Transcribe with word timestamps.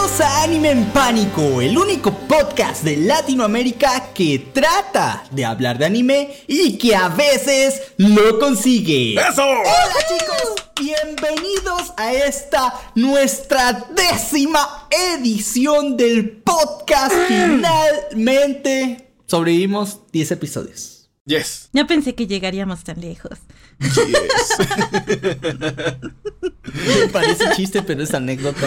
Bienvenidos 0.00 0.20
a 0.22 0.42
Anime 0.44 0.70
en 0.70 0.84
Pánico, 0.92 1.60
el 1.60 1.76
único 1.76 2.10
podcast 2.26 2.84
de 2.84 2.96
Latinoamérica 2.96 4.14
que 4.14 4.38
trata 4.50 5.24
de 5.30 5.44
hablar 5.44 5.76
de 5.76 5.84
anime 5.84 6.30
y 6.46 6.78
que 6.78 6.96
a 6.96 7.08
veces 7.08 7.92
lo 7.98 8.38
consigue. 8.38 9.12
¡Eso! 9.20 9.42
Hola 9.42 9.96
chicos, 10.08 10.54
bienvenidos 10.80 11.92
a 11.98 12.14
esta 12.14 12.80
nuestra 12.94 13.88
décima 13.94 14.88
edición 14.90 15.98
del 15.98 16.30
podcast. 16.30 17.14
Finalmente 17.28 19.12
sobrevivimos 19.26 20.00
10 20.12 20.30
episodios. 20.30 21.10
Yes. 21.26 21.68
No 21.74 21.86
pensé 21.86 22.14
que 22.14 22.26
llegaríamos 22.26 22.84
tan 22.84 23.02
lejos. 23.02 23.38
Me 26.74 27.08
parece 27.12 27.44
chiste, 27.56 27.82
pero 27.82 28.02
es 28.02 28.12
anécdota. 28.12 28.66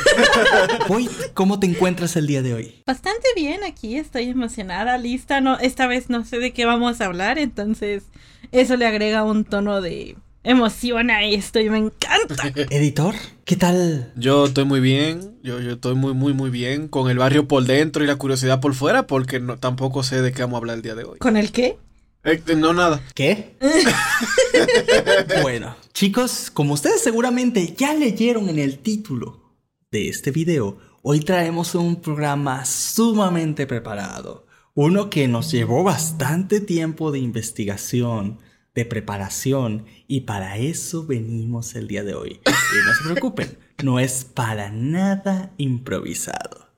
Hoy, 0.90 1.08
¿cómo 1.34 1.60
te 1.60 1.68
encuentras 1.68 2.16
el 2.16 2.26
día 2.26 2.42
de 2.42 2.54
hoy? 2.54 2.84
Bastante 2.88 3.28
bien 3.36 3.64
aquí, 3.64 3.98
estoy 3.98 4.30
emocionada, 4.30 4.98
lista. 4.98 5.40
No, 5.40 5.60
esta 5.60 5.88
vez 5.88 6.10
no 6.10 6.26
sé 6.26 6.40
de 6.40 6.52
qué 6.52 6.66
vamos 6.66 7.00
a 7.00 7.06
hablar, 7.06 7.38
entonces 7.38 8.04
eso 8.52 8.76
le 8.76 8.88
agrega 8.88 9.24
un 9.24 9.46
tono 9.46 9.82
de 9.82 10.16
emoción 10.44 11.10
a 11.10 11.24
esto 11.24 11.60
y 11.60 11.70
me 11.70 11.78
encanta. 11.78 12.52
Editor, 12.70 13.16
¿qué 13.46 13.56
tal? 13.56 14.12
Yo 14.16 14.46
estoy 14.46 14.66
muy 14.66 14.80
bien, 14.80 15.38
yo, 15.44 15.60
yo 15.62 15.74
estoy 15.74 15.96
muy, 15.96 16.14
muy, 16.14 16.34
muy 16.34 16.50
bien 16.50 16.88
con 16.88 17.10
el 17.10 17.18
barrio 17.18 17.48
por 17.48 17.64
dentro 17.64 18.04
y 18.04 18.08
la 18.08 18.18
curiosidad 18.18 18.60
por 18.60 18.74
fuera 18.74 19.08
porque 19.08 19.40
no, 19.40 19.58
tampoco 19.58 20.04
sé 20.04 20.22
de 20.22 20.34
qué 20.34 20.42
vamos 20.42 20.56
a 20.56 20.58
hablar 20.58 20.78
el 20.78 20.82
día 20.82 20.96
de 20.96 21.06
hoy. 21.06 21.20
¿Con 21.20 21.38
el 21.38 21.52
qué? 21.52 21.78
Eh, 22.24 22.42
no, 22.56 22.74
nada. 22.74 23.04
¿Qué? 23.14 23.58
bueno, 25.42 25.76
chicos, 25.92 26.50
como 26.52 26.74
ustedes 26.74 27.02
seguramente 27.02 27.76
ya 27.78 27.94
leyeron 27.94 28.48
en 28.48 28.60
el 28.60 28.80
título 28.80 29.58
de 29.92 30.08
este 30.08 30.32
video, 30.32 30.78
hoy 31.02 31.20
traemos 31.20 31.76
un 31.76 32.02
programa 32.02 32.64
sumamente 32.64 33.68
preparado. 33.68 34.48
Uno 34.74 35.10
que 35.10 35.28
nos 35.28 35.52
llevó 35.52 35.84
bastante 35.84 36.62
tiempo 36.62 37.12
de 37.12 37.20
investigación, 37.20 38.40
de 38.74 38.86
preparación, 38.86 39.86
y 40.08 40.22
para 40.22 40.58
eso 40.58 41.06
venimos 41.06 41.76
el 41.76 41.90
día 41.90 42.04
de 42.04 42.16
hoy. 42.16 42.40
Y 42.46 42.88
no 42.88 42.94
se 42.94 43.04
preocupen, 43.04 43.58
no 43.84 44.00
es 44.00 44.24
para 44.24 44.72
nada 44.72 45.52
improvisado. 45.58 46.70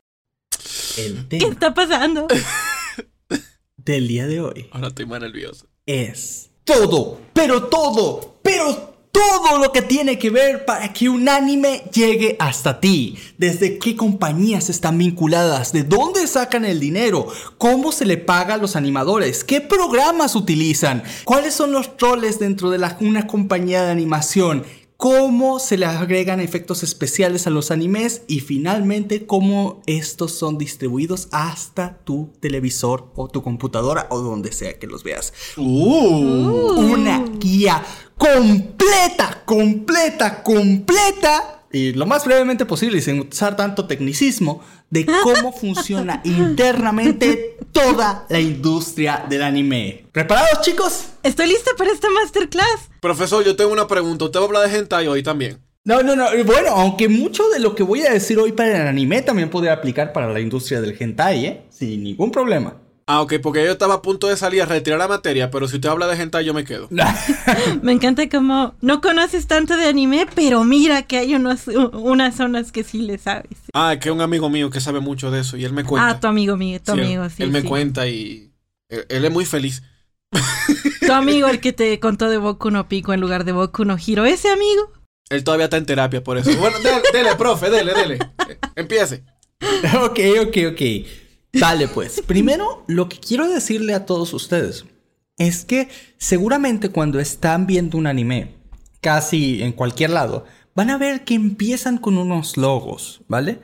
El 0.97 1.27
¿Qué 1.27 1.38
tema 1.38 1.53
está 1.53 1.73
pasando? 1.75 2.27
Del 3.86 4.08
día 4.08 4.28
de 4.28 4.41
hoy 4.41 4.67
Ahora 4.72 4.88
estoy 4.89 5.05
más 5.05 5.22
nervioso. 5.22 5.67
es 5.86 6.50
todo, 6.64 7.22
pero 7.33 7.66
todo, 7.66 8.39
pero 8.41 8.95
todo 9.11 9.59
lo 9.59 9.72
que 9.72 9.81
tiene 9.83 10.17
que 10.19 10.30
ver 10.30 10.66
para 10.66 10.91
que 10.91 11.08
un 11.08 11.30
anime 11.30 11.83
llegue 11.94 12.36
hasta 12.39 12.81
ti. 12.81 13.17
Desde 13.38 13.78
qué 13.80 13.95
compañías 13.95 14.69
están 14.69 14.97
vinculadas, 14.97 15.72
de 15.72 15.83
dónde 15.83 16.28
sacan 16.28 16.66
el 16.66 16.80
dinero, 16.81 17.28
cómo 17.58 17.91
se 17.94 18.06
le 18.06 18.17
paga 18.17 18.56
a 18.56 18.58
los 18.58 18.75
animadores, 18.75 19.44
qué 19.45 19.61
programas 19.61 20.36
utilizan, 20.36 21.03
cuáles 21.23 21.53
son 21.53 21.72
los 21.72 21.91
roles 21.97 22.39
dentro 22.39 22.72
de 22.72 22.80
la- 22.80 22.97
una 23.00 23.25
compañía 23.28 23.83
de 23.86 23.91
animación. 23.91 24.66
Cómo 25.05 25.59
se 25.59 25.77
le 25.77 25.85
agregan 25.85 26.39
efectos 26.39 26.81
especiales 26.81 27.45
a 27.45 27.51
los 27.51 27.69
animes 27.69 28.23
y 28.27 28.39
finalmente 28.39 29.27
cómo 29.27 29.83
estos 29.85 30.31
son 30.31 30.57
distribuidos 30.57 31.27
hasta 31.31 31.99
tu 31.99 32.33
televisor 32.39 33.11
o 33.13 33.27
tu 33.27 33.43
computadora 33.43 34.07
o 34.09 34.17
donde 34.21 34.51
sea 34.51 34.79
que 34.79 34.87
los 34.87 35.03
veas 35.03 35.31
Uh. 35.57 35.61
una 35.61 37.23
guía 37.38 37.83
completa, 38.17 39.44
completa, 39.45 40.41
completa 40.41 41.54
y 41.75 41.91
lo 41.91 42.06
más 42.06 42.24
brevemente 42.24 42.66
posible 42.66 43.00
y 43.00 43.02
sin 43.02 43.19
usar 43.19 43.58
tanto 43.58 43.86
tecnicismo 43.86 44.63
de 44.90 45.06
cómo 45.06 45.52
funciona 45.59 46.22
internamente 46.24 47.58
toda 47.74 48.25
la 48.30 48.40
industria 48.40 49.25
del 49.28 49.44
anime. 49.44 50.06
¿Preparados 50.13 50.62
chicos? 50.62 51.08
Estoy 51.22 51.47
lista 51.47 51.72
para 51.78 51.91
esta 51.91 52.09
masterclass. 52.09 52.90
Profesor, 53.02 53.44
yo 53.44 53.58
tengo 53.58 53.74
una 53.74 53.88
pregunta. 53.88 54.24
¿Usted 54.24 54.40
va 54.40 54.44
a 54.44 54.47
hablar 54.47 54.69
de 54.69 54.78
hentai 54.78 55.08
hoy 55.08 55.22
también? 55.22 55.59
No, 55.84 56.02
no, 56.02 56.16
no. 56.16 56.28
Bueno, 56.46 56.69
aunque 56.69 57.09
mucho 57.09 57.50
de 57.50 57.59
lo 57.59 57.75
que 57.75 57.84
voy 57.84 58.03
a 58.03 58.13
decir 58.13 58.40
hoy 58.40 58.53
para 58.53 58.84
el 58.84 58.88
anime 58.88 59.22
también 59.22 59.50
podría 59.50 59.74
aplicar 59.74 60.13
para 60.13 60.31
la 60.31 60.40
industria 60.40 60.80
del 60.80 60.96
hentai, 60.97 61.46
¿eh? 61.46 61.62
Sin 61.69 62.06
ningún 62.06 62.31
problema. 62.31 62.84
Ah, 63.07 63.21
ok, 63.21 63.35
porque 63.43 63.63
yo 63.63 63.71
estaba 63.71 63.95
a 63.95 64.01
punto 64.01 64.27
de 64.27 64.35
salir 64.35 64.63
a 64.63 64.66
retirar 64.66 64.97
la 64.97 65.07
materia, 65.07 65.51
pero 65.51 65.67
si 65.67 65.75
usted 65.75 65.89
habla 65.89 66.07
de 66.07 66.19
hentai 66.19 66.43
yo 66.43 66.55
me 66.55 66.63
quedo. 66.63 66.89
Me 67.83 67.91
encanta 67.91 68.27
como 68.29 68.73
no 68.81 68.99
conoces 68.99 69.45
tanto 69.45 69.77
de 69.77 69.85
anime, 69.85 70.25
pero 70.33 70.63
mira 70.63 71.03
que 71.03 71.19
hay 71.19 71.35
unos, 71.35 71.67
unas 71.67 72.35
zonas 72.35 72.71
que 72.71 72.83
sí 72.83 73.03
le 73.03 73.19
sabes. 73.19 73.59
Ah, 73.75 73.97
que 74.01 74.09
un 74.09 74.21
amigo 74.21 74.49
mío 74.49 74.71
que 74.71 74.81
sabe 74.81 75.01
mucho 75.01 75.29
de 75.29 75.41
eso 75.41 75.55
y 75.55 75.65
él 75.65 75.73
me 75.73 75.83
cuenta. 75.83 76.09
Ah, 76.09 76.19
tu 76.19 76.25
amigo 76.25 76.57
mío, 76.57 76.79
tu 76.83 76.94
Sí, 76.94 76.99
amigo, 76.99 77.29
sí. 77.29 77.44
Él 77.44 77.51
me 77.51 77.63
cuenta 77.63 78.07
y 78.07 78.51
él, 78.89 79.05
él 79.07 79.25
es 79.25 79.31
muy 79.31 79.45
feliz. 79.45 79.83
Tu 81.05 81.11
amigo 81.13 81.47
el 81.47 81.59
que 81.59 81.73
te 81.73 81.99
contó 81.99 82.27
de 82.27 82.38
Boku 82.38 82.71
no 82.71 82.88
Pico 82.88 83.13
en 83.13 83.21
lugar 83.21 83.44
de 83.44 83.51
Boku 83.51 83.85
no 83.85 83.97
Hiro. 84.03 84.25
Ese 84.25 84.49
amigo. 84.49 84.91
Él 85.29 85.44
todavía 85.44 85.65
está 85.65 85.77
en 85.77 85.85
terapia 85.85 86.23
por 86.23 86.39
eso. 86.39 86.49
Bueno, 86.57 86.79
dele, 86.79 87.01
dele, 87.13 87.35
profe, 87.35 87.69
dele, 87.69 87.94
dele. 87.94 88.19
Empiece. 88.75 89.23
ok, 90.01 90.19
ok, 90.47 90.57
ok. 90.71 90.81
Dale 91.59 91.88
pues. 91.88 92.21
Primero, 92.27 92.83
lo 92.88 93.09
que 93.09 93.19
quiero 93.19 93.47
decirle 93.47 93.93
a 93.93 94.05
todos 94.05 94.33
ustedes 94.33 94.85
es 95.38 95.66
que 95.66 95.89
seguramente 96.17 96.89
cuando 96.89 97.19
están 97.19 97.67
viendo 97.67 97.97
un 97.97 98.07
anime, 98.07 98.55
casi 99.01 99.61
en 99.61 99.71
cualquier 99.73 100.11
lado, 100.11 100.45
van 100.75 100.89
a 100.89 100.97
ver 100.97 101.23
que 101.23 101.33
empiezan 101.33 101.97
con 101.97 102.17
unos 102.17 102.57
logos, 102.57 103.21
¿vale? 103.27 103.59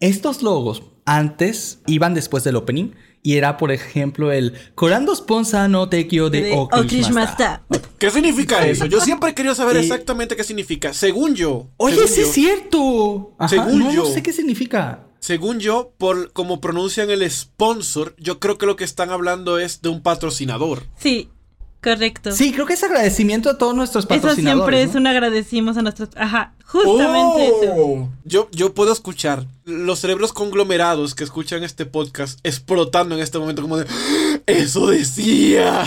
Estos 0.00 0.42
logos 0.42 0.82
antes 1.04 1.80
iban 1.86 2.14
después 2.14 2.44
del 2.44 2.56
opening 2.56 2.92
y 3.22 3.36
era, 3.36 3.56
por 3.56 3.72
ejemplo, 3.72 4.30
el 4.30 4.54
Korando 4.74 5.14
Sponsa 5.14 5.66
no 5.68 5.88
Tekyo 5.88 6.30
de. 6.30 6.52
Okrishimasta. 6.54 7.64
¿Qué 7.98 8.10
significa 8.10 8.64
eso? 8.66 8.86
Yo 8.86 9.00
siempre 9.00 9.30
he 9.30 9.34
querido 9.34 9.54
saber 9.54 9.76
Eh, 9.76 9.80
exactamente 9.80 10.36
qué 10.36 10.44
significa. 10.44 10.92
Según 10.92 11.34
yo. 11.34 11.68
Oye, 11.76 11.94
según 11.96 12.08
sí 12.08 12.20
yo, 12.20 12.26
es 12.26 12.32
cierto. 12.32 13.34
Ajá, 13.38 13.48
Según 13.48 13.78
no, 13.80 13.92
yo. 13.92 14.04
no 14.04 14.08
sé 14.08 14.22
qué 14.22 14.32
significa. 14.32 15.07
Según 15.20 15.58
yo, 15.60 15.92
por 15.98 16.32
como 16.32 16.60
pronuncian 16.60 17.10
el 17.10 17.28
sponsor, 17.30 18.14
yo 18.18 18.38
creo 18.38 18.56
que 18.58 18.66
lo 18.66 18.76
que 18.76 18.84
están 18.84 19.10
hablando 19.10 19.58
es 19.58 19.82
de 19.82 19.88
un 19.88 20.00
patrocinador. 20.02 20.84
Sí, 20.98 21.28
correcto. 21.82 22.32
Sí, 22.32 22.52
creo 22.52 22.66
que 22.66 22.74
es 22.74 22.84
agradecimiento 22.84 23.50
a 23.50 23.58
todos 23.58 23.74
nuestros 23.74 24.04
Eso 24.04 24.08
patrocinadores. 24.08 24.44
siempre 24.64 24.84
¿no? 24.84 24.90
es 24.90 24.96
un 24.96 25.06
agradecimos 25.06 25.76
a 25.76 25.82
nuestros. 25.82 26.10
Ajá, 26.16 26.54
justamente 26.64 27.46
eso. 27.46 27.74
Oh. 27.76 28.08
Yo, 28.24 28.48
yo 28.52 28.74
puedo 28.74 28.92
escuchar 28.92 29.46
los 29.64 29.98
cerebros 29.98 30.32
conglomerados 30.32 31.14
que 31.14 31.24
escuchan 31.24 31.62
este 31.64 31.84
podcast 31.84 32.38
explotando 32.44 33.14
en 33.16 33.20
este 33.20 33.38
momento 33.38 33.62
como 33.62 33.76
de 33.76 33.86
"¡Ah! 33.88 34.38
eso 34.46 34.86
decía. 34.86 35.84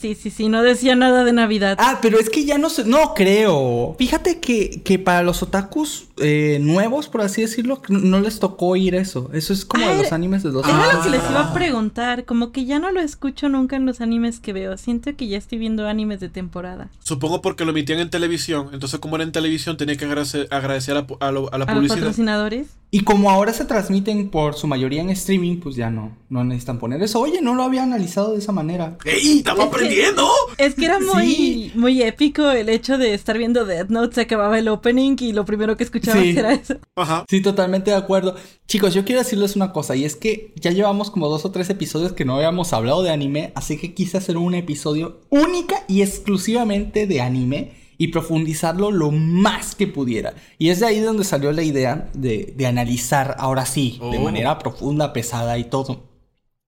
Sí, 0.00 0.14
sí, 0.14 0.30
sí, 0.30 0.48
no 0.48 0.62
decía 0.62 0.96
nada 0.96 1.24
de 1.24 1.32
Navidad. 1.32 1.76
Ah, 1.78 1.98
pero 2.00 2.18
es 2.18 2.30
que 2.30 2.44
ya 2.46 2.56
no 2.56 2.70
sé, 2.70 2.84
no 2.84 3.12
creo. 3.14 3.94
Fíjate 3.98 4.40
que, 4.40 4.80
que 4.82 4.98
para 4.98 5.22
los 5.22 5.42
otakus 5.42 6.06
eh, 6.22 6.58
nuevos, 6.60 7.08
por 7.08 7.20
así 7.20 7.42
decirlo, 7.42 7.82
no 7.88 8.20
les 8.20 8.38
tocó 8.40 8.68
oír 8.68 8.94
eso. 8.94 9.30
Eso 9.34 9.52
es 9.52 9.64
como 9.66 9.84
Ah, 9.86 9.90
de 9.90 9.96
los 9.98 10.06
era- 10.06 10.16
animes 10.16 10.42
de 10.42 10.50
dos 10.50 10.66
Era 10.66 10.94
lo 10.94 11.02
que 11.02 11.10
les 11.10 11.20
iba 11.30 11.40
a 11.50 11.52
preguntar, 11.54 12.24
como 12.24 12.52
que 12.52 12.64
ya 12.64 12.78
no 12.78 12.90
lo 12.92 13.00
escucho 13.00 13.48
nunca 13.50 13.76
en 13.76 13.84
los 13.84 14.00
animes 14.00 14.40
que 14.40 14.52
veo. 14.54 14.76
Siento 14.78 15.14
que 15.16 15.28
ya 15.28 15.36
estoy 15.36 15.58
viendo 15.58 15.86
animes 15.86 16.20
de 16.20 16.28
temporada. 16.30 16.88
Supongo 17.04 17.42
porque 17.42 17.64
lo 17.66 17.72
emitían 17.72 18.00
en 18.00 18.08
televisión. 18.10 18.70
Entonces, 18.72 18.98
como 19.00 19.16
era 19.16 19.24
en 19.24 19.32
televisión, 19.32 19.76
tenía 19.76 19.96
que 19.96 20.06
agradecer, 20.06 20.48
agradecer 20.50 20.96
a, 20.96 21.06
a 21.20 21.30
lo- 21.32 21.52
a 21.52 21.58
la 21.58 21.64
A 21.64 21.68
los 21.68 21.74
publicidad. 21.76 21.96
patrocinadores. 21.98 22.66
Y 22.92 23.04
como 23.04 23.30
ahora 23.30 23.52
se 23.52 23.64
transmiten 23.64 24.30
por 24.30 24.54
su 24.54 24.66
mayoría 24.66 25.00
en 25.00 25.10
streaming, 25.10 25.58
pues 25.60 25.76
ya 25.76 25.90
no, 25.90 26.16
no 26.28 26.42
necesitan 26.42 26.80
poner 26.80 27.00
eso. 27.02 27.20
Oye, 27.20 27.40
no 27.40 27.54
lo 27.54 27.62
había 27.62 27.84
analizado 27.84 28.32
de 28.32 28.38
esa 28.40 28.50
manera. 28.50 28.98
¡Ey! 29.04 29.38
¡Estamos 29.38 29.66
Es 29.66 29.70
que- 29.70 29.76
aprendiendo! 29.76 30.28
Es 30.58 30.74
que 30.74 30.84
era 30.86 30.98
muy, 30.98 31.26
Sí. 31.34 31.72
muy 31.76 32.02
épico 32.02 32.50
el 32.50 32.68
hecho 32.68 32.98
de 32.98 33.14
estar 33.14 33.38
viendo 33.38 33.64
Death 33.64 33.90
Note, 33.90 34.16
se 34.16 34.20
acababa 34.22 34.58
el 34.58 34.66
opening 34.66 35.14
y 35.20 35.32
lo 35.32 35.44
primero 35.44 35.76
que 35.76 35.84
escuchabas 35.84 36.22
Sí. 36.24 36.30
era 36.36 36.52
eso. 36.52 36.78
Ajá. 36.96 37.24
Sí, 37.30 37.40
totalmente 37.40 37.92
de 37.92 37.96
acuerdo. 37.96 38.34
Chicos, 38.66 38.92
yo 38.92 39.04
quiero 39.04 39.22
decirles 39.22 39.54
una 39.54 39.72
cosa, 39.72 39.94
y 39.94 40.04
es 40.04 40.16
que 40.16 40.52
ya 40.56 40.72
llevamos 40.72 41.12
como 41.12 41.28
dos 41.28 41.44
o 41.44 41.52
tres 41.52 41.70
episodios 41.70 42.12
que 42.12 42.24
no 42.24 42.34
habíamos 42.36 42.72
hablado 42.72 43.02
de 43.04 43.10
anime, 43.10 43.52
así 43.54 43.76
que 43.78 43.94
quise 43.94 44.18
hacer 44.18 44.36
un 44.36 44.54
episodio 44.56 45.20
única 45.30 45.84
y 45.86 46.02
exclusivamente 46.02 47.06
de 47.06 47.20
anime 47.20 47.72
y 48.00 48.08
profundizarlo 48.08 48.90
lo 48.90 49.10
más 49.10 49.74
que 49.74 49.86
pudiera. 49.86 50.32
Y 50.56 50.70
es 50.70 50.80
de 50.80 50.86
ahí 50.86 51.00
donde 51.00 51.22
salió 51.22 51.52
la 51.52 51.62
idea 51.62 52.08
de, 52.14 52.54
de 52.56 52.66
analizar, 52.66 53.36
ahora 53.38 53.66
sí, 53.66 54.00
de 54.10 54.16
Oh. 54.16 54.22
manera 54.22 54.58
profunda, 54.58 55.12
pesada 55.12 55.58
y 55.58 55.64
todo, 55.64 56.08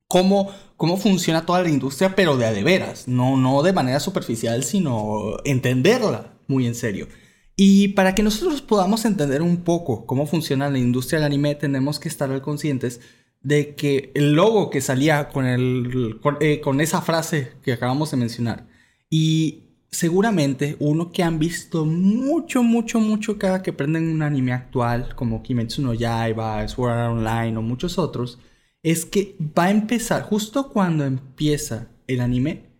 cómo, 0.06 0.50
cómo 0.76 0.98
funciona 0.98 1.46
toda 1.46 1.62
la 1.62 1.70
industria, 1.70 2.14
pero 2.14 2.36
de 2.36 2.44
a 2.44 2.52
de 2.52 2.62
veras, 2.62 3.08
no, 3.08 3.38
no 3.38 3.62
de 3.62 3.72
manera 3.72 3.98
superficial, 3.98 4.62
sino 4.62 5.38
entenderla 5.46 6.34
muy 6.48 6.66
en 6.66 6.74
serio. 6.74 7.08
Y 7.56 7.88
para 7.88 8.14
que 8.14 8.22
nosotros 8.22 8.60
podamos 8.60 9.06
entender 9.06 9.40
un 9.40 9.64
poco 9.64 10.04
cómo 10.04 10.26
funciona 10.26 10.68
la 10.68 10.78
industria 10.78 11.18
del 11.18 11.26
anime, 11.26 11.54
tenemos 11.54 11.98
que 11.98 12.10
estar 12.10 12.42
conscientes 12.42 13.00
de 13.40 13.74
que 13.74 14.12
el 14.14 14.34
logo 14.34 14.68
que 14.68 14.82
salía 14.82 15.30
con, 15.30 15.46
el, 15.46 16.18
con, 16.22 16.36
eh, 16.40 16.60
con 16.60 16.82
esa 16.82 17.00
frase 17.00 17.52
que 17.62 17.72
acabamos 17.72 18.10
de 18.10 18.18
mencionar 18.18 18.66
y 19.08 19.61
seguramente 19.92 20.76
uno 20.80 21.12
que 21.12 21.22
han 21.22 21.38
visto 21.38 21.84
mucho, 21.84 22.62
mucho, 22.62 22.98
mucho 22.98 23.38
cada 23.38 23.62
que 23.62 23.74
prenden 23.74 24.08
un 24.08 24.22
anime 24.22 24.52
actual, 24.52 25.14
como 25.14 25.42
Kimetsu 25.42 25.82
no 25.82 25.94
Yaiba, 25.94 26.66
Sword 26.66 26.90
Art 26.90 27.12
Online 27.12 27.56
o 27.58 27.62
muchos 27.62 27.98
otros, 27.98 28.38
es 28.82 29.04
que 29.04 29.36
va 29.40 29.64
a 29.64 29.70
empezar, 29.70 30.22
justo 30.22 30.70
cuando 30.70 31.04
empieza 31.04 31.88
el 32.08 32.20
anime, 32.20 32.70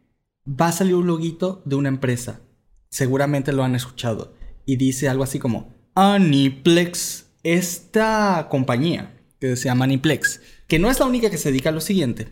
va 0.48 0.68
a 0.68 0.72
salir 0.72 0.94
un 0.94 1.06
loguito 1.06 1.62
de 1.64 1.76
una 1.76 1.90
empresa. 1.90 2.40
Seguramente 2.88 3.52
lo 3.52 3.62
han 3.62 3.76
escuchado. 3.76 4.34
Y 4.64 4.76
dice 4.76 5.08
algo 5.08 5.22
así 5.22 5.38
como 5.38 5.72
Aniplex. 5.94 7.26
Esta 7.44 8.46
compañía, 8.50 9.20
que 9.40 9.56
se 9.56 9.64
llama 9.64 9.84
Aniplex, 9.84 10.40
que 10.68 10.78
no 10.78 10.90
es 10.90 11.00
la 11.00 11.06
única 11.06 11.28
que 11.28 11.38
se 11.38 11.50
dedica 11.50 11.70
a 11.70 11.72
lo 11.72 11.80
siguiente, 11.80 12.28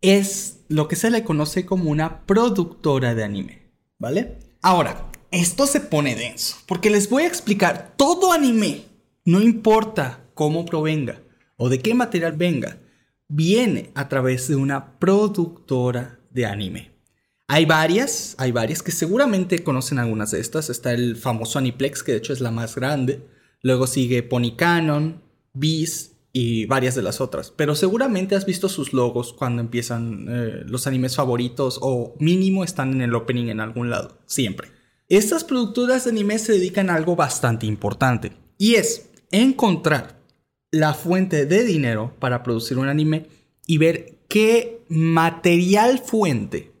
es 0.00 0.60
lo 0.68 0.88
que 0.88 0.96
se 0.96 1.10
le 1.10 1.22
conoce 1.22 1.66
como 1.66 1.90
una 1.90 2.24
productora 2.26 3.14
de 3.14 3.24
anime. 3.24 3.63
¿Vale? 3.98 4.38
Ahora, 4.62 5.10
esto 5.30 5.66
se 5.66 5.80
pone 5.80 6.14
denso, 6.14 6.56
porque 6.66 6.90
les 6.90 7.10
voy 7.10 7.24
a 7.24 7.28
explicar 7.28 7.94
todo 7.96 8.32
anime, 8.32 8.84
no 9.24 9.40
importa 9.40 10.20
cómo 10.34 10.64
provenga 10.64 11.20
o 11.56 11.68
de 11.68 11.80
qué 11.80 11.94
material 11.94 12.32
venga, 12.32 12.78
viene 13.28 13.90
a 13.94 14.08
través 14.08 14.48
de 14.48 14.56
una 14.56 14.98
productora 14.98 16.20
de 16.30 16.46
anime. 16.46 16.94
Hay 17.46 17.66
varias, 17.66 18.34
hay 18.38 18.52
varias 18.52 18.82
que 18.82 18.92
seguramente 18.92 19.62
conocen 19.62 19.98
algunas 19.98 20.30
de 20.30 20.40
estas. 20.40 20.70
Está 20.70 20.92
el 20.92 21.16
famoso 21.16 21.58
Aniplex, 21.58 22.02
que 22.02 22.12
de 22.12 22.18
hecho 22.18 22.32
es 22.32 22.40
la 22.40 22.50
más 22.50 22.74
grande. 22.74 23.28
Luego 23.60 23.86
sigue 23.86 24.22
Pony 24.22 24.56
Canon, 24.56 25.22
Beast 25.52 26.13
y 26.34 26.66
varias 26.66 26.94
de 26.94 27.02
las 27.02 27.22
otras. 27.22 27.50
Pero 27.50 27.74
seguramente 27.74 28.34
has 28.34 28.44
visto 28.44 28.68
sus 28.68 28.92
logos 28.92 29.32
cuando 29.32 29.62
empiezan 29.62 30.26
eh, 30.28 30.62
los 30.66 30.86
animes 30.86 31.16
favoritos 31.16 31.78
o 31.80 32.14
mínimo 32.18 32.64
están 32.64 32.92
en 32.92 33.02
el 33.02 33.14
opening 33.14 33.46
en 33.46 33.60
algún 33.60 33.88
lado. 33.88 34.18
Siempre. 34.26 34.68
Estas 35.08 35.44
productoras 35.44 36.04
de 36.04 36.10
anime 36.10 36.38
se 36.38 36.52
dedican 36.52 36.90
a 36.90 36.96
algo 36.96 37.14
bastante 37.14 37.66
importante. 37.66 38.32
Y 38.58 38.74
es 38.74 39.10
encontrar 39.30 40.18
la 40.70 40.92
fuente 40.92 41.46
de 41.46 41.64
dinero 41.64 42.12
para 42.18 42.42
producir 42.42 42.78
un 42.78 42.88
anime 42.88 43.28
y 43.66 43.78
ver 43.78 44.18
qué 44.28 44.84
material 44.88 46.00
fuente 46.00 46.74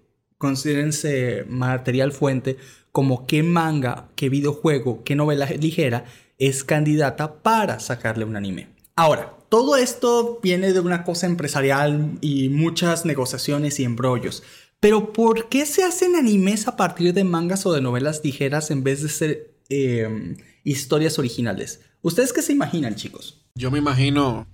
considérense 0.44 1.46
material 1.48 2.12
fuente 2.12 2.58
como 2.92 3.26
qué 3.26 3.42
manga, 3.42 4.08
qué 4.14 4.28
videojuego, 4.28 5.02
qué 5.02 5.14
novela 5.14 5.46
ligera 5.46 6.04
es 6.38 6.64
candidata 6.64 7.42
para 7.42 7.80
sacarle 7.80 8.26
un 8.26 8.36
anime. 8.36 8.68
Ahora, 8.94 9.34
todo 9.54 9.76
esto 9.76 10.40
viene 10.42 10.72
de 10.72 10.80
una 10.80 11.04
cosa 11.04 11.26
empresarial 11.26 12.18
y 12.20 12.48
muchas 12.48 13.04
negociaciones 13.04 13.78
y 13.78 13.84
embrollos. 13.84 14.42
Pero 14.80 15.12
¿por 15.12 15.48
qué 15.48 15.64
se 15.64 15.84
hacen 15.84 16.16
animes 16.16 16.66
a 16.66 16.74
partir 16.74 17.14
de 17.14 17.22
mangas 17.22 17.64
o 17.64 17.72
de 17.72 17.80
novelas 17.80 18.20
ligeras 18.24 18.72
en 18.72 18.82
vez 18.82 19.00
de 19.00 19.08
ser 19.08 19.54
em, 19.68 20.38
historias 20.64 21.20
originales? 21.20 21.82
¿Ustedes 22.02 22.32
qué 22.32 22.42
se 22.42 22.52
imaginan, 22.52 22.96
chicos? 22.96 23.42
Yo 23.54 23.70
me 23.70 23.78
imagino 23.78 24.48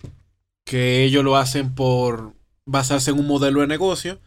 que 0.67 1.03
ellos 1.03 1.25
lo 1.25 1.39
hacen 1.39 1.75
por 1.75 2.35
basarse 2.67 3.11
en 3.11 3.21
un 3.21 3.27
modelo 3.27 3.63
de 3.63 3.69
negocio 3.69 4.21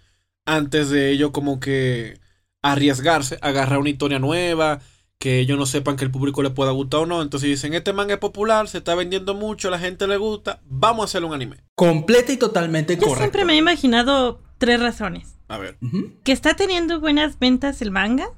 antes 0.43 0.89
de 0.89 1.11
ello 1.11 1.31
como 1.31 1.59
que 1.59 2.19
arriesgarse, 2.63 3.37
agarrar 3.41 3.77
una 3.77 3.91
historia 3.91 4.17
nueva, 4.17 4.81
que 5.23 5.39
ellos 5.39 5.57
no 5.57 5.65
sepan 5.65 5.95
que 5.95 6.03
el 6.03 6.11
público 6.11 6.43
le 6.43 6.49
pueda 6.49 6.71
gustar 6.71 6.99
o 6.99 7.05
no. 7.05 7.21
Entonces 7.21 7.49
dicen, 7.49 7.73
este 7.73 7.93
manga 7.93 8.15
es 8.15 8.19
popular, 8.19 8.67
se 8.67 8.79
está 8.79 8.93
vendiendo 8.93 9.33
mucho, 9.33 9.69
la 9.69 9.79
gente 9.79 10.05
le 10.05 10.17
gusta, 10.17 10.59
vamos 10.69 11.01
a 11.01 11.05
hacerle 11.05 11.29
un 11.29 11.33
anime. 11.33 11.55
Completa 11.75 12.33
y 12.33 12.37
totalmente 12.37 12.97
Yo 12.97 13.15
siempre 13.15 13.45
me 13.45 13.53
he 13.53 13.55
imaginado 13.55 14.41
tres 14.57 14.81
razones. 14.81 15.37
A 15.47 15.57
ver. 15.57 15.77
Que 16.25 16.33
está 16.33 16.57
teniendo 16.57 16.99
buenas 16.99 17.39
ventas 17.39 17.81
el 17.81 17.91
manga. 17.91 18.31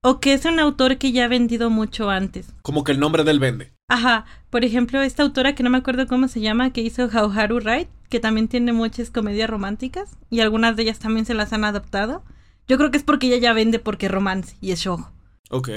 O 0.00 0.18
que 0.18 0.32
es 0.32 0.46
un 0.46 0.58
autor 0.58 0.96
que 0.96 1.12
ya 1.12 1.26
ha 1.26 1.28
vendido 1.28 1.68
mucho 1.68 2.08
antes. 2.08 2.54
Como 2.62 2.84
que 2.84 2.92
el 2.92 3.00
nombre 3.00 3.22
del 3.22 3.38
vende. 3.38 3.74
Ajá. 3.88 4.24
Por 4.48 4.64
ejemplo, 4.64 5.02
esta 5.02 5.22
autora 5.22 5.54
que 5.54 5.62
no 5.62 5.68
me 5.68 5.76
acuerdo 5.76 6.06
cómo 6.06 6.28
se 6.28 6.40
llama, 6.40 6.72
que 6.72 6.80
hizo 6.80 7.10
Hauharu 7.12 7.60
Ride, 7.60 7.88
que 8.08 8.18
también 8.18 8.48
tiene 8.48 8.72
muchas 8.72 9.10
comedias 9.10 9.50
románticas. 9.50 10.16
Y 10.30 10.40
algunas 10.40 10.74
de 10.74 10.84
ellas 10.84 11.00
también 11.00 11.26
se 11.26 11.34
las 11.34 11.52
han 11.52 11.64
adaptado. 11.64 12.24
Yo 12.66 12.78
creo 12.78 12.90
que 12.90 12.96
es 12.96 13.04
porque 13.04 13.26
ella 13.26 13.36
ya 13.36 13.52
vende 13.52 13.78
porque 13.78 14.06
es 14.06 14.12
romance 14.12 14.56
y 14.62 14.72
es 14.72 14.80
show. 14.80 15.04
Ok. 15.48 15.70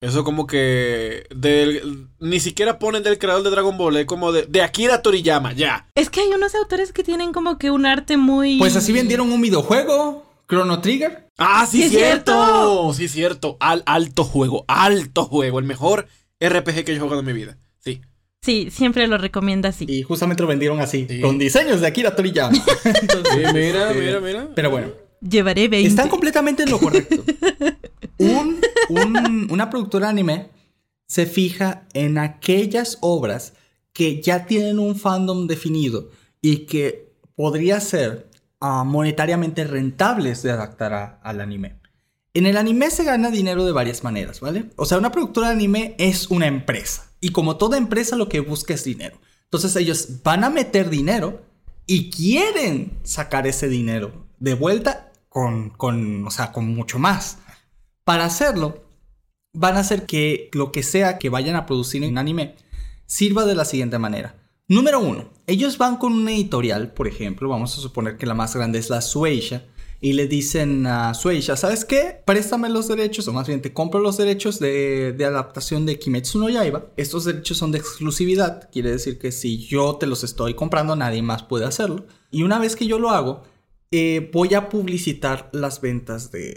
Eso 0.00 0.22
como 0.22 0.46
que 0.46 1.26
del, 1.34 2.08
ni 2.20 2.38
siquiera 2.38 2.78
ponen 2.78 3.02
del 3.02 3.18
creador 3.18 3.42
de 3.42 3.50
Dragon 3.50 3.78
Ball, 3.78 3.96
es 3.96 4.04
como 4.04 4.32
de, 4.32 4.42
de 4.42 4.60
Akira 4.60 5.00
Toriyama, 5.00 5.54
ya. 5.54 5.88
Es 5.94 6.10
que 6.10 6.20
hay 6.20 6.28
unos 6.28 6.54
autores 6.54 6.92
que 6.92 7.02
tienen 7.02 7.32
como 7.32 7.56
que 7.56 7.70
un 7.70 7.86
arte 7.86 8.18
muy... 8.18 8.58
Pues 8.58 8.76
así 8.76 8.92
vendieron 8.92 9.32
un 9.32 9.40
videojuego. 9.40 10.24
Chrono 10.46 10.80
Trigger. 10.82 11.30
Ah, 11.38 11.66
sí, 11.66 11.88
cierto. 11.88 12.92
Sí, 12.92 13.08
cierto. 13.08 13.56
Al, 13.60 13.82
alto 13.86 14.24
juego, 14.24 14.66
alto 14.68 15.24
juego. 15.24 15.58
El 15.58 15.64
mejor 15.64 16.06
RPG 16.38 16.84
que 16.84 16.92
yo 16.92 16.96
he 16.96 17.00
jugado 17.00 17.20
en 17.20 17.26
mi 17.26 17.32
vida. 17.32 17.56
Sí. 17.78 18.02
Sí, 18.42 18.68
siempre 18.70 19.06
lo 19.06 19.16
recomienda 19.16 19.70
así. 19.70 19.86
Y 19.88 20.02
justamente 20.02 20.42
lo 20.42 20.48
vendieron 20.48 20.80
así, 20.80 21.06
con 21.22 21.38
diseños 21.38 21.80
de 21.80 21.86
Akira 21.86 22.14
Toriyama. 22.14 22.54
sí, 22.82 23.42
mira, 23.54 23.94
mira, 23.94 24.20
mira. 24.20 24.48
Pero 24.54 24.70
bueno. 24.70 24.88
Llevaré 25.26 25.68
20. 25.68 25.88
Están 25.88 26.10
completamente 26.10 26.64
en 26.64 26.70
lo 26.70 26.78
correcto. 26.78 27.24
un, 28.18 28.60
un, 28.88 29.48
una 29.50 29.70
productora 29.70 30.06
de 30.06 30.10
anime 30.10 30.50
se 31.06 31.26
fija 31.26 31.86
en 31.92 32.18
aquellas 32.18 32.98
obras 33.00 33.54
que 33.92 34.20
ya 34.20 34.46
tienen 34.46 34.78
un 34.78 34.96
fandom 34.96 35.46
definido 35.46 36.10
y 36.40 36.66
que 36.66 37.12
podría 37.36 37.80
ser 37.80 38.28
monetariamente 38.60 39.64
rentables 39.64 40.42
de 40.42 40.50
adaptar 40.50 41.20
al 41.22 41.40
anime. 41.40 41.76
En 42.32 42.46
el 42.46 42.56
anime 42.56 42.90
se 42.90 43.04
gana 43.04 43.30
dinero 43.30 43.64
de 43.64 43.72
varias 43.72 44.02
maneras, 44.02 44.40
¿vale? 44.40 44.70
O 44.76 44.86
sea, 44.86 44.98
una 44.98 45.12
productora 45.12 45.48
de 45.48 45.54
anime 45.54 45.94
es 45.98 46.30
una 46.30 46.46
empresa. 46.46 47.10
Y 47.20 47.30
como 47.30 47.56
toda 47.56 47.78
empresa 47.78 48.16
lo 48.16 48.28
que 48.28 48.40
busca 48.40 48.74
es 48.74 48.84
dinero. 48.84 49.18
Entonces 49.44 49.76
ellos 49.76 50.22
van 50.24 50.42
a 50.42 50.50
meter 50.50 50.90
dinero 50.90 51.42
y 51.86 52.10
quieren 52.10 52.98
sacar 53.04 53.46
ese 53.46 53.68
dinero 53.68 54.26
de 54.40 54.54
vuelta 54.54 55.12
con, 55.28 55.70
con, 55.70 56.26
o 56.26 56.30
sea, 56.30 56.50
con 56.50 56.74
mucho 56.74 56.98
más. 56.98 57.38
Para 58.04 58.26
hacerlo, 58.26 58.84
van 59.54 59.76
a 59.76 59.80
hacer 59.80 60.04
que 60.04 60.50
lo 60.52 60.72
que 60.72 60.82
sea 60.82 61.18
que 61.18 61.30
vayan 61.30 61.56
a 61.56 61.64
producir 61.64 62.04
en 62.04 62.18
anime 62.18 62.56
sirva 63.06 63.46
de 63.46 63.54
la 63.54 63.64
siguiente 63.64 63.98
manera. 63.98 64.36
Número 64.68 65.00
uno, 65.00 65.30
ellos 65.46 65.78
van 65.78 65.96
con 65.96 66.12
una 66.12 66.32
editorial, 66.32 66.92
por 66.92 67.08
ejemplo, 67.08 67.48
vamos 67.48 67.76
a 67.76 67.80
suponer 67.80 68.16
que 68.16 68.26
la 68.26 68.34
más 68.34 68.54
grande 68.54 68.78
es 68.78 68.90
la 68.90 69.00
Sueisha, 69.00 69.64
y 70.04 70.12
le 70.12 70.28
dicen 70.28 70.86
a 70.86 71.14
Sueisha, 71.14 71.56
¿sabes 71.56 71.86
qué? 71.86 72.20
Préstame 72.26 72.68
los 72.68 72.88
derechos, 72.88 73.26
o 73.26 73.32
más 73.32 73.46
bien 73.46 73.62
te 73.62 73.72
compro 73.72 74.00
los 74.00 74.18
derechos 74.18 74.58
de, 74.58 75.12
de, 75.12 75.24
adaptación 75.24 75.86
de 75.86 75.98
Kimetsu 75.98 76.38
no 76.38 76.50
Yaiba. 76.50 76.88
Estos 76.98 77.24
derechos 77.24 77.56
son 77.56 77.72
de 77.72 77.78
exclusividad, 77.78 78.68
quiere 78.70 78.90
decir 78.90 79.18
que 79.18 79.32
si 79.32 79.56
yo 79.66 79.96
te 79.96 80.06
los 80.06 80.22
estoy 80.22 80.52
comprando, 80.52 80.94
nadie 80.94 81.22
más 81.22 81.42
puede 81.42 81.64
hacerlo. 81.64 82.04
Y 82.30 82.42
una 82.42 82.58
vez 82.58 82.76
que 82.76 82.86
yo 82.86 82.98
lo 82.98 83.10
hago, 83.10 83.44
eh, 83.90 84.30
voy 84.32 84.54
a 84.54 84.68
publicitar 84.68 85.50
las 85.52 85.80
ventas 85.80 86.32
de, 86.32 86.54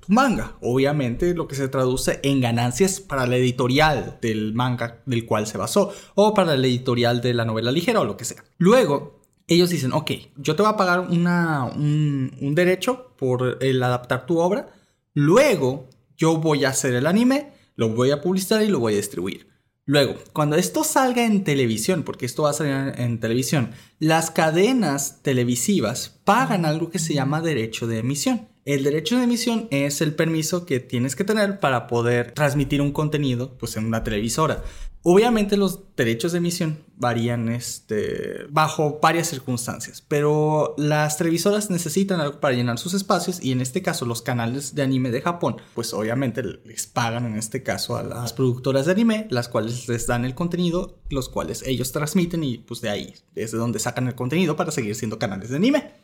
tu 0.00 0.12
manga. 0.12 0.56
Obviamente 0.60 1.34
lo 1.34 1.46
que 1.46 1.54
se 1.54 1.68
traduce 1.68 2.20
en 2.22 2.40
ganancias 2.40 3.00
para 3.00 3.26
la 3.26 3.36
editorial 3.36 4.18
del 4.20 4.54
manga 4.54 5.02
del 5.06 5.26
cual 5.26 5.46
se 5.46 5.58
basó 5.58 5.92
o 6.14 6.34
para 6.34 6.56
la 6.56 6.66
editorial 6.66 7.20
de 7.20 7.34
la 7.34 7.44
novela 7.44 7.70
ligera 7.70 8.00
o 8.00 8.04
lo 8.04 8.16
que 8.16 8.24
sea. 8.24 8.44
Luego, 8.58 9.20
ellos 9.46 9.70
dicen, 9.70 9.92
ok, 9.92 10.10
yo 10.36 10.56
te 10.56 10.62
voy 10.62 10.72
a 10.72 10.76
pagar 10.76 11.00
un 11.00 12.52
derecho 12.54 13.14
por 13.16 13.58
el 13.60 13.82
adaptar 13.82 14.26
tu 14.26 14.38
obra. 14.38 14.72
Luego, 15.12 15.88
yo 16.16 16.38
voy 16.38 16.64
a 16.64 16.70
hacer 16.70 16.94
el 16.94 17.06
anime, 17.06 17.52
lo 17.76 17.90
voy 17.90 18.10
a 18.10 18.20
publicitar 18.20 18.62
y 18.62 18.68
lo 18.68 18.78
voy 18.78 18.94
a 18.94 18.96
distribuir. 18.96 19.49
Luego, 19.90 20.14
cuando 20.32 20.54
esto 20.54 20.84
salga 20.84 21.24
en 21.24 21.42
televisión, 21.42 22.04
porque 22.04 22.24
esto 22.24 22.44
va 22.44 22.50
a 22.50 22.52
salir 22.52 22.94
en, 22.96 23.18
televisión, 23.18 23.72
las 23.98 24.30
cadenas 24.30 25.20
televisivas 25.22 26.20
pagan 26.22 26.64
algo 26.64 26.90
que 26.90 27.00
se 27.00 27.12
llama 27.12 27.40
derecho 27.40 27.88
de 27.88 27.98
emisión. 27.98 28.46
El 28.64 28.84
derecho 28.84 29.16
de 29.18 29.24
emisión 29.24 29.66
es 29.72 30.00
el 30.00 30.14
permiso 30.14 30.64
que 30.64 30.78
tienes 30.78 31.16
que 31.16 31.24
tener 31.24 31.58
para 31.58 31.88
poder 31.88 32.30
transmitir 32.30 32.80
un 32.80 32.92
contenido 32.92 33.58
pues, 33.58 33.76
en 33.76 33.84
una 33.84 34.04
televisora. 34.04 34.62
Obviamente 35.02 35.56
los 35.56 35.96
derechos 35.96 36.32
de 36.32 36.38
emisión 36.38 36.84
varían 36.96 37.48
este, 37.48 38.44
bajo 38.50 38.98
varias 39.00 39.28
circunstancias, 39.28 40.04
pero 40.06 40.74
las 40.76 41.16
televisoras 41.16 41.70
necesitan 41.70 42.20
algo 42.20 42.38
para 42.38 42.54
llenar 42.54 42.78
sus 42.78 42.92
espacios 42.92 43.42
y 43.42 43.52
en 43.52 43.62
este 43.62 43.80
caso 43.80 44.04
los 44.04 44.20
canales 44.20 44.74
de 44.74 44.82
anime 44.82 45.10
de 45.10 45.22
Japón, 45.22 45.56
pues 45.74 45.94
obviamente 45.94 46.42
les 46.42 46.86
pagan 46.86 47.24
en 47.24 47.38
este 47.38 47.62
caso 47.62 47.96
a 47.96 48.02
las 48.02 48.34
productoras 48.34 48.84
de 48.84 48.92
anime, 48.92 49.26
las 49.30 49.48
cuales 49.48 49.88
les 49.88 50.06
dan 50.06 50.26
el 50.26 50.34
contenido, 50.34 51.00
los 51.08 51.30
cuales 51.30 51.62
ellos 51.66 51.92
transmiten 51.92 52.44
y 52.44 52.58
pues 52.58 52.82
de 52.82 52.90
ahí 52.90 53.14
es 53.34 53.52
de 53.52 53.58
donde 53.58 53.78
sacan 53.78 54.06
el 54.06 54.14
contenido 54.14 54.54
para 54.54 54.70
seguir 54.70 54.94
siendo 54.94 55.18
canales 55.18 55.48
de 55.48 55.56
anime. 55.56 55.94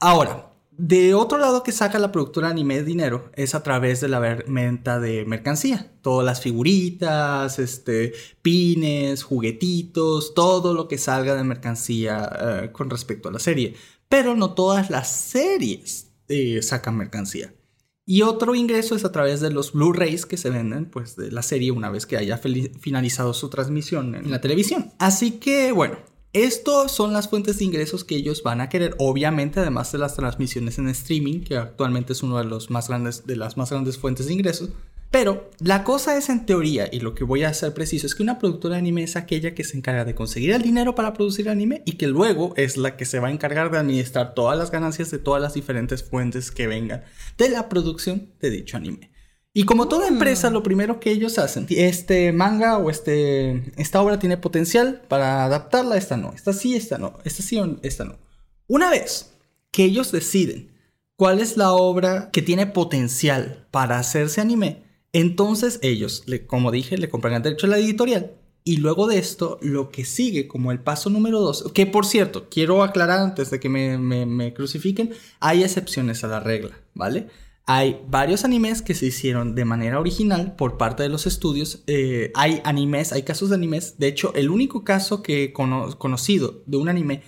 Ahora, 0.00 0.55
de 0.78 1.14
otro 1.14 1.38
lado 1.38 1.62
que 1.62 1.72
saca 1.72 1.98
la 1.98 2.12
productora 2.12 2.48
anime 2.48 2.82
dinero 2.82 3.30
es 3.34 3.54
a 3.54 3.62
través 3.62 4.00
de 4.00 4.08
la 4.08 4.20
venta 4.20 5.00
de 5.00 5.24
mercancía. 5.24 5.92
Todas 6.02 6.24
las 6.24 6.40
figuritas, 6.40 7.58
este, 7.58 8.12
pines, 8.42 9.22
juguetitos, 9.22 10.34
todo 10.34 10.74
lo 10.74 10.88
que 10.88 10.98
salga 10.98 11.34
de 11.34 11.44
mercancía 11.44 12.30
uh, 12.68 12.72
con 12.72 12.90
respecto 12.90 13.28
a 13.28 13.32
la 13.32 13.38
serie. 13.38 13.74
Pero 14.08 14.36
no 14.36 14.54
todas 14.54 14.90
las 14.90 15.10
series 15.10 16.12
eh, 16.28 16.60
sacan 16.62 16.96
mercancía. 16.96 17.54
Y 18.04 18.22
otro 18.22 18.54
ingreso 18.54 18.94
es 18.94 19.04
a 19.04 19.10
través 19.10 19.40
de 19.40 19.50
los 19.50 19.72
Blu-rays 19.72 20.26
que 20.26 20.36
se 20.36 20.50
venden, 20.50 20.86
pues, 20.86 21.16
de 21.16 21.32
la 21.32 21.42
serie 21.42 21.72
una 21.72 21.90
vez 21.90 22.06
que 22.06 22.16
haya 22.16 22.38
finalizado 22.38 23.34
su 23.34 23.48
transmisión 23.50 24.14
en 24.14 24.30
la 24.30 24.40
televisión. 24.40 24.92
Así 25.00 25.32
que, 25.32 25.72
bueno, 25.72 25.96
estas 26.44 26.92
son 26.92 27.12
las 27.12 27.28
fuentes 27.28 27.58
de 27.58 27.64
ingresos 27.64 28.04
que 28.04 28.16
ellos 28.16 28.42
van 28.42 28.60
a 28.60 28.68
querer, 28.68 28.94
obviamente, 28.98 29.60
además 29.60 29.90
de 29.92 29.98
las 29.98 30.16
transmisiones 30.16 30.78
en 30.78 30.88
streaming, 30.88 31.40
que 31.40 31.56
actualmente 31.56 32.12
es 32.12 32.22
una 32.22 32.42
de, 32.42 33.14
de 33.24 33.36
las 33.36 33.56
más 33.56 33.70
grandes 33.70 33.96
fuentes 33.96 34.26
de 34.26 34.34
ingresos. 34.34 34.70
Pero 35.10 35.50
la 35.60 35.82
cosa 35.82 36.16
es 36.18 36.28
en 36.28 36.44
teoría, 36.44 36.88
y 36.92 37.00
lo 37.00 37.14
que 37.14 37.24
voy 37.24 37.44
a 37.44 37.48
hacer 37.48 37.72
preciso, 37.72 38.06
es 38.06 38.14
que 38.14 38.22
una 38.22 38.38
productora 38.38 38.74
de 38.74 38.80
anime 38.80 39.02
es 39.02 39.16
aquella 39.16 39.54
que 39.54 39.64
se 39.64 39.78
encarga 39.78 40.04
de 40.04 40.14
conseguir 40.14 40.50
el 40.50 40.60
dinero 40.60 40.94
para 40.94 41.14
producir 41.14 41.48
anime 41.48 41.82
y 41.86 41.92
que 41.92 42.06
luego 42.06 42.52
es 42.56 42.76
la 42.76 42.96
que 42.96 43.06
se 43.06 43.18
va 43.18 43.28
a 43.28 43.32
encargar 43.32 43.70
de 43.70 43.78
administrar 43.78 44.34
todas 44.34 44.58
las 44.58 44.70
ganancias 44.70 45.10
de 45.10 45.18
todas 45.18 45.40
las 45.40 45.54
diferentes 45.54 46.02
fuentes 46.02 46.50
que 46.50 46.66
vengan 46.66 47.02
de 47.38 47.48
la 47.48 47.68
producción 47.68 48.28
de 48.40 48.50
dicho 48.50 48.76
anime. 48.76 49.10
Y 49.58 49.64
como 49.64 49.88
toda 49.88 50.06
empresa, 50.06 50.50
lo 50.50 50.62
primero 50.62 51.00
que 51.00 51.10
ellos 51.10 51.38
hacen, 51.38 51.64
este 51.70 52.30
manga 52.30 52.76
o 52.76 52.90
este, 52.90 53.72
esta 53.78 54.02
obra 54.02 54.18
tiene 54.18 54.36
potencial 54.36 55.00
para 55.08 55.46
adaptarla, 55.46 55.96
esta 55.96 56.18
no, 56.18 56.34
esta 56.34 56.52
sí, 56.52 56.76
esta 56.76 56.98
no, 56.98 57.18
esta 57.24 57.42
sí, 57.42 57.58
esta 57.80 58.04
no. 58.04 58.18
Una 58.66 58.90
vez 58.90 59.32
que 59.70 59.84
ellos 59.84 60.12
deciden 60.12 60.72
cuál 61.16 61.40
es 61.40 61.56
la 61.56 61.72
obra 61.72 62.28
que 62.34 62.42
tiene 62.42 62.66
potencial 62.66 63.66
para 63.70 63.98
hacerse 63.98 64.42
anime, 64.42 64.82
entonces 65.14 65.78
ellos, 65.80 66.26
como 66.46 66.70
dije, 66.70 66.98
le 66.98 67.08
compran 67.08 67.32
el 67.32 67.42
derecho 67.42 67.66
a 67.66 67.70
la 67.70 67.78
editorial. 67.78 68.32
Y 68.62 68.76
luego 68.76 69.06
de 69.06 69.16
esto, 69.16 69.58
lo 69.62 69.88
que 69.88 70.04
sigue 70.04 70.48
como 70.48 70.70
el 70.70 70.80
paso 70.80 71.08
número 71.08 71.40
dos, 71.40 71.72
que 71.72 71.86
por 71.86 72.04
cierto, 72.04 72.50
quiero 72.50 72.82
aclarar 72.82 73.20
antes 73.20 73.48
de 73.48 73.58
que 73.58 73.70
me, 73.70 74.52
crucifiquen, 74.52 75.14
hay 75.40 75.62
excepciones 75.62 76.24
a 76.24 76.26
la 76.26 76.40
regla, 76.40 76.78
¿vale? 76.92 77.28
Hay 77.66 78.00
varios 78.08 78.44
animes 78.44 78.80
que 78.80 78.94
se 78.94 79.06
hicieron 79.06 79.56
de 79.56 79.64
manera 79.64 79.98
original 79.98 80.54
por 80.54 80.78
parte 80.78 81.02
de 81.02 81.08
los 81.08 81.26
estudios. 81.26 81.82
Eh, 81.88 82.30
hay 82.34 82.60
animes, 82.64 83.12
hay 83.12 83.22
casos 83.22 83.48
de 83.48 83.56
animes. 83.56 83.98
De 83.98 84.06
hecho, 84.06 84.32
el 84.34 84.50
único 84.50 84.84
caso 84.84 85.22
que 85.22 85.44
he 85.44 85.52
conocido 85.52 86.62
de 86.66 86.76
un 86.76 86.88
anime 86.88 87.22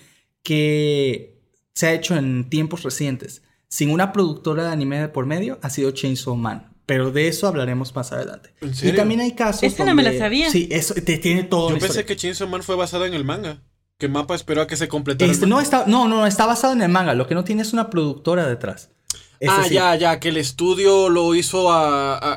que 0.45 1.43
se 1.75 1.89
ha 1.89 1.93
hecho 1.93 2.17
en 2.17 2.49
tiempos 2.49 2.85
recientes 2.85 3.43
sin 3.69 3.91
una 3.91 4.13
productora 4.13 4.65
de 4.65 4.71
anime 4.71 5.01
de 5.01 5.09
por 5.09 5.27
medio 5.27 5.59
ha 5.63 5.71
sido 5.71 5.91
Chainsaw 5.91 6.37
Man. 6.37 6.73
Pero 6.87 7.11
de 7.11 7.29
eso 7.29 7.47
hablaremos 7.47 7.95
más 7.95 8.13
adelante. 8.13 8.55
Y 8.83 8.93
también 8.93 9.21
hay 9.21 9.33
casos. 9.33 9.63
Esta 9.63 9.85
no 9.85 9.95
me 9.95 10.03
la 10.03 10.17
sabía. 10.17 10.51
Sí, 10.51 10.69
eso 10.71 10.95
te 10.95 11.19
tiene 11.19 11.43
todo. 11.43 11.71
Yo 11.71 11.79
pensé 11.79 12.07
que 12.07 12.17
Chainsaw 12.17 12.49
Man 12.49 12.63
fue 12.63 12.77
basada 12.77 13.07
en 13.07 13.13
el 13.13 13.25
manga. 13.25 13.63
Que 13.99 14.09
Mapa 14.09 14.35
esperó 14.35 14.63
a 14.63 14.67
que 14.67 14.77
se 14.77 14.89
completara. 14.89 15.31
Este, 15.31 15.47
no, 15.47 15.61
está, 15.61 15.85
no, 15.87 16.09
no, 16.09 16.27
está 16.27 16.47
basado 16.47 16.73
en 16.73 16.81
el 16.81 16.89
manga. 16.89 17.15
Lo 17.15 17.27
que 17.27 17.35
no 17.35 17.45
tiene 17.45 17.63
es 17.63 17.73
una 17.73 17.91
productora 17.91 18.49
detrás. 18.49 18.91
Ah, 19.47 19.67
ya, 19.71 19.95
ya, 19.97 20.21
que 20.21 20.31
el 20.31 20.37
estudio 20.37 21.09
lo 21.09 21.35
hizo 21.35 21.69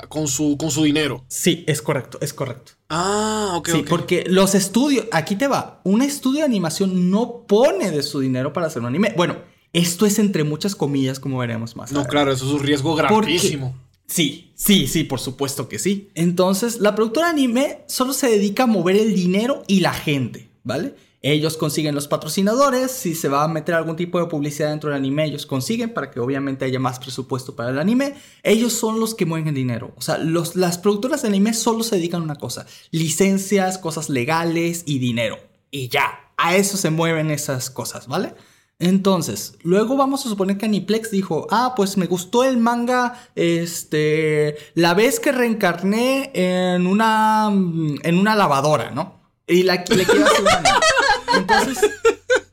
con, 0.10 0.28
su, 0.28 0.58
con 0.58 0.72
su 0.72 0.84
dinero. 0.84 1.26
Sí, 1.28 1.64
es 1.68 1.82
correcto, 1.82 2.18
es 2.22 2.34
correcto. 2.34 2.74
Ah, 2.90 3.54
ok. 3.56 3.70
Sí, 3.70 3.86
porque 3.88 4.26
los 4.28 4.54
estudios, 4.54 5.06
aquí 5.12 5.36
te 5.36 5.48
va, 5.48 5.82
un 5.84 6.02
estudio 6.02 6.40
de 6.40 6.46
animación 6.46 7.10
no 7.10 7.46
pone 7.48 7.90
de 7.92 8.04
su 8.04 8.20
dinero 8.20 8.54
para 8.54 8.68
hacer 8.68 8.82
un 8.82 8.88
anime. 8.88 9.14
Bueno, 9.16 9.38
esto 9.74 10.06
es 10.06 10.20
entre 10.20 10.44
muchas 10.44 10.76
comillas, 10.76 11.20
como 11.20 11.38
veremos 11.38 11.76
más. 11.76 11.92
No, 11.92 12.06
claro, 12.06 12.32
eso 12.32 12.46
es 12.46 12.52
un 12.52 12.60
riesgo 12.60 12.96
grandísimo. 12.96 13.76
Sí, 14.08 14.52
sí, 14.56 14.88
sí, 14.88 15.06
por 15.06 15.22
supuesto 15.22 15.70
que 15.70 15.80
sí. 15.80 16.10
Entonces, 16.16 16.82
la 16.82 16.96
productora 16.96 17.30
anime 17.30 17.84
solo 17.88 18.12
se 18.12 18.28
dedica 18.28 18.64
a 18.64 18.68
mover 18.68 18.98
el 18.98 19.16
dinero 19.16 19.64
y 19.68 19.80
la 19.80 19.94
gente, 19.94 20.50
¿vale? 20.64 20.96
Ellos 21.24 21.56
consiguen 21.56 21.94
los 21.94 22.08
patrocinadores, 22.08 22.92
si 22.92 23.14
se 23.14 23.30
va 23.30 23.44
a 23.44 23.48
meter 23.48 23.76
algún 23.76 23.96
tipo 23.96 24.20
de 24.20 24.26
publicidad 24.26 24.72
dentro 24.72 24.90
del 24.90 24.98
anime, 24.98 25.26
ellos 25.26 25.46
consiguen 25.46 25.94
para 25.94 26.10
que 26.10 26.20
obviamente 26.20 26.66
haya 26.66 26.80
más 26.80 26.98
presupuesto 26.98 27.56
para 27.56 27.70
el 27.70 27.78
anime. 27.78 28.16
Ellos 28.42 28.74
son 28.74 29.00
los 29.00 29.14
que 29.14 29.28
mueven 29.28 29.50
el 29.50 29.54
dinero. 29.54 29.94
O 29.98 30.02
sea, 30.02 30.18
los, 30.18 30.56
las 30.56 30.80
productoras 30.80 31.22
de 31.22 31.28
anime 31.28 31.54
solo 31.54 31.84
se 31.84 31.98
dedican 31.98 32.22
a 32.22 32.24
una 32.24 32.36
cosa, 32.38 32.66
licencias, 32.90 33.78
cosas 33.78 34.10
legales 34.10 34.82
y 34.88 34.98
dinero. 34.98 35.38
Y 35.70 35.90
ya, 35.90 36.32
a 36.38 36.56
eso 36.56 36.76
se 36.76 36.90
mueven 36.90 37.30
esas 37.30 37.70
cosas, 37.70 38.08
¿vale? 38.08 38.34
Entonces, 38.80 39.60
luego 39.62 39.96
vamos 39.96 40.26
a 40.26 40.30
suponer 40.30 40.58
que 40.58 40.66
Aniplex 40.66 41.12
dijo, 41.12 41.46
ah, 41.52 41.74
pues 41.76 41.98
me 41.98 42.08
gustó 42.08 42.44
el 42.44 42.58
manga, 42.58 43.22
este, 43.36 44.58
la 44.74 44.96
vez 44.96 45.20
que 45.20 45.32
reencarné 45.32 46.32
en 46.34 46.88
una, 46.88 47.48
en 47.52 48.18
una 48.18 48.36
lavadora, 48.36 48.90
¿no? 48.90 49.22
Y 49.46 49.62
le 49.64 49.84
quiero 49.84 50.04
Entonces, 51.36 51.80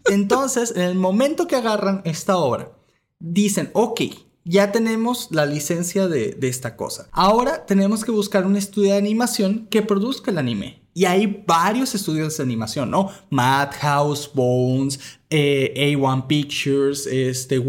entonces, 0.07 0.73
en 0.75 0.83
el 0.83 0.95
momento 0.95 1.47
que 1.47 1.57
agarran 1.57 2.03
esta 2.05 2.37
obra, 2.37 2.73
dicen, 3.19 3.71
ok, 3.75 4.03
ya 4.45 4.73
tenemos 4.73 5.29
la 5.31 5.45
licencia 5.45 6.09
de, 6.09 6.33
de 6.33 6.49
esta 6.49 6.77
cosa. 6.77 7.09
Ahora 7.13 7.67
tenemos 7.67 8.05
que 8.05 8.11
buscar 8.11 8.47
un 8.47 8.57
estudio 8.57 8.93
de 8.93 8.99
animación 8.99 9.67
que 9.71 9.83
produzca 9.83 10.31
el 10.31 10.39
anime. 10.39 10.89
Y 10.99 11.05
hay 11.05 11.45
varios 11.47 11.95
estudios 11.95 12.37
de 12.37 12.43
animación, 12.43 12.91
¿no? 12.91 13.09
Madhouse, 13.31 14.29
Bones, 14.35 14.99
eh, 15.31 15.95
A1 15.97 16.27
Pictures, 16.27 17.07
este, 17.07 17.63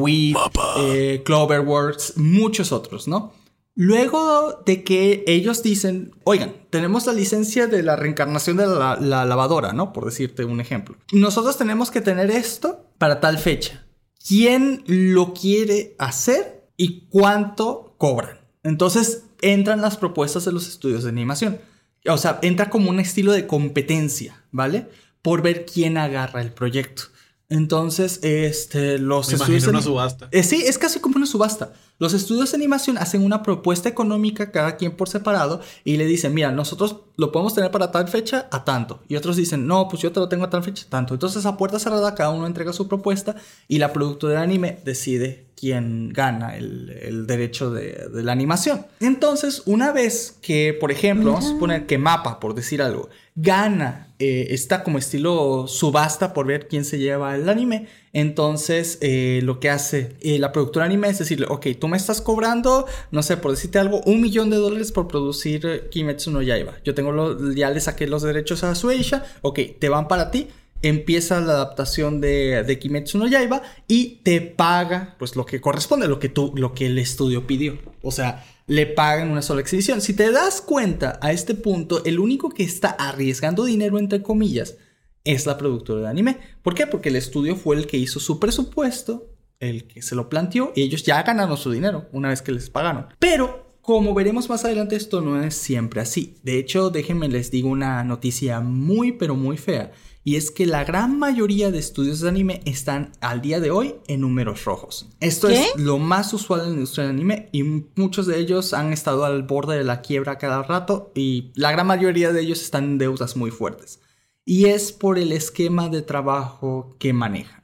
eh, 0.79 1.21
Cloverworks, 1.23 2.17
muchos 2.17 2.71
otros, 2.71 3.07
¿no? 3.07 3.33
Luego 3.81 4.61
de 4.65 4.83
que 4.83 5.23
ellos 5.25 5.63
dicen, 5.63 6.11
oigan, 6.25 6.53
tenemos 6.69 7.05
la 7.05 7.13
licencia 7.13 7.65
de 7.65 7.81
la 7.81 7.95
reencarnación 7.95 8.57
de 8.57 8.67
la, 8.67 8.97
la, 8.99 9.23
lavadora, 9.23 9.71
¿no? 9.71 9.93
Por 9.93 10.03
decirte 10.03 10.43
un 10.43 10.59
ejemplo. 10.59 10.97
Nosotros 11.13 11.57
tenemos 11.57 11.89
que 11.89 12.01
tener 12.01 12.29
esto 12.29 12.91
para 12.97 13.21
tal 13.21 13.37
fecha. 13.37 13.85
¿Quién 14.27 14.83
lo 14.85 15.33
quiere 15.33 15.95
hacer 15.97 16.67
y 16.75 17.07
cuánto 17.07 17.95
cobran? 17.97 18.41
Entonces 18.63 19.23
entran 19.41 19.79
las 19.79 19.95
propuestas 19.95 20.43
de 20.43 20.51
los 20.51 20.67
estudios 20.67 21.03
de 21.03 21.11
animación. 21.11 21.59
O 22.05 22.17
sea, 22.17 22.37
entra 22.41 22.69
como 22.69 22.89
un 22.89 22.99
estilo 22.99 23.31
de 23.31 23.47
competencia, 23.47 24.43
¿vale? 24.51 24.89
Por 25.21 25.41
ver 25.41 25.65
quién 25.65 25.97
agarra 25.97 26.41
el 26.41 26.51
proyecto. 26.51 27.03
Entonces, 27.49 28.19
este, 28.21 28.99
los 28.99 29.27
Me 29.29 29.35
estudios. 29.35 29.67
una 29.67 29.81
subasta. 29.81 30.29
Eh, 30.31 30.43
sí, 30.43 30.63
es 30.67 30.77
casi 30.77 30.99
como 30.99 31.17
una 31.17 31.25
subasta. 31.25 31.73
Los 31.97 32.13
estudios 32.13 32.51
de 32.51 32.57
animación 32.57 32.97
hacen 32.97 33.25
una 33.25 33.41
propuesta 33.41 33.89
económica 33.89 34.51
cada 34.51 34.77
quien 34.77 34.95
por 34.95 35.09
separado 35.09 35.59
y 35.83 35.97
le 35.97 36.05
dicen, 36.05 36.33
mira, 36.33 36.51
nosotros 36.51 36.97
lo 37.17 37.31
podemos 37.31 37.55
tener 37.55 37.71
para 37.71 37.91
tal 37.91 38.07
fecha 38.07 38.47
a 38.51 38.63
tanto. 38.63 39.01
Y 39.09 39.15
otros 39.15 39.35
dicen, 39.35 39.65
no, 39.65 39.87
pues 39.89 40.01
yo 40.01 40.11
te 40.11 40.19
lo 40.19 40.29
tengo 40.29 40.45
a 40.45 40.49
tal 40.49 40.63
fecha 40.63 40.85
a 40.85 40.89
tanto. 40.89 41.15
Entonces, 41.15 41.45
a 41.45 41.57
puerta 41.57 41.79
cerrada, 41.79 42.13
cada 42.13 42.29
uno 42.29 42.45
entrega 42.45 42.71
su 42.71 42.87
propuesta 42.87 43.35
y 43.67 43.79
la 43.79 43.91
productora 43.91 44.35
de 44.35 44.43
anime 44.43 44.79
decide 44.85 45.49
quién 45.59 46.09
gana 46.13 46.55
el, 46.55 47.25
derecho 47.27 47.71
de, 47.71 48.07
la 48.13 48.31
animación. 48.31 48.85
Entonces, 49.01 49.63
una 49.65 49.91
vez 49.91 50.37
que, 50.41 50.77
por 50.79 50.91
ejemplo, 50.91 51.33
vamos 51.33 51.47
a 51.47 51.49
suponer 51.49 51.85
que 51.85 51.97
Mapa, 51.97 52.39
por 52.39 52.55
decir 52.55 52.81
algo, 52.81 53.09
gana, 53.41 54.07
eh, 54.19 54.47
está 54.49 54.83
como 54.83 54.97
estilo 54.97 55.65
subasta 55.67 56.33
por 56.33 56.45
ver 56.45 56.67
quién 56.67 56.83
se 56.83 56.99
lleva 56.99 57.35
el 57.35 57.47
anime, 57.47 57.87
entonces 58.11 58.97
eh, 59.01 59.39
lo 59.43 59.61
que 59.61 59.69
hace 59.69 60.17
eh, 60.19 60.39
la 60.39 60.51
productora 60.51 60.85
anime 60.85 61.07
es 61.07 61.19
decirle, 61.19 61.45
ok, 61.49 61.67
tú 61.79 61.87
me 61.87 61.95
estás 61.95 62.19
cobrando, 62.19 62.85
no 63.11 63.23
sé, 63.23 63.37
por 63.37 63.51
decirte 63.51 63.79
algo, 63.79 64.01
un 64.05 64.19
millón 64.19 64.49
de 64.49 64.57
dólares 64.57 64.91
por 64.91 65.07
producir 65.07 65.87
Kimetsu 65.89 66.31
no 66.31 66.41
Yaiba. 66.41 66.75
Yo 66.83 66.93
tengo 66.93 67.37
ya 67.53 67.69
le 67.69 67.79
saqué 67.79 68.07
los 68.07 68.23
derechos 68.23 68.63
a 68.63 68.75
Sueisha, 68.75 69.23
ok, 69.41 69.59
te 69.79 69.89
van 69.89 70.07
para 70.07 70.31
ti 70.31 70.47
empieza 70.81 71.41
la 71.41 71.53
adaptación 71.53 72.21
de, 72.21 72.63
de, 72.63 72.79
Kimetsu 72.79 73.17
no 73.17 73.27
Yaiba 73.27 73.61
y 73.89 74.21
te 74.23 74.39
paga 74.39 75.15
pues 75.19 75.35
lo 75.35 75.45
que 75.45 75.59
corresponde, 75.59 76.07
lo 76.07 76.19
que 76.19 76.29
tú, 76.29 76.53
lo 76.55 76.73
que 76.73 76.85
el 76.85 76.97
estudio 76.97 77.45
pidió. 77.45 77.77
O 78.01 78.11
sea, 78.11 78.45
le 78.69 78.85
pagan 78.85 79.31
una 79.31 79.41
sola 79.41 79.61
exhibición. 79.61 79.99
Si 79.99 80.13
te 80.13 80.31
das 80.31 80.61
cuenta 80.61 81.19
a 81.21 81.31
este 81.31 81.55
punto, 81.55 82.05
el 82.05 82.19
único 82.19 82.49
que 82.49 82.63
está 82.63 82.89
arriesgando 82.91 83.65
dinero 83.65 83.97
entre 83.97 84.21
comillas 84.21 84.77
es 85.23 85.47
la 85.47 85.57
productora 85.57 86.01
de 86.01 86.07
anime. 86.07 86.37
¿Por 86.61 86.75
qué? 86.75 86.85
Porque 86.85 87.09
el 87.09 87.15
estudio 87.15 87.55
fue 87.55 87.75
el 87.75 87.87
que 87.87 87.97
hizo 87.97 88.19
su 88.19 88.39
presupuesto, 88.39 89.27
el 89.59 89.87
que 89.87 90.03
se 90.03 90.13
lo 90.13 90.29
planteó 90.29 90.71
y 90.75 90.83
ellos 90.83 91.03
ya 91.03 91.23
ganaron 91.23 91.57
su 91.57 91.71
dinero 91.71 92.07
una 92.11 92.29
vez 92.29 92.43
que 92.43 92.51
les 92.51 92.69
pagaron. 92.69 93.07
Pero 93.17 93.75
como 93.81 94.13
veremos 94.13 94.49
más 94.49 94.63
adelante, 94.63 94.95
esto 94.95 95.19
no 95.21 95.41
es 95.41 95.55
siempre 95.55 95.99
así. 95.99 96.35
De 96.43 96.59
hecho, 96.59 96.91
déjenme 96.91 97.27
les 97.27 97.49
digo 97.49 97.69
una 97.69 98.03
noticia 98.03 98.59
muy 98.59 99.13
pero 99.13 99.33
muy 99.33 99.57
fea 99.57 99.91
y 100.23 100.35
es 100.35 100.51
que 100.51 100.65
la 100.65 100.83
gran 100.83 101.17
mayoría 101.17 101.71
de 101.71 101.79
estudios 101.79 102.19
de 102.19 102.29
anime 102.29 102.61
están 102.65 103.13
al 103.21 103.41
día 103.41 103.59
de 103.59 103.71
hoy 103.71 103.95
en 104.07 104.21
números 104.21 104.65
rojos. 104.65 105.09
Esto 105.19 105.49
es 105.49 105.75
lo 105.77 105.97
más 105.97 106.33
usual 106.33 106.61
en 106.61 106.67
la 106.67 106.73
industria 106.73 107.05
del 107.05 107.15
anime 107.15 107.49
y 107.51 107.63
muchos 107.95 108.27
de 108.27 108.37
ellos 108.37 108.73
han 108.73 108.93
estado 108.93 109.25
al 109.25 109.43
borde 109.43 109.77
de 109.77 109.83
la 109.83 110.01
quiebra 110.01 110.37
cada 110.37 110.63
rato 110.63 111.11
y 111.15 111.51
la 111.55 111.71
gran 111.71 111.87
mayoría 111.87 112.31
de 112.31 112.41
ellos 112.41 112.61
están 112.61 112.83
en 112.83 112.97
deudas 112.97 113.35
muy 113.35 113.51
fuertes. 113.51 114.01
Y 114.45 114.65
es 114.65 114.91
por 114.91 115.17
el 115.19 115.31
esquema 115.31 115.89
de 115.89 116.01
trabajo 116.01 116.95
que 116.99 117.13
manejan. 117.13 117.59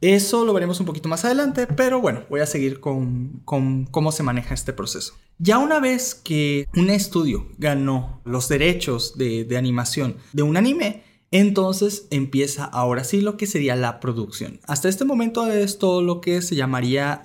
Eso 0.00 0.44
lo 0.44 0.52
veremos 0.52 0.80
un 0.80 0.86
poquito 0.86 1.08
más 1.08 1.24
adelante, 1.24 1.66
pero 1.66 2.00
bueno, 2.00 2.24
voy 2.30 2.40
a 2.40 2.46
seguir 2.46 2.80
con, 2.80 3.42
con 3.44 3.84
cómo 3.86 4.12
se 4.12 4.22
maneja 4.22 4.54
este 4.54 4.72
proceso. 4.72 5.14
Ya 5.38 5.58
una 5.58 5.80
vez 5.80 6.14
que 6.14 6.66
un 6.76 6.90
estudio 6.90 7.48
ganó 7.58 8.20
los 8.24 8.48
derechos 8.48 9.18
de, 9.18 9.44
de 9.44 9.56
animación 9.56 10.16
de 10.32 10.42
un 10.42 10.56
anime, 10.56 11.02
Entonces 11.32 12.06
empieza 12.10 12.66
ahora 12.66 13.04
sí 13.04 13.22
lo 13.22 13.38
que 13.38 13.46
sería 13.46 13.74
la 13.74 14.00
producción. 14.00 14.60
Hasta 14.66 14.90
este 14.90 15.06
momento 15.06 15.46
es 15.46 15.78
todo 15.78 16.02
lo 16.02 16.20
que 16.20 16.42
se 16.42 16.56
llamaría 16.56 17.22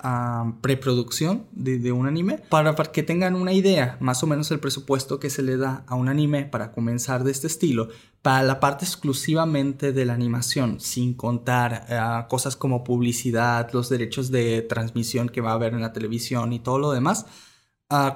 preproducción 0.61 1.45
de, 1.51 1.91
un 1.91 2.07
anime. 2.07 2.39
Para, 2.49 2.73
que 2.73 3.03
tengan 3.03 3.35
una 3.35 3.51
idea, 3.51 3.97
más 3.99 4.23
o 4.23 4.27
menos 4.27 4.49
el 4.51 4.61
presupuesto 4.61 5.19
que 5.19 5.29
se 5.29 5.43
le 5.43 5.57
da 5.57 5.83
a 5.87 5.95
un 5.95 6.07
anime 6.07 6.45
para 6.45 6.71
comenzar 6.71 7.25
de 7.25 7.31
este 7.31 7.47
estilo, 7.47 7.89
para 8.21 8.43
la 8.43 8.61
parte 8.61 8.85
exclusivamente 8.85 9.91
de 9.91 10.05
la 10.05 10.13
animación, 10.13 10.79
sin 10.79 11.13
contar 11.13 11.85
ah, 11.89 12.27
cosas 12.29 12.55
como 12.55 12.85
publicidad, 12.85 13.69
los 13.73 13.89
derechos 13.89 14.31
de 14.31 14.61
transmisión 14.61 15.27
que 15.27 15.41
va 15.41 15.51
a 15.51 15.55
haber 15.55 15.73
en 15.73 15.81
la 15.81 15.91
televisión 15.91 16.53
y 16.53 16.59
todo 16.59 16.79
lo 16.79 16.91
demás 16.91 17.25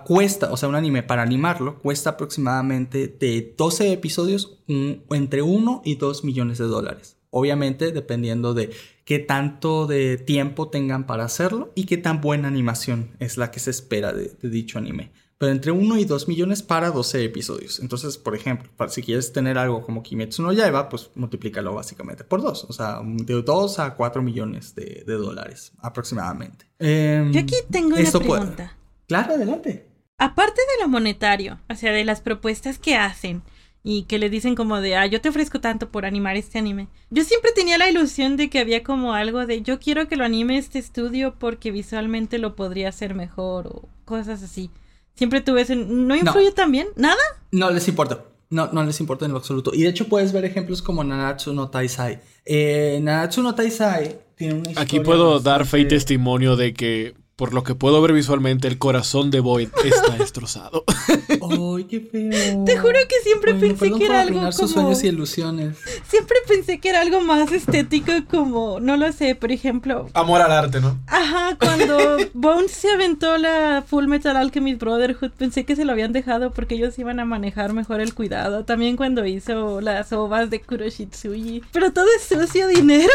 Cuesta, 0.04 0.52
o 0.52 0.58
sea, 0.58 0.68
un 0.68 0.76
anime 0.76 1.02
para 1.02 1.22
animarlo 1.22 1.80
cuesta 1.80 2.12
aproximadamente 2.12 3.08
de 3.08 3.54
12 3.58 3.94
episodios 3.94 4.58
entre 4.68 5.42
1 5.42 5.82
y 5.86 5.96
2 5.96 6.26
millones 6.26 6.58
de 6.58 6.66
dólares. 6.66 7.16
Obviamente 7.30 7.94
dependiendo 7.94 8.54
de 8.54 8.72
qué 9.06 9.20
tanto 9.20 9.88
de 9.88 10.18
tiempo 10.18 10.68
tengan 10.68 11.08
para 11.08 11.24
hacerlo 11.24 11.72
y 11.74 11.86
qué 11.86 11.96
tan 11.96 12.20
buena 12.20 12.50
animación 12.50 13.12
es 13.20 13.38
la 13.38 13.52
que 13.52 13.62
se 13.62 13.70
espera 13.70 14.12
de, 14.12 14.36
dicho 14.42 14.78
anime. 14.78 15.14
Pero 15.38 15.54
entre 15.54 15.72
1 15.72 15.98
y 15.98 16.04
2 16.04 16.28
millones 16.28 16.62
para 16.62 16.92
12 16.92 17.24
episodios. 17.24 17.80
Entonces, 17.80 18.18
por 18.18 18.36
ejemplo, 18.36 18.70
si 18.90 19.02
quieres 19.02 19.32
tener 19.32 19.58
algo 19.58 19.82
como 19.82 20.04
Kimetsu 20.04 20.44
no 20.44 20.52
Yaiba, 20.52 20.90
pues 20.90 21.10
multiplícalo 21.16 21.74
básicamente 21.74 22.26
por 22.26 22.42
2. 22.42 22.66
O 22.68 22.74
sea, 22.74 23.00
de 23.04 23.42
2 23.42 23.80
a 23.80 23.96
4 23.96 24.22
millones 24.22 24.76
de, 24.76 25.04
dólares 25.06 25.72
aproximadamente. 25.80 26.66
Yo 26.80 27.40
aquí 27.40 27.56
tengo 27.72 27.96
una 27.96 28.12
pregunta. 28.12 28.78
Claro, 29.12 29.34
adelante. 29.34 29.86
Aparte 30.18 30.62
de 30.62 30.82
lo 30.82 30.88
monetario, 30.88 31.60
o 31.70 31.76
sea, 31.76 31.92
de 31.92 32.06
las 32.06 32.22
propuestas 32.22 32.80
que 32.80 32.96
hacen 32.96 33.42
y 33.84 34.04
que 34.04 34.20
le 34.20 34.30
dicen 34.30 34.56
como 34.56 34.80
de, 34.80 34.96
ah, 34.96 35.06
yo 35.06 35.20
te 35.20 35.28
ofrezco 35.28 35.60
tanto 35.60 35.90
por 35.92 36.06
animar 36.06 36.38
este 36.38 36.60
anime. 36.60 36.88
Yo 37.10 37.26
siempre 37.26 37.52
tenía 37.52 37.78
la 37.78 37.90
ilusión 37.90 38.38
de 38.38 38.50
que 38.50 38.60
había 38.60 38.84
como 38.84 39.14
algo 39.14 39.46
de, 39.46 39.64
yo 39.64 39.82
quiero 39.82 40.08
que 40.08 40.16
lo 40.16 40.24
anime 40.24 40.58
este 40.58 40.80
estudio 40.80 41.36
porque 41.38 41.72
visualmente 41.72 42.38
lo 42.38 42.56
podría 42.56 42.88
hacer 42.88 43.14
mejor 43.14 43.68
o 43.68 43.90
cosas 44.06 44.44
así. 44.44 44.72
Siempre 45.16 45.42
tuve 45.42 45.64
ese... 45.64 45.76
¿No 45.76 46.16
influye 46.16 46.54
también? 46.54 46.88
¿Nada? 46.96 47.20
No 47.52 47.70
les 47.70 47.90
importa. 47.90 48.24
No, 48.50 48.70
no 48.72 48.86
les 48.86 48.98
importa 49.02 49.26
en 49.26 49.34
lo 49.34 49.40
absoluto. 49.40 49.72
Y 49.74 49.82
de 49.82 49.90
hecho 49.90 50.08
puedes 50.08 50.32
ver 50.32 50.46
ejemplos 50.46 50.82
como 50.82 51.04
Nanatsu 51.04 51.52
no 51.52 51.70
Taisai. 51.70 52.22
Eh, 52.46 52.98
Nanatsu 53.04 53.44
no 53.44 53.56
Taisai 53.56 54.22
tiene 54.38 54.54
una 54.54 54.70
historia 54.70 54.84
Aquí 54.84 55.02
puedo 55.02 55.42
dar 55.42 55.66
fe 55.66 55.82
y 55.82 55.88
testimonio 55.90 56.56
de 56.56 56.74
que 56.74 57.21
por 57.42 57.56
lo 57.56 57.64
que 57.64 57.74
puedo 57.74 58.00
ver 58.04 58.14
visualmente, 58.14 58.68
el 58.68 58.78
corazón 58.78 59.32
de 59.32 59.40
Boyd 59.40 59.70
está 59.84 60.12
destrozado. 60.20 60.84
¡Ay, 61.08 61.86
qué 61.86 62.00
feo! 62.00 62.64
Te 62.66 62.78
juro 62.78 63.00
que 63.10 63.16
siempre 63.24 63.56
pensé 63.56 63.92
que 63.94 64.06
era 64.06 64.22
algo 64.22 64.42
como... 64.42 64.52
sus 64.52 64.70
sueños 64.70 65.04
y 65.04 65.08
ilusiones. 65.08 65.76
Siempre 66.08 66.38
pensé 66.48 66.80
que 66.80 66.90
era 66.90 67.02
algo 67.02 67.20
más 67.20 67.52
estético 67.52 68.12
como, 68.30 68.80
no 68.80 68.96
lo 68.96 69.12
sé, 69.12 69.34
por 69.34 69.52
ejemplo... 69.52 70.08
Amor 70.14 70.40
al 70.42 70.52
arte, 70.52 70.82
¿no? 70.82 71.00
Ajá, 71.08 71.58
cuando 71.60 72.18
Bones 72.36 72.74
se 72.74 72.92
aventó 72.92 73.36
la 73.40 73.84
Full 73.88 74.06
Metal 74.06 74.38
Alchemist 74.38 74.80
Brotherhood, 74.80 75.32
pensé 75.32 75.66
que 75.66 75.76
se 75.76 75.84
lo 75.84 75.94
habían 75.94 76.14
dejado 76.14 76.52
porque 76.52 76.76
ellos 76.76 77.00
iban 77.00 77.20
a 77.20 77.26
manejar 77.26 77.74
mejor 77.74 78.02
el 78.02 78.14
cuidado. 78.14 78.66
También 78.66 78.98
cuando 78.98 79.26
hizo 79.26 79.82
las 79.82 80.14
ovas 80.14 80.52
de 80.52 80.62
Kuroshitsuji. 80.62 81.64
Pero 81.72 81.92
todo 81.92 82.06
es 82.16 82.22
sucio 82.22 82.68
dinero. 82.68 83.10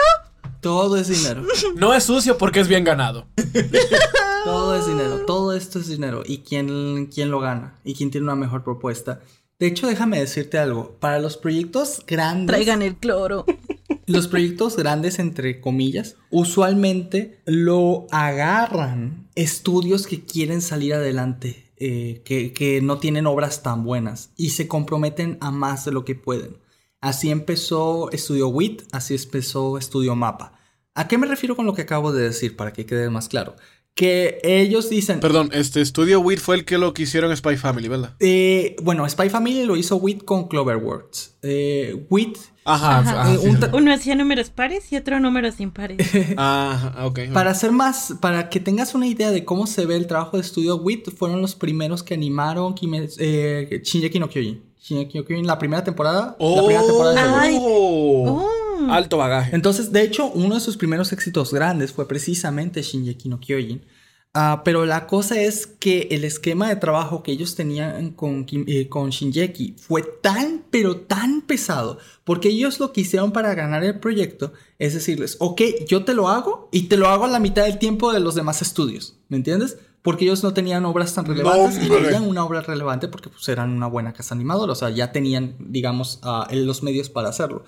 Todo 0.66 0.96
es 0.96 1.06
dinero. 1.06 1.44
No 1.76 1.94
es 1.94 2.02
sucio 2.02 2.36
porque 2.38 2.58
es 2.58 2.66
bien 2.66 2.82
ganado. 2.82 3.28
todo 4.44 4.74
es 4.74 4.84
dinero, 4.84 5.24
todo 5.24 5.52
esto 5.52 5.78
es 5.78 5.86
dinero. 5.86 6.24
¿Y 6.26 6.38
quién, 6.38 7.06
quién 7.06 7.30
lo 7.30 7.38
gana? 7.38 7.78
¿Y 7.84 7.94
quién 7.94 8.10
tiene 8.10 8.24
una 8.24 8.34
mejor 8.34 8.64
propuesta? 8.64 9.20
De 9.60 9.68
hecho, 9.68 9.86
déjame 9.86 10.18
decirte 10.18 10.58
algo. 10.58 10.96
Para 10.98 11.20
los 11.20 11.36
proyectos 11.36 12.02
grandes. 12.04 12.48
Traigan 12.48 12.82
el 12.82 12.96
cloro. 12.96 13.44
Los 14.06 14.26
proyectos 14.28 14.76
grandes, 14.76 15.18
entre 15.18 15.60
comillas, 15.60 16.16
usualmente 16.30 17.40
lo 17.44 18.06
agarran 18.12 19.28
estudios 19.34 20.06
que 20.06 20.24
quieren 20.24 20.62
salir 20.62 20.94
adelante, 20.94 21.72
eh, 21.76 22.22
que, 22.24 22.52
que 22.52 22.80
no 22.80 22.98
tienen 22.98 23.26
obras 23.26 23.64
tan 23.64 23.82
buenas 23.84 24.30
y 24.36 24.50
se 24.50 24.68
comprometen 24.68 25.38
a 25.40 25.50
más 25.50 25.84
de 25.84 25.90
lo 25.92 26.04
que 26.04 26.14
pueden. 26.14 26.58
Así 27.00 27.30
empezó 27.30 28.10
Estudio 28.12 28.48
WIT, 28.48 28.82
así 28.92 29.14
empezó 29.14 29.76
Estudio 29.76 30.14
Mapa. 30.14 30.55
¿A 30.96 31.08
qué 31.08 31.18
me 31.18 31.26
refiero 31.26 31.54
con 31.56 31.66
lo 31.66 31.74
que 31.74 31.82
acabo 31.82 32.10
de 32.10 32.24
decir 32.24 32.56
para 32.56 32.72
que 32.72 32.86
quede 32.86 33.10
más 33.10 33.28
claro? 33.28 33.54
Que 33.94 34.40
ellos 34.42 34.88
dicen... 34.88 35.20
Perdón, 35.20 35.50
este 35.52 35.82
Estudio 35.82 36.20
WIT 36.20 36.38
fue 36.38 36.56
el 36.56 36.64
que 36.64 36.78
lo 36.78 36.94
que 36.94 37.02
hicieron 37.02 37.34
Spy 37.36 37.58
Family, 37.58 37.88
¿verdad? 37.88 38.14
Eh, 38.18 38.76
bueno, 38.82 39.06
Spy 39.06 39.28
Family 39.28 39.64
lo 39.64 39.76
hizo 39.76 39.96
WIT 39.96 40.24
con 40.24 40.48
Cloverworks. 40.48 41.36
Eh, 41.42 42.06
WIT... 42.08 42.38
Ajá, 42.64 43.32
eh, 43.32 43.38
uno 43.74 43.94
hacía 43.94 44.16
números 44.16 44.50
pares 44.50 44.90
y 44.90 44.96
otro 44.96 45.20
números 45.20 45.60
impares. 45.60 45.98
Ajá, 46.36 47.06
ok. 47.06 47.20
Para 47.32 47.52
hacer 47.52 47.70
más, 47.70 48.14
para 48.20 48.48
que 48.48 48.58
tengas 48.58 48.94
una 48.94 49.06
idea 49.06 49.30
de 49.30 49.44
cómo 49.44 49.68
se 49.68 49.86
ve 49.86 49.96
el 49.96 50.08
trabajo 50.08 50.36
de 50.36 50.42
Estudio 50.42 50.76
WIT, 50.76 51.10
fueron 51.10 51.40
los 51.40 51.54
primeros 51.54 52.02
que 52.02 52.14
animaron 52.14 52.74
eh, 53.18 53.82
Shinjeki 53.84 54.18
no 54.18 54.28
Kyojin 54.28 55.46
la 55.46 55.58
primera 55.58 55.84
temporada. 55.84 56.36
la 56.40 56.62
primera 56.62 56.86
temporada 56.86 57.42
de 57.42 57.58
oh. 57.60 58.65
Alto 58.90 59.18
bagaje. 59.18 59.54
Entonces, 59.54 59.92
de 59.92 60.02
hecho, 60.02 60.26
uno 60.26 60.54
de 60.54 60.60
sus 60.60 60.76
primeros 60.76 61.12
éxitos 61.12 61.52
grandes 61.52 61.92
fue 61.92 62.06
precisamente 62.08 62.82
Shinjeki 62.82 63.28
no 63.28 63.40
Kyojin. 63.40 63.82
Ah, 64.38 64.60
pero 64.64 64.84
la 64.84 65.06
cosa 65.06 65.40
es 65.40 65.66
que 65.66 66.08
el 66.10 66.22
esquema 66.22 66.68
de 66.68 66.76
trabajo 66.76 67.22
que 67.22 67.32
ellos 67.32 67.54
tenían 67.54 68.10
con, 68.10 68.44
eh, 68.50 68.86
con 68.86 69.08
Shinjeki 69.08 69.76
fue 69.78 70.02
tan, 70.02 70.62
pero 70.70 70.98
tan 70.98 71.40
pesado, 71.40 71.98
porque 72.22 72.50
ellos 72.50 72.78
lo 72.78 72.92
que 72.92 73.00
hicieron 73.00 73.32
para 73.32 73.54
ganar 73.54 73.82
el 73.82 73.98
proyecto 73.98 74.52
es 74.78 74.92
decirles, 74.92 75.36
ok, 75.40 75.62
yo 75.88 76.04
te 76.04 76.12
lo 76.12 76.28
hago 76.28 76.68
y 76.70 76.82
te 76.82 76.98
lo 76.98 77.08
hago 77.08 77.24
a 77.24 77.28
la 77.28 77.40
mitad 77.40 77.64
del 77.64 77.78
tiempo 77.78 78.12
de 78.12 78.20
los 78.20 78.34
demás 78.34 78.60
estudios, 78.60 79.16
¿me 79.30 79.38
entiendes? 79.38 79.78
porque 80.06 80.24
ellos 80.24 80.44
no 80.44 80.54
tenían 80.54 80.84
obras 80.84 81.14
tan 81.14 81.24
relevantes 81.24 81.84
y 81.84 81.88
tenían 81.88 82.28
una 82.28 82.44
obra 82.44 82.60
relevante 82.60 83.08
porque 83.08 83.28
pues, 83.28 83.48
eran 83.48 83.72
una 83.72 83.88
buena 83.88 84.12
casa 84.12 84.36
animadora, 84.36 84.70
o 84.70 84.76
sea, 84.76 84.88
ya 84.90 85.10
tenían, 85.10 85.56
digamos, 85.58 86.20
uh, 86.22 86.54
los 86.54 86.84
medios 86.84 87.10
para 87.10 87.28
hacerlo. 87.28 87.64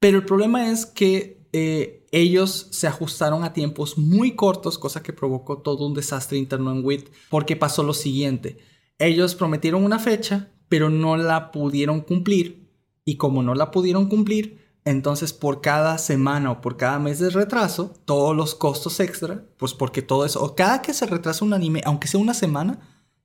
Pero 0.00 0.18
el 0.18 0.24
problema 0.24 0.70
es 0.70 0.86
que 0.86 1.46
eh, 1.52 2.06
ellos 2.12 2.68
se 2.70 2.86
ajustaron 2.86 3.44
a 3.44 3.52
tiempos 3.52 3.98
muy 3.98 4.36
cortos, 4.36 4.78
cosa 4.78 5.02
que 5.02 5.12
provocó 5.12 5.58
todo 5.58 5.86
un 5.86 5.94
desastre 5.94 6.38
interno 6.38 6.70
en 6.72 6.84
WIT, 6.84 7.10
porque 7.30 7.56
pasó 7.56 7.82
lo 7.82 7.94
siguiente. 7.94 8.58
Ellos 8.98 9.34
prometieron 9.34 9.84
una 9.84 9.98
fecha, 9.98 10.52
pero 10.68 10.90
no 10.90 11.16
la 11.16 11.50
pudieron 11.50 12.00
cumplir, 12.00 12.70
y 13.04 13.16
como 13.16 13.42
no 13.42 13.54
la 13.54 13.70
pudieron 13.70 14.08
cumplir, 14.08 14.66
entonces, 14.86 15.32
por 15.32 15.62
cada 15.62 15.98
semana 15.98 16.52
o 16.52 16.60
por 16.60 16.76
cada 16.76 17.00
mes 17.00 17.18
de 17.18 17.30
retraso, 17.30 17.92
todos 18.04 18.36
los 18.36 18.54
costos 18.54 19.00
extra, 19.00 19.44
pues 19.56 19.74
porque 19.74 20.00
todo 20.00 20.24
eso, 20.24 20.40
o 20.40 20.54
cada 20.54 20.80
que 20.80 20.94
se 20.94 21.06
retrasa 21.06 21.44
un 21.44 21.54
anime, 21.54 21.82
aunque 21.84 22.06
sea 22.06 22.20
una 22.20 22.34
semana, 22.34 22.78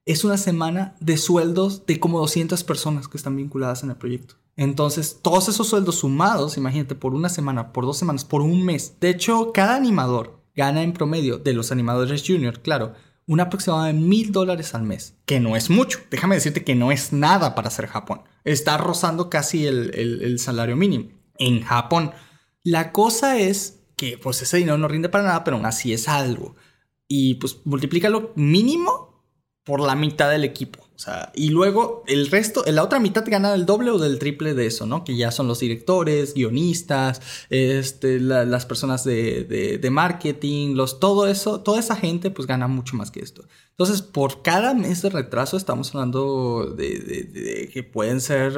es 0.04 0.24
una 0.24 0.38
semana 0.38 0.96
de 1.00 1.18
sueldos 1.18 1.86
de 1.86 2.00
como 2.00 2.18
200 2.18 2.64
personas 2.64 3.08
que 3.08 3.18
están 3.18 3.36
vinculadas 3.36 3.84
en 3.84 3.92
el 3.92 3.96
proyecto. 3.96 4.38
Entonces, 4.62 5.18
todos 5.24 5.50
esos 5.50 5.68
sueldos 5.68 5.96
sumados, 5.96 6.56
imagínate, 6.56 6.94
por 6.94 7.16
una 7.16 7.30
semana, 7.30 7.74
por 7.74 7.84
dos 7.84 7.98
semanas, 7.98 8.26
por 8.26 8.42
un 8.42 8.64
mes. 8.64 8.96
De 9.00 9.10
hecho, 9.10 9.52
cada 9.54 9.76
animador 9.76 10.40
gana 10.54 10.84
en 10.84 10.94
promedio 10.94 11.40
de 11.40 11.54
los 11.54 11.72
animadores 11.72 12.24
junior, 12.24 12.60
claro, 12.60 12.94
un 13.26 13.40
aproximado 13.40 13.86
de 13.86 13.94
mil 13.94 14.32
dólares 14.32 14.76
al 14.76 14.84
mes, 14.84 15.16
que 15.26 15.40
no 15.40 15.56
es 15.56 15.72
mucho. 15.72 15.98
Déjame 16.12 16.36
decirte 16.36 16.64
que 16.64 16.76
no 16.76 16.92
es 16.92 17.12
nada 17.12 17.56
para 17.56 17.70
hacer 17.70 17.88
Japón. 17.88 18.22
Está 18.44 18.78
rozando 18.78 19.32
casi 19.32 19.66
el 19.66 20.38
salario 20.38 20.76
mínimo 20.76 21.10
en 21.40 21.64
Japón. 21.64 22.12
La 22.64 22.92
cosa 22.92 23.40
es 23.40 23.80
que 23.96 24.20
pues 24.20 24.44
ese 24.44 24.58
dinero 24.58 24.78
no 24.78 24.88
rinde 24.88 25.10
para 25.10 25.24
nada, 25.24 25.44
pero 25.44 25.58
aún 25.58 25.66
así 25.66 25.92
es 25.92 26.08
algo. 26.08 26.56
Y 27.08 27.34
pues 27.36 27.62
multiplícalo 27.66 28.32
mínimo 28.36 29.26
por 29.64 29.80
la 29.80 29.96
mitad 29.96 30.30
del 30.30 30.44
equipo. 30.44 30.88
O 31.02 31.04
sea, 31.04 31.32
y 31.34 31.50
luego 31.50 32.04
el 32.06 32.30
resto, 32.30 32.64
la 32.68 32.84
otra 32.84 33.00
mitad 33.00 33.24
gana 33.26 33.56
el 33.56 33.66
doble 33.66 33.90
o 33.90 33.98
del 33.98 34.20
triple 34.20 34.54
de 34.54 34.68
eso, 34.68 34.86
¿no? 34.86 35.04
Que 35.04 35.16
ya 35.16 35.32
son 35.32 35.48
los 35.48 35.60
directores, 35.60 36.36
guionistas, 36.36 37.24
este, 37.50 38.20
las 38.20 38.68
personas 38.68 39.04
de, 39.04 39.80
de, 39.82 39.90
marketing, 39.90 40.76
los, 40.76 41.00
todo 41.00 41.26
eso, 41.26 41.62
toda 41.62 41.80
esa 41.80 41.96
gente 41.96 42.30
pues 42.30 42.48
gana 42.48 42.68
mucho 42.68 42.96
más 42.98 43.10
que 43.10 43.20
esto. 43.20 43.44
Entonces, 43.72 44.04
por 44.04 44.44
cada 44.44 44.76
mes 44.76 45.02
de 45.02 45.10
retraso 45.10 45.58
estamos 45.58 45.90
hablando 45.96 46.72
de, 46.78 47.72
que 47.74 47.82
pueden 47.82 48.22
ser 48.22 48.54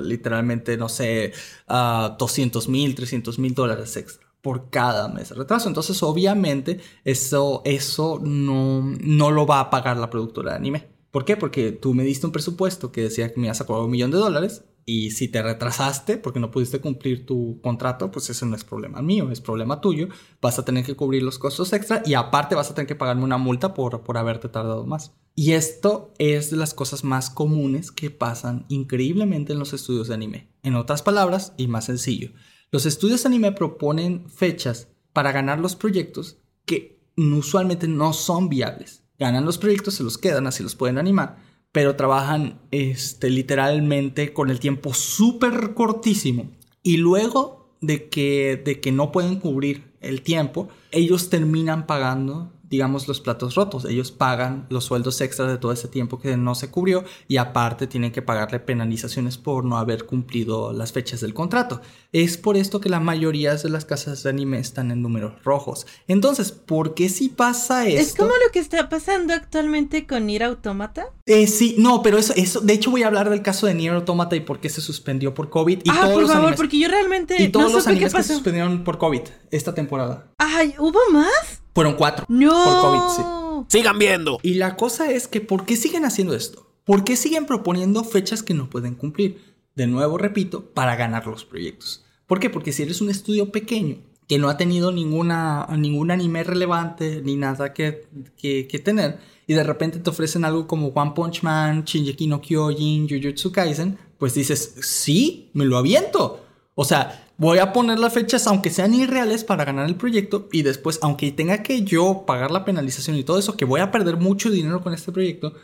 literalmente, 0.00 0.76
no 0.76 0.88
sé, 0.88 1.32
200 1.66 2.68
mil, 2.68 2.94
300 2.94 3.40
mil 3.40 3.54
dólares 3.54 3.96
extra 3.96 4.24
por 4.40 4.70
cada 4.70 5.08
mes 5.08 5.30
de 5.30 5.34
retraso. 5.34 5.66
Entonces, 5.66 6.00
obviamente, 6.04 6.80
eso, 7.02 7.60
eso 7.64 8.20
no, 8.22 8.82
no 9.00 9.32
lo 9.32 9.46
va 9.46 9.58
a 9.58 9.70
pagar 9.70 9.96
la 9.96 10.10
productora 10.10 10.52
de 10.52 10.58
anime. 10.58 10.97
¿Por 11.10 11.24
qué? 11.24 11.36
Porque 11.36 11.72
tú 11.72 11.94
me 11.94 12.04
diste 12.04 12.26
un 12.26 12.32
presupuesto 12.32 12.92
que 12.92 13.02
decía 13.02 13.32
que 13.32 13.40
me 13.40 13.46
ibas 13.46 13.60
a 13.60 13.66
cobrar 13.66 13.84
un 13.84 13.90
millón 13.90 14.10
de 14.10 14.18
dólares 14.18 14.64
y 14.84 15.10
si 15.10 15.28
te 15.28 15.42
retrasaste 15.42 16.16
porque 16.16 16.40
no 16.40 16.50
pudiste 16.50 16.80
cumplir 16.80 17.26
tu 17.26 17.60
contrato, 17.62 18.10
pues 18.10 18.30
eso 18.30 18.46
no 18.46 18.56
es 18.56 18.64
problema 18.64 19.02
mío, 19.02 19.30
es 19.30 19.42
problema 19.42 19.82
tuyo. 19.82 20.08
Vas 20.40 20.58
a 20.58 20.64
tener 20.64 20.84
que 20.84 20.96
cubrir 20.96 21.22
los 21.22 21.38
costos 21.38 21.74
extra 21.74 22.02
y 22.06 22.14
aparte 22.14 22.54
vas 22.54 22.70
a 22.70 22.74
tener 22.74 22.86
que 22.86 22.94
pagarme 22.94 23.24
una 23.24 23.36
multa 23.36 23.74
por, 23.74 24.02
por 24.02 24.16
haberte 24.16 24.48
tardado 24.48 24.86
más. 24.86 25.12
Y 25.34 25.52
esto 25.52 26.14
es 26.18 26.50
de 26.50 26.56
las 26.56 26.72
cosas 26.72 27.04
más 27.04 27.28
comunes 27.28 27.92
que 27.92 28.10
pasan 28.10 28.64
increíblemente 28.68 29.52
en 29.52 29.58
los 29.58 29.74
estudios 29.74 30.08
de 30.08 30.14
anime. 30.14 30.48
En 30.62 30.74
otras 30.74 31.02
palabras, 31.02 31.52
y 31.58 31.68
más 31.68 31.84
sencillo, 31.84 32.30
los 32.70 32.86
estudios 32.86 33.26
anime 33.26 33.52
proponen 33.52 34.28
fechas 34.30 34.88
para 35.12 35.32
ganar 35.32 35.58
los 35.58 35.76
proyectos 35.76 36.38
que 36.64 36.98
usualmente 37.16 37.88
no 37.88 38.14
son 38.14 38.48
viables. 38.48 39.04
Ganan 39.18 39.44
los 39.44 39.58
proyectos, 39.58 39.94
se 39.94 40.04
los 40.04 40.18
quedan, 40.18 40.46
así 40.46 40.62
los 40.62 40.76
pueden 40.76 40.98
animar, 40.98 41.38
pero 41.72 41.96
trabajan 41.96 42.60
este, 42.70 43.30
literalmente 43.30 44.32
con 44.32 44.50
el 44.50 44.60
tiempo 44.60 44.94
súper 44.94 45.74
cortísimo. 45.74 46.50
Y 46.82 46.98
luego 46.98 47.76
de 47.80 48.08
que, 48.08 48.60
de 48.64 48.80
que 48.80 48.92
no 48.92 49.12
pueden 49.12 49.36
cubrir 49.40 49.92
el 50.00 50.22
tiempo, 50.22 50.68
ellos 50.92 51.30
terminan 51.30 51.86
pagando 51.86 52.52
digamos, 52.70 53.08
los 53.08 53.20
platos 53.20 53.54
rotos. 53.54 53.84
Ellos 53.84 54.12
pagan 54.12 54.66
los 54.70 54.84
sueldos 54.84 55.20
extras 55.20 55.48
de 55.48 55.58
todo 55.58 55.72
ese 55.72 55.88
tiempo 55.88 56.18
que 56.18 56.36
no 56.36 56.54
se 56.54 56.70
cubrió 56.70 57.04
y 57.26 57.38
aparte 57.38 57.86
tienen 57.86 58.12
que 58.12 58.22
pagarle 58.22 58.60
penalizaciones 58.60 59.38
por 59.38 59.64
no 59.64 59.78
haber 59.78 60.04
cumplido 60.04 60.72
las 60.72 60.92
fechas 60.92 61.20
del 61.20 61.34
contrato. 61.34 61.80
Es 62.12 62.36
por 62.36 62.56
esto 62.56 62.80
que 62.80 62.88
la 62.88 63.00
mayoría 63.00 63.54
de 63.54 63.68
las 63.68 63.84
casas 63.84 64.22
de 64.22 64.30
anime 64.30 64.58
están 64.58 64.90
en 64.90 65.02
números 65.02 65.42
rojos. 65.44 65.86
Entonces, 66.06 66.52
¿por 66.52 66.94
qué 66.94 67.08
si 67.08 67.28
pasa 67.28 67.86
esto? 67.86 68.00
Es 68.00 68.14
como 68.14 68.30
lo 68.30 68.52
que 68.52 68.58
está 68.58 68.88
pasando 68.88 69.34
actualmente 69.34 70.06
con 70.06 70.26
Nier 70.26 70.44
Automata. 70.44 71.06
Eh, 71.26 71.46
sí, 71.46 71.76
no, 71.78 72.02
pero 72.02 72.18
eso, 72.18 72.32
eso, 72.36 72.60
de 72.60 72.72
hecho 72.72 72.90
voy 72.90 73.02
a 73.02 73.06
hablar 73.06 73.30
del 73.30 73.42
caso 73.42 73.66
de 73.66 73.74
Nier 73.74 73.94
Automata 73.94 74.36
y 74.36 74.40
por 74.40 74.60
qué 74.60 74.68
se 74.68 74.80
suspendió 74.80 75.34
por 75.34 75.50
COVID. 75.50 75.80
Y 75.84 75.90
ah, 75.90 75.94
todos 76.00 76.12
por 76.12 76.22
los 76.22 76.30
favor, 76.30 76.44
animes, 76.44 76.56
porque 76.56 76.78
yo 76.78 76.88
realmente 76.88 77.42
y 77.42 77.48
todos 77.48 77.70
no 77.70 77.76
los 77.76 77.84
qué 77.84 77.90
animes 77.90 78.14
que 78.14 78.22
se 78.22 78.34
suspendieron 78.34 78.84
por 78.84 78.98
COVID 78.98 79.22
esta 79.50 79.74
temporada. 79.74 80.28
Ay, 80.38 80.74
¿hubo 80.78 80.98
más? 81.12 81.62
Fueron 81.78 81.94
cuatro. 81.94 82.26
No. 82.28 82.64
Por 82.64 82.80
COVID, 82.80 83.14
sí. 83.14 83.78
Sigan 83.78 84.00
viendo. 84.00 84.40
Y 84.42 84.54
la 84.54 84.74
cosa 84.74 85.12
es 85.12 85.28
que, 85.28 85.40
¿por 85.40 85.64
qué 85.64 85.76
siguen 85.76 86.04
haciendo 86.04 86.34
esto? 86.34 86.66
¿Por 86.84 87.04
qué 87.04 87.14
siguen 87.14 87.46
proponiendo 87.46 88.02
fechas 88.02 88.42
que 88.42 88.52
no 88.52 88.68
pueden 88.68 88.96
cumplir? 88.96 89.54
De 89.76 89.86
nuevo, 89.86 90.18
repito, 90.18 90.72
para 90.74 90.96
ganar 90.96 91.28
los 91.28 91.44
proyectos. 91.44 92.04
¿Por 92.26 92.40
qué? 92.40 92.50
Porque 92.50 92.72
si 92.72 92.82
eres 92.82 93.00
un 93.00 93.10
estudio 93.10 93.52
pequeño 93.52 93.98
que 94.26 94.40
no 94.40 94.48
ha 94.48 94.56
tenido 94.56 94.90
ninguna, 94.90 95.68
ningún 95.78 96.10
anime 96.10 96.42
relevante 96.42 97.22
ni 97.22 97.36
nada 97.36 97.72
que, 97.72 98.08
que, 98.36 98.66
que 98.66 98.78
tener, 98.80 99.20
y 99.46 99.54
de 99.54 99.62
repente 99.62 100.00
te 100.00 100.10
ofrecen 100.10 100.44
algo 100.44 100.66
como 100.66 100.88
One 100.88 101.12
Punch 101.14 101.44
Man, 101.44 101.84
Shinjeki 101.84 102.26
no 102.26 102.40
Kyojin, 102.40 103.08
Jujutsu 103.08 103.52
Kaisen, 103.52 103.96
pues 104.18 104.34
dices, 104.34 104.74
sí, 104.80 105.48
me 105.52 105.64
lo 105.64 105.76
aviento. 105.76 106.44
O 106.74 106.84
sea, 106.84 107.27
voy 107.38 107.58
a 107.58 107.72
poner 107.72 107.98
las 107.98 108.12
fechas 108.12 108.46
aunque 108.46 108.68
sean 108.68 108.92
irreales 108.92 109.44
para 109.44 109.64
ganar 109.64 109.88
el 109.88 109.96
proyecto 109.96 110.48
y 110.52 110.62
después, 110.62 110.98
aunque 111.00 111.32
tenga 111.32 111.62
que 111.62 111.82
yo 111.82 112.24
pagar 112.26 112.50
la 112.50 112.64
penalización 112.64 113.16
y 113.16 113.24
todo 113.24 113.38
eso, 113.38 113.56
que 113.56 113.64
voy 113.64 113.80
a 113.80 113.90
perder 113.90 114.16
mucho 114.16 114.50
dinero 114.50 114.82
con 114.82 114.92
este 114.92 115.12
proyecto, 115.12 115.54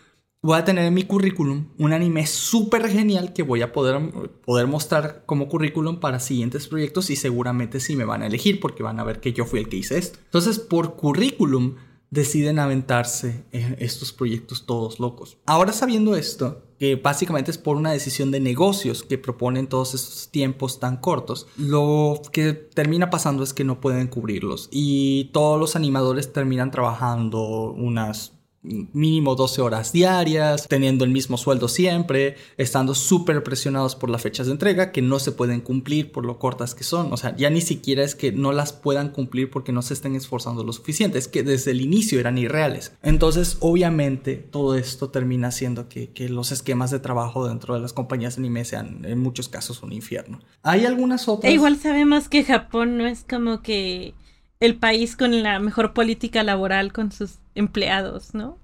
voy 0.41 0.57
a 0.57 0.65
tener 0.65 0.85
en 0.85 0.95
mi 0.95 1.03
currículum 1.03 1.69
un 1.79 1.93
anime 1.93 2.27
súper 2.27 2.89
genial 2.89 3.33
que 3.33 3.43
voy 3.43 3.63
a 3.63 3.73
poder, 3.73 4.01
poder 4.45 4.67
mostrar 4.69 5.25
como 5.27 5.49
currículum 5.49 6.01
para 6.01 6.21
siguientes 6.21 6.69
proyectos 6.69 7.11
y 7.11 7.17
seguramente 7.17 7.81
sí 7.81 7.97
me 7.97 8.05
van 8.05 8.23
a 8.23 8.27
elegir 8.27 8.61
porque 8.61 8.83
van 8.83 9.01
a 9.01 9.05
ver 9.05 9.21
que 9.21 9.33
yo 9.33 9.45
fui 9.45 9.61
el 9.61 9.69
que 9.69 9.79
hice 9.79 9.99
esto. 9.99 10.19
Entonces, 10.25 10.59
por 10.59 10.97
currículum 10.97 11.75
deciden 12.11 12.61
aventarse 12.61 13.45
estos 13.51 14.13
proyectos 14.13 14.67
todos 14.67 15.01
locos. 15.01 15.39
Ahora 15.47 15.73
sabiendo 15.73 16.15
esto, 16.15 16.64
que 16.85 16.97
básicamente 16.97 17.51
es 17.51 17.57
por 17.57 17.79
una 17.79 17.93
decisión 17.93 18.31
de 18.31 18.41
negocios 18.41 19.03
que 19.03 19.17
proponen 19.17 19.69
todos 19.69 19.95
estos 19.95 20.29
tiempos 20.29 20.81
tan 20.81 20.99
cortos, 20.99 21.47
lo 21.57 22.21
que 22.31 22.53
termina 22.53 23.09
pasando 23.09 23.43
es 23.43 23.55
que 23.55 23.65
no 23.65 23.81
pueden 23.81 24.07
cubrirlos 24.07 24.69
y 24.71 25.31
todos 25.33 25.59
los 25.59 25.77
animadores 25.77 26.35
terminan 26.35 26.71
trabajando 26.71 27.73
unas 27.73 28.34
mínimo 28.65 29.35
12 29.35 29.61
horas 29.61 29.93
diarias, 29.93 30.67
teniendo 30.69 31.05
el 31.05 31.11
mismo 31.11 31.37
sueldo 31.37 31.69
siempre, 31.69 32.37
estando 32.57 32.95
súper 32.95 33.43
presionados 33.43 33.95
por 33.95 34.11
las 34.11 34.23
fechas 34.23 34.47
de 34.47 34.53
entrega 34.53 34.91
que 34.91 35.03
no 35.03 35.19
se 35.19 35.33
pueden 35.33 35.61
cumplir 35.61 36.13
por 36.13 36.25
lo 36.25 36.39
cortas 36.39 36.75
que 36.75 36.85
son. 36.85 37.13
O 37.13 37.17
sea, 37.17 37.37
ya 37.37 37.51
ni 37.51 37.61
siquiera 37.61 38.03
es 38.03 38.15
que 38.15 38.33
no 38.33 38.53
las 38.53 38.73
puedan 38.73 39.11
cumplir 39.11 39.51
porque 39.51 39.73
no 39.73 39.83
se 39.83 39.95
estén 39.95 40.17
esforzando 40.17 40.65
lo 40.65 40.73
suficiente, 40.73 41.19
es 41.19 41.29
que 41.29 41.43
desde 41.43 41.73
el 41.73 41.81
inicio 41.81 42.19
eran 42.19 42.39
irreales. 42.39 42.93
Entonces, 43.03 43.59
obviamente, 43.61 44.37
todo 44.37 44.75
esto 44.75 45.11
termina 45.11 45.49
haciendo 45.49 45.89
que, 45.89 46.11
que 46.11 46.29
los 46.29 46.51
esquemas 46.53 46.91
de 46.91 47.01
trabajo 47.01 47.47
dentro 47.47 47.75
de 47.75 47.81
las 47.81 47.93
compañías 47.93 48.39
anime 48.39 48.65
sean 48.65 49.05
en 49.05 49.19
muchos 49.19 49.49
casos 49.49 49.83
un 49.83 49.93
infierno. 49.93 50.41
Hay 50.63 50.87
algunas 50.87 51.29
otras... 51.29 51.51
E 51.51 51.55
igual 51.55 51.77
sabemos 51.77 52.29
que 52.29 52.45
Japón 52.45 52.97
no 52.97 53.07
es 53.07 53.25
como 53.29 53.63
que 53.63 54.15
el 54.61 54.77
país 54.77 55.17
con 55.17 55.43
la 55.43 55.59
mejor 55.59 55.93
política 55.93 56.43
laboral 56.43 56.93
con 56.93 57.13
sus 57.13 57.39
empleados, 57.55 58.35
¿no? 58.35 58.59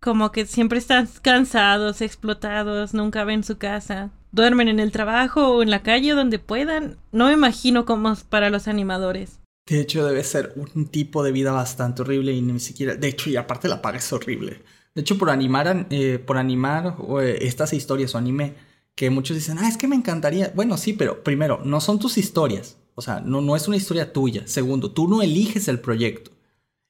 Como 0.00 0.30
que 0.32 0.46
siempre 0.46 0.78
están 0.78 1.08
cansados, 1.22 2.00
explotados, 2.00 2.94
nunca 2.94 3.24
ven 3.24 3.42
su 3.42 3.58
casa, 3.58 4.10
duermen 4.32 4.68
en 4.68 4.80
el 4.80 4.92
trabajo 4.92 5.48
o 5.48 5.62
en 5.62 5.70
la 5.70 5.82
calle 5.82 6.12
donde 6.12 6.38
puedan. 6.38 6.98
No 7.12 7.26
me 7.26 7.32
imagino 7.32 7.86
cómo 7.86 8.12
es 8.12 8.22
para 8.22 8.50
los 8.50 8.68
animadores. 8.68 9.40
De 9.66 9.80
hecho, 9.80 10.06
debe 10.06 10.22
ser 10.22 10.54
un 10.56 10.86
tipo 10.86 11.24
de 11.24 11.32
vida 11.32 11.50
bastante 11.50 12.02
horrible 12.02 12.32
y 12.32 12.40
ni 12.40 12.60
siquiera. 12.60 12.94
De 12.94 13.08
hecho, 13.08 13.30
y 13.30 13.36
aparte 13.36 13.66
la 13.66 13.82
paga 13.82 13.98
es 13.98 14.12
horrible. 14.12 14.62
De 14.94 15.00
hecho, 15.00 15.18
por 15.18 15.28
animar, 15.28 15.86
eh, 15.90 16.22
por 16.24 16.38
animar 16.38 16.96
eh, 17.20 17.38
estas 17.40 17.72
historias 17.72 18.14
o 18.14 18.18
anime, 18.18 18.54
que 18.94 19.10
muchos 19.10 19.36
dicen, 19.36 19.58
ah, 19.58 19.68
es 19.68 19.76
que 19.76 19.88
me 19.88 19.96
encantaría. 19.96 20.52
Bueno, 20.54 20.76
sí, 20.76 20.92
pero 20.92 21.24
primero, 21.24 21.60
no 21.64 21.80
son 21.80 21.98
tus 21.98 22.16
historias. 22.16 22.76
O 22.96 23.02
sea, 23.02 23.20
no, 23.20 23.40
no 23.40 23.54
es 23.54 23.68
una 23.68 23.76
historia 23.76 24.12
tuya. 24.12 24.42
Segundo, 24.46 24.90
tú 24.90 25.06
no 25.06 25.22
eliges 25.22 25.68
el 25.68 25.78
proyecto. 25.78 26.32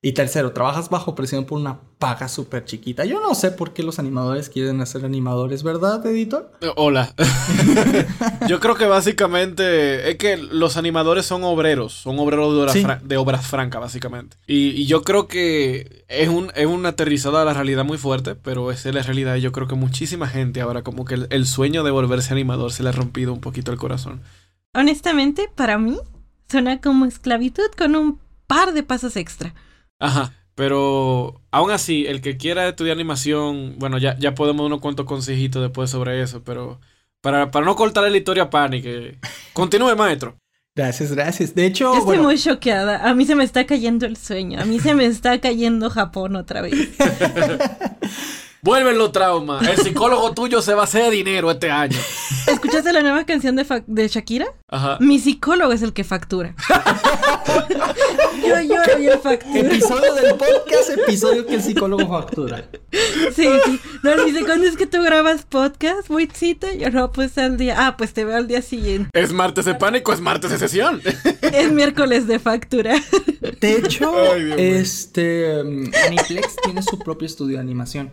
Y 0.03 0.12
tercero, 0.12 0.53
trabajas 0.53 0.88
bajo 0.88 1.14
presión 1.16 1.47
por 1.47 1.59
una 1.59 1.81
paga 1.99 2.29
súper 2.29 2.64
chiquita. 2.64 3.05
Yo 3.05 3.21
no 3.21 3.35
sé 3.35 3.51
por 3.51 3.73
qué 3.73 3.83
los 3.83 3.99
animadores 3.99 4.49
quieren 4.49 4.81
hacer 4.81 5.05
animadores, 5.05 5.64
¿verdad, 5.64 6.07
editor? 6.07 6.53
Eh, 6.61 6.69
Hola. 6.77 7.12
Yo 8.49 8.61
creo 8.61 8.77
que 8.77 8.87
básicamente 8.87 10.11
es 10.11 10.16
que 10.16 10.37
los 10.37 10.77
animadores 10.77 11.27
son 11.27 11.42
obreros, 11.45 11.92
son 11.92 12.19
obreros 12.19 12.53
de 12.55 12.61
obras, 12.61 12.73
Sí. 12.75 12.83
fran- 12.85 13.03
de 13.03 13.16
obras 13.16 13.47
francas, 13.47 13.81
básicamente. 13.81 14.37
Y, 14.47 14.69
y 14.71 14.87
yo 14.87 15.03
creo 15.03 15.27
que 15.27 16.05
es, 16.09 16.29
un, 16.29 16.53
es 16.55 16.66
una 16.66 16.90
aterrizada 16.90 17.42
a 17.42 17.45
la 17.45 17.55
realidad 17.55 17.85
muy 17.85 17.99
fuerte, 17.99 18.35
pero 18.37 18.71
esa 18.71 18.88
es 18.90 18.95
la 18.95 19.03
realidad. 19.03 19.37
Y 19.37 19.40
yo 19.40 19.51
creo 19.53 19.66
que 19.66 19.75
muchísima 19.75 20.29
gente 20.29 20.61
ahora, 20.61 20.83
como 20.83 21.05
que 21.05 21.14
el, 21.14 21.27
el 21.31 21.47
sueño 21.47 21.83
de 21.83 21.90
volverse 21.90 22.33
animador 22.33 22.71
se 22.73 22.83
le 22.83 22.90
ha 22.90 22.92
rompido 22.92 23.33
un 23.33 23.40
poquito 23.40 23.73
el 23.73 23.79
corazón. 23.79 24.21
Honestamente, 24.77 25.49
para 25.55 25.79
mí, 25.79 25.99
suena 26.49 26.81
como 26.81 27.07
esclavitud 27.07 27.71
con 27.77 27.97
un 27.97 28.21
par 28.47 28.73
de 28.73 28.83
pasos 28.83 29.17
extra. 29.17 29.55
Ajá. 29.99 30.33
Pero 30.55 31.43
aún 31.51 31.71
así, 31.71 32.07
el 32.07 32.23
que 32.23 32.39
quiera 32.39 32.67
estudiar 32.67 32.95
animación, 32.95 33.75
bueno, 33.79 33.99
ya, 33.99 34.17
ya 34.19 34.35
podemos 34.35 34.65
dar 34.65 34.67
unos 34.69 34.81
cuantos 34.81 35.05
consejitos 35.05 35.61
después 35.61 35.91
sobre 35.91 36.23
eso, 36.23 36.45
pero 36.45 36.81
para, 37.21 37.51
para 37.51 37.67
no 37.67 37.77
cortarle 37.77 38.11
la 38.11 38.17
historia 38.17 38.45
a 38.45 38.51
Pani, 38.51 38.81
que 38.81 39.19
continúe, 39.53 39.95
maestro. 39.97 40.39
Gracias, 40.75 41.12
gracias. 41.12 41.55
De 41.55 41.67
hecho, 41.67 41.85
Yo 41.85 41.93
estoy 41.95 42.05
bueno, 42.05 42.23
muy 42.25 42.39
choqueada. 42.39 43.09
A 43.09 43.15
mí 43.15 43.25
se 43.25 43.35
me 43.35 43.45
está 43.45 43.65
cayendo 43.65 44.05
el 44.05 44.17
sueño. 44.17 44.61
A 44.61 44.67
mí 44.67 44.79
se 44.79 44.95
me 44.95 45.07
está 45.07 45.41
cayendo 45.41 45.89
Japón 45.91 46.37
otra 46.37 46.61
vez. 46.61 46.75
Vuelven 48.66 48.98
los 48.98 49.12
traumas. 49.12 49.64
El 49.66 49.76
psicólogo 49.76 50.33
tuyo 50.35 50.61
se 50.61 50.74
va 50.74 50.81
a 50.81 50.85
hacer 50.85 51.09
dinero 51.12 51.52
este 51.52 51.70
año. 51.70 51.96
¿Escuchaste 52.48 52.92
la 52.92 53.00
nueva 53.00 53.24
canción 53.24 53.55
de, 53.55 53.64
Fa- 53.64 53.85
de 53.87 54.09
Shakira? 54.09 54.46
Ajá. 54.68 54.98
Mi 55.00 55.20
psicólogo 55.20 55.72
es 55.72 55.83
el 55.83 55.92
que 55.92 56.02
factura. 56.02 56.52
Yo 58.44 58.61
lloro 58.61 58.98
y 59.00 59.07
él 59.07 59.18
factura. 59.22 59.61
episodio 59.61 60.14
del 60.14 60.35
podcast, 60.35 60.90
episodio 60.96 61.46
que 61.46 61.55
el 61.55 61.62
psicólogo 61.62 62.09
factura. 62.09 62.64
Sí, 63.35 63.46
sí. 63.64 63.81
No, 64.02 64.24
dice, 64.24 64.44
¿cuándo 64.44 64.66
es 64.66 64.76
que 64.76 64.87
tú 64.87 65.00
grabas 65.00 65.44
podcast? 65.44 66.11
¿Muy 66.11 66.26
cita? 66.26 66.74
Yo 66.74 66.90
no, 66.90 67.12
pues 67.12 67.38
al 67.38 67.57
día. 67.57 67.76
Ah, 67.79 67.96
pues 67.96 68.12
te 68.14 68.24
veo 68.24 68.37
al 68.37 68.48
día 68.48 68.62
siguiente. 68.62 69.11
Es 69.12 69.33
martes 69.33 69.64
de 69.64 69.76
pánico, 69.76 70.12
es 70.12 70.20
martes 70.20 70.50
de 70.50 70.59
sesión. 70.59 71.00
Es 71.40 71.70
miércoles 71.70 72.26
de 72.26 72.40
factura. 72.40 72.96
De 73.61 73.76
hecho, 73.79 74.12
Ay, 74.33 74.55
este 74.59 75.62
um, 75.62 75.85
Aniplex 76.07 76.57
tiene 76.64 76.83
su 76.83 76.98
propio 76.98 77.26
estudio 77.26 77.57
de 77.57 77.62
animación. 77.62 78.11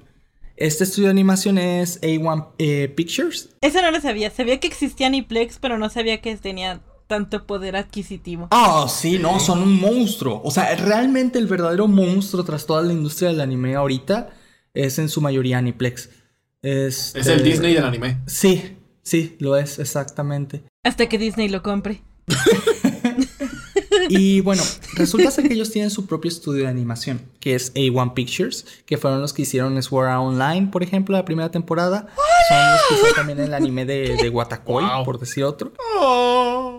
Este 0.55 0.83
estudio 0.83 1.07
de 1.07 1.11
animación 1.11 1.57
es 1.57 1.99
A1 2.01 2.49
eh, 2.59 2.93
Pictures. 2.95 3.49
Eso 3.61 3.81
no 3.81 3.91
lo 3.91 3.99
sabía. 3.99 4.29
Sabía 4.29 4.59
que 4.59 4.67
existía 4.67 5.07
Aniplex, 5.07 5.57
pero 5.59 5.77
no 5.77 5.89
sabía 5.89 6.21
que 6.21 6.35
tenía 6.37 6.81
tanto 7.07 7.45
poder 7.45 7.75
adquisitivo. 7.75 8.47
Ah, 8.51 8.85
sí, 8.89 9.17
no, 9.19 9.39
son 9.39 9.61
un 9.61 9.79
monstruo. 9.79 10.41
O 10.43 10.51
sea, 10.51 10.75
realmente 10.75 11.39
el 11.39 11.47
verdadero 11.47 11.87
monstruo 11.87 12.43
tras 12.43 12.65
toda 12.65 12.81
la 12.83 12.93
industria 12.93 13.29
del 13.29 13.41
anime 13.41 13.75
ahorita 13.75 14.29
es 14.73 14.99
en 14.99 15.09
su 15.09 15.21
mayoría 15.21 15.57
Aniplex. 15.57 16.09
Este- 16.61 17.19
Es 17.19 17.27
el 17.27 17.43
Disney 17.43 17.73
del 17.73 17.85
anime. 17.85 18.19
Sí, 18.27 18.77
sí, 19.01 19.35
lo 19.39 19.57
es, 19.57 19.79
exactamente. 19.79 20.63
Hasta 20.83 21.07
que 21.09 21.17
Disney 21.17 21.49
lo 21.49 21.61
compre. 21.63 22.01
Y 24.09 24.41
bueno, 24.41 24.63
resulta 24.95 25.31
ser 25.31 25.47
que 25.47 25.53
ellos 25.53 25.71
tienen 25.71 25.89
su 25.91 26.05
propio 26.05 26.29
estudio 26.29 26.63
de 26.63 26.69
animación, 26.69 27.21
que 27.39 27.55
es 27.55 27.73
A1 27.73 28.13
Pictures, 28.13 28.65
que 28.85 28.97
fueron 28.97 29.21
los 29.21 29.33
que 29.33 29.43
hicieron 29.43 29.81
Sword 29.81 30.07
Art 30.07 30.19
Online, 30.21 30.67
por 30.71 30.83
ejemplo, 30.83 31.15
la 31.15 31.25
primera 31.25 31.49
temporada. 31.51 32.07
Son 32.49 32.71
los 32.71 32.81
que 32.87 32.93
hicieron 32.95 33.15
también 33.15 33.39
el 33.39 33.53
anime 33.53 33.85
de, 33.85 34.15
de 34.21 34.29
Watakoi, 34.31 34.83
Wow. 34.85 35.05
por 35.05 35.19
decir 35.19 35.43
otro. 35.43 35.71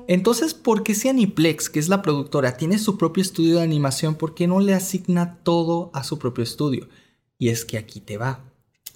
Entonces, 0.07 0.53
¿por 0.55 0.83
qué 0.83 0.95
si 0.95 1.09
Aniplex, 1.09 1.71
que 1.71 1.79
es 1.79 1.89
la 1.89 2.03
productora, 2.03 2.57
tiene 2.57 2.79
su 2.79 2.99
propio 2.99 3.23
estudio 3.23 3.57
de 3.57 3.63
animación, 3.63 4.15
por 4.17 4.35
qué 4.35 4.47
no 4.47 4.61
le 4.61 4.75
asigna 4.75 5.39
todo 5.43 5.91
a 5.95 6.05
su 6.05 6.19
propio 6.19 6.45
estudio? 6.45 6.89
Y 7.39 7.49
es 7.49 7.65
que 7.65 7.79
aquí 7.79 8.01
te 8.01 8.17
va. 8.19 8.41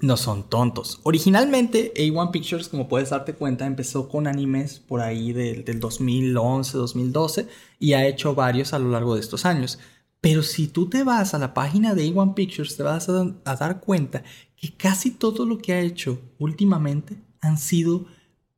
No 0.01 0.17
son 0.17 0.49
tontos. 0.49 1.01
Originalmente, 1.03 1.93
A1 1.95 2.31
Pictures, 2.31 2.69
como 2.69 2.89
puedes 2.89 3.11
darte 3.11 3.35
cuenta, 3.35 3.67
empezó 3.67 4.09
con 4.09 4.27
animes 4.27 4.79
por 4.79 5.01
ahí 5.01 5.33
del, 5.33 5.65
del 5.65 5.81
2011, 5.81 6.79
2012 6.79 7.49
y 7.81 7.95
ha 7.95 8.07
hecho 8.07 8.35
varios 8.35 8.73
a 8.73 8.79
lo 8.79 8.91
largo 8.91 9.15
de 9.15 9.21
estos 9.21 9.45
años. 9.45 9.79
Pero 10.21 10.43
si 10.43 10.69
tú 10.69 10.89
te 10.89 11.05
vas 11.05 11.35
a 11.35 11.39
la 11.39 11.55
página 11.55 11.95
de 11.95 12.07
A1 12.07 12.35
Pictures, 12.35 12.77
te 12.77 12.83
vas 12.83 13.09
a, 13.09 13.35
a 13.45 13.57
dar 13.57 13.81
cuenta 13.81 14.23
que 14.57 14.75
casi 14.75 15.13
todo 15.13 15.47
lo 15.47 15.59
que 15.59 15.73
ha 15.73 15.81
hecho 15.81 16.21
últimamente 16.39 17.17
han 17.41 17.59
sido 17.59 18.07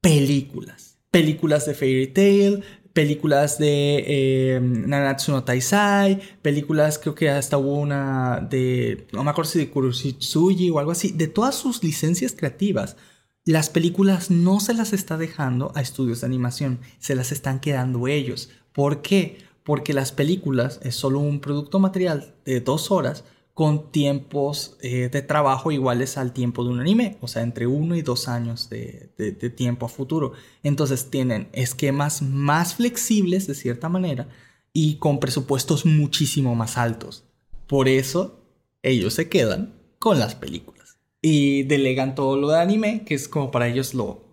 películas. 0.00 0.98
Películas 1.11 1.66
de 1.66 1.74
Fairy 1.74 2.07
Tail, 2.09 2.64
películas 2.92 3.59
de 3.59 4.05
eh, 4.07 4.61
Nanatsu 4.61 5.33
no 5.33 5.44
Taisai, 5.44 6.20
películas, 6.42 6.98
creo 6.98 7.14
que 7.14 7.31
hasta 7.31 7.59
hubo 7.59 7.74
una 7.74 8.46
de, 8.50 9.07
no 9.12 9.24
me 9.24 9.31
acuerdo 9.31 9.50
si 9.50 9.59
de 9.61 9.70
Kuroshitsuji 9.70 10.70
o 10.70 10.79
algo 10.79 10.92
así, 10.92 11.12
de 11.12 11.29
todas 11.29 11.55
sus 11.55 11.83
licencias 11.83 12.35
creativas. 12.37 12.96
Las 13.44 13.70
películas 13.70 14.31
no 14.31 14.61
se 14.61 14.74
las 14.74 14.92
está 14.92 15.16
dejando 15.16 15.72
a 15.74 15.81
estudios 15.81 16.20
de 16.20 16.26
animación, 16.26 16.81
se 16.98 17.14
las 17.14 17.33
están 17.33 17.61
quedando 17.61 18.07
ellos. 18.07 18.50
¿Por 18.72 19.03
qué? 19.03 19.38
Porque 19.64 19.94
las 19.94 20.12
películas 20.12 20.81
es 20.83 20.94
solo 20.94 21.20
un 21.20 21.40
producto 21.40 21.79
material 21.79 22.35
de 22.44 22.61
dos 22.61 22.90
horas 22.90 23.24
con 23.61 23.92
tiempos 23.92 24.79
eh, 24.81 25.11
de 25.12 25.20
trabajo 25.20 25.70
iguales 25.70 26.16
al 26.16 26.33
tiempo 26.33 26.64
de 26.64 26.70
un 26.70 26.81
anime, 26.81 27.18
o 27.20 27.29
sea, 27.29 27.42
entre 27.42 27.66
uno 27.66 27.94
y 27.94 28.01
dos 28.01 28.27
años 28.27 28.70
de, 28.70 29.11
tiempo 29.55 29.85
a 29.85 29.90
futuro. 29.90 30.33
Entonces 30.62 31.11
tienen 31.11 31.51
esquemas 31.53 32.23
más 32.23 32.77
flexibles 32.77 33.46
de 33.46 33.55
cierta 33.55 33.90
manera 33.90 34.29
y 34.73 34.94
con 34.94 35.20
presupuestos 35.20 35.85
muchísimo 35.85 36.55
más 36.55 36.79
altos. 36.79 37.25
Por 37.66 37.87
eso 37.90 38.40
ellos 38.83 39.12
se 39.12 39.29
quedan 39.29 39.75
con 39.99 40.18
las 40.18 40.35
películas 40.35 40.96
y 41.20 41.64
delegan 41.64 42.14
todo 42.14 42.38
lo 42.38 42.49
de 42.49 42.61
anime, 42.61 43.05
que 43.05 43.14
es 43.14 43.29
como 43.29 43.51
para 43.51 43.68
ellos 43.68 43.92
lo, 43.92 44.25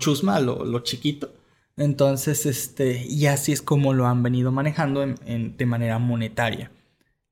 chusma, 0.00 0.40
lo, 0.40 0.80
chiquito. 0.80 1.30
Entonces, 1.76 2.46
este, 2.46 3.06
y 3.08 3.26
así 3.26 3.52
es 3.52 3.62
como 3.62 3.94
lo 3.94 4.08
han 4.08 4.24
venido 4.24 4.50
manejando 4.50 5.06
de 5.06 5.66
manera 5.66 6.00
monetaria. 6.00 6.72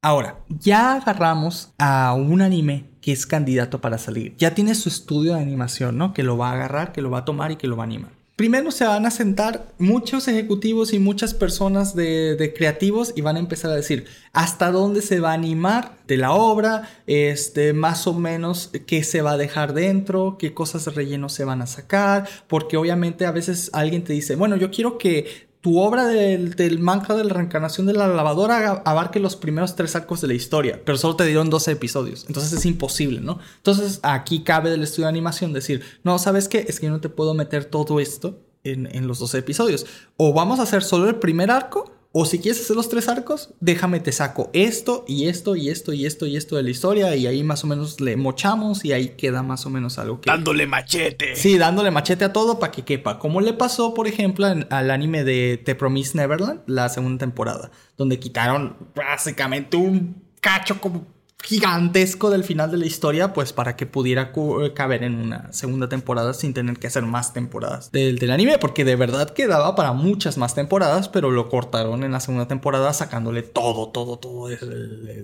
Ahora, 0.07 0.39
ya 0.61 0.93
agarramos 0.93 1.73
a 1.79 2.15
un 2.15 2.41
anime 2.41 2.85
que 3.01 3.11
es 3.11 3.27
candidato 3.27 3.81
para 3.81 3.99
salir. 3.99 4.37
Ya 4.37 4.55
tiene 4.55 4.77
su 4.77 4.89
estudio 4.89 5.35
de 5.35 5.41
animación, 5.41 5.99
¿no? 5.99 6.15
Que 6.15 6.23
lo 6.23 6.39
va 6.39 6.51
a 6.51 6.53
agarrar, 6.53 6.93
que 6.93 7.03
lo 7.03 7.11
va 7.11 7.19
a 7.19 7.25
tomar 7.25 7.51
y 7.51 7.57
que 7.57 7.67
lo 7.67 7.77
va 7.77 7.83
a 7.83 7.87
animar. 7.87 8.13
Primero 8.37 8.71
se 8.71 8.85
van 8.85 9.05
a 9.05 9.11
sentar 9.11 9.67
muchos 9.79 10.29
ejecutivos 10.29 10.93
y 10.93 11.01
muchas 11.01 11.35
personas 11.35 11.97
de, 11.97 12.55
creativos 12.57 13.15
y 13.17 13.23
van 13.23 13.35
a 13.35 13.41
empezar 13.41 13.73
a 13.73 13.75
decir 13.75 14.05
hasta 14.33 14.71
dónde 14.71 15.03
se 15.03 15.19
va 15.19 15.31
a 15.31 15.35
animar 15.35 15.97
de 16.07 16.19
la 16.19 16.33
obra, 16.33 16.89
este, 17.09 17.73
más 17.73 18.07
o 18.07 18.15
menos 18.15 18.71
qué 18.87 19.03
se 19.03 19.23
va 19.23 19.33
a 19.33 19.37
dejar 19.39 19.73
dentro, 19.73 20.37
qué 20.39 20.55
cosas 20.55 20.85
de 20.85 20.91
relleno 20.93 21.31
se 21.31 21.45
van 21.45 21.63
a 21.63 21.67
sacar, 21.67 22.29
porque 22.47 22.77
obviamente 22.77 23.27
a 23.27 23.33
veces 23.33 23.71
alguien 23.73 24.05
te 24.05 24.13
dice, 24.13 24.37
bueno, 24.37 24.55
yo 24.57 24.71
quiero 24.71 24.99
que 24.99 25.46
tu 25.67 25.81
obra 25.81 26.07
del, 26.07 26.55
del 26.55 26.79
mantra 26.79 27.17
de 27.17 27.25
la 27.25 27.35
reencarnación 27.35 27.89
de 27.89 27.93
la 27.93 28.07
lavadora 28.07 28.85
abarque 28.85 29.19
los 29.19 29.35
primeros 29.35 29.75
tres 29.75 29.97
arcos 29.97 30.21
de 30.21 30.29
la 30.29 30.35
historia, 30.35 30.81
pero 30.85 30.97
solo 30.97 31.17
te 31.17 31.25
dieron 31.25 31.51
12 31.51 31.73
episodios. 31.73 32.25
Entonces 32.29 32.53
es 32.53 32.65
imposible, 32.67 33.21
¿no? 33.21 33.41
Entonces 33.57 33.99
aquí 34.05 34.45
cabe 34.45 34.71
del 34.71 34.85
estudio 34.85 35.07
de 35.07 35.09
animación 35.09 35.53
decir, 35.53 35.83
no, 36.05 36.21
¿sabes 36.21 36.47
qué? 36.47 36.67
Es 36.69 36.79
que 36.79 36.87
yo 36.87 36.93
no 36.93 37.01
te 37.01 37.09
puedo 37.09 37.35
meter 37.35 37.65
todo 37.65 37.99
esto 37.99 38.39
en, 38.63 38.87
en 38.95 39.09
los 39.09 39.19
12 39.19 39.39
episodios. 39.39 39.87
O 40.17 40.33
vamos 40.33 40.61
a 40.61 40.63
hacer 40.63 40.85
solo 40.85 41.09
el 41.09 41.17
primer 41.17 41.51
arco 41.51 41.96
o 42.19 42.25
si 42.25 42.39
quieres 42.39 42.63
hacer 42.63 42.77
los 42.77 42.89
tres 42.89 43.09
arcos, 43.09 43.51
déjame 43.61 44.01
te 44.01 44.11
saco 44.11 44.49
esto 44.55 45.05
y 45.07 45.29
esto 45.29 45.55
y 45.55 45.69
esto 45.69 45.93
y 45.93 46.07
esto 46.07 46.25
y 46.25 46.39
esto 46.39 46.57
de 46.57 46.63
la 46.63 46.71
historia 46.71 47.15
y 47.15 47.27
ahí 47.27 47.45
más 47.45 47.63
o 47.63 47.67
menos 47.67 48.01
le 48.01 48.17
mochamos 48.17 48.87
y 48.87 48.95
ahí 48.95 49.09
queda 49.19 49.43
más 49.43 49.67
o 49.67 49.71
menos 49.71 49.99
algo 49.99 50.23
que... 50.23 50.31
Dándole 50.31 50.67
machete. 50.67 51.37
Sí, 51.37 51.59
dándole 51.59 51.91
machete 51.91 52.25
a 52.25 52.33
todo 52.33 52.59
para 52.59 52.73
que 52.73 52.87
quepa. 52.87 53.19
Como 53.19 53.43
le 53.43 53.53
pasó, 53.53 53.93
por 53.93 54.09
ejemplo, 54.09 54.47
al 54.47 54.91
anime 54.91 55.25
de 55.25 55.61
The 55.63 55.75
Promise 55.75 56.17
Neverland, 56.17 56.63
la 56.67 56.89
segunda 56.89 57.19
temporada, 57.19 57.71
donde 57.99 58.19
quitaron 58.19 58.79
básicamente 58.95 59.77
un 59.77 60.23
cacho 60.41 60.81
como 60.81 61.07
gigantesco 61.45 62.31
del 62.31 62.45
final 62.45 62.71
de 62.71 62.79
la 62.79 62.87
historia, 62.87 63.33
pues 63.33 63.53
para 63.53 63.77
que 63.77 63.87
pudiera 63.87 64.33
caber 64.75 65.05
en 65.05 65.15
una 65.17 65.53
segunda 65.53 65.89
temporada 65.89 66.35
sin 66.35 66.55
tener 66.55 66.79
que 66.79 66.87
hacer 66.87 67.05
más 67.05 67.33
temporadas 67.33 67.93
del, 67.93 68.19
del, 68.19 68.31
anime, 68.31 68.59
porque 68.59 68.85
de 68.85 68.97
verdad 68.97 69.31
quedaba 69.31 69.77
para 69.77 69.93
muchas 69.93 70.39
más 70.39 70.55
temporadas, 70.55 71.09
pero 71.09 71.31
lo 71.31 71.49
cortaron 71.49 72.03
en 72.03 72.13
la 72.13 72.21
segunda 72.21 72.49
temporada 72.49 72.93
sacándole 72.93 73.43
todo, 73.43 73.91
todo, 73.91 74.19
todo. 74.19 74.49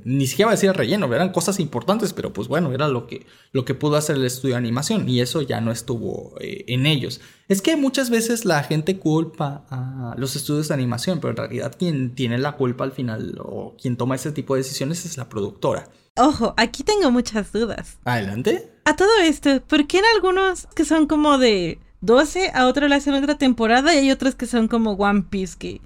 ni 0.04 0.26
siquiera 0.26 0.48
va 0.48 0.52
a 0.52 0.56
decir 0.56 0.68
el 0.68 0.76
relleno, 0.76 1.12
eran 1.12 1.32
cosas 1.32 1.58
importantes, 1.58 2.12
pero 2.12 2.32
pues 2.32 2.46
bueno, 2.46 2.72
era 2.72 2.88
lo 2.88 3.06
que, 3.06 3.26
lo 3.50 3.64
que 3.64 3.74
pudo 3.74 3.96
hacer 3.96 4.16
el 4.16 4.24
estudio 4.24 4.54
de 4.54 4.58
animación 4.58 5.08
y 5.08 5.20
eso 5.20 5.42
ya 5.42 5.60
no 5.60 5.72
estuvo 5.72 6.34
eh, 6.40 6.64
en 6.68 6.86
ellos. 6.86 7.20
Es 7.52 7.60
que 7.60 7.76
muchas 7.76 8.08
veces 8.08 8.46
la 8.46 8.62
gente 8.62 8.98
culpa 8.98 9.66
a 9.68 10.14
los 10.16 10.36
estudios 10.36 10.68
de 10.68 10.74
animación, 10.74 11.20
pero 11.20 11.32
en 11.32 11.36
realidad 11.36 11.76
quien 11.78 12.14
tiene 12.14 12.38
la 12.38 12.52
culpa 12.52 12.84
al 12.84 12.92
final 12.92 13.38
o 13.44 13.76
quien 13.78 13.98
toma 13.98 14.14
ese 14.14 14.32
tipo 14.32 14.54
de 14.54 14.62
decisiones 14.62 15.04
es 15.04 15.18
la 15.18 15.28
productora. 15.28 15.86
Ojo, 16.16 16.54
aquí 16.56 16.82
tengo 16.82 17.10
muchas 17.10 17.52
dudas. 17.52 17.98
Adelante. 18.06 18.72
A 18.86 18.96
todo 18.96 19.10
esto, 19.22 19.60
¿por 19.66 19.86
qué 19.86 19.98
en 19.98 20.04
algunos 20.14 20.66
que 20.74 20.86
son 20.86 21.06
como 21.06 21.36
de 21.36 21.78
12 22.00 22.52
a 22.54 22.66
otro 22.68 22.88
le 22.88 22.94
hacen 22.94 23.12
otra 23.12 23.36
temporada 23.36 23.94
y 23.94 23.98
hay 23.98 24.10
otros 24.10 24.34
que 24.34 24.46
son 24.46 24.66
como 24.66 24.92
One 24.92 25.24
Piece 25.28 25.58
que 25.58 25.82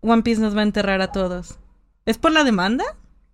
One 0.00 0.24
Piece 0.24 0.40
nos 0.40 0.56
va 0.56 0.62
a 0.62 0.64
enterrar 0.64 1.02
a 1.02 1.12
todos? 1.12 1.60
¿Es 2.04 2.18
por 2.18 2.32
la 2.32 2.42
demanda? 2.42 2.84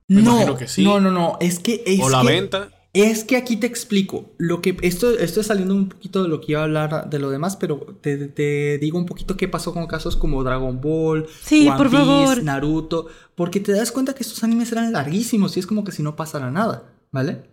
no, 0.08 0.58
que 0.58 0.68
sí. 0.68 0.84
no, 0.84 1.00
no, 1.00 1.10
no, 1.10 1.38
es 1.40 1.58
que 1.58 1.82
es 1.86 2.00
o 2.02 2.10
la 2.10 2.22
venta. 2.22 2.68
Es 2.94 3.24
que 3.24 3.36
aquí 3.36 3.56
te 3.56 3.66
explico. 3.66 4.32
Lo 4.36 4.60
que 4.60 4.76
esto, 4.82 5.18
esto 5.18 5.40
es 5.40 5.46
saliendo 5.46 5.74
un 5.74 5.88
poquito 5.88 6.22
de 6.22 6.28
lo 6.28 6.40
que 6.40 6.52
iba 6.52 6.60
a 6.60 6.64
hablar 6.64 7.08
de 7.08 7.18
lo 7.18 7.30
demás, 7.30 7.56
pero 7.56 7.78
te, 8.02 8.78
digo 8.78 8.98
un 8.98 9.06
poquito 9.06 9.36
qué 9.36 9.48
pasó 9.48 9.72
con 9.72 9.86
casos 9.86 10.14
como 10.14 10.44
Dragon 10.44 10.78
Ball, 10.80 11.26
sí, 11.42 11.66
One 11.66 11.88
Piece, 11.88 12.42
Naruto, 12.42 13.06
porque 13.34 13.60
te 13.60 13.72
das 13.72 13.92
cuenta 13.92 14.14
que 14.14 14.22
estos 14.22 14.44
animes 14.44 14.72
eran 14.72 14.92
larguísimos 14.92 15.56
y 15.56 15.60
es 15.60 15.66
como 15.66 15.84
que 15.84 15.92
si 15.92 16.02
no 16.02 16.16
pasara 16.16 16.50
nada, 16.50 16.92
¿vale? 17.10 17.44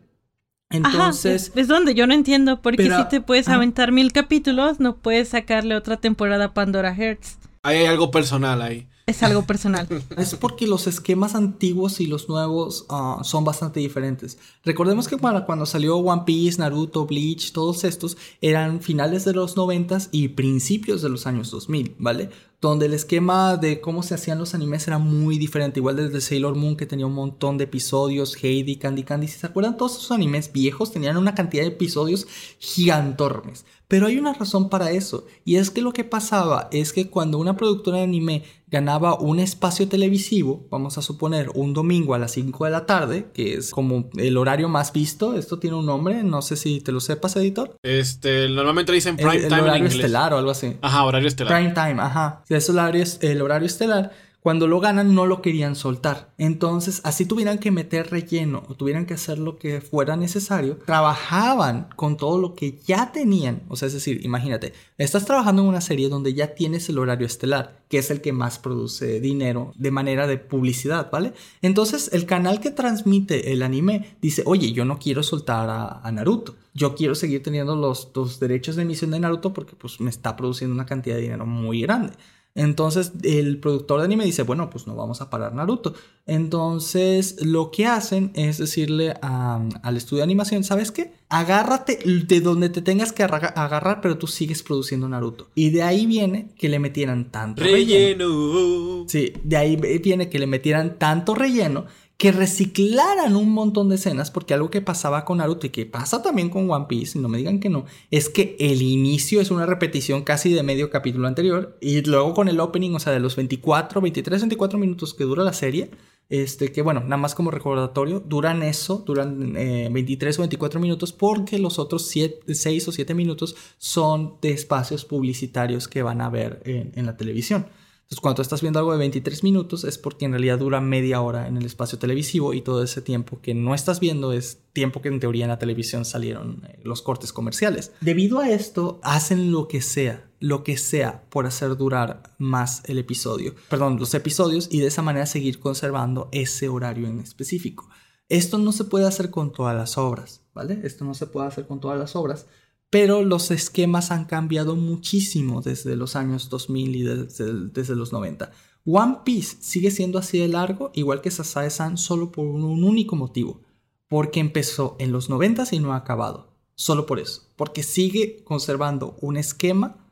Entonces. 0.71 1.53
es, 1.55 1.67
donde 1.69 1.95
yo 1.95 2.05
no 2.05 2.13
entiendo, 2.13 2.61
porque 2.61 2.91
si 2.91 3.07
te 3.09 3.21
puedes 3.21 3.47
aventar 3.47 3.93
mil 3.93 4.11
capítulos, 4.11 4.81
no 4.81 4.97
puedes 4.97 5.29
sacarle 5.29 5.75
otra 5.75 5.97
temporada 5.97 6.45
a 6.45 6.53
Pandora 6.53 6.93
Hearts. 6.93 7.37
Ahí 7.63 7.77
hay 7.77 7.85
algo 7.85 8.11
personal 8.11 8.61
ahí. 8.61 8.88
Es 9.09 9.23
algo 9.23 9.41
personal. 9.41 9.87
es 10.17 10.35
porque 10.35 10.67
los 10.67 10.85
esquemas 10.85 11.33
antiguos 11.33 11.99
y 11.99 12.05
los 12.05 12.29
nuevos 12.29 12.85
ah, 12.89 13.21
son 13.23 13.43
bastante 13.43 13.79
diferentes. 13.79 14.37
Recordemos 14.63 15.07
que 15.07 15.17
cuando 15.17 15.65
salió 15.65 15.97
One 15.97 16.23
Piece, 16.27 16.59
Naruto, 16.59 17.07
Bleach, 17.07 17.51
todos 17.51 17.85
estos 17.85 18.17
eran 18.39 18.81
finales 18.81 19.25
de 19.25 19.33
los 19.33 19.57
90 19.57 19.97
y 20.11 20.27
principios 20.29 21.01
de 21.01 21.09
los 21.09 21.25
años 21.25 21.49
2000, 21.49 21.95
¿vale? 21.97 22.29
Donde 22.61 22.87
el 22.87 22.93
esquema 22.93 23.55
de 23.57 23.79
cómo 23.79 24.03
se 24.03 24.15
hacían 24.15 24.37
los 24.37 24.53
animes 24.53 24.87
era 24.87 24.97
muy 24.97 25.37
diferente. 25.37 25.79
Igual 25.79 25.95
desde 25.95 26.21
Sailor 26.21 26.55
Moon 26.55 26.75
que 26.75 26.85
tenía 26.85 27.05
un 27.05 27.13
montón 27.13 27.57
de 27.57 27.63
episodios, 27.63 28.35
Heidi, 28.43 28.75
Candy 28.75 29.03
Candy. 29.03 29.27
Si 29.27 29.39
se 29.39 29.47
acuerdan, 29.47 29.77
todos 29.77 29.93
esos 29.93 30.11
animes 30.11 30.51
viejos 30.51 30.91
tenían 30.91 31.17
una 31.17 31.35
cantidad 31.35 31.63
de 31.63 31.69
episodios 31.69 32.27
gigantormes. 32.59 33.65
Pero 33.89 34.05
hay 34.05 34.19
una 34.19 34.33
razón 34.33 34.69
para 34.69 34.91
eso, 34.91 35.25
y 35.43 35.55
es 35.55 35.71
que 35.71 35.81
lo 35.81 35.93
que 35.93 36.03
pasaba 36.03 36.69
es 36.71 36.93
que 36.93 37.09
cuando 37.09 37.39
una 37.39 37.57
productora 37.57 37.97
de 37.97 38.03
anime 38.03 38.43
ganaba 38.67 39.19
un 39.19 39.39
espacio 39.39 39.87
televisivo, 39.87 40.67
vamos 40.69 40.99
a 40.99 41.01
suponer 41.01 41.49
un 41.55 41.73
domingo 41.73 42.13
a 42.13 42.19
las 42.19 42.33
5 42.33 42.65
de 42.65 42.71
la 42.71 42.85
tarde, 42.85 43.31
que 43.33 43.55
es 43.55 43.71
como 43.71 44.11
el 44.15 44.37
horario 44.37 44.69
más 44.69 44.93
visto, 44.93 45.33
esto 45.33 45.57
tiene 45.57 45.75
un 45.75 45.87
nombre, 45.87 46.23
no 46.23 46.43
sé 46.43 46.55
si 46.55 46.81
te 46.81 46.91
lo 46.91 46.99
sepas, 46.99 47.35
editor. 47.35 47.77
Este, 47.81 48.47
normalmente 48.49 48.91
dicen 48.91 49.17
prime 49.17 49.37
el, 49.37 49.47
time. 49.47 49.61
Horario 49.61 49.87
estelar 49.87 50.33
o 50.35 50.37
algo 50.37 50.51
así. 50.51 50.77
Ajá, 50.81 51.03
horario 51.03 51.27
estelar. 51.27 51.55
Prime 51.55 51.73
time, 51.73 51.99
ajá. 51.99 52.43
Es 52.49 52.69
el 52.69 53.41
horario 53.41 53.67
estelar 53.67 54.11
cuando 54.41 54.67
lo 54.67 54.79
ganan 54.79 55.13
no 55.13 55.25
lo 55.25 55.41
querían 55.41 55.75
soltar. 55.75 56.33
Entonces, 56.37 57.01
así 57.03 57.25
tuvieran 57.25 57.57
que 57.57 57.71
meter 57.71 58.09
relleno 58.09 58.63
o 58.69 58.75
tuvieran 58.75 59.05
que 59.05 59.13
hacer 59.13 59.37
lo 59.37 59.57
que 59.57 59.81
fuera 59.81 60.15
necesario, 60.15 60.77
trabajaban 60.85 61.89
con 61.95 62.15
todo 62.15 62.39
lo 62.39 62.55
que 62.55 62.79
ya 62.85 63.11
tenían. 63.11 63.63
O 63.67 63.75
sea, 63.75 63.87
es 63.87 63.93
decir, 63.93 64.25
imagínate, 64.25 64.73
estás 64.97 65.25
trabajando 65.25 65.61
en 65.61 65.67
una 65.67 65.81
serie 65.81 66.09
donde 66.09 66.33
ya 66.33 66.55
tienes 66.55 66.87
el 66.87 66.99
horario 66.99 67.27
estelar, 67.27 67.83
que 67.89 67.97
es 67.97 68.11
el 68.11 68.21
que 68.21 68.31
más 68.31 68.59
produce 68.59 69.19
dinero 69.19 69.73
de 69.75 69.91
manera 69.91 70.25
de 70.25 70.37
publicidad, 70.37 71.11
¿vale? 71.11 71.33
Entonces, 71.61 72.09
el 72.13 72.25
canal 72.25 72.61
que 72.61 72.71
transmite 72.71 73.51
el 73.51 73.61
anime 73.61 74.15
dice, 74.21 74.43
oye, 74.45 74.71
yo 74.71 74.85
no 74.85 74.99
quiero 74.99 75.21
soltar 75.21 75.69
a, 75.69 76.09
Naruto. 76.11 76.55
Yo 76.73 76.95
quiero 76.95 77.13
seguir 77.13 77.43
teniendo 77.43 77.75
los, 77.75 78.09
los 78.15 78.39
derechos 78.39 78.75
de 78.75 78.83
emisión 78.83 79.11
de 79.11 79.19
Naruto 79.19 79.53
porque 79.53 79.75
pues 79.75 79.99
me 79.99 80.09
está 80.09 80.35
produciendo 80.35 80.73
una 80.73 80.85
cantidad 80.85 81.17
de 81.17 81.23
dinero 81.23 81.45
muy 81.45 81.81
grande. 81.81 82.13
Entonces 82.59 83.13
el 83.23 83.57
productor 83.59 83.99
de 83.99 84.05
anime 84.05 84.25
dice, 84.25 84.43
bueno, 84.43 84.69
pues 84.69 84.85
no 84.85 84.93
vamos 84.93 85.21
a 85.21 85.29
parar 85.29 85.55
Naruto. 85.55 85.93
Entonces 86.25 87.37
lo 87.45 87.71
que 87.71 87.85
hacen 87.85 88.31
es 88.35 88.57
decirle 88.57 89.13
al 89.21 89.95
estudio 89.95 90.17
de 90.17 90.25
animación, 90.25 90.65
¿sabes 90.65 90.91
qué? 90.91 91.13
Agárrate 91.29 91.99
de 92.05 92.41
donde 92.41 92.67
te 92.67 92.81
tengas 92.81 93.13
que 93.13 93.23
agarrar, 93.23 94.01
pero 94.01 94.17
tú 94.17 94.27
sigues 94.27 94.61
produciendo 94.61 95.07
Naruto. 95.07 95.47
Y 95.55 95.69
de 95.69 95.83
ahí 95.83 96.05
viene 96.05 96.49
que 96.57 96.67
le 96.67 96.79
metieran 96.79 97.31
tanto 97.31 97.63
relleno. 97.63 99.05
Sí, 99.07 99.31
de 99.41 99.55
ahí 99.55 99.77
viene 100.03 100.27
que 100.29 100.37
le 100.37 100.47
metieran 100.47 100.99
tanto 100.99 101.35
relleno 101.35 101.85
que 102.19 102.33
reciclaran 102.33 103.37
un 103.37 103.53
montón 103.53 103.87
de 103.87 103.95
escenas, 103.95 104.29
porque 104.29 104.53
algo 104.53 104.69
que 104.69 104.81
pasaba 104.81 105.23
con 105.23 105.37
Naruto 105.37 105.67
y 105.67 105.69
que 105.69 105.85
pasa 105.85 106.21
también 106.21 106.49
con 106.49 106.69
One 106.69 106.87
Piece, 106.89 107.17
no 107.17 107.29
me 107.29 107.37
digan 107.37 107.61
que 107.61 107.69
no, 107.69 107.85
es 108.11 108.27
que 108.27 108.57
el 108.59 108.81
inicio 108.81 109.39
es 109.39 109.51
una 109.51 109.65
repetición 109.65 110.25
casi 110.25 110.51
de 110.51 110.61
medio 110.61 110.89
capítulo 110.89 111.29
anterior 111.29 111.77
y 111.79 112.01
luego 112.01 112.33
con 112.33 112.49
el 112.49 112.59
opening, 112.59 112.93
o 112.93 112.99
sea, 112.99 113.13
de 113.13 113.21
los 113.21 113.37
24, 113.37 114.01
23, 114.01 114.41
24 114.41 114.77
minutos 114.77 115.13
que 115.13 115.23
dura 115.23 115.45
la 115.45 115.53
serie, 115.53 115.91
este, 116.27 116.73
que 116.73 116.81
bueno, 116.81 116.99
nada 116.99 117.15
más 117.15 117.35
como 117.35 117.51
recordatorio, 117.51 118.19
duran 118.19 118.63
eso, 118.63 119.01
duran 119.05 119.53
23 119.53 120.35
eh, 120.35 120.39
o 120.39 120.41
24 120.41 120.81
minutos 120.81 121.13
porque 121.13 121.57
los 121.57 121.79
otros 121.79 122.13
6 122.45 122.87
o 122.89 122.91
7 122.91 123.13
minutos 123.13 123.55
son 123.77 124.35
de 124.41 124.51
espacios 124.51 125.05
publicitarios 125.05 125.87
que 125.87 126.03
van 126.03 126.19
a 126.19 126.29
ver 126.29 126.61
en 126.65 127.05
la 127.05 127.15
televisión. 127.15 127.67
Entonces, 128.09 128.21
cuando 128.23 128.41
estás 128.41 128.61
viendo 128.61 128.79
algo 128.79 128.91
de 128.91 128.97
23 128.97 129.43
minutos 129.43 129.83
es 129.83 129.99
porque 129.99 130.25
en 130.25 130.31
realidad 130.31 130.57
dura 130.57 130.81
media 130.81 131.21
hora 131.21 131.47
en 131.47 131.57
el 131.57 131.65
espacio 131.67 131.99
televisivo 131.99 132.55
y 132.55 132.61
todo 132.61 132.81
ese 132.81 133.03
tiempo 133.03 133.39
que 133.39 133.53
no 133.53 133.75
estás 133.75 133.99
viendo 133.99 134.33
es 134.33 134.63
tiempo 134.73 135.03
que 135.03 135.09
en 135.09 135.19
teoría 135.19 135.45
en 135.45 135.49
la 135.49 135.59
televisión 135.59 136.05
salieron 136.05 136.63
eh, 136.67 136.79
los 136.83 137.03
cortes 137.03 137.31
comerciales. 137.31 137.91
Debido 138.01 138.39
a 138.39 138.49
esto, 138.49 138.99
hacen 139.03 139.51
lo 139.51 139.67
que 139.67 139.81
sea, 139.81 140.27
lo 140.39 140.63
que 140.63 140.75
sea 140.75 141.29
por 141.29 141.45
hacer 141.45 141.77
durar 141.77 142.33
más 142.39 142.81
el 142.85 142.97
episodio, 142.97 143.53
perdón, 143.69 143.99
los 143.99 144.11
episodios 144.15 144.69
y 144.71 144.79
de 144.79 144.87
esa 144.87 145.03
manera 145.03 145.27
seguir 145.27 145.59
conservando 145.59 146.29
ese 146.31 146.67
horario 146.67 147.07
en 147.07 147.19
específico. 147.19 147.91
Esto 148.27 148.57
no 148.57 148.71
se 148.71 148.85
puede 148.85 149.05
hacer 149.05 149.29
con 149.29 149.53
todas 149.53 149.75
las 149.75 149.99
obras, 149.99 150.41
¿vale? 150.55 150.79
Esto 150.83 151.05
no 151.05 151.13
se 151.13 151.27
puede 151.27 151.47
hacer 151.47 151.67
con 151.67 151.79
todas 151.79 151.99
las 151.99 152.15
obras 152.15 152.47
pero 152.89 153.23
los 153.23 153.51
esquemas 153.51 154.11
han 154.11 154.25
cambiado 154.25 154.75
muchísimo 154.75 155.61
desde 155.61 155.95
los 155.95 156.15
años 156.15 156.49
2000 156.49 156.95
y 156.95 157.03
desde, 157.03 157.95
los 157.95 158.11
90. 158.11 158.51
One 158.85 159.17
Piece 159.23 159.57
sigue 159.61 159.91
siendo 159.91 160.17
así 160.17 160.39
de 160.39 160.47
largo, 160.47 160.91
igual 160.95 161.21
que 161.21 161.31
Sasae-san, 161.31 161.97
solo 161.97 162.31
por 162.31 162.47
un 162.47 162.83
único 162.83 163.15
motivo, 163.15 163.61
porque 164.07 164.39
empezó 164.39 164.95
en 164.99 165.11
los 165.11 165.29
90 165.29 165.65
y 165.71 165.79
no 165.79 165.93
ha 165.93 165.97
acabado. 165.97 166.55
Solo 166.75 167.05
por 167.05 167.19
eso, 167.19 167.51
porque 167.55 167.83
sigue 167.83 168.43
conservando 168.43 169.17
un 169.21 169.37
esquema 169.37 170.09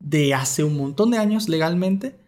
de 0.00 0.34
hace 0.34 0.64
un 0.64 0.76
montón 0.76 1.10
de 1.10 1.18
años 1.18 1.48
legalmente 1.48 2.18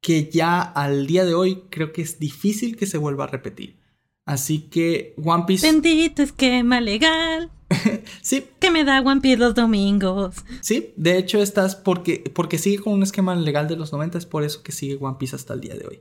que 0.00 0.30
ya 0.30 0.60
al 0.60 1.06
día 1.06 1.24
de 1.24 1.34
hoy 1.34 1.62
creo 1.70 1.92
que 1.92 2.02
es 2.02 2.18
difícil 2.18 2.76
que 2.76 2.86
se 2.86 2.98
vuelva 2.98 3.24
a 3.24 3.28
repetir. 3.28 3.78
Así 4.26 4.60
que 4.68 5.14
One 5.22 5.44
Piece... 5.46 5.66
Bendito 5.66 6.22
esquema 6.22 6.80
legal. 6.80 7.50
sí. 8.22 8.44
Que 8.60 8.70
me 8.70 8.84
da 8.84 9.00
One 9.00 9.20
Piece 9.20 9.38
los 9.38 9.54
domingos. 9.54 10.36
Sí, 10.60 10.92
de 10.96 11.18
hecho 11.18 11.40
estás 11.40 11.76
porque, 11.76 12.30
porque 12.34 12.58
sigue 12.58 12.78
con 12.82 12.92
un 12.92 13.02
esquema 13.02 13.34
legal 13.34 13.68
de 13.68 13.76
los 13.76 13.92
90, 13.92 14.18
es 14.18 14.26
por 14.26 14.44
eso 14.44 14.62
que 14.62 14.72
sigue 14.72 14.98
One 15.00 15.16
Piece 15.18 15.36
hasta 15.36 15.54
el 15.54 15.60
día 15.60 15.74
de 15.74 15.86
hoy 15.86 16.00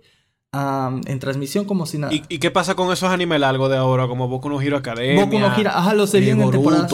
en 0.53 1.19
transmisión 1.19 1.65
como 1.65 1.85
si 1.85 1.97
nada. 1.97 2.13
¿Y, 2.13 2.37
qué 2.37 2.51
pasa 2.51 2.75
con 2.75 2.91
esos 2.91 3.09
animes 3.09 3.39
largos 3.39 3.69
de 3.69 3.77
ahora, 3.77 4.07
como 4.07 4.27
Boku 4.27 4.49
no 4.49 4.61
Hero 4.61 4.77
Academia? 4.77 5.25
Boku 5.25 5.39
no 5.39 5.55
Hero, 5.55 5.71
ajá, 5.73 5.93
los 5.95 6.11
dividen 6.11 6.41
en 6.41 6.51
temporadas. 6.51 6.91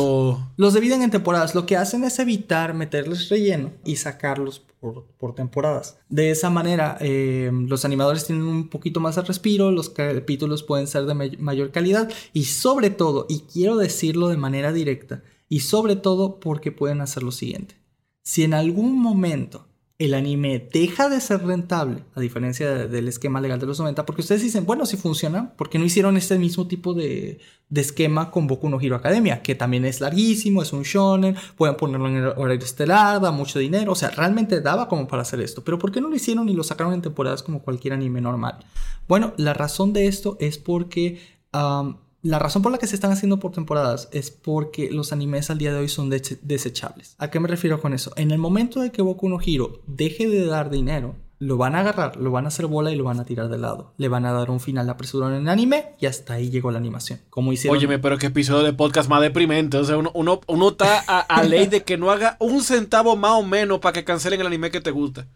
Los 0.55 0.73
dividen 0.73 1.01
en 1.01 1.11
temporadas. 1.11 1.55
Lo 1.55 1.65
que 1.65 1.75
hacen 1.75 2.03
es 2.05 2.19
evitar 2.19 2.73
meterles 2.73 3.27
relleno 3.29 3.71
y 3.83 3.97
sacarlos 3.97 4.61
por, 4.79 5.35
temporadas. 5.35 5.97
De 6.07 6.31
esa 6.31 6.49
manera, 6.49 6.97
eh, 7.01 7.51
los 7.53 7.83
animadores 7.83 8.25
tienen 8.25 8.45
un 8.45 8.69
poquito 8.69 9.01
más 9.01 9.15
de 9.15 9.23
respiro, 9.23 9.71
los 9.71 9.89
capítulos 9.89 10.63
pueden 10.63 10.87
ser 10.87 11.05
de 11.05 11.37
mayor 11.37 11.71
calidad 11.71 12.09
y 12.31 12.45
sobre 12.45 12.89
todo, 12.89 13.25
y 13.27 13.41
quiero 13.41 13.75
decirlo 13.75 14.29
de 14.29 14.37
manera 14.37 14.71
directa, 14.71 15.21
y 15.49 15.61
sobre 15.61 15.95
todo 15.97 16.39
porque 16.39 16.71
pueden 16.71 17.01
hacer 17.01 17.23
lo 17.23 17.31
siguiente. 17.31 17.75
Si 18.23 18.43
en 18.43 18.53
algún 18.53 18.97
momento 19.01 19.68
el 19.99 20.13
anime 20.13 20.69
deja 20.71 21.09
de 21.09 21.19
ser 21.19 21.45
rentable, 21.45 22.05
a 22.15 22.21
diferencia 22.21 22.87
del 22.87 23.09
esquema 23.09 23.41
legal 23.41 23.59
de 23.59 23.65
los 23.65 23.79
90, 23.79 24.05
porque 24.05 24.21
ustedes 24.21 24.41
dicen, 24.41 24.65
bueno, 24.65 24.85
si 24.85 24.95
funciona, 24.95 25.51
¿por 25.57 25.69
qué 25.69 25.77
no 25.77 25.83
hicieron 25.83 26.15
este 26.15 26.39
mismo 26.39 26.67
tipo 26.67 26.93
de, 26.93 27.39
esquema 27.75 28.31
con 28.31 28.47
Boku 28.47 28.69
no 28.69 28.79
Hero 28.79 28.95
Academia? 28.95 29.41
Que 29.41 29.55
también 29.55 29.83
es 29.83 29.99
larguísimo, 29.99 30.61
es 30.61 30.71
un 30.71 30.83
shonen, 30.83 31.35
pueden 31.57 31.75
ponerlo 31.75 32.07
en 32.07 32.15
el 32.15 32.27
horario 32.27 32.63
estelar, 32.63 33.19
da 33.19 33.31
mucho 33.31 33.59
dinero, 33.59 33.91
o 33.91 33.95
sea, 33.95 34.09
realmente 34.11 34.61
daba 34.61 34.87
como 34.87 35.05
para 35.05 35.23
hacer 35.23 35.41
esto, 35.41 35.65
pero 35.65 35.77
¿por 35.77 35.91
qué 35.91 35.99
no 35.99 36.07
lo 36.07 36.15
hicieron 36.15 36.47
y 36.47 36.53
lo 36.53 36.63
sacaron 36.63 36.93
en 36.93 37.01
temporadas 37.01 37.43
como 37.43 37.61
cualquier 37.61 37.93
anime 37.93 38.21
normal? 38.21 38.57
Bueno, 39.09 39.33
la 39.35 39.53
razón 39.53 39.91
de 39.91 40.07
esto 40.07 40.37
es 40.39 40.57
porque 40.57 41.19
la 42.21 42.39
razón 42.39 42.61
por 42.61 42.71
la 42.71 42.77
que 42.77 42.87
se 42.87 42.95
están 42.95 43.11
haciendo 43.11 43.39
por 43.39 43.51
temporadas 43.51 44.09
es 44.11 44.31
porque 44.31 44.89
los 44.91 45.13
animes 45.13 45.49
al 45.49 45.57
día 45.57 45.71
de 45.71 45.79
hoy 45.79 45.89
son 45.89 46.09
desechables. 46.09 47.15
¿A 47.17 47.29
qué 47.29 47.39
me 47.39 47.47
refiero 47.47 47.81
con 47.81 47.93
eso? 47.93 48.11
En 48.15 48.31
el 48.31 48.37
momento 48.37 48.81
de 48.81 48.91
que 48.91 49.01
Boku 49.01 49.29
no 49.29 49.39
Hero 49.41 49.81
deje 49.87 50.27
de 50.27 50.45
dar 50.45 50.69
dinero, 50.69 51.15
lo 51.39 51.55
van 51.55 51.73
a 51.75 51.79
agarrar, 51.79 52.17
lo 52.17 52.31
van 52.31 52.43
a 52.43 52.49
hacer 52.49 52.65
bola 52.65 52.91
y 52.91 52.97
lo 52.97 53.05
van 53.05 53.21
a 53.21 53.25
tirar 53.25 53.47
de 53.47 53.57
lado. 53.57 53.93
Le 53.97 54.09
van 54.09 54.25
a 54.25 54.33
dar 54.33 54.51
un 54.51 54.59
final 54.59 54.89
apresurado 54.89 55.33
en 55.33 55.43
el 55.43 55.49
anime 55.49 55.95
y 55.99 56.05
hasta 56.05 56.33
ahí 56.33 56.49
llegó 56.49 56.69
la 56.69 56.79
animación. 56.79 57.21
Como 57.29 57.53
hicieron. 57.53 57.77
Óyeme, 57.77 57.97
pero 57.97 58.17
qué 58.17 58.27
episodio 58.27 58.65
de 58.65 58.73
podcast 58.73 59.09
más 59.09 59.21
deprimente. 59.21 59.77
O 59.77 59.85
sea, 59.85 59.97
uno, 59.97 60.11
uno, 60.13 60.69
está 60.69 60.99
a, 61.07 61.43
ley 61.47 61.67
de 61.67 61.83
que 61.83 61.97
no 61.97 62.11
haga 62.11 62.35
un 62.39 62.61
centavo 62.61 63.15
más 63.15 63.31
o 63.31 63.43
menos 63.43 63.79
para 63.79 63.93
que 63.93 64.03
cancelen 64.03 64.41
el 64.41 64.47
anime 64.47 64.69
que 64.69 64.81
te 64.81 64.91
gusta. 64.91 65.27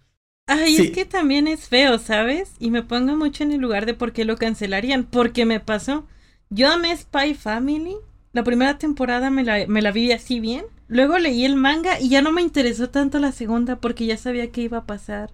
Ay, 0.45 0.75
es 0.75 0.91
que 0.91 1.05
también 1.05 1.47
es 1.47 1.69
feo, 1.69 1.97
¿sabes? 1.99 2.51
Y 2.59 2.69
me 2.69 2.83
pongo 2.83 3.15
mucho 3.15 3.45
en 3.45 3.53
el 3.53 3.61
lugar 3.61 3.85
de 3.85 3.93
por 3.93 4.11
qué 4.11 4.25
lo 4.25 4.35
cancelarían. 4.35 5.05
Porque 5.05 5.45
me 5.45 5.61
pasó. 5.61 6.05
Yo 6.53 6.71
amé 6.71 6.95
Spy 6.95 7.33
Family. 7.33 7.95
La 8.31 8.43
primera 8.43 8.77
temporada 8.77 9.31
me 9.31 9.43
la, 9.43 9.65
me 9.67 9.81
la 9.81 9.91
vi 9.91 10.11
así 10.11 10.39
bien. 10.39 10.65
Luego 10.87 11.17
leí 11.17 11.45
el 11.45 11.55
manga 11.55 11.99
y 11.99 12.09
ya 12.09 12.21
no 12.21 12.31
me 12.31 12.43
interesó 12.43 12.89
tanto 12.89 13.17
la 13.17 13.31
segunda 13.31 13.77
porque 13.77 14.05
ya 14.05 14.17
sabía 14.17 14.51
qué 14.51 14.61
iba 14.61 14.77
a 14.77 14.85
pasar. 14.85 15.31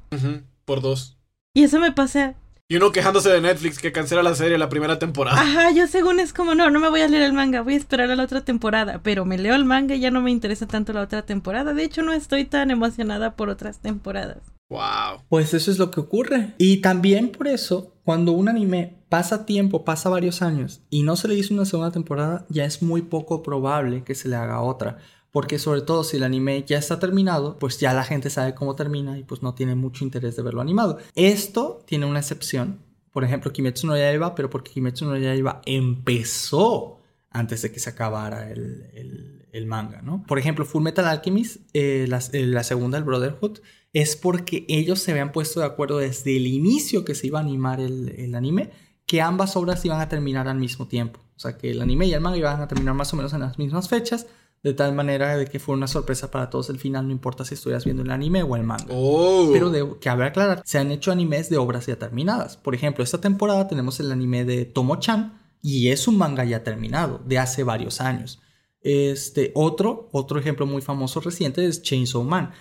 Por 0.63 0.79
dos. 0.79 1.17
Y 1.53 1.63
eso 1.63 1.81
me 1.81 1.91
pasa. 1.91 2.35
Y 2.69 2.77
uno 2.77 2.93
quejándose 2.93 3.29
de 3.29 3.41
Netflix 3.41 3.79
que 3.79 3.91
cancela 3.91 4.23
la 4.23 4.33
serie 4.33 4.57
la 4.57 4.69
primera 4.69 4.97
temporada. 4.97 5.41
Ajá, 5.41 5.71
yo 5.71 5.87
según 5.87 6.21
es 6.21 6.31
como, 6.31 6.55
no, 6.55 6.69
no 6.69 6.79
me 6.79 6.87
voy 6.87 7.01
a 7.01 7.09
leer 7.09 7.23
el 7.23 7.33
manga, 7.33 7.63
voy 7.63 7.73
a 7.73 7.77
esperar 7.77 8.09
a 8.11 8.15
la 8.15 8.23
otra 8.23 8.45
temporada. 8.45 9.01
Pero 9.03 9.25
me 9.25 9.37
leo 9.37 9.55
el 9.55 9.65
manga 9.65 9.95
y 9.95 9.99
ya 9.99 10.11
no 10.11 10.21
me 10.21 10.31
interesa 10.31 10.67
tanto 10.67 10.93
la 10.93 11.01
otra 11.01 11.23
temporada. 11.23 11.73
De 11.73 11.83
hecho, 11.83 12.01
no 12.01 12.13
estoy 12.13 12.45
tan 12.45 12.71
emocionada 12.71 13.35
por 13.35 13.49
otras 13.49 13.79
temporadas. 13.79 14.37
Wow. 14.69 15.23
Pues 15.27 15.53
eso 15.53 15.69
es 15.69 15.79
lo 15.79 15.91
que 15.91 15.99
ocurre. 15.99 16.53
Y 16.59 16.77
también 16.77 17.29
por 17.29 17.49
eso, 17.49 17.95
cuando 18.09 18.31
un 18.31 18.49
anime 18.49 19.03
pasa 19.07 19.45
tiempo, 19.45 19.85
pasa 19.85 20.09
varios 20.09 20.41
años 20.41 20.81
y 20.89 21.03
no 21.03 21.15
se 21.15 21.27
le 21.27 21.35
hizo 21.35 21.53
una 21.53 21.65
segunda 21.65 21.91
temporada, 21.91 22.47
ya 22.49 22.65
es 22.65 22.81
muy 22.81 23.03
poco 23.03 23.43
probable 23.43 24.03
que 24.03 24.15
se 24.15 24.27
le 24.27 24.35
haga 24.35 24.61
otra. 24.61 24.97
Porque 25.29 25.59
sobre 25.59 25.81
todo 25.81 26.03
si 26.03 26.17
el 26.17 26.23
anime 26.23 26.63
ya 26.65 26.79
está 26.79 26.97
terminado, 26.97 27.59
pues 27.59 27.79
ya 27.79 27.93
la 27.93 28.03
gente 28.03 28.31
sabe 28.31 28.55
cómo 28.55 28.75
termina 28.75 29.19
y 29.19 29.23
pues 29.23 29.43
no 29.43 29.53
tiene 29.53 29.75
mucho 29.75 30.03
interés 30.03 30.35
de 30.35 30.41
verlo 30.41 30.59
animado. 30.59 30.97
Esto 31.13 31.83
tiene 31.85 32.07
una 32.07 32.17
excepción. 32.17 32.79
Por 33.11 33.23
ejemplo, 33.23 33.53
Kimetsu 33.53 33.85
no 33.85 33.95
Yaiba, 33.95 34.33
pero 34.33 34.49
porque 34.49 34.71
Kimetsu 34.71 35.05
no 35.05 35.15
Yaiba 35.15 35.61
empezó 35.67 37.01
antes 37.29 37.61
de 37.61 37.71
que 37.71 37.79
se 37.79 37.91
acabara 37.91 38.49
el, 38.49 39.65
manga, 39.67 40.01
¿no? 40.01 40.23
Por 40.27 40.39
ejemplo, 40.39 40.65
Full 40.65 40.81
Metal 40.81 41.05
Alchemist, 41.05 41.57
eh, 41.73 42.07
la, 42.09 42.23
eh, 42.33 42.47
la 42.47 42.63
segunda, 42.63 42.97
el 42.97 43.03
Brotherhood, 43.03 43.59
es 43.93 44.15
porque 44.15 44.65
ellos 44.67 44.99
se 44.99 45.11
habían 45.11 45.31
puesto 45.31 45.59
de 45.59 45.65
acuerdo 45.65 45.97
desde 45.97 46.37
el 46.37 46.47
inicio 46.47 47.05
que 47.05 47.15
se 47.15 47.27
iba 47.27 47.39
a 47.39 47.43
animar 47.43 47.79
el, 47.79 48.35
anime, 48.35 48.71
que 49.05 49.21
ambas 49.21 49.55
obras 49.55 49.83
iban 49.85 49.99
a 49.99 50.09
terminar 50.09 50.47
al 50.47 50.57
mismo 50.57 50.87
tiempo. 50.87 51.19
O 51.35 51.39
sea, 51.39 51.57
que 51.57 51.71
el 51.71 51.81
anime 51.81 52.05
y 52.05 52.13
el 52.13 52.21
manga 52.21 52.37
iban 52.37 52.61
a 52.61 52.67
terminar 52.67 52.93
más 52.93 53.13
o 53.13 53.15
menos 53.15 53.33
en 53.33 53.39
las 53.39 53.57
mismas 53.57 53.89
fechas, 53.89 54.27
de 54.61 54.73
tal 54.73 54.93
manera 54.93 55.37
de 55.37 55.45
que 55.45 55.57
fue 55.57 55.73
una 55.73 55.87
sorpresa 55.87 56.29
para 56.29 56.49
todos 56.49 56.69
el 56.69 56.79
final, 56.79 57.07
no 57.07 57.13
importa 57.13 57.45
si 57.45 57.53
estuvieras 57.53 57.85
viendo 57.85 58.03
el 58.03 58.11
anime 58.11 58.43
o 58.43 58.55
el 58.55 58.63
manga. 58.63 58.85
Oh. 58.89 59.49
Pero 59.53 59.69
de, 59.69 59.97
que 59.99 60.09
habrá 60.09 60.27
aclarar, 60.27 60.61
se 60.65 60.77
han 60.77 60.91
hecho 60.91 61.11
animes 61.11 61.49
de 61.49 61.57
obras 61.57 61.85
ya 61.85 61.95
terminadas. 61.95 62.57
Por 62.57 62.75
ejemplo, 62.75 63.03
esta 63.03 63.21
temporada 63.21 63.67
tenemos 63.67 63.99
el 63.99 64.11
anime 64.11 64.43
de 64.43 64.65
Tomo-chan 64.65 65.39
y 65.61 65.89
es 65.89 66.07
un 66.07 66.17
manga 66.17 66.43
ya 66.43 66.63
terminado, 66.63 67.21
de 67.25 67.39
hace 67.39 67.63
varios 67.63 68.01
años. 68.01 68.41
Este, 68.81 69.51
otro, 69.55 70.09
otro 70.11 70.39
ejemplo 70.39 70.65
muy 70.65 70.81
famoso 70.81 71.19
reciente 71.19 71.65
es 71.65 71.81
Chainsaw 71.81 72.23
Man. 72.23 72.51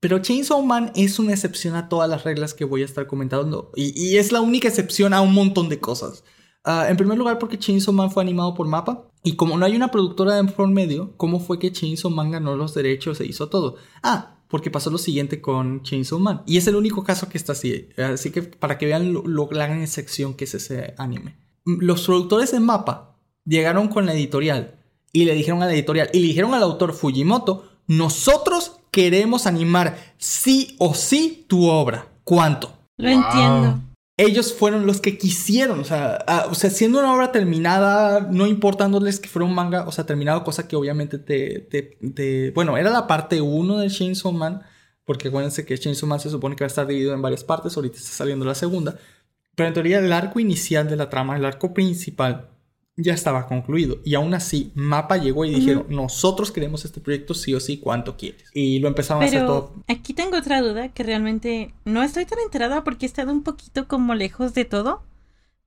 Pero 0.00 0.20
Chainsaw 0.20 0.62
Man 0.62 0.92
es 0.94 1.18
una 1.18 1.32
excepción 1.32 1.74
a 1.74 1.88
todas 1.88 2.08
las 2.08 2.24
reglas 2.24 2.54
que 2.54 2.64
voy 2.64 2.82
a 2.82 2.84
estar 2.84 3.06
comentando. 3.06 3.72
Y, 3.74 4.16
es 4.16 4.30
la 4.30 4.40
única 4.40 4.68
excepción 4.68 5.12
a 5.12 5.20
un 5.20 5.34
montón 5.34 5.68
de 5.68 5.80
cosas. 5.80 6.24
Ah, 6.64 6.86
en 6.88 6.96
primer 6.96 7.18
lugar, 7.18 7.38
porque 7.38 7.58
Chainsaw 7.58 7.92
Man 7.92 8.10
fue 8.10 8.22
animado 8.22 8.54
por 8.54 8.68
Mapa. 8.68 9.10
Y 9.24 9.34
como 9.34 9.58
no 9.58 9.66
hay 9.66 9.74
una 9.74 9.90
productora 9.90 10.36
de 10.36 10.44
por 10.52 10.68
medio, 10.68 11.16
¿cómo 11.16 11.40
fue 11.40 11.58
que 11.58 11.72
Chainsaw 11.72 12.10
Man 12.10 12.30
ganó 12.30 12.56
los 12.56 12.74
derechos 12.74 13.20
e 13.20 13.26
hizo 13.26 13.48
todo? 13.48 13.76
Ah, 14.02 14.36
porque 14.48 14.70
pasó 14.70 14.90
lo 14.90 14.98
siguiente 14.98 15.40
con 15.40 15.82
Chainsaw 15.82 16.20
Man. 16.20 16.42
Y 16.46 16.58
es 16.58 16.66
el 16.68 16.76
único 16.76 17.02
caso 17.02 17.28
que 17.28 17.38
está 17.38 17.52
así. 17.52 17.88
Así 17.96 18.30
que 18.30 18.42
para 18.42 18.78
que 18.78 18.86
vean 18.86 19.12
lo, 19.12 19.48
la 19.50 19.66
gran 19.66 19.82
excepción 19.82 20.34
que 20.34 20.44
es 20.44 20.54
ese 20.54 20.94
anime. 20.96 21.36
Los 21.64 22.06
productores 22.06 22.52
de 22.52 22.60
Mapa 22.60 23.16
llegaron 23.44 23.88
con 23.88 24.06
la 24.06 24.14
editorial 24.14 24.80
y 25.12 25.24
le 25.24 25.34
dijeron 25.34 25.62
a 25.62 25.66
la 25.66 25.74
editorial 25.74 26.08
y 26.12 26.20
le 26.20 26.28
dijeron 26.28 26.54
al 26.54 26.62
autor 26.62 26.92
Fujimoto, 26.92 27.68
nosotros 27.86 28.77
queremos 28.90 29.46
animar 29.46 29.96
sí 30.18 30.76
o 30.78 30.94
sí 30.94 31.44
tu 31.48 31.68
obra. 31.68 32.06
¿Cuánto? 32.24 32.72
Lo 32.96 33.08
entiendo. 33.08 33.80
Ellos 34.16 34.52
fueron 34.52 34.84
los 34.84 35.00
que 35.00 35.16
quisieron, 35.16 35.78
o 35.78 35.84
sea, 35.84 36.18
o 36.50 36.54
sea, 36.56 36.70
siendo 36.70 36.98
una 36.98 37.14
obra 37.14 37.30
terminada, 37.30 38.26
no 38.28 38.48
importándoles 38.48 39.20
que 39.20 39.28
fuera 39.28 39.46
un 39.46 39.54
manga, 39.54 39.86
o 39.86 39.92
sea, 39.92 40.06
terminado, 40.06 40.42
cosa 40.42 40.66
que 40.66 40.74
obviamente 40.74 41.18
te, 41.18 41.60
te, 41.60 42.50
bueno, 42.50 42.76
era 42.76 42.90
la 42.90 43.06
parte 43.06 43.40
1 43.40 43.78
de 43.78 43.88
Chainsaw 43.88 44.32
Man, 44.32 44.62
porque 45.04 45.28
acuérdense 45.28 45.64
que 45.64 45.78
Chainsaw 45.78 46.08
Man 46.08 46.18
se 46.18 46.30
supone 46.30 46.56
que 46.56 46.64
va 46.64 46.66
a 46.66 46.74
estar 46.74 46.88
dividido 46.88 47.14
en 47.14 47.22
varias 47.22 47.44
partes, 47.44 47.76
ahorita 47.76 47.96
está 47.96 48.10
saliendo 48.10 48.44
la 48.44 48.56
segunda, 48.56 48.98
Pero 49.54 49.68
en 49.68 49.74
teoría 49.74 50.00
el 50.00 50.12
arco 50.12 50.40
inicial 50.40 50.88
de 50.88 50.96
la 50.96 51.08
trama, 51.08 51.36
el 51.36 51.44
arco 51.44 51.72
principal, 51.72 52.50
ya 52.98 53.14
estaba 53.14 53.46
concluido. 53.46 53.98
Y 54.04 54.16
aún 54.16 54.34
así, 54.34 54.72
Mapa 54.74 55.16
llegó 55.16 55.44
y 55.44 55.54
dijeron, 55.54 55.86
nosotros 55.88 56.50
queremos 56.50 56.84
este 56.84 57.00
proyecto 57.00 57.32
sí 57.32 57.54
o 57.54 57.60
sí, 57.60 57.78
¿cuánto 57.78 58.16
quieres? 58.16 58.44
Y 58.52 58.80
lo 58.80 58.88
empezaron 58.88 59.22
a 59.22 59.26
hacer 59.26 59.46
todo. 59.46 59.72
Aquí 59.86 60.12
tengo 60.12 60.36
otra 60.36 60.60
duda 60.60 60.88
que 60.88 61.04
realmente 61.04 61.72
no 61.84 62.02
estoy 62.02 62.26
tan 62.26 62.40
enterada 62.40 62.82
porque 62.84 63.06
he 63.06 63.08
estado 63.08 63.30
un 63.30 63.44
poquito 63.44 63.86
como 63.86 64.14
lejos 64.14 64.52
de 64.52 64.64
todo. 64.64 65.02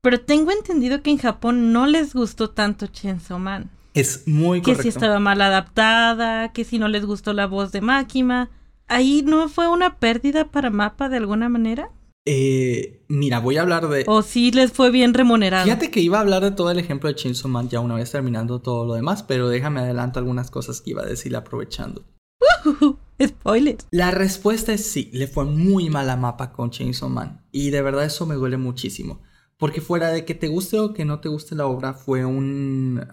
Pero 0.01 0.19
tengo 0.19 0.51
entendido 0.51 1.01
que 1.01 1.11
en 1.11 1.17
Japón 1.17 1.71
no 1.71 1.87
les 1.87 2.13
gustó 2.13 2.49
tanto 2.49 2.87
Chainsaw 2.87 3.39
Man. 3.39 3.69
Es 3.93 4.27
muy 4.27 4.61
correcto. 4.61 4.77
Que 4.77 4.83
si 4.83 4.89
estaba 4.89 5.19
mal 5.19 5.41
adaptada, 5.41 6.51
que 6.51 6.65
si 6.65 6.79
no 6.79 6.89
les 6.89 7.05
gustó 7.05 7.33
la 7.33 7.47
voz 7.47 7.71
de 7.71 7.81
Máquina. 7.81 8.49
¿Ahí 8.87 9.23
no 9.25 9.47
fue 9.47 9.69
una 9.69 9.99
pérdida 9.99 10.45
para 10.45 10.69
Mapa 10.69 11.07
de 11.07 11.17
alguna 11.17 11.47
manera? 11.47 11.91
Eh, 12.25 13.03
mira, 13.07 13.39
voy 13.39 13.57
a 13.57 13.61
hablar 13.61 13.87
de. 13.89 14.05
O 14.07 14.21
si 14.21 14.51
les 14.51 14.71
fue 14.71 14.91
bien 14.91 15.13
remunerado. 15.13 15.65
Fíjate 15.65 15.89
que 15.89 16.01
iba 16.01 16.17
a 16.17 16.21
hablar 16.21 16.43
de 16.43 16.51
todo 16.51 16.69
el 16.69 16.77
ejemplo 16.77 17.09
de 17.09 17.15
Chainsaw 17.15 17.49
Man 17.49 17.69
ya 17.69 17.79
una 17.79 17.95
vez 17.95 18.11
terminando 18.11 18.59
todo 18.59 18.85
lo 18.85 18.93
demás, 18.93 19.23
pero 19.23 19.49
déjame 19.49 19.79
adelanto 19.79 20.19
algunas 20.19 20.51
cosas 20.51 20.81
que 20.81 20.91
iba 20.91 21.01
a 21.01 21.07
decir 21.07 21.35
aprovechando. 21.35 22.03
Spoiler. 23.21 23.77
La 23.91 24.11
respuesta 24.11 24.73
es 24.73 24.85
sí, 24.85 25.09
le 25.13 25.27
fue 25.27 25.45
muy 25.45 25.89
mala 25.89 26.15
mapa 26.15 26.51
con 26.51 26.69
Chainsaw 26.69 27.09
Man. 27.09 27.43
Y 27.51 27.71
de 27.71 27.81
verdad 27.81 28.05
eso 28.05 28.25
me 28.25 28.35
duele 28.35 28.57
muchísimo. 28.57 29.21
Porque 29.57 29.79
fuera 29.79 30.09
de 30.09 30.25
que 30.25 30.33
te 30.33 30.47
guste 30.47 30.79
o 30.79 30.91
que 30.91 31.05
no 31.05 31.19
te 31.19 31.29
guste 31.29 31.53
la 31.53 31.67
obra, 31.67 31.93
fue 31.93 32.25
un. 32.25 33.03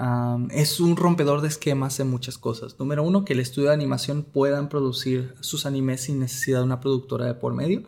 es 0.51 0.81
un 0.81 0.97
rompedor 0.97 1.41
de 1.41 1.49
esquemas 1.49 1.99
en 2.01 2.11
muchas 2.11 2.37
cosas. 2.37 2.79
Número 2.79 3.03
uno, 3.03 3.25
que 3.25 3.35
el 3.35 3.41
estudio 3.41 3.69
de 3.69 3.75
animación 3.75 4.23
puedan 4.23 4.69
producir 4.69 5.35
sus 5.41 5.67
animes 5.67 6.03
sin 6.03 6.21
necesidad 6.21 6.59
de 6.61 6.65
una 6.65 6.81
productora 6.81 7.27
de 7.27 7.35
por 7.35 7.55
medio 7.55 7.85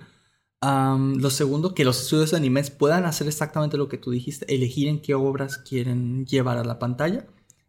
lo 0.62 1.30
segundo, 1.30 1.74
que 1.74 1.84
los 1.84 2.02
estudios 2.02 2.32
de 2.32 2.36
animes 2.36 2.70
puedan 2.70 3.06
hacer 3.06 3.26
exactamente 3.26 3.76
lo 3.76 3.88
que 3.88 3.98
tú 3.98 4.10
dijiste, 4.10 4.52
elegir 4.54 4.88
en 4.88 5.00
qué 5.00 5.14
obras 5.14 5.56
quieren 5.58 6.26
llevar 6.26 6.58
a 6.58 6.64
la 6.64 6.78
pantalla, 6.78 7.26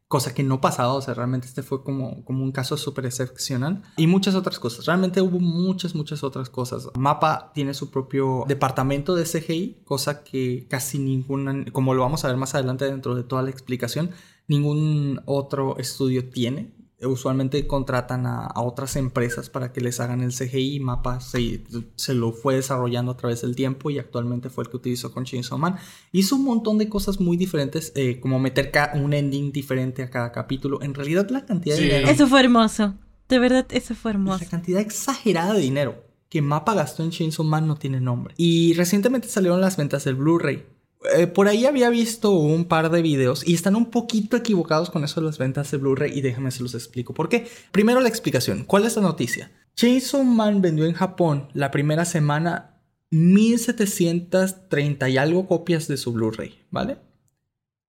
cosa 0.09 0.33
que 0.33 0.43
no 0.43 0.59
pasaba, 0.59 0.93
o 0.93 1.01
sea, 1.01 1.13
realmente 1.13 1.47
este 1.47 1.63
fue 1.63 1.85
como, 1.85 2.25
como 2.25 2.43
un 2.43 2.51
caso 2.51 2.75
súper 2.75 3.05
excepcional, 3.05 3.81
y 3.95 4.07
muchas 4.07 4.35
otras 4.35 4.59
cosas, 4.59 4.85
realmente 4.85 5.21
hubo 5.21 5.39
muchas, 5.39 5.95
muchas 5.95 6.21
otras 6.21 6.49
cosas. 6.49 6.89
Mapa 6.97 7.51
tiene 7.53 7.73
su 7.73 7.89
propio 7.91 8.43
departamento 8.45 9.15
de 9.15 9.23
CGI, 9.23 9.83
cosa 9.85 10.25
que 10.25 10.67
casi 10.69 10.99
ninguna, 10.99 11.63
como 11.71 11.93
lo 11.93 12.01
vamos 12.01 12.25
a 12.25 12.27
ver 12.27 12.35
más 12.35 12.55
adelante 12.55 12.83
dentro 12.83 13.15
de 13.15 13.23
toda 13.23 13.41
la 13.41 13.51
explicación, 13.51 14.11
ningún 14.49 15.21
otro 15.25 15.77
estudio 15.77 16.29
tiene 16.29 16.73
usualmente 17.04 17.66
contratan 17.68 18.26
a, 18.26 18.52
otras 18.56 18.95
empresas 18.95 19.49
para 19.49 19.72
que 19.72 19.82
les 19.82 19.99
hagan 19.99 20.22
el 20.22 20.32
CGI. 20.32 20.80
Mapa 20.80 21.20
se, 21.20 21.64
se, 21.95 22.14
lo 22.14 22.32
fue 22.32 22.56
desarrollando 22.56 23.12
a 23.12 23.18
través 23.18 23.41
del 23.41 23.56
tiempo 23.56 23.89
y 23.89 23.99
actualmente 23.99 24.49
fue 24.49 24.64
el 24.64 24.70
que 24.70 24.78
utilizó 24.78 25.12
con 25.12 25.26
Chainsaw 25.26 25.58
Man. 25.58 25.78
Hizo 26.12 26.36
un 26.36 26.45
montón 26.45 26.78
de 26.78 26.89
cosas 26.89 27.20
muy 27.20 27.38
diferentes, 27.38 27.91
eh, 27.95 28.20
como 28.20 28.39
meter 28.39 28.72
un 28.95 29.14
ending 29.14 29.52
diferente 29.52 30.04
a 30.04 30.10
cada 30.10 30.32
capítulo. 30.32 30.82
En 30.82 30.93
realidad, 30.93 31.30
la 31.30 31.45
cantidad 31.45 31.76
de 31.76 31.84
dinero. 31.84 32.08
Eso 32.08 32.28
fue 32.28 32.41
hermoso. 32.41 32.95
De 33.28 33.39
verdad, 33.39 33.66
eso 33.72 33.95
fue 33.95 34.12
hermoso. 34.12 34.43
La 34.43 34.49
cantidad 34.49 34.82
exagerada 34.82 35.54
de 35.54 35.62
dinero 35.62 36.12
que 36.32 36.41
Mapa 36.41 36.74
gastó 36.74 37.04
en 37.04 37.12
Chainsaw 37.12 37.45
Man 37.45 37.68
no 37.68 37.76
tiene 37.76 37.99
nombre. 37.99 38.34
Y 38.38 38.74
recientemente 38.76 39.28
salieron 39.28 39.60
las 39.60 39.76
ventas 39.76 40.06
del 40.06 40.16
Blu-ray. 40.16 40.64
Eh, 41.16 41.26
por 41.26 41.47
ahí 41.47 41.66
había 41.66 41.89
visto 41.89 42.32
un 42.32 42.66
par 42.66 42.91
de 42.91 43.02
videos 43.02 43.47
y 43.47 43.56
están 43.56 43.76
un 43.76 43.89
poquito 43.89 44.38
equivocados 44.38 44.91
con 44.91 45.04
eso 45.04 45.20
de 45.20 45.26
las 45.26 45.39
ventas 45.39 45.72
de 45.72 45.78
Blu-ray 45.78 46.18
y 46.18 46.22
déjame 46.22 46.52
se 46.52 46.62
los 46.62 46.76
explico. 46.76 47.14
¿Por 47.14 47.28
qué? 47.28 47.47
Primero 47.72 48.02
la 48.02 48.10
explicación. 48.10 48.66
¿Cuál 48.66 48.86
es 48.86 48.95
la 48.95 49.02
noticia? 49.02 49.52
Chainsaw 49.76 50.24
Man 50.24 50.62
vendió 50.62 50.86
en 50.86 50.93
Japón 50.93 51.49
la 51.54 51.72
primera 51.72 52.06
semana 52.06 52.78
1730 53.10 55.10
y 55.10 55.18
algo 55.18 55.47
copias 55.47 55.88
de 55.88 55.97
su 55.97 56.14
Blu-ray, 56.14 56.60
¿vale? 56.70 56.99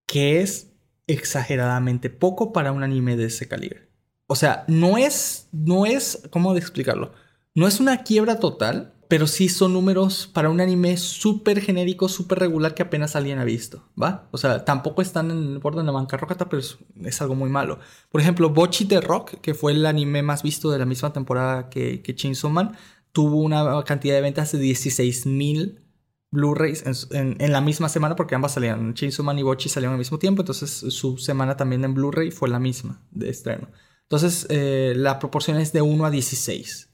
Que 0.07 0.41
es 0.41 0.69
exageradamente 1.07 2.09
poco 2.09 2.53
para 2.53 2.73
un 2.73 2.83
anime 2.83 3.17
de 3.17 3.27
ese 3.27 3.47
calibre. 3.47 3.89
O 4.27 4.37
sea, 4.37 4.65
no 4.69 4.97
es, 4.97 5.49
no 5.53 5.85
es, 5.85 6.23
¿cómo 6.31 6.55
de 6.55 6.61
explicarlo? 6.61 7.13
No 7.55 7.69
es 7.69 7.81
una 7.81 8.03
quiebra 8.03 8.41
total, 8.41 8.95
pero 9.13 9.27
sí 9.27 9.51
son 9.51 9.75
números 9.75 10.27
para 10.33 10.49
un 10.49 10.59
anime 10.59 10.97
súper 10.97 11.61
genérico, 11.61 12.09
súper 12.09 12.39
regular 12.39 12.75
que 12.75 12.83
apenas 12.83 13.15
alguien 13.15 13.39
ha 13.39 13.45
visto, 13.45 13.87
¿va? 14.03 14.27
O 14.31 14.39
sea, 14.39 14.65
tampoco 14.65 15.03
están 15.03 15.31
en 15.31 15.37
el 15.37 15.59
borde 15.59 15.81
de 15.81 15.85
la 15.85 15.93
bancarrota, 15.93 16.49
pero 16.49 16.63
es, 16.63 17.21
algo 17.21 17.35
muy 17.35 17.51
malo. 17.51 17.79
Por 18.09 18.23
ejemplo, 18.23 18.49
Bochi 18.49 18.87
the 18.87 19.03
Rock, 19.03 19.33
que 19.43 19.53
fue 19.53 19.73
el 19.73 19.85
anime 19.85 20.23
más 20.23 20.43
visto 20.43 20.71
de 20.71 20.79
la 20.79 20.87
misma 20.87 21.13
temporada 21.13 21.69
que, 21.69 22.01
que 22.01 22.15
Chainsaw 22.15 22.51
Man, 22.51 22.75
tuvo 23.13 23.43
una 23.43 23.85
cantidad 23.85 24.15
de 24.15 24.23
ventas 24.23 24.51
de 24.53 24.61
16 24.61 25.27
mil 25.27 25.83
Blu-rays 26.31 26.83
en, 27.11 27.53
la 27.53 27.61
misma 27.61 27.91
semana, 27.91 28.17
porque 28.17 28.35
ambas 28.35 28.53
salían. 28.55 28.95
Chainsaw 28.95 29.27
Man 29.27 29.39
y 29.39 29.43
Bochi 29.43 29.69
salieron 29.69 29.93
al 29.93 29.99
mismo 29.99 30.19
tiempo, 30.19 30.41
entonces 30.41 30.71
su 30.71 31.19
semana 31.19 31.59
también 31.59 31.85
en 31.85 31.93
Blu-ray 31.93 32.31
fue 32.31 32.49
la 32.49 32.59
misma 32.59 33.03
de 33.11 33.29
estreno. 33.29 33.69
Entonces, 34.05 34.47
eh, 34.49 34.95
la 34.97 35.19
proporción 35.19 35.59
es 35.59 35.75
de 35.75 35.83
1 35.83 36.07
a 36.07 36.11
16. 36.11 36.91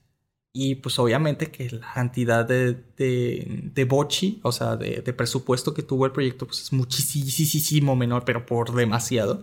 Y 0.52 0.76
pues 0.76 0.98
obviamente 0.98 1.50
que 1.50 1.70
la 1.70 1.92
cantidad 1.92 2.44
de, 2.44 2.74
de, 2.96 3.84
bochi, 3.84 4.40
o 4.42 4.50
sea, 4.50 4.76
de, 4.76 5.00
presupuesto 5.12 5.74
que 5.74 5.82
tuvo 5.82 6.06
el 6.06 6.12
proyecto, 6.12 6.46
pues 6.46 6.62
es 6.62 6.72
muchísimo 6.72 7.94
menor, 7.96 8.24
pero 8.24 8.46
por 8.46 8.74
demasiado. 8.74 9.42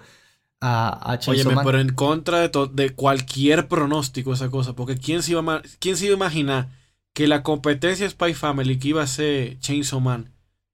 A, 0.60 1.14
a 1.14 1.20
Oye, 1.28 1.44
pero 1.64 1.80
en 1.80 1.94
contra 1.94 2.40
de, 2.40 2.70
de 2.74 2.90
cualquier 2.96 3.68
pronóstico 3.68 4.34
esa 4.34 4.50
cosa, 4.50 4.76
porque 4.76 4.98
¿quién 4.98 5.22
se, 5.22 5.32
iba 5.32 5.42
a, 5.54 5.62
¿quién 5.80 5.96
se 5.96 6.06
iba 6.06 6.14
a 6.16 6.18
imaginar 6.18 6.70
que 7.14 7.28
la 7.28 7.44
competencia 7.44 8.10
Spy 8.10 8.34
Family 8.34 8.80
que 8.80 8.90
iba 8.90 9.04
a 9.04 9.08
ser 9.08 9.60
Chainsaw 9.60 10.00
Man 10.00 10.32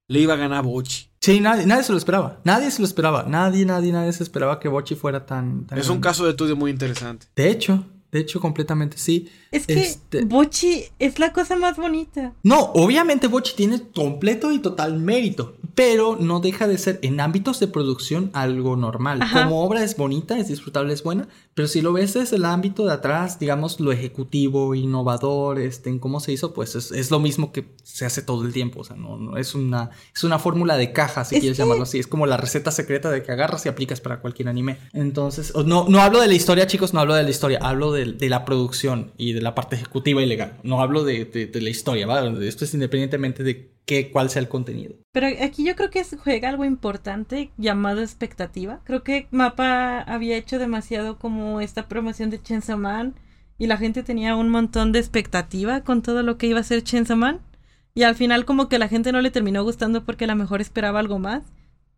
le 0.08 0.20
iba 0.20 0.34
a 0.34 0.38
ganar 0.38 0.64
Bochi? 0.64 1.08
Sí, 1.20 1.40
nadie, 1.40 1.66
nadie 1.66 1.84
se 1.84 1.92
lo 1.92 1.98
esperaba. 1.98 2.40
Nadie 2.42 2.70
se 2.70 2.80
lo 2.80 2.86
esperaba. 2.86 3.24
Nadie, 3.28 3.64
nadie, 3.64 3.92
nadie 3.92 4.12
se 4.12 4.24
esperaba 4.24 4.58
que 4.58 4.68
Bochi 4.68 4.96
fuera 4.96 5.24
tan... 5.24 5.66
tan 5.66 5.78
es 5.78 5.88
un 5.88 6.00
caso 6.00 6.24
de 6.24 6.30
estudio 6.30 6.56
muy 6.56 6.70
interesante. 6.70 7.26
De 7.36 7.48
hecho, 7.48 7.84
de 8.12 8.20
hecho, 8.20 8.40
completamente 8.40 8.98
sí. 8.98 9.30
Es 9.50 9.66
que 9.66 9.80
este... 9.80 10.24
Bochi 10.26 10.84
es 10.98 11.18
la 11.18 11.32
cosa 11.32 11.56
más 11.56 11.78
bonita. 11.78 12.34
No, 12.42 12.60
obviamente 12.74 13.26
Bochi 13.26 13.56
tiene 13.56 13.80
completo 13.90 14.52
y 14.52 14.58
total 14.58 14.98
mérito, 14.98 15.56
pero 15.74 16.16
no 16.20 16.40
deja 16.40 16.68
de 16.68 16.76
ser 16.76 16.98
en 17.02 17.20
ámbitos 17.20 17.58
de 17.58 17.68
producción 17.68 18.30
algo 18.34 18.76
normal. 18.76 19.20
Como 19.32 19.64
obra 19.64 19.82
es 19.82 19.96
bonita, 19.96 20.38
es 20.38 20.48
disfrutable, 20.48 20.92
es 20.92 21.02
buena, 21.02 21.28
pero 21.54 21.66
si 21.66 21.80
lo 21.80 21.92
ves 21.92 22.14
desde 22.14 22.36
el 22.36 22.44
ámbito 22.44 22.84
de 22.84 22.92
atrás, 22.92 23.38
digamos, 23.38 23.80
lo 23.80 23.90
ejecutivo, 23.90 24.74
innovador, 24.74 25.58
este, 25.58 25.88
en 25.88 25.98
cómo 25.98 26.20
se 26.20 26.32
hizo, 26.32 26.52
pues 26.52 26.74
es, 26.74 27.10
lo 27.10 27.20
mismo 27.20 27.52
que 27.52 27.74
se 27.82 28.04
hace 28.04 28.20
todo 28.20 28.44
el 28.44 28.52
tiempo. 28.52 28.80
O 28.80 28.84
sea, 28.84 28.96
no, 28.96 29.16
no 29.16 29.38
es 29.38 29.54
una, 29.54 29.90
es 30.14 30.24
una 30.24 30.38
fórmula 30.38 30.76
de 30.76 30.92
caja, 30.92 31.24
si 31.24 31.40
quieres 31.40 31.56
llamarlo 31.56 31.84
así. 31.84 31.98
Es 31.98 32.06
como 32.06 32.26
la 32.26 32.36
receta 32.36 32.70
secreta 32.70 33.10
de 33.10 33.22
que 33.22 33.32
agarras 33.32 33.64
y 33.66 33.68
aplicas 33.70 34.00
para 34.00 34.20
cualquier 34.20 34.48
anime. 34.48 34.78
Entonces, 34.92 35.54
no, 35.64 35.86
no 35.88 36.00
hablo 36.00 36.20
de 36.20 36.28
la 36.28 36.34
historia, 36.34 36.66
chicos, 36.66 36.92
no 36.92 37.00
hablo 37.00 37.14
de 37.14 37.22
la 37.22 37.30
historia, 37.30 37.58
hablo 37.62 37.92
de 37.92 38.02
de, 38.04 38.28
la 38.28 38.44
producción 38.44 39.12
y 39.16 39.32
de 39.32 39.40
la 39.40 39.54
parte 39.54 39.76
ejecutiva 39.76 40.22
y 40.22 40.26
legal. 40.26 40.58
No 40.62 40.80
hablo 40.80 41.04
de, 41.04 41.50
la 41.54 41.70
historia, 41.70 42.06
¿vale? 42.06 42.46
Esto 42.48 42.64
es 42.64 42.74
independientemente 42.74 43.42
de 43.42 43.70
qué, 43.86 44.10
cuál 44.10 44.30
sea 44.30 44.40
el 44.40 44.48
contenido. 44.48 44.94
Pero 45.12 45.26
aquí 45.42 45.64
yo 45.64 45.76
creo 45.76 45.90
que 45.90 46.04
juega 46.04 46.48
algo 46.48 46.64
importante 46.64 47.50
llamado 47.56 48.00
expectativa. 48.00 48.80
Creo 48.84 49.02
que 49.02 49.26
Mapa 49.30 50.00
había 50.00 50.36
hecho 50.36 50.58
demasiado 50.58 51.18
como 51.18 51.60
esta 51.60 51.88
promoción 51.88 52.30
de 52.30 52.42
Chainsaw 52.42 52.78
Man 52.78 53.14
y 53.58 53.66
la 53.66 53.76
gente 53.76 54.02
tenía 54.02 54.36
un 54.36 54.48
montón 54.48 54.92
de 54.92 54.98
expectativa 54.98 55.82
con 55.82 56.02
todo 56.02 56.22
lo 56.22 56.38
que 56.38 56.46
iba 56.46 56.60
a 56.60 56.64
ser 56.64 56.82
Chainsaw 56.82 57.16
Man. 57.16 57.40
Y 57.94 58.04
al 58.04 58.14
final 58.14 58.44
como 58.46 58.68
que 58.68 58.78
la 58.78 58.88
gente 58.88 59.12
no 59.12 59.20
le 59.20 59.30
terminó 59.30 59.62
gustando 59.64 60.04
porque 60.04 60.24
a 60.24 60.28
lo 60.28 60.36
mejor 60.36 60.60
esperaba 60.60 60.98
algo 60.98 61.18
más. 61.18 61.44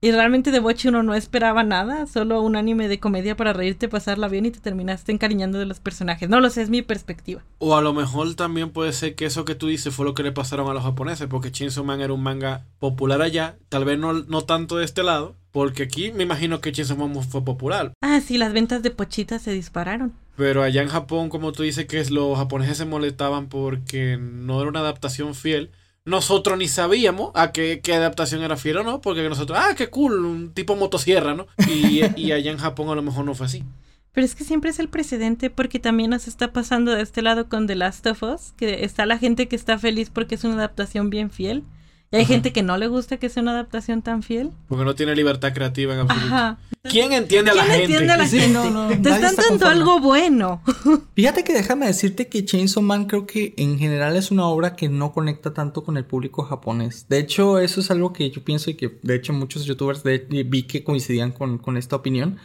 Y 0.05 0.13
realmente 0.13 0.51
de 0.51 0.61
Bochi 0.61 0.89
uno 0.89 1.03
no 1.03 1.15
esperaba 1.15 1.63
nada, 1.63 2.07
solo 2.07 2.43
un 2.43 2.57
anime 2.57 2.89
de 2.89 3.01
comedia 3.01 3.39
para 3.39 3.55
reírte, 3.55 3.89
pasarla 3.89 4.29
bien 4.29 4.45
y 4.45 4.51
te 4.51 4.61
terminaste 4.61 5.13
encariñando 5.13 5.59
de 5.59 5.65
los 5.65 5.81
personajes. 5.81 6.29
No 6.29 6.41
lo 6.41 6.51
sé, 6.51 6.61
es 6.61 6.69
mi 6.69 6.83
perspectiva. 6.83 7.43
O 7.57 7.75
a 7.75 7.81
lo 7.81 7.95
mejor 7.95 8.35
también 8.35 8.69
puede 8.69 8.93
ser 8.93 9.15
que 9.15 9.25
eso 9.25 9.47
que 9.47 9.55
tú 9.55 9.67
dices 9.67 9.95
fue 9.95 10.05
lo 10.05 10.13
que 10.13 10.23
le 10.23 10.31
pasaron 10.31 10.69
a 10.69 10.75
los 10.75 10.83
japoneses, 10.83 11.27
porque 11.27 11.51
Chainsaw 11.51 11.85
Man 11.85 12.03
era 12.03 12.13
un 12.13 12.23
manga 12.23 12.67
popular 12.81 13.23
allá, 13.23 13.57
tal 13.71 13.87
vez 13.87 13.99
no, 13.99 14.13
no 14.13 14.43
tanto 14.43 14.77
de 14.77 14.85
este 14.85 15.03
lado, 15.03 15.37
porque 15.53 15.85
aquí 15.85 16.13
me 16.13 16.25
imagino 16.25 16.61
que 16.61 16.71
Chainsaw 16.71 16.99
Man 16.99 17.23
fue 17.23 17.43
popular. 17.43 17.95
Ah, 18.03 18.21
sí, 18.21 18.37
las 18.37 18.53
ventas 18.53 18.83
de 18.83 18.91
Pochita 18.91 19.39
se 19.39 19.53
dispararon. 19.53 20.13
Pero 20.37 20.63
allá 20.63 20.83
en 20.83 20.89
Japón, 20.89 21.31
como 21.31 21.53
tú 21.53 21.63
dices, 21.63 21.87
que 21.87 22.05
los 22.11 22.37
japoneses 22.37 22.77
se 22.77 22.85
molestaban 22.85 23.49
porque 23.49 24.19
no 24.21 24.61
era 24.61 24.69
una 24.69 24.81
adaptación 24.81 25.35
fiel 25.35 25.71
nosotros 26.05 26.59
ni 26.59 26.69
sabíamos 26.69 27.31
a 27.35 27.53
qué, 27.53 27.81
adaptación 27.95 28.43
era 28.43 28.57
fiel 28.57 28.79
o 28.79 28.83
no, 28.83 29.01
porque 29.01 29.29
nosotros, 29.29 29.59
ah, 29.61 29.75
qué 29.77 29.89
cool, 29.89 30.25
un 30.25 30.53
tipo 30.53 30.77
motosierra, 30.77 31.35
¿no? 31.35 31.47
Y, 31.69 32.03
y, 32.17 32.33
allá 32.33 32.51
en 32.51 32.59
Japón 32.59 32.91
a 32.91 32.95
lo 32.95 33.03
mejor 33.03 33.25
no 33.25 33.35
fue 33.35 33.47
así. 33.47 33.65
Pero 34.13 34.25
es 34.25 34.35
que 34.35 34.45
siempre 34.45 34.71
es 34.71 34.79
el 34.79 34.89
precedente 34.89 35.51
porque 35.51 35.81
también 35.81 36.11
nos 36.11 36.29
está 36.29 36.53
pasando 36.53 36.93
de 36.93 37.03
este 37.03 37.21
lado 37.21 37.49
con 37.49 37.67
The 37.67 37.75
Last 37.75 38.07
of 38.07 38.23
Us, 38.23 38.53
que 38.57 38.85
está 38.85 39.07
la 39.07 39.19
gente 39.19 39.49
que 39.49 39.57
está 39.57 39.79
feliz 39.79 40.11
porque 40.11 40.37
es 40.37 40.45
una 40.45 40.55
adaptación 40.55 41.11
bien 41.11 41.31
fiel. 41.31 41.65
Y 42.13 42.17
hay 42.17 42.25
gente 42.27 42.53
que 42.53 42.63
no 42.63 42.77
le 42.77 42.87
gusta 42.87 43.17
que 43.17 43.29
sea 43.29 43.43
una 43.43 43.53
adaptación 43.53 44.01
tan 44.03 44.23
fiel. 44.23 44.51
Porque 44.69 44.85
no 44.85 44.95
tiene 44.95 45.17
libertad 45.17 45.53
creativa 45.53 45.95
en 45.95 46.01
absoluto. 46.01 46.27
Ajá. 46.35 46.59
¿Quién 46.85 47.13
entiende 47.13 47.51
a 47.51 47.55
la 47.55 47.63
¿Quién 47.65 47.73
gente? 47.79 47.93
entiende 47.93 48.13
a 48.13 48.17
la 48.19 48.29
Sí, 48.29 48.39
gente? 48.39 48.53
no, 48.55 48.71
no, 48.71 48.89
Te 48.89 48.95
están 48.95 49.25
está 49.25 49.43
dando 49.49 49.67
algo 49.67 50.01
bueno. 50.01 50.63
Fíjate 51.17 51.43
que 51.43 51.55
déjame 51.55 51.87
decirte 51.87 52.29
que 52.29 52.45
Chainsaw 52.45 52.83
Man 52.83 53.07
creo 53.07 53.27
que 53.27 53.55
en 53.57 53.79
general 53.79 54.15
es 54.17 54.31
una 54.31 54.47
obra 54.47 54.77
que 54.77 54.89
no 54.89 55.13
conecta 55.13 55.55
tanto 55.55 55.83
con 55.83 55.97
el 55.97 56.05
público 56.05 56.45
japonés. 56.45 57.07
De 57.09 57.19
hecho, 57.19 57.59
eso 57.59 57.81
es 57.81 57.91
algo 57.91 58.13
que 58.13 58.31
yo 58.31 58.45
pienso 58.45 58.71
y 58.71 58.75
que 58.75 58.97
de 59.03 59.15
hecho 59.17 59.33
muchos 59.33 59.65
youtubers 59.65 60.05
de- 60.05 60.19
vi 60.47 60.65
que 60.65 60.85
coincidían 60.85 61.33
con, 61.33 61.59
con 61.59 61.77
esta 61.77 61.97
opinión. 61.97 62.37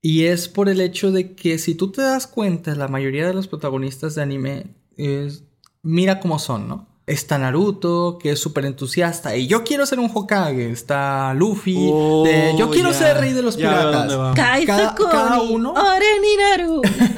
Y 0.00 0.24
es 0.24 0.48
por 0.48 0.70
el 0.70 0.80
hecho 0.80 1.12
de 1.12 1.34
que 1.34 1.58
si 1.58 1.74
tú 1.74 1.90
te 1.92 2.00
das 2.00 2.26
cuenta, 2.26 2.74
la 2.74 2.88
mayoría 2.88 3.26
de 3.26 3.34
los 3.34 3.48
protagonistas 3.48 4.14
de 4.14 4.22
anime 4.22 4.66
es, 4.96 5.42
mira 5.82 6.20
cómo 6.20 6.38
son, 6.38 6.68
¿no? 6.68 6.86
Está 7.10 7.38
Naruto, 7.38 8.18
que 8.20 8.30
es 8.32 8.38
súper 8.40 8.64
entusiasta, 8.66 9.36
y 9.36 9.46
yo 9.46 9.64
quiero 9.64 9.84
ser 9.86 9.98
un 9.98 10.10
Hokage. 10.12 10.70
Está 10.70 11.34
Luffy, 11.34 11.90
Oh, 11.92 12.24
de, 12.24 12.54
yo 12.58 12.70
quiero 12.70 12.90
ya. 12.92 12.98
ser 12.98 13.16
rey 13.18 13.32
de 13.32 13.42
los 13.42 13.56
piratas. 13.56 14.12
Cada- 14.66 14.94
cada 15.10 15.42
uno-. 15.42 15.74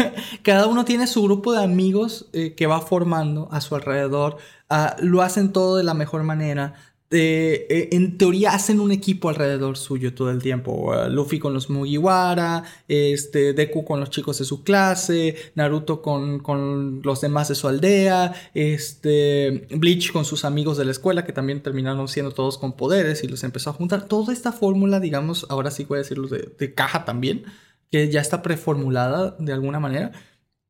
Cada 0.43 0.67
uno 0.67 0.85
tiene 0.85 1.07
su 1.07 1.23
grupo 1.23 1.53
de 1.53 1.63
amigos 1.63 2.27
eh, 2.33 2.55
que 2.55 2.67
va 2.67 2.81
formando 2.81 3.49
a 3.53 3.61
su 3.61 3.75
alrededor. 3.75 4.39
Ah, 4.71 4.97
lo 5.01 5.23
hacen 5.23 5.53
todo 5.53 5.77
de 5.77 5.85
la 5.85 5.95
mejor 5.95 6.23
manera. 6.23 6.75
Eh, 7.15 7.67
eh, 7.69 7.89
en 7.93 8.17
teoría 8.17 8.53
hacen 8.55 8.81
un 8.81 8.91
equipo 8.91 9.29
alrededor 9.29 9.77
suyo 9.77 10.15
todo 10.15 10.31
el 10.31 10.41
tiempo. 10.43 10.95
Luffy 11.11 11.39
con 11.39 11.53
los 11.53 11.69
Mugiwara, 11.69 12.65
este, 12.89 13.53
Deku 13.53 13.85
con 13.85 14.01
los 14.01 14.09
chicos 14.11 14.39
de 14.39 14.47
su 14.47 14.65
clase, 14.65 15.37
Naruto 15.55 16.01
con, 16.01 16.39
con 16.41 17.03
los 17.05 17.21
demás 17.21 17.49
de 17.49 17.55
su 17.55 17.69
aldea, 17.69 18.33
este, 18.55 19.67
Bleach 19.71 20.11
con 20.13 20.25
sus 20.25 20.45
amigos 20.47 20.79
de 20.79 20.87
la 20.87 20.91
escuela 20.93 21.25
que 21.27 21.33
también 21.33 21.63
terminaron 21.63 22.09
siendo 22.09 22.33
todos 22.33 22.57
con 22.57 22.77
poderes 22.77 23.23
y 23.25 23.29
los 23.29 23.45
empezó 23.45 23.71
a 23.71 23.75
juntar. 23.75 24.09
Toda 24.09 24.33
esta 24.33 24.51
fórmula, 24.53 24.99
digamos, 24.99 25.47
ahora 25.51 25.71
sí 25.71 25.85
voy 25.85 25.97
a 25.97 26.03
decirlo 26.03 26.29
de, 26.29 26.55
de 26.59 26.75
caja 26.75 27.05
también, 27.05 27.45
que 27.91 28.11
ya 28.11 28.21
está 28.23 28.41
preformulada 28.43 29.37
de 29.39 29.53
alguna 29.53 29.81
manera. 29.81 30.13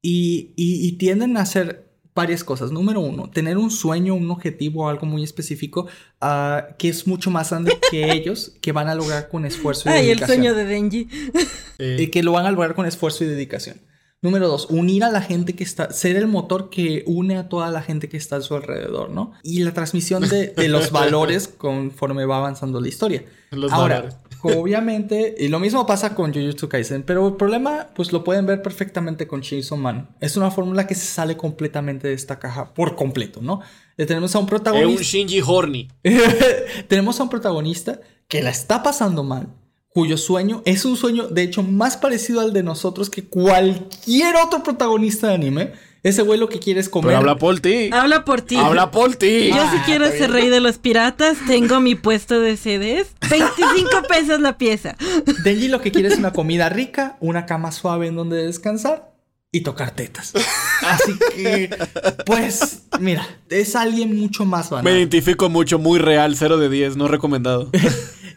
Y, 0.02 0.52
y- 0.56 0.86
y 0.88 0.92
tienden 0.98 1.36
a 1.36 1.42
hacer 1.42 1.91
varias 2.14 2.44
cosas. 2.44 2.72
Número 2.72 3.00
uno, 3.00 3.30
tener 3.30 3.56
un 3.58 3.70
sueño, 3.70 4.14
un 4.14 4.30
objetivo, 4.30 4.88
algo 4.88 5.06
muy 5.06 5.22
específico 5.22 5.86
ah, 6.20 6.68
que 6.78 6.88
es 6.88 7.06
mucho 7.06 7.30
más 7.30 7.50
grande 7.50 7.78
que 7.90 8.12
ellos, 8.12 8.52
que 8.60 8.72
van 8.72 8.88
a 8.88 8.94
lograr 8.94 9.28
con 9.28 9.44
esfuerzo 9.46 9.88
y 9.88 9.92
Ay, 9.92 9.98
el 10.10 10.18
dedicación. 10.18 10.36
sueño 10.36 10.54
de 10.54 10.64
Denji. 10.64 11.08
Eh, 11.78 11.96
Eh, 11.98 12.10
que 12.10 12.22
lo 12.22 12.32
van 12.32 12.46
a 12.46 12.50
lograr 12.50 12.74
con 12.74 12.86
esfuerzo 12.86 13.24
y 13.24 13.28
dedicación. 13.28 13.80
Número 14.20 14.46
dos, 14.46 14.68
unir 14.70 15.02
a 15.02 15.10
la 15.10 15.20
gente 15.20 15.56
que 15.56 15.64
está, 15.64 15.92
ser 15.92 16.14
el 16.14 16.28
motor 16.28 16.70
que 16.70 17.02
une 17.08 17.36
a 17.36 17.48
toda 17.48 17.70
la 17.72 17.82
gente 17.82 18.08
que 18.08 18.16
está 18.16 18.36
a 18.36 18.40
su 18.40 18.54
alrededor, 18.54 19.10
¿no? 19.10 19.32
Y 19.42 19.64
la 19.64 19.72
transmisión 19.74 20.28
de, 20.28 20.48
de 20.48 20.68
los 20.68 20.90
valores 20.92 21.48
conforme 21.48 22.24
va 22.24 22.36
avanzando 22.36 22.80
la 22.80 22.86
historia. 22.86 23.24
Los 23.50 23.72
Ahora, 23.72 23.96
valores. 23.96 24.16
obviamente, 24.58 25.34
y 25.38 25.48
lo 25.48 25.58
mismo 25.58 25.86
pasa 25.86 26.14
con 26.14 26.32
Jujutsu 26.32 26.68
Kaisen, 26.68 27.02
pero 27.02 27.28
el 27.28 27.34
problema, 27.34 27.88
pues 27.94 28.12
lo 28.12 28.24
pueden 28.24 28.46
ver 28.46 28.62
perfectamente 28.62 29.26
con 29.26 29.42
Chainsaw 29.42 29.78
Man. 29.78 30.10
Es 30.20 30.36
una 30.36 30.50
fórmula 30.50 30.86
que 30.86 30.94
se 30.94 31.06
sale 31.06 31.36
completamente 31.36 32.08
de 32.08 32.14
esta 32.14 32.38
caja, 32.38 32.74
por 32.74 32.96
completo, 32.96 33.40
¿no? 33.40 33.60
Eh, 33.96 34.06
tenemos 34.06 34.34
a 34.34 34.38
un 34.38 34.44
es 34.44 34.44
un 34.44 34.48
protagonista. 34.48 35.02
Shinji 35.02 35.40
Horny. 35.40 35.88
tenemos 36.88 37.20
a 37.20 37.22
un 37.22 37.28
protagonista 37.28 38.00
que 38.28 38.42
la 38.42 38.50
está 38.50 38.82
pasando 38.82 39.22
mal, 39.22 39.48
cuyo 39.88 40.16
sueño 40.16 40.62
es 40.64 40.84
un 40.84 40.96
sueño, 40.96 41.28
de 41.28 41.42
hecho, 41.42 41.62
más 41.62 41.96
parecido 41.96 42.40
al 42.40 42.52
de 42.52 42.62
nosotros 42.62 43.10
que 43.10 43.24
cualquier 43.24 44.36
otro 44.36 44.62
protagonista 44.62 45.28
de 45.28 45.34
anime. 45.34 45.72
Ese 46.02 46.22
güey 46.22 46.38
lo 46.38 46.48
que 46.48 46.58
quiere 46.58 46.80
es 46.80 46.88
comer. 46.88 47.08
Pero 47.10 47.18
habla 47.18 47.36
por 47.38 47.60
ti. 47.60 47.90
Habla 47.92 48.24
por 48.24 48.40
ti. 48.42 48.56
Habla 48.56 48.90
por 48.90 49.14
ti. 49.14 49.48
Yo 49.50 49.54
si 49.70 49.76
Ah, 49.76 49.82
quiero 49.86 50.04
está 50.06 50.18
ser 50.18 50.30
rey 50.32 50.48
de 50.48 50.60
los 50.60 50.78
piratas, 50.78 51.36
tengo 51.46 51.80
mi 51.80 51.94
puesto 51.94 52.40
de 52.40 52.56
CDs. 52.56 53.14
25 53.30 53.88
pesos 54.08 54.40
la 54.40 54.58
pieza. 54.58 54.96
Denji 55.44 55.68
lo 55.68 55.80
que 55.80 55.92
quiere 55.92 56.08
es 56.08 56.18
una 56.18 56.32
comida 56.32 56.68
rica, 56.68 57.16
una 57.20 57.46
cama 57.46 57.70
suave 57.70 58.08
en 58.08 58.16
donde 58.16 58.44
descansar 58.44 59.12
y 59.52 59.60
tocar 59.60 59.92
tetas. 59.92 60.32
Así 60.82 61.12
que, 61.36 61.70
pues, 62.26 62.82
mira, 62.98 63.24
es 63.50 63.76
alguien 63.76 64.18
mucho 64.18 64.44
más 64.44 64.70
Me 64.72 64.76
banal. 64.78 64.96
identifico 64.96 65.48
mucho, 65.50 65.78
muy 65.78 66.00
real, 66.00 66.34
0 66.36 66.56
de 66.58 66.68
10, 66.68 66.96
no 66.96 67.06
recomendado. 67.08 67.70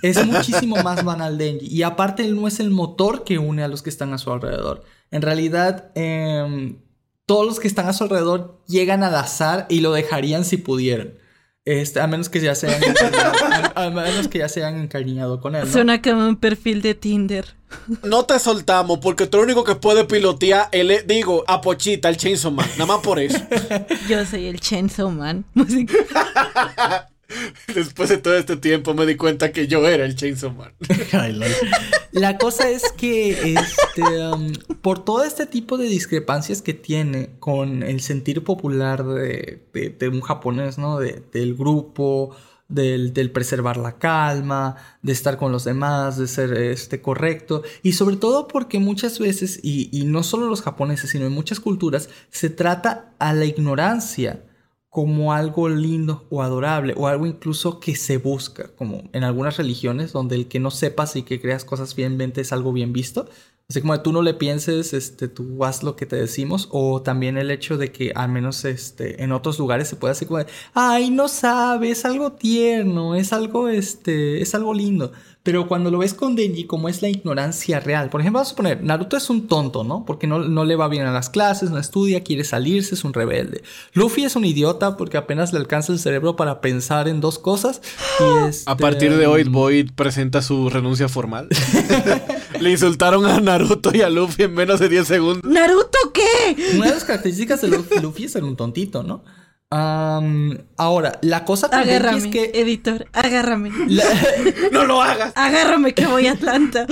Es 0.02 0.24
muchísimo 0.24 0.76
más 0.84 1.04
banal 1.04 1.38
Denji. 1.40 1.66
Y 1.66 1.82
aparte, 1.82 2.24
él 2.24 2.36
no 2.36 2.48
es 2.48 2.60
el 2.60 2.70
motor 2.70 3.24
que 3.24 3.40
une 3.40 3.64
a 3.64 3.68
los 3.68 3.82
que 3.82 3.90
están 3.90 4.14
a 4.14 4.20
su 4.20 4.32
alrededor. 4.32 4.84
En 5.10 5.24
realidad, 5.24 5.90
em, 5.96 6.78
todos 7.26 7.46
los 7.46 7.60
que 7.60 7.68
están 7.68 7.88
a 7.88 7.94
su 7.94 8.04
alrededor 8.04 8.62
llegan 8.68 9.04
al 9.04 9.16
azar 9.16 9.66
y 9.70 9.82
lo 9.82 9.92
dejarían 9.92 10.46
si 10.46 10.58
pudieran. 10.58 11.14
Este, 11.66 12.00
a 12.00 12.06
menos 12.06 12.30
que 12.30 12.40
ya 12.40 12.54
se 12.54 12.68
hayan 12.68 12.84
encariñado, 12.84 13.34
a, 13.76 13.86
a 13.86 13.90
menos 13.90 14.28
que 14.28 14.38
ya 14.38 14.48
se 14.48 14.64
hayan 14.64 14.80
encariñado 14.80 15.42
con 15.42 15.56
él. 15.56 15.66
¿no? 15.66 15.72
Suena 15.72 16.00
como 16.00 16.28
un 16.28 16.36
perfil 16.36 16.84
de 16.84 16.94
Tinder. 16.94 17.56
No 18.04 18.26
te 18.26 18.38
soltamos 18.38 19.00
porque 19.00 19.26
tú 19.26 19.38
el 19.38 19.46
único 19.46 19.64
que 19.64 19.74
puede 19.74 20.06
pilotear 20.06 20.70
el, 20.72 21.08
digo, 21.08 21.44
a 21.48 21.62
Pochita, 21.62 22.08
el 22.10 22.18
Chainsaw 22.18 22.52
Man. 22.52 22.68
Nada 22.74 22.86
más 22.86 23.00
por 23.00 23.20
eso. 23.20 23.40
Yo 24.08 24.24
soy 24.26 24.46
el 24.46 24.60
Chainsaw 24.60 25.10
Man. 25.10 25.46
Después 27.74 28.10
de 28.10 28.18
todo 28.18 28.38
este 28.38 28.56
tiempo 28.58 28.94
me 28.94 29.06
di 29.06 29.16
cuenta 29.16 29.52
que 29.52 29.68
yo 29.68 29.88
era 29.88 30.06
el 30.06 30.16
Chainsaw 30.16 30.52
Man. 30.54 30.74
La 32.12 32.38
cosa 32.38 32.70
es 32.70 32.84
que 32.96 33.54
este, 33.56 34.02
um, 34.28 34.54
por 34.82 35.04
todo 35.04 35.24
este 35.24 35.46
tipo 35.46 35.78
de 35.78 35.88
discrepancias 35.88 36.62
que 36.62 36.74
tiene 36.74 37.32
con 37.40 37.84
el 37.84 38.00
sentir 38.02 38.44
popular 38.44 39.04
de, 39.06 39.64
de- 39.74 39.90
de 39.90 40.10
un 40.10 40.22
japonés, 40.22 40.78
¿no? 40.78 41.00
De- 41.00 41.22
del 41.34 41.56
grupo, 41.56 42.36
del, 42.70 43.14
del 43.14 43.32
preservar 43.32 43.78
la 43.78 43.98
calma, 43.98 44.76
de 45.02 45.12
estar 45.12 45.38
con 45.38 45.52
los 45.52 45.66
demás, 45.66 46.18
de 46.18 46.28
ser 46.28 46.54
este, 46.54 47.02
correcto. 47.02 47.64
Y 47.84 47.94
sobre 47.94 48.16
todo 48.16 48.48
porque 48.48 48.80
muchas 48.80 49.20
veces, 49.20 49.60
y, 49.62 49.90
y 49.92 50.06
no 50.06 50.24
solo 50.24 50.48
los 50.48 50.62
japoneses, 50.62 51.10
sino 51.10 51.26
en 51.26 51.34
muchas 51.34 51.60
culturas, 51.60 52.10
se 52.32 52.50
trata 52.50 53.12
a 53.20 53.34
la 53.34 53.46
ignorancia 53.46 54.42
como 54.96 55.34
algo 55.34 55.68
lindo 55.68 56.26
o 56.30 56.42
adorable 56.42 56.94
o 56.96 57.08
algo 57.08 57.26
incluso 57.26 57.82
que 57.82 57.98
se 57.98 58.18
busca, 58.18 58.70
como 58.78 59.04
en 59.12 59.26
algunas 59.26 59.58
religiones 59.58 60.14
donde 60.14 60.38
el 60.38 60.48
que 60.48 60.62
no 60.62 60.72
sepas 60.72 61.18
y 61.18 61.24
que 61.24 61.42
creas 61.42 61.66
cosas 61.66 61.98
bien 61.98 62.16
mente 62.16 62.40
es 62.40 62.54
algo 62.54 62.72
bien 62.72 62.94
visto. 62.94 63.28
Así 63.68 63.82
como 63.82 64.00
tú 64.00 64.14
no 64.14 64.22
le 64.22 64.34
pienses, 64.34 64.94
este, 64.94 65.28
tú 65.28 65.66
haz 65.66 65.84
lo 65.84 65.98
que 65.98 66.06
te 66.06 66.16
decimos. 66.16 66.70
O 66.72 67.02
también 67.02 67.38
el 67.38 67.52
hecho 67.52 67.78
de 67.78 67.92
que 67.92 68.14
al 68.16 68.30
menos 68.30 68.64
este, 68.64 69.22
en 69.22 69.34
otros 69.34 69.60
lugares 69.60 69.90
se 69.90 69.98
puede 69.98 70.14
así 70.14 70.26
como 70.26 70.38
de, 70.38 70.46
ay, 70.74 71.10
no 71.10 71.28
sabe, 71.28 71.90
es 71.90 72.06
algo 72.06 72.32
tierno, 72.32 73.16
es 73.16 73.34
algo, 73.34 73.68
este, 73.68 74.42
es 74.42 74.56
algo 74.56 74.74
lindo. 74.74 75.12
Pero 75.46 75.68
cuando 75.68 75.92
lo 75.92 76.00
ves 76.00 76.16
con 76.16 76.36
Denji, 76.36 76.66
como 76.66 76.90
es 76.90 77.04
la 77.04 77.08
ignorancia 77.08 77.80
real. 77.80 78.10
Por 78.10 78.20
ejemplo, 78.20 78.40
vamos 78.40 78.48
a 78.48 78.50
suponer, 78.50 78.84
Naruto 78.84 79.16
es 79.16 79.30
un 79.30 79.48
tonto, 79.48 79.84
¿no? 79.84 80.04
Porque 80.04 80.26
no, 80.26 80.40
no 80.40 80.66
le 80.66 80.76
va 80.76 80.88
bien 80.88 81.06
a 81.06 81.14
las 81.14 81.30
clases, 81.30 81.70
no 81.70 81.78
estudia, 81.78 82.24
quiere 82.24 82.44
salirse, 82.44 82.96
es 82.96 83.04
un 83.04 83.14
rebelde. 83.14 83.62
Luffy 83.94 84.24
es 84.24 84.36
un 84.36 84.44
idiota 84.44 84.98
porque 84.98 85.18
apenas 85.18 85.54
le 85.54 85.60
alcanza 85.60 85.94
el 85.94 86.00
cerebro 86.00 86.36
para 86.36 86.62
pensar 86.62 87.08
en 87.08 87.22
dos 87.22 87.38
cosas. 87.38 87.80
Y 88.20 88.48
este, 88.50 88.70
A 88.72 88.76
partir 88.76 89.16
de 89.16 89.28
hoy, 89.28 89.44
Boyd 89.44 89.92
presenta 89.96 90.42
su 90.42 90.68
renuncia 90.70 91.08
formal. 91.08 91.48
Le 92.60 92.72
insultaron 92.72 93.26
a 93.26 93.40
Naruto 93.40 93.92
y 93.94 94.02
a 94.02 94.10
Luffy 94.10 94.44
en 94.44 94.54
menos 94.56 94.80
de 94.80 94.90
10 94.90 95.08
segundos. 95.08 95.44
¿Naruto 95.52 95.98
qué? 96.14 96.56
Una 96.76 96.88
de 96.88 96.94
las 96.96 97.04
características 97.04 97.62
de 97.62 97.68
Lu- 97.68 97.86
Luffy 98.02 98.24
es 98.26 98.32
ser 98.32 98.44
un 98.44 98.56
tontito, 98.56 99.04
¿no? 99.04 99.24
Am, 99.78 100.58
ahora, 100.78 101.20
la 101.22 101.44
cosa 101.44 101.68
con 101.70 101.78
Agárrame, 101.80 102.18
es 102.18 102.28
que... 102.28 102.52
editor, 102.56 103.08
agárrame. 103.12 103.72
la- 103.88 104.06
¡No 104.72 104.86
lo 104.86 105.02
hagas! 105.02 105.34
Agárrame 105.36 105.94
que 105.94 106.06
voy 106.08 106.28
a 106.28 106.32
Atlanta. 106.32 106.88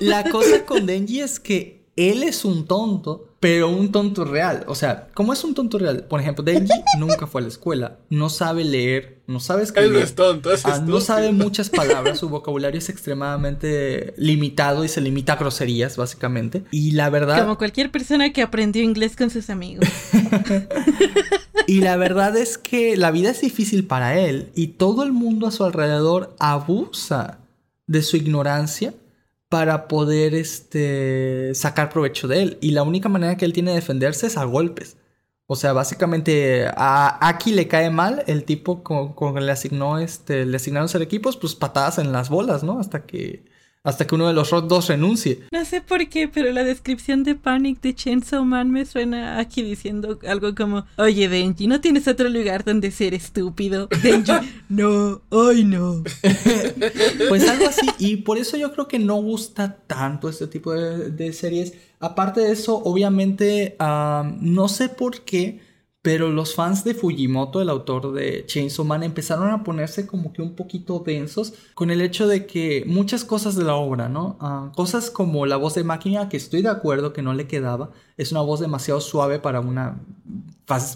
La 0.00 0.24
cosa 0.24 0.64
con 0.66 0.86
Denji 0.86 1.20
es 1.20 1.38
que 1.38 1.73
él 1.96 2.22
es 2.22 2.44
un 2.44 2.66
tonto, 2.66 3.28
pero 3.38 3.68
un 3.68 3.92
tonto 3.92 4.24
real. 4.24 4.64
O 4.68 4.74
sea, 4.74 5.08
¿cómo 5.14 5.32
es 5.32 5.44
un 5.44 5.54
tonto 5.54 5.78
real? 5.78 6.04
Por 6.08 6.20
ejemplo, 6.20 6.42
Denji 6.42 6.72
nunca 6.98 7.26
fue 7.26 7.40
a 7.40 7.42
la 7.42 7.48
escuela, 7.48 7.98
no 8.10 8.28
sabe 8.28 8.64
leer, 8.64 9.22
no 9.26 9.38
sabe 9.38 9.60
Él 9.62 9.68
escribir. 9.68 9.92
no 9.92 9.98
es 9.98 10.14
tonto, 10.14 10.52
es 10.52 10.64
Ah, 10.66 10.82
no 10.84 11.00
sabe 11.00 11.30
muchas 11.32 11.70
palabras, 11.70 12.18
su 12.18 12.28
vocabulario 12.28 12.78
es 12.78 12.88
extremadamente 12.88 14.14
limitado 14.16 14.84
y 14.84 14.88
se 14.88 15.00
limita 15.00 15.34
a 15.34 15.36
groserías, 15.36 15.96
básicamente. 15.96 16.64
Y 16.70 16.92
la 16.92 17.10
verdad, 17.10 17.42
Como 17.42 17.58
cualquier 17.58 17.90
persona 17.90 18.32
que 18.32 18.42
aprendió 18.42 18.82
inglés 18.82 19.14
con 19.14 19.30
sus 19.30 19.50
amigos. 19.50 19.88
y 21.66 21.80
la 21.80 21.96
verdad 21.96 22.36
es 22.36 22.58
que 22.58 22.96
la 22.96 23.10
vida 23.10 23.30
es 23.30 23.40
difícil 23.40 23.86
para 23.86 24.18
él 24.18 24.50
y 24.54 24.68
todo 24.68 25.02
el 25.04 25.12
mundo 25.12 25.46
a 25.46 25.50
su 25.50 25.64
alrededor 25.64 26.34
abusa 26.38 27.38
de 27.86 28.02
su 28.02 28.16
ignorancia 28.16 28.94
para 29.54 29.86
poder 29.86 30.34
este, 30.34 31.52
sacar 31.54 31.88
provecho 31.88 32.26
de 32.26 32.42
él. 32.42 32.58
Y 32.60 32.72
la 32.72 32.82
única 32.82 33.08
manera 33.08 33.36
que 33.36 33.44
él 33.44 33.52
tiene 33.52 33.70
de 33.70 33.76
defenderse 33.76 34.26
es 34.26 34.36
a 34.36 34.42
golpes. 34.42 34.96
O 35.46 35.54
sea, 35.54 35.72
básicamente 35.72 36.66
a 36.76 37.28
Aki 37.28 37.52
le 37.52 37.68
cae 37.68 37.88
mal 37.88 38.24
el 38.26 38.42
tipo 38.42 38.82
con, 38.82 39.12
con 39.12 39.46
le 39.46 39.52
asignó 39.52 40.00
este, 40.00 40.44
le 40.44 40.56
asignaron 40.56 40.88
ser 40.88 41.02
equipos, 41.02 41.36
pues 41.36 41.54
patadas 41.54 41.98
en 41.98 42.10
las 42.10 42.30
bolas, 42.30 42.64
¿no? 42.64 42.80
Hasta 42.80 43.06
que 43.06 43.44
hasta 43.84 44.06
que 44.06 44.14
uno 44.14 44.26
de 44.26 44.32
los 44.32 44.50
dos 44.50 44.88
renuncie. 44.88 45.42
No 45.52 45.62
sé 45.66 45.82
por 45.82 46.08
qué, 46.08 46.26
pero 46.26 46.50
la 46.52 46.64
descripción 46.64 47.22
de 47.22 47.34
Panic 47.34 47.82
de 47.82 47.94
Chainsaw 47.94 48.42
Man 48.42 48.70
me 48.70 48.86
suena 48.86 49.38
aquí 49.38 49.62
diciendo 49.62 50.18
algo 50.26 50.54
como, 50.54 50.86
oye 50.96 51.28
Denji, 51.28 51.66
¿no 51.66 51.82
tienes 51.82 52.08
otro 52.08 52.30
lugar 52.30 52.64
donde 52.64 52.90
ser 52.90 53.12
estúpido? 53.12 53.88
Denji, 54.02 54.32
no, 54.70 55.20
ay 55.30 55.64
no. 55.64 56.02
pues 57.28 57.46
algo 57.46 57.68
así, 57.68 57.86
y 57.98 58.16
por 58.16 58.38
eso 58.38 58.56
yo 58.56 58.72
creo 58.72 58.88
que 58.88 58.98
no 58.98 59.16
gusta 59.16 59.76
tanto 59.86 60.30
este 60.30 60.46
tipo 60.46 60.72
de, 60.72 61.32
series. 61.34 61.74
Aparte 62.00 62.40
de 62.40 62.52
eso, 62.52 62.76
obviamente, 62.84 63.76
no 63.78 64.68
sé 64.68 64.88
por 64.88 65.22
qué 65.22 65.60
pero 66.04 66.28
los 66.28 66.54
fans 66.54 66.84
de 66.84 66.92
Fujimoto, 66.92 67.62
el 67.62 67.70
autor 67.70 68.12
de 68.12 68.44
Chainsaw 68.44 68.84
Man, 68.84 69.02
empezaron 69.02 69.50
a 69.50 69.64
ponerse 69.64 70.06
como 70.06 70.34
que 70.34 70.42
un 70.42 70.54
poquito 70.54 70.98
densos 70.98 71.54
con 71.72 71.90
el 71.90 72.02
hecho 72.02 72.28
de 72.28 72.44
que 72.44 72.84
muchas 72.86 73.24
cosas 73.24 73.56
de 73.56 73.64
la 73.64 73.76
obra, 73.76 74.10
¿no? 74.10 74.36
Ah, 74.38 74.70
cosas 74.76 75.10
como 75.10 75.46
la 75.46 75.56
voz 75.56 75.76
de 75.76 75.82
máquina, 75.82 76.28
que 76.28 76.36
estoy 76.36 76.60
de 76.60 76.68
acuerdo 76.68 77.14
que 77.14 77.22
no 77.22 77.32
le 77.32 77.46
quedaba, 77.46 77.88
es 78.18 78.32
una 78.32 78.42
voz 78.42 78.60
demasiado 78.60 79.00
suave 79.00 79.38
para 79.38 79.60
una, 79.60 79.98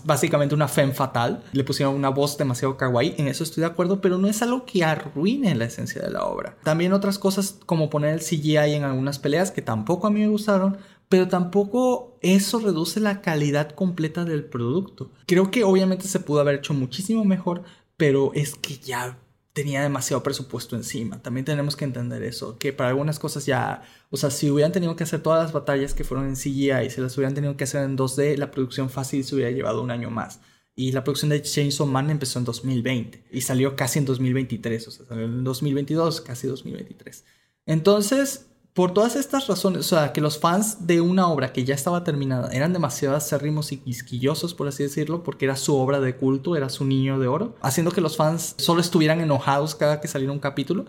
básicamente 0.04 0.54
una 0.54 0.68
femme 0.68 0.92
fatal. 0.92 1.42
Le 1.52 1.64
pusieron 1.64 1.94
una 1.94 2.10
voz 2.10 2.36
demasiado 2.36 2.76
kawaii, 2.76 3.14
en 3.16 3.28
eso 3.28 3.44
estoy 3.44 3.62
de 3.62 3.68
acuerdo, 3.68 4.02
pero 4.02 4.18
no 4.18 4.28
es 4.28 4.42
algo 4.42 4.66
que 4.66 4.84
arruine 4.84 5.54
la 5.54 5.64
esencia 5.64 6.02
de 6.02 6.10
la 6.10 6.26
obra. 6.26 6.58
También 6.64 6.92
otras 6.92 7.18
cosas 7.18 7.56
como 7.64 7.88
poner 7.88 8.12
el 8.12 8.20
CGI 8.20 8.74
en 8.74 8.84
algunas 8.84 9.18
peleas 9.18 9.50
que 9.52 9.62
tampoco 9.62 10.06
a 10.06 10.10
mí 10.10 10.20
me 10.20 10.28
gustaron, 10.28 10.76
pero 11.08 11.28
tampoco 11.28 12.18
eso 12.20 12.58
reduce 12.58 13.00
la 13.00 13.20
calidad 13.20 13.70
completa 13.70 14.24
del 14.24 14.44
producto. 14.44 15.10
Creo 15.26 15.50
que 15.50 15.64
obviamente 15.64 16.08
se 16.08 16.20
pudo 16.20 16.40
haber 16.40 16.56
hecho 16.56 16.74
muchísimo 16.74 17.24
mejor, 17.24 17.62
pero 17.96 18.32
es 18.34 18.54
que 18.54 18.76
ya 18.76 19.18
tenía 19.52 19.82
demasiado 19.82 20.22
presupuesto 20.22 20.76
encima. 20.76 21.20
También 21.20 21.44
tenemos 21.44 21.74
que 21.74 21.84
entender 21.84 22.22
eso, 22.22 22.58
que 22.58 22.72
para 22.72 22.90
algunas 22.90 23.18
cosas 23.18 23.44
ya, 23.44 23.82
o 24.10 24.16
sea, 24.16 24.30
si 24.30 24.50
hubieran 24.50 24.70
tenido 24.70 24.94
que 24.94 25.02
hacer 25.02 25.20
todas 25.20 25.42
las 25.42 25.52
batallas 25.52 25.94
que 25.94 26.04
fueron 26.04 26.28
en 26.28 26.36
CGI 26.36 26.86
y 26.86 26.90
se 26.90 27.00
las 27.00 27.16
hubieran 27.16 27.34
tenido 27.34 27.56
que 27.56 27.64
hacer 27.64 27.82
en 27.82 27.96
2D, 27.96 28.36
la 28.36 28.50
producción 28.52 28.88
fácil 28.88 29.24
se 29.24 29.34
hubiera 29.34 29.50
llevado 29.50 29.82
un 29.82 29.90
año 29.90 30.10
más. 30.10 30.40
Y 30.76 30.92
la 30.92 31.02
producción 31.02 31.30
de 31.30 31.42
Chainsaw 31.42 31.88
Man 31.88 32.08
empezó 32.08 32.38
en 32.38 32.44
2020 32.44 33.24
y 33.32 33.40
salió 33.40 33.74
casi 33.74 33.98
en 33.98 34.04
2023, 34.04 34.86
o 34.86 34.90
sea, 34.92 35.06
salió 35.06 35.24
en 35.24 35.42
2022, 35.42 36.20
casi 36.20 36.46
2023. 36.46 37.24
Entonces, 37.66 38.46
por 38.78 38.94
todas 38.94 39.16
estas 39.16 39.48
razones, 39.48 39.80
o 39.80 39.96
sea, 39.96 40.12
que 40.12 40.20
los 40.20 40.38
fans 40.38 40.86
de 40.86 41.00
una 41.00 41.26
obra 41.26 41.52
que 41.52 41.64
ya 41.64 41.74
estaba 41.74 42.04
terminada 42.04 42.48
eran 42.52 42.72
demasiado 42.72 43.16
acérrimos 43.16 43.72
y 43.72 43.78
quisquillosos, 43.78 44.54
por 44.54 44.68
así 44.68 44.84
decirlo, 44.84 45.24
porque 45.24 45.46
era 45.46 45.56
su 45.56 45.74
obra 45.74 45.98
de 45.98 46.14
culto, 46.14 46.54
era 46.54 46.68
su 46.68 46.84
niño 46.84 47.18
de 47.18 47.26
oro, 47.26 47.56
haciendo 47.60 47.90
que 47.90 48.00
los 48.00 48.16
fans 48.16 48.54
solo 48.56 48.80
estuvieran 48.80 49.20
enojados 49.20 49.74
cada 49.74 50.00
que 50.00 50.06
saliera 50.06 50.32
un 50.32 50.38
capítulo. 50.38 50.84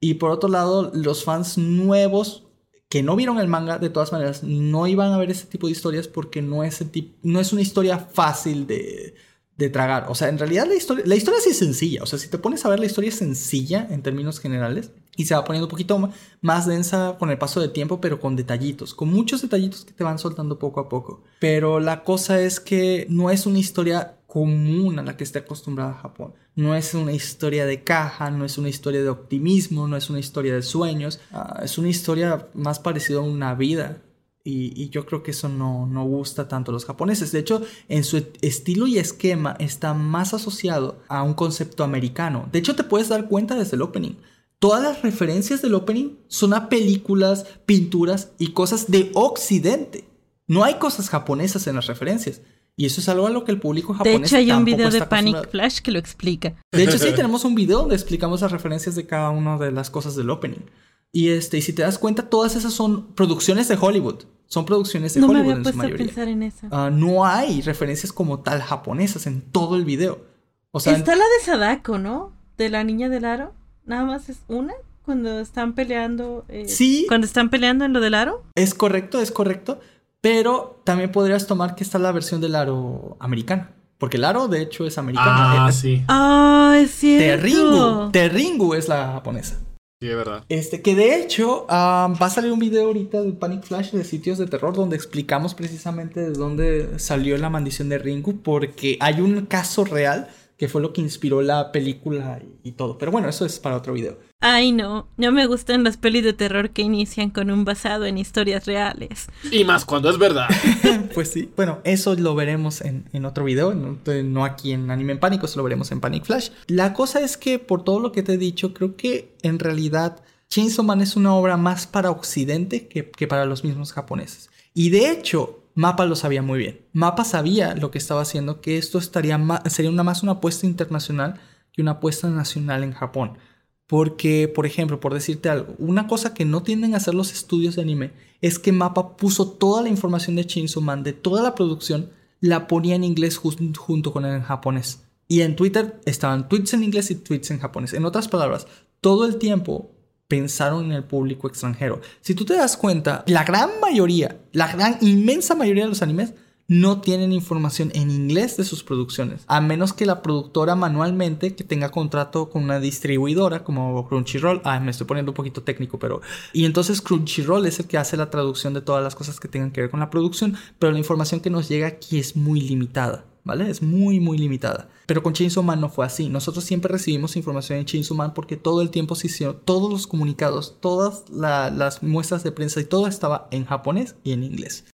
Y 0.00 0.14
por 0.14 0.30
otro 0.30 0.48
lado, 0.48 0.90
los 0.94 1.22
fans 1.24 1.58
nuevos 1.58 2.44
que 2.88 3.02
no 3.02 3.14
vieron 3.14 3.38
el 3.38 3.48
manga, 3.48 3.76
de 3.76 3.90
todas 3.90 4.10
maneras, 4.10 4.42
no 4.42 4.86
iban 4.86 5.12
a 5.12 5.18
ver 5.18 5.30
ese 5.30 5.44
tipo 5.44 5.66
de 5.66 5.74
historias 5.74 6.08
porque 6.08 6.40
no 6.40 6.64
es, 6.64 6.82
no 7.22 7.40
es 7.40 7.52
una 7.52 7.60
historia 7.60 7.98
fácil 7.98 8.66
de, 8.66 9.16
de 9.58 9.68
tragar. 9.68 10.06
O 10.08 10.14
sea, 10.14 10.30
en 10.30 10.38
realidad 10.38 10.66
la 10.66 10.76
historia, 10.76 11.04
la 11.06 11.14
historia 11.14 11.40
sí 11.42 11.50
es 11.50 11.58
sencilla. 11.58 12.02
O 12.04 12.06
sea, 12.06 12.18
si 12.18 12.28
te 12.28 12.38
pones 12.38 12.64
a 12.64 12.70
ver 12.70 12.80
la 12.80 12.86
historia 12.86 13.08
es 13.08 13.16
sencilla 13.16 13.86
en 13.90 14.02
términos 14.02 14.40
generales 14.40 14.92
y 15.16 15.26
se 15.26 15.34
va 15.34 15.44
poniendo 15.44 15.66
un 15.66 15.70
poquito 15.70 16.10
más 16.40 16.66
densa 16.66 17.16
con 17.18 17.30
el 17.30 17.38
paso 17.38 17.60
del 17.60 17.72
tiempo, 17.72 18.00
pero 18.00 18.20
con 18.20 18.36
detallitos, 18.36 18.94
con 18.94 19.12
muchos 19.12 19.42
detallitos 19.42 19.84
que 19.84 19.92
te 19.92 20.04
van 20.04 20.18
soltando 20.18 20.58
poco 20.58 20.80
a 20.80 20.88
poco. 20.88 21.22
Pero 21.38 21.80
la 21.80 22.02
cosa 22.02 22.40
es 22.40 22.60
que 22.60 23.06
no 23.08 23.30
es 23.30 23.46
una 23.46 23.58
historia 23.58 24.16
común 24.26 24.98
a 24.98 25.02
la 25.02 25.16
que 25.16 25.24
esté 25.24 25.38
acostumbrada 25.38 25.94
Japón. 25.94 26.34
No 26.56 26.74
es 26.74 26.94
una 26.94 27.12
historia 27.12 27.66
de 27.66 27.84
caja, 27.84 28.30
no 28.30 28.44
es 28.44 28.58
una 28.58 28.68
historia 28.68 29.02
de 29.02 29.08
optimismo, 29.08 29.86
no 29.86 29.96
es 29.96 30.10
una 30.10 30.18
historia 30.18 30.54
de 30.54 30.62
sueños, 30.62 31.20
ah, 31.32 31.60
es 31.62 31.78
una 31.78 31.88
historia 31.88 32.48
más 32.54 32.80
parecida 32.80 33.18
a 33.18 33.22
una 33.22 33.54
vida 33.54 34.02
y, 34.46 34.90
yo 34.90 35.06
creo 35.06 35.22
que 35.22 35.30
eso 35.30 35.48
no, 35.48 35.86
no, 35.86 36.04
gusta 36.04 36.48
tanto 36.48 36.70
a 36.70 36.74
los 36.74 36.84
japoneses. 36.84 37.32
De 37.32 37.38
hecho, 37.38 37.62
en 37.88 38.04
su 38.04 38.22
estilo 38.42 38.86
y 38.86 38.98
esquema 38.98 39.56
está 39.58 39.94
más 39.94 40.34
asociado 40.34 40.98
a 41.08 41.22
un 41.22 41.32
concepto 41.32 41.82
americano. 41.82 42.46
De 42.52 42.58
hecho, 42.58 42.76
te 42.76 42.84
puedes 42.84 43.08
dar 43.08 43.28
cuenta 43.28 43.54
desde 43.54 43.76
el 43.76 43.82
opening. 43.82 44.16
Todas 44.64 44.82
las 44.82 45.02
referencias 45.02 45.60
del 45.60 45.74
opening 45.74 46.16
son 46.26 46.54
a 46.54 46.70
películas, 46.70 47.44
pinturas 47.66 48.30
y 48.38 48.52
cosas 48.52 48.90
de 48.90 49.10
Occidente. 49.12 50.08
No 50.46 50.64
hay 50.64 50.76
cosas 50.76 51.10
japonesas 51.10 51.66
en 51.66 51.74
las 51.74 51.86
referencias. 51.86 52.40
Y 52.74 52.86
eso 52.86 53.02
es 53.02 53.10
algo 53.10 53.26
a 53.26 53.30
lo 53.30 53.44
que 53.44 53.52
el 53.52 53.60
público 53.60 53.92
japonés 53.92 54.22
De 54.22 54.26
hecho, 54.26 54.36
hay 54.38 54.50
un 54.52 54.64
video 54.64 54.90
de 54.90 55.02
Panic 55.02 55.50
Flash 55.50 55.80
que 55.80 55.92
lo 55.92 55.98
explica. 55.98 56.54
De 56.72 56.82
hecho, 56.82 56.96
sí, 56.96 57.12
tenemos 57.14 57.44
un 57.44 57.54
video 57.54 57.80
donde 57.80 57.94
explicamos 57.94 58.40
las 58.40 58.52
referencias 58.52 58.94
de 58.94 59.06
cada 59.06 59.28
una 59.28 59.58
de 59.58 59.70
las 59.70 59.90
cosas 59.90 60.16
del 60.16 60.30
opening. 60.30 60.64
Y, 61.12 61.28
este, 61.28 61.58
y 61.58 61.60
si 61.60 61.74
te 61.74 61.82
das 61.82 61.98
cuenta, 61.98 62.30
todas 62.30 62.56
esas 62.56 62.72
son 62.72 63.08
producciones 63.08 63.68
de 63.68 63.76
Hollywood. 63.78 64.24
Son 64.46 64.64
producciones 64.64 65.12
de 65.12 65.20
no 65.20 65.26
Hollywood 65.26 65.44
me 65.44 65.52
había 65.52 65.62
puesto 65.62 65.82
A 65.82 65.90
pensar 65.90 66.28
en 66.28 66.42
eso. 66.42 66.68
Ah, 66.70 66.88
no 66.90 67.26
hay 67.26 67.60
referencias 67.60 68.14
como 68.14 68.40
tal 68.40 68.62
japonesas 68.62 69.26
en 69.26 69.42
todo 69.42 69.76
el 69.76 69.84
video. 69.84 70.24
O 70.70 70.80
sea, 70.80 70.96
Está 70.96 71.16
la 71.16 71.24
de 71.24 71.44
Sadako, 71.44 71.98
¿no? 71.98 72.32
De 72.56 72.70
la 72.70 72.82
niña 72.82 73.10
del 73.10 73.26
aro. 73.26 73.52
Nada 73.86 74.04
más 74.04 74.28
es 74.28 74.38
una 74.48 74.72
cuando 75.04 75.40
están 75.40 75.74
peleando. 75.74 76.44
Eh, 76.48 76.68
sí. 76.68 77.04
Cuando 77.08 77.26
están 77.26 77.50
peleando 77.50 77.84
en 77.84 77.92
lo 77.92 78.00
del 78.00 78.14
aro. 78.14 78.42
Es 78.54 78.74
correcto, 78.74 79.20
es 79.20 79.30
correcto. 79.30 79.80
Pero 80.20 80.80
también 80.84 81.12
podrías 81.12 81.46
tomar 81.46 81.74
que 81.74 81.84
está 81.84 81.98
la 81.98 82.12
versión 82.12 82.40
del 82.40 82.54
aro 82.54 83.16
americana. 83.20 83.72
Porque 83.98 84.16
el 84.16 84.24
aro, 84.24 84.48
de 84.48 84.62
hecho, 84.62 84.86
es 84.86 84.96
americano. 84.96 85.32
Ah, 85.36 85.70
sí. 85.72 86.02
Ah, 86.08 86.78
es 86.78 86.90
cierto. 86.92 87.42
Terringu. 87.42 88.10
Terringu 88.10 88.74
es 88.74 88.88
la 88.88 89.12
japonesa. 89.12 89.58
Sí, 90.00 90.08
es 90.08 90.16
verdad. 90.16 90.44
Este, 90.48 90.82
que 90.82 90.94
de 90.94 91.16
hecho 91.16 91.66
va 91.70 92.06
a 92.06 92.30
salir 92.30 92.52
un 92.52 92.58
video 92.58 92.86
ahorita 92.86 93.22
de 93.22 93.32
Panic 93.32 93.64
Flash 93.64 93.92
de 93.92 94.04
sitios 94.04 94.38
de 94.38 94.46
terror 94.46 94.74
donde 94.74 94.96
explicamos 94.96 95.54
precisamente 95.54 96.20
de 96.20 96.32
dónde 96.32 96.98
salió 96.98 97.38
la 97.38 97.48
maldición 97.48 97.88
de 97.88 97.98
Ringu 97.98 98.42
porque 98.42 98.96
hay 99.00 99.20
un 99.20 99.46
caso 99.46 99.84
real 99.84 100.28
que 100.64 100.68
fue 100.70 100.80
lo 100.80 100.94
que 100.94 101.02
inspiró 101.02 101.42
la 101.42 101.72
película 101.72 102.40
y, 102.62 102.72
todo. 102.72 102.96
Pero 102.96 103.12
bueno, 103.12 103.28
eso 103.28 103.44
es 103.44 103.58
para 103.58 103.76
otro 103.76 103.92
video. 103.92 104.16
Ay, 104.40 104.72
no, 104.72 105.08
no 105.18 105.30
me 105.30 105.46
gustan 105.46 105.84
las 105.84 105.98
pelis 105.98 106.24
de 106.24 106.32
terror 106.32 106.70
que 106.70 106.80
inician 106.80 107.28
con 107.28 107.50
un 107.50 107.66
basado 107.66 108.06
en 108.06 108.16
historias 108.16 108.64
reales. 108.64 109.26
Y 109.52 109.62
más 109.64 109.84
cuando 109.84 110.08
es 110.08 110.16
verdad. 110.16 110.48
pues 111.14 111.30
sí, 111.30 111.50
bueno, 111.54 111.80
eso 111.84 112.14
lo 112.14 112.34
veremos 112.34 112.80
en, 112.80 113.26
otro 113.26 113.44
video, 113.44 113.74
no, 113.74 114.44
aquí 114.46 114.72
en 114.72 114.90
Anime 114.90 115.12
en 115.12 115.20
Pánico, 115.20 115.44
eso 115.44 115.58
lo 115.58 115.64
veremos 115.64 115.92
en 115.92 116.00
Panic 116.00 116.24
Flash. 116.24 116.48
La 116.66 116.94
cosa 116.94 117.20
es 117.20 117.36
que 117.36 117.58
por 117.58 117.84
todo 117.84 118.00
lo 118.00 118.10
que 118.10 118.22
te 118.22 118.32
he 118.32 118.38
dicho, 118.38 118.72
creo 118.72 118.96
que 118.96 119.36
en 119.42 119.58
realidad 119.58 120.22
Chainsaw 120.48 120.82
Man 120.82 121.02
es 121.02 121.14
una 121.14 121.34
obra 121.34 121.58
más 121.58 121.86
para 121.86 122.10
Occidente 122.10 122.88
que, 122.88 123.10
que 123.10 123.26
para 123.26 123.44
los 123.44 123.64
mismos 123.64 123.92
japoneses. 123.92 124.48
Y 124.72 124.88
de 124.88 125.10
hecho, 125.10 125.63
Mapa 125.74 126.06
lo 126.06 126.16
sabía 126.16 126.42
muy 126.42 126.58
bien. 126.58 126.86
Mapa 126.92 127.24
sabía 127.24 127.74
lo 127.74 127.90
que 127.90 127.98
estaba 127.98 128.22
haciendo, 128.22 128.60
que 128.60 128.78
esto 128.78 128.98
estaría 128.98 129.38
sería 129.66 129.90
una, 129.90 130.04
más 130.04 130.22
una 130.22 130.32
apuesta 130.32 130.66
internacional 130.66 131.40
que 131.72 131.82
una 131.82 131.92
apuesta 131.92 132.28
nacional 132.28 132.84
en 132.84 132.92
Japón. 132.92 133.38
Porque, 133.86 134.48
por 134.48 134.66
ejemplo, 134.66 135.00
por 135.00 135.12
decirte 135.12 135.48
algo, 135.48 135.74
una 135.78 136.06
cosa 136.06 136.32
que 136.32 136.44
no 136.44 136.62
tienden 136.62 136.94
a 136.94 136.98
hacer 136.98 137.14
los 137.14 137.32
estudios 137.32 137.76
de 137.76 137.82
anime 137.82 138.12
es 138.40 138.58
que 138.58 138.72
Mapa 138.72 139.16
puso 139.16 139.50
toda 139.50 139.82
la 139.82 139.88
información 139.88 140.36
de 140.36 140.46
Chainsaw 140.46 140.82
Man, 140.82 141.02
de 141.02 141.12
toda 141.12 141.42
la 141.42 141.54
producción, 141.54 142.10
la 142.40 142.66
ponía 142.66 142.94
en 142.94 143.04
inglés 143.04 143.38
junto 143.38 144.12
con 144.12 144.24
el 144.24 144.34
en 144.34 144.42
japonés. 144.42 145.04
Y 145.28 145.40
en 145.40 145.56
Twitter 145.56 146.00
estaban 146.04 146.48
tweets 146.48 146.74
en 146.74 146.84
inglés 146.84 147.10
y 147.10 147.16
tweets 147.16 147.50
en 147.50 147.58
japonés. 147.58 147.94
En 147.94 148.04
otras 148.04 148.28
palabras, 148.28 148.66
todo 149.00 149.26
el 149.26 149.36
tiempo 149.36 149.93
pensaron 150.34 150.86
en 150.86 150.92
el 150.92 151.04
público 151.04 151.46
extranjero. 151.46 152.00
Si 152.20 152.34
tú 152.34 152.44
te 152.44 152.54
das 152.54 152.76
cuenta, 152.76 153.22
la 153.28 153.44
gran 153.44 153.70
mayoría, 153.80 154.40
la 154.50 154.66
gran 154.66 154.98
inmensa 155.00 155.54
mayoría 155.54 155.84
de 155.84 155.90
los 155.90 156.02
animes 156.02 156.34
no 156.66 157.00
tienen 157.00 157.30
información 157.30 157.92
en 157.94 158.10
inglés 158.10 158.56
de 158.56 158.64
sus 158.64 158.82
producciones, 158.82 159.44
a 159.46 159.60
menos 159.60 159.92
que 159.92 160.06
la 160.06 160.22
productora 160.22 160.74
manualmente 160.74 161.54
que 161.54 161.62
tenga 161.62 161.90
contrato 161.90 162.50
con 162.50 162.64
una 162.64 162.80
distribuidora 162.80 163.62
como 163.62 164.08
Crunchyroll. 164.08 164.60
Ah, 164.64 164.80
me 164.80 164.90
estoy 164.90 165.06
poniendo 165.06 165.30
un 165.30 165.36
poquito 165.36 165.62
técnico, 165.62 166.00
pero 166.00 166.20
y 166.52 166.64
entonces 166.64 167.00
Crunchyroll 167.00 167.66
es 167.66 167.78
el 167.78 167.86
que 167.86 167.98
hace 167.98 168.16
la 168.16 168.30
traducción 168.30 168.74
de 168.74 168.80
todas 168.80 169.04
las 169.04 169.14
cosas 169.14 169.38
que 169.38 169.46
tengan 169.46 169.70
que 169.70 169.82
ver 169.82 169.90
con 169.90 170.00
la 170.00 170.10
producción, 170.10 170.56
pero 170.80 170.90
la 170.90 170.98
información 170.98 171.40
que 171.40 171.50
nos 171.50 171.68
llega 171.68 171.86
aquí 171.86 172.18
es 172.18 172.34
muy 172.34 172.60
limitada. 172.60 173.24
¿Vale? 173.44 173.70
Es 173.70 173.82
muy, 173.82 174.18
muy 174.20 174.38
limitada. 174.38 174.88
Pero 175.06 175.22
con 175.22 175.34
Chainsaw 175.34 175.62
Man 175.62 175.80
no 175.80 175.88
fue 175.88 176.06
así. 176.06 176.28
Nosotros 176.28 176.64
siempre 176.64 176.90
recibimos 176.90 177.36
información 177.36 177.78
en 177.78 177.84
Chainsaw 177.84 178.16
Man 178.16 178.34
porque 178.34 178.56
todo 178.56 178.82
el 178.82 178.90
tiempo 178.90 179.14
se 179.14 179.28
hicieron, 179.28 179.60
todos 179.64 179.90
los 179.90 180.06
comunicados, 180.06 180.78
todas 180.80 181.24
las 181.30 182.02
muestras 182.02 182.42
de 182.42 182.52
prensa 182.52 182.80
y 182.80 182.84
todo 182.84 183.06
estaba 183.06 183.48
en 183.50 183.66
japonés 183.66 184.16
y 184.24 184.32
en 184.32 184.42
inglés. 184.42 184.86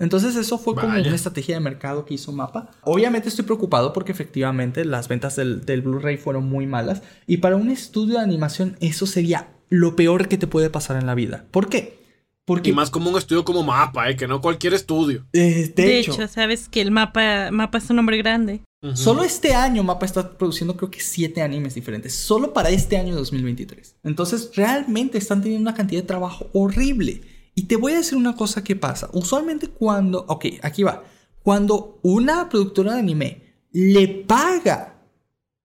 Entonces 0.00 0.34
eso 0.34 0.56
fue 0.56 0.74
como 0.74 0.88
una 0.88 1.14
estrategia 1.14 1.54
de 1.54 1.60
mercado 1.60 2.06
que 2.06 2.14
hizo 2.14 2.32
Mapa. 2.32 2.70
Obviamente 2.84 3.28
estoy 3.28 3.44
preocupado 3.44 3.92
porque 3.92 4.12
efectivamente 4.12 4.86
las 4.86 5.08
ventas 5.08 5.36
del, 5.36 5.66
del 5.66 5.82
Blu-ray 5.82 6.16
fueron 6.16 6.48
muy 6.48 6.66
malas 6.66 7.02
y 7.26 7.36
para 7.36 7.56
un 7.56 7.70
estudio 7.70 8.14
de 8.14 8.22
animación 8.22 8.78
eso 8.80 9.04
sería 9.04 9.48
lo 9.68 9.96
peor 9.96 10.28
que 10.28 10.38
te 10.38 10.46
puede 10.46 10.70
pasar 10.70 10.96
en 10.96 11.06
la 11.06 11.14
vida. 11.14 11.44
¿Por 11.50 11.68
qué? 11.68 11.99
Y 12.62 12.72
más 12.72 12.90
como 12.90 13.10
un 13.10 13.18
estudio 13.18 13.44
como 13.44 13.62
Mapa, 13.62 14.10
¿eh? 14.10 14.16
que 14.16 14.26
no 14.26 14.40
cualquier 14.40 14.74
estudio. 14.74 15.26
Eh, 15.32 15.72
de, 15.74 16.00
hecho, 16.00 16.26
sabes 16.28 16.68
que 16.68 16.80
el 16.80 16.90
mapa, 16.90 17.50
mapa 17.50 17.78
es 17.78 17.90
un 17.90 17.96
nombre 17.96 18.16
grande. 18.16 18.62
Solo 18.94 19.24
este 19.24 19.54
año 19.54 19.82
Mapa 19.82 20.06
está 20.06 20.38
produciendo 20.38 20.74
creo 20.74 20.90
que 20.90 21.00
siete 21.00 21.42
animes 21.42 21.74
diferentes, 21.74 22.14
solo 22.14 22.54
para 22.54 22.70
este 22.70 22.96
año 22.96 23.14
2023. 23.14 23.96
Entonces 24.04 24.52
realmente 24.54 25.18
están 25.18 25.42
teniendo 25.42 25.68
una 25.68 25.76
cantidad 25.76 26.00
de 26.00 26.06
trabajo 26.06 26.48
horrible. 26.54 27.20
Y 27.54 27.64
te 27.64 27.76
voy 27.76 27.92
a 27.92 27.98
decir 27.98 28.16
una 28.16 28.36
cosa 28.36 28.64
que 28.64 28.76
pasa. 28.76 29.10
Usualmente 29.12 29.68
cuando, 29.68 30.24
ok, 30.28 30.46
aquí 30.62 30.82
va, 30.82 31.04
cuando 31.42 31.98
una 32.02 32.48
productora 32.48 32.94
de 32.94 33.00
anime 33.00 33.42
le 33.70 34.08
paga 34.08 34.94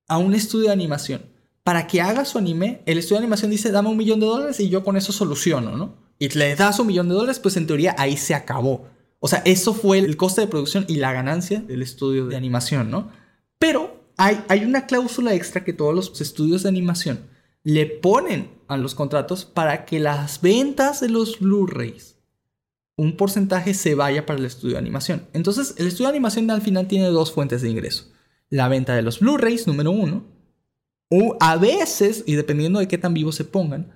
a 0.09 0.17
un 0.17 0.33
estudio 0.33 0.67
de 0.67 0.73
animación 0.73 1.21
para 1.63 1.87
que 1.87 2.01
haga 2.01 2.25
su 2.25 2.37
anime, 2.37 2.81
el 2.85 2.97
estudio 2.97 3.19
de 3.19 3.25
animación 3.25 3.49
dice, 3.49 3.71
dame 3.71 3.87
un 3.87 3.97
millón 3.97 4.19
de 4.19 4.25
dólares 4.25 4.59
y 4.59 4.67
yo 4.67 4.83
con 4.83 4.97
eso 4.97 5.13
soluciono, 5.13 5.77
¿no? 5.77 6.04
Y 6.19 6.29
le 6.29 6.55
das 6.55 6.79
un 6.79 6.87
millón 6.87 7.09
de 7.09 7.15
dólares, 7.15 7.39
pues 7.39 7.57
en 7.57 7.67
teoría 7.67 7.95
ahí 7.97 8.17
se 8.17 8.33
acabó. 8.33 8.87
O 9.19 9.27
sea, 9.27 9.41
eso 9.45 9.73
fue 9.73 9.99
el 9.99 10.17
coste 10.17 10.41
de 10.41 10.47
producción 10.47 10.85
y 10.87 10.97
la 10.97 11.11
ganancia 11.11 11.59
del 11.59 11.81
estudio 11.81 12.27
de 12.27 12.35
animación, 12.35 12.91
¿no? 12.91 13.09
Pero 13.57 14.03
hay, 14.17 14.43
hay 14.47 14.63
una 14.63 14.85
cláusula 14.85 15.33
extra 15.33 15.63
que 15.63 15.73
todos 15.73 15.93
los 15.93 16.21
estudios 16.21 16.63
de 16.63 16.69
animación 16.69 17.19
le 17.63 17.87
ponen 17.87 18.51
a 18.67 18.77
los 18.77 18.93
contratos 18.93 19.43
para 19.43 19.85
que 19.85 19.99
las 19.99 20.41
ventas 20.41 21.01
de 21.01 21.09
los 21.09 21.39
Blu-rays, 21.39 22.15
un 22.95 23.17
porcentaje 23.17 23.73
se 23.73 23.95
vaya 23.95 24.25
para 24.25 24.39
el 24.39 24.45
estudio 24.45 24.73
de 24.73 24.79
animación. 24.79 25.25
Entonces, 25.33 25.73
el 25.77 25.87
estudio 25.87 26.05
de 26.05 26.13
animación 26.15 26.49
al 26.51 26.61
final 26.61 26.87
tiene 26.87 27.07
dos 27.07 27.31
fuentes 27.31 27.63
de 27.63 27.69
ingreso. 27.69 28.11
La 28.49 28.67
venta 28.67 28.95
de 28.95 29.01
los 29.01 29.19
Blu-rays, 29.19 29.65
número 29.65 29.91
uno, 29.91 30.23
o 31.09 31.35
a 31.39 31.57
veces, 31.57 32.23
y 32.27 32.35
dependiendo 32.35 32.79
de 32.79 32.87
qué 32.87 32.99
tan 32.99 33.15
vivos 33.15 33.35
se 33.35 33.45
pongan, 33.45 33.91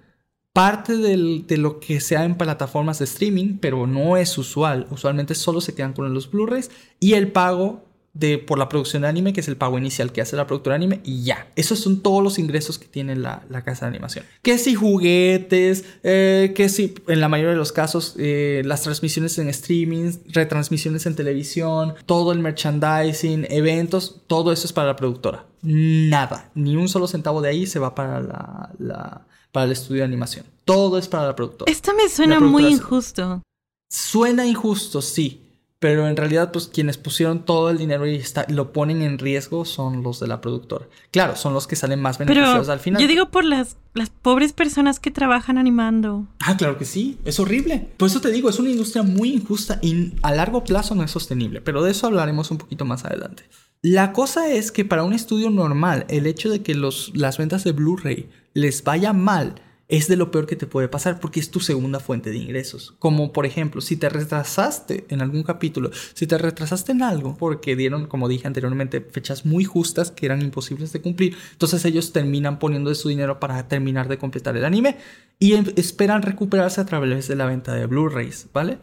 parte 0.54 0.98
de 0.98 1.58
lo 1.58 1.80
que 1.80 2.00
sea 2.00 2.26
en 2.26 2.36
plataformas 2.36 3.00
de 3.00 3.06
streaming, 3.06 3.58
pero 3.60 3.88
no 3.88 4.18
es 4.18 4.38
usual. 4.38 4.88
Usualmente 4.90 5.36
solo 5.36 5.62
se 5.62 5.76
quedan 5.76 5.94
con 5.94 6.14
los 6.14 6.30
Blu-rays 6.30 6.72
y 7.00 7.14
el 7.14 7.32
pago 7.32 7.86
de, 8.14 8.38
por 8.38 8.58
la 8.58 8.68
producción 8.68 9.04
de 9.04 9.08
anime, 9.08 9.34
que 9.34 9.42
es 9.42 9.48
el 9.48 9.56
pago 9.56 9.78
inicial 9.78 10.12
que 10.12 10.22
hace 10.22 10.36
la 10.36 10.48
productora 10.48 10.74
de 10.74 10.84
anime, 10.84 11.02
y 11.04 11.24
ya. 11.24 11.48
Esos 11.56 11.80
son 11.80 12.02
todos 12.02 12.24
los 12.24 12.40
ingresos 12.40 12.80
que 12.80 12.88
tiene 12.88 13.16
la, 13.16 13.42
casa 13.64 13.86
de 13.86 13.90
animación. 13.92 14.26
Que 14.42 14.58
si 14.58 14.76
juguetes, 14.76 15.86
eh, 16.04 16.54
si 16.70 16.96
en 17.08 17.22
la 17.22 17.30
mayoría 17.30 17.52
de 17.52 17.58
los 17.58 17.72
casos 17.72 18.16
eh, 18.18 18.62
las 18.66 18.82
transmisiones 18.82 19.38
en 19.38 19.48
streaming, 19.50 20.12
retransmisiones 20.28 21.06
en 21.06 21.16
televisión, 21.16 21.94
todo 22.06 22.32
el 22.32 22.40
merchandising, 22.40 23.48
eventos, 23.50 24.22
todo 24.28 24.52
eso 24.52 24.66
es 24.66 24.74
para 24.74 24.88
la 24.88 24.96
productora. 24.96 25.46
Nada, 25.62 26.50
ni 26.56 26.76
un 26.76 26.90
solo 26.90 27.08
centavo 27.08 27.42
de 27.42 27.50
ahí 27.50 27.68
se 27.68 27.80
va 27.80 27.94
para 27.94 28.22
la 28.80 29.26
para 29.52 29.66
el 29.66 29.72
estudio 29.72 30.02
de 30.02 30.06
animación. 30.06 30.46
Todo 30.66 30.98
es 30.98 31.08
para 31.08 31.28
la 31.28 31.36
productora. 31.36 31.72
Esto 31.72 31.94
me 31.96 32.10
suena 32.10 32.40
muy 32.40 32.66
injusto. 32.66 33.42
Suena 33.90 34.46
injusto, 34.46 35.02
sí. 35.02 35.46
Pero 35.80 36.10
en 36.10 36.18
realidad, 36.18 36.52
pues 36.52 36.68
quienes 36.68 36.98
pusieron 36.98 37.46
todo 37.46 37.70
el 37.70 37.78
dinero 37.78 38.06
y 38.06 38.22
lo 38.50 38.74
ponen 38.74 39.02
en 39.02 39.18
riesgo 39.18 39.64
son 39.64 40.04
los 40.04 40.20
de 40.20 40.28
la 40.28 40.42
productora. 40.42 40.88
Claro, 41.10 41.38
son 41.38 41.54
los 41.54 41.68
que 41.68 41.78
salen 41.78 42.02
más 42.02 42.18
beneficiados 42.18 42.68
al 42.68 42.82
final. 42.82 43.02
Yo 43.02 43.08
digo 43.08 43.30
por 43.30 43.46
las, 43.46 43.78
las 43.94 44.10
pobres 44.10 44.52
personas 44.52 45.00
que 45.00 45.10
trabajan 45.10 45.58
animando. 45.58 46.28
Ah, 46.42 46.58
claro 46.58 46.78
que 46.78 46.84
sí. 46.84 47.18
Es 47.24 47.40
horrible. 47.40 47.88
Por 47.96 48.10
eso 48.10 48.20
te 48.20 48.30
digo, 48.30 48.50
es 48.50 48.60
una 48.60 48.70
industria 48.70 49.04
muy 49.04 49.32
injusta 49.32 49.80
y 49.82 50.14
a 50.22 50.34
largo 50.34 50.66
plazo 50.66 50.96
no 50.96 51.04
es 51.04 51.12
sostenible. 51.12 51.62
Pero 51.62 51.82
de 51.82 51.92
eso 51.92 52.08
hablaremos 52.08 52.52
un 52.52 52.58
poquito 52.58 52.84
más 52.84 53.06
adelante. 53.06 53.44
La 53.82 54.12
cosa 54.12 54.52
es 54.52 54.74
que 54.74 54.84
para 54.84 55.06
un 55.06 55.14
estudio 55.14 55.50
normal, 55.50 56.06
el 56.10 56.28
hecho 56.28 56.50
de 56.50 56.62
que 56.62 56.76
los, 56.76 57.14
las 57.16 57.38
ventas 57.38 57.64
de 57.64 57.72
Blu-ray 57.72 58.28
les 58.60 58.84
vaya 58.84 59.14
mal 59.14 59.56
es 59.90 60.08
de 60.08 60.16
lo 60.16 60.30
peor 60.30 60.46
que 60.46 60.56
te 60.56 60.68
puede 60.68 60.88
pasar 60.88 61.20
porque 61.20 61.40
es 61.40 61.50
tu 61.50 61.60
segunda 61.60 62.00
fuente 62.00 62.30
de 62.30 62.38
ingresos. 62.38 62.94
Como 63.00 63.34
por 63.34 63.48
ejemplo, 63.48 63.82
si 63.82 63.98
te 63.98 64.08
retrasaste 64.08 65.06
en 65.10 65.22
algún 65.22 65.42
capítulo, 65.42 65.90
si 66.14 66.28
te 66.28 66.38
retrasaste 66.38 66.92
en 66.92 67.02
algo 67.02 67.36
porque 67.38 67.76
dieron, 67.76 68.06
como 68.06 68.30
dije 68.30 68.46
anteriormente, 68.46 69.02
fechas 69.02 69.48
muy 69.48 69.66
justas 69.66 70.12
que 70.12 70.28
eran 70.28 70.44
imposibles 70.44 70.94
de 70.94 71.02
cumplir, 71.02 71.36
entonces 71.54 71.84
ellos 71.86 72.14
terminan 72.14 72.60
poniendo 72.60 72.92
de 72.92 72.96
su 72.96 73.10
dinero 73.10 73.40
para 73.40 73.68
terminar 73.68 74.08
de 74.08 74.20
completar 74.20 74.56
el 74.56 74.66
anime 74.66 74.98
y 75.40 75.54
em, 75.54 75.66
esperan 75.76 76.22
recuperarse 76.22 76.80
a 76.82 76.86
través 76.86 77.28
de 77.28 77.36
la 77.36 77.48
venta 77.48 77.74
de 77.74 77.88
Blu-rays, 77.88 78.48
¿vale? 78.54 78.78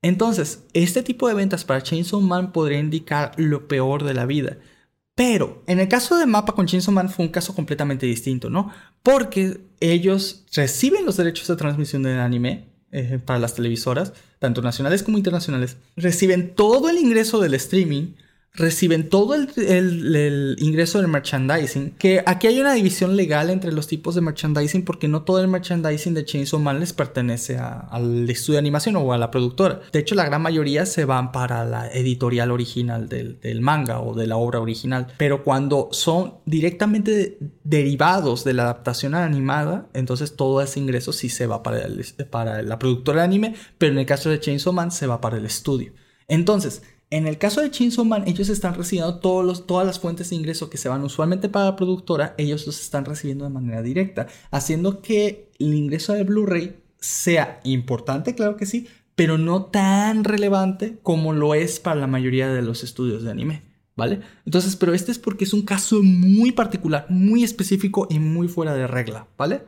Entonces, 0.00 0.64
este 0.74 1.02
tipo 1.02 1.26
de 1.26 1.34
ventas 1.34 1.64
para 1.64 1.82
Chainsaw 1.82 2.20
Man 2.20 2.52
podría 2.52 2.78
indicar 2.78 3.32
lo 3.36 3.66
peor 3.66 4.04
de 4.04 4.14
la 4.14 4.26
vida. 4.26 4.58
Pero 5.14 5.62
en 5.66 5.78
el 5.78 5.88
caso 5.88 6.16
de 6.16 6.26
Mapa 6.26 6.54
con 6.54 6.66
Chainsaw 6.66 6.94
Man 6.94 7.10
fue 7.10 7.24
un 7.24 7.30
caso 7.32 7.54
completamente 7.54 8.06
distinto, 8.06 8.48
¿no? 8.48 8.72
Porque 9.02 9.60
ellos 9.80 10.44
reciben 10.54 11.04
los 11.04 11.16
derechos 11.16 11.48
de 11.48 11.56
transmisión 11.56 12.02
del 12.02 12.20
anime 12.20 12.64
eh, 12.92 13.18
para 13.24 13.38
las 13.38 13.54
televisoras, 13.54 14.12
tanto 14.38 14.62
nacionales 14.62 15.02
como 15.02 15.18
internacionales, 15.18 15.76
reciben 15.96 16.54
todo 16.54 16.88
el 16.88 16.98
ingreso 16.98 17.40
del 17.40 17.54
streaming, 17.54 18.14
reciben 18.54 19.08
todo 19.08 19.34
el, 19.34 20.56
ingreso 20.58 20.98
del 20.98 21.08
merchandising. 21.08 21.92
Que 21.92 22.22
aquí 22.26 22.46
hay 22.46 22.60
una 22.60 22.74
división 22.74 23.16
legal 23.16 23.50
entre 23.50 23.72
los 23.72 23.86
tipos 23.86 24.14
de 24.14 24.20
merchandising 24.20 24.84
porque 24.84 25.08
no 25.08 25.22
todo 25.22 25.40
el 25.40 25.48
merchandising 25.48 26.14
de 26.14 26.24
Chainsaw 26.24 26.60
Man 26.60 26.80
les 26.80 26.92
pertenece 26.92 27.58
al 27.58 28.28
estudio 28.28 28.54
de 28.54 28.60
animación 28.60 28.96
o 28.96 29.12
a 29.12 29.18
la 29.18 29.30
productora. 29.30 29.80
De 29.92 30.00
hecho, 30.00 30.14
la 30.14 30.26
gran 30.26 30.42
mayoría 30.42 30.84
se 30.84 31.04
van 31.04 31.32
para 31.32 31.64
la 31.64 31.88
editorial 31.88 32.50
original 32.50 33.08
del, 33.08 33.60
manga 33.60 34.00
o 34.00 34.14
de 34.14 34.26
la 34.26 34.36
obra 34.36 34.60
original. 34.60 35.06
Pero 35.16 35.44
cuando 35.44 35.88
son 35.92 36.34
directamente 36.44 37.38
derivados 37.64 38.44
de 38.44 38.52
la 38.52 38.64
adaptación 38.64 39.14
animada, 39.14 39.88
entonces 39.94 40.36
todo 40.36 40.60
ese 40.60 40.78
ingreso 40.78 41.12
sí 41.12 41.28
se 41.28 41.46
va 41.46 41.62
para, 41.62 41.86
para 42.30 42.62
la 42.62 42.78
productora 42.78 43.20
de 43.20 43.24
anime, 43.24 43.54
pero 43.78 43.92
en 43.92 43.98
el 43.98 44.06
caso 44.06 44.28
de 44.28 44.40
Chainsaw 44.40 44.72
Man 44.72 44.90
se 44.90 45.06
va 45.06 45.20
para 45.20 45.38
el 45.38 45.46
estudio. 45.46 45.92
Entonces, 46.28 46.82
en 47.12 47.26
el 47.26 47.36
caso 47.36 47.60
de 47.60 47.70
Chainsaw 47.70 48.06
Man, 48.06 48.24
ellos 48.26 48.48
están 48.48 48.74
recibiendo 48.74 49.18
todos 49.18 49.66
todas 49.66 49.86
las 49.86 50.00
fuentes 50.00 50.30
de 50.30 50.36
ingreso 50.36 50.70
que 50.70 50.78
se 50.78 50.88
van 50.88 51.02
usualmente 51.02 51.50
para 51.50 51.66
la 51.66 51.76
productora, 51.76 52.34
ellos 52.38 52.66
los 52.66 52.80
están 52.80 53.04
recibiendo 53.04 53.44
de 53.44 53.50
manera 53.50 53.82
directa, 53.82 54.28
haciendo 54.50 55.02
que 55.02 55.50
el 55.58 55.74
ingreso 55.74 56.14
de 56.14 56.24
Blu-ray 56.24 56.76
sea 56.98 57.60
importante, 57.64 58.34
claro 58.34 58.56
que 58.56 58.64
sí, 58.64 58.88
pero 59.14 59.36
no 59.36 59.66
tan 59.66 60.24
relevante 60.24 61.00
como 61.02 61.34
lo 61.34 61.54
es 61.54 61.80
para 61.80 62.00
la 62.00 62.06
mayoría 62.06 62.48
de 62.48 62.62
los 62.62 62.82
estudios 62.82 63.22
de 63.22 63.30
anime, 63.30 63.60
¿vale? 63.94 64.20
Entonces, 64.46 64.74
pero 64.76 64.94
este 64.94 65.12
es 65.12 65.18
porque 65.18 65.44
es 65.44 65.52
un 65.52 65.66
caso 65.66 66.02
muy 66.02 66.52
particular, 66.52 67.04
muy 67.10 67.44
específico 67.44 68.06
y 68.08 68.20
muy 68.20 68.48
fuera 68.48 68.72
de 68.72 68.86
regla, 68.86 69.28
¿vale? 69.36 69.60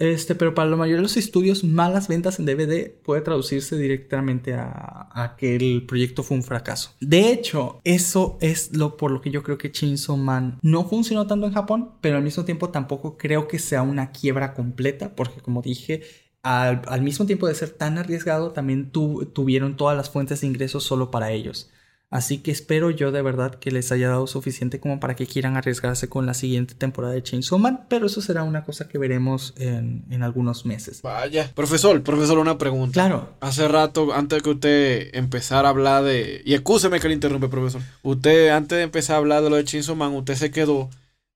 Este, 0.00 0.34
pero 0.34 0.54
para 0.54 0.70
la 0.70 0.76
mayoría 0.76 0.96
de 0.96 1.02
los 1.02 1.18
estudios, 1.18 1.62
malas 1.62 2.08
ventas 2.08 2.38
en 2.38 2.46
DVD 2.46 2.90
puede 2.90 3.20
traducirse 3.20 3.76
directamente 3.76 4.54
a, 4.54 5.36
que 5.36 5.56
el 5.56 5.84
proyecto 5.86 6.22
fue 6.22 6.38
un 6.38 6.42
fracaso. 6.42 6.94
De 7.00 7.30
hecho, 7.30 7.80
eso 7.84 8.38
es 8.40 8.74
lo 8.74 8.96
por 8.96 9.10
lo 9.10 9.20
que 9.20 9.30
yo 9.30 9.42
creo 9.42 9.58
que 9.58 9.70
Chainsaw 9.70 10.16
Man 10.16 10.58
no 10.62 10.88
funcionó 10.88 11.26
tanto 11.26 11.46
en 11.46 11.52
Japón, 11.52 11.90
pero 12.00 12.16
al 12.16 12.22
mismo 12.22 12.46
tiempo 12.46 12.70
tampoco 12.70 13.18
creo 13.18 13.46
que 13.46 13.58
sea 13.58 13.82
una 13.82 14.10
quiebra 14.10 14.54
completa, 14.54 15.14
porque 15.14 15.42
como 15.42 15.60
dije, 15.60 16.02
al, 16.42 17.02
mismo 17.02 17.26
tiempo 17.26 17.46
de 17.46 17.54
ser 17.54 17.68
tan 17.68 17.98
arriesgado, 17.98 18.52
también 18.52 18.90
tuvieron 18.90 19.76
todas 19.76 19.98
las 19.98 20.08
fuentes 20.08 20.40
de 20.40 20.46
ingresos 20.46 20.82
solo 20.82 21.10
para 21.10 21.30
ellos. 21.30 21.70
Así 22.10 22.38
que 22.38 22.50
espero 22.50 22.90
yo 22.90 23.12
de 23.12 23.22
verdad 23.22 23.54
que 23.54 23.70
les 23.70 23.92
haya 23.92 24.08
dado 24.08 24.26
suficiente 24.26 24.80
como 24.80 24.98
para 24.98 25.14
que 25.14 25.28
quieran 25.28 25.56
arriesgarse 25.56 26.08
con 26.08 26.26
la 26.26 26.34
siguiente 26.34 26.74
temporada 26.74 27.14
de 27.14 27.22
Chainsaw 27.22 27.56
Man, 27.56 27.86
pero 27.88 28.06
eso 28.06 28.20
será 28.20 28.42
una 28.42 28.64
cosa 28.64 28.88
que 28.88 28.98
veremos 28.98 29.54
en, 29.58 30.20
algunos 30.20 30.66
meses. 30.66 31.02
Vaya. 31.02 31.52
Profesor, 31.54 32.02
profesor, 32.02 32.38
una 32.38 32.58
pregunta. 32.58 32.94
Claro. 32.94 33.36
Hace 33.38 33.68
rato, 33.68 34.12
antes 34.12 34.38
de 34.38 34.42
que 34.42 34.50
usted 34.50 35.14
empezara 35.14 35.68
a 35.68 35.70
hablar 35.70 36.02
de... 36.02 36.42
Y 36.44 36.54
escúcheme 36.54 36.98
que 36.98 37.06
le 37.06 37.14
interrumpe, 37.14 37.48
profesor. 37.48 37.80
Usted, 38.02 38.48
antes 38.48 38.76
de 38.76 38.82
empezar 38.82 39.14
a 39.14 39.18
hablar 39.18 39.44
de 39.44 39.50
lo 39.50 39.56
de 39.56 39.64
Chainsaw 39.64 39.94
Man, 39.94 40.12
usted 40.14 40.34
se 40.34 40.50
quedó, 40.50 40.90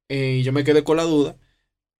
eh, 0.09 0.39
y 0.41 0.43
yo 0.43 0.53
me 0.53 0.65
quedé 0.65 0.83
con 0.83 0.97
la 0.97 1.05
duda, 1.05 1.37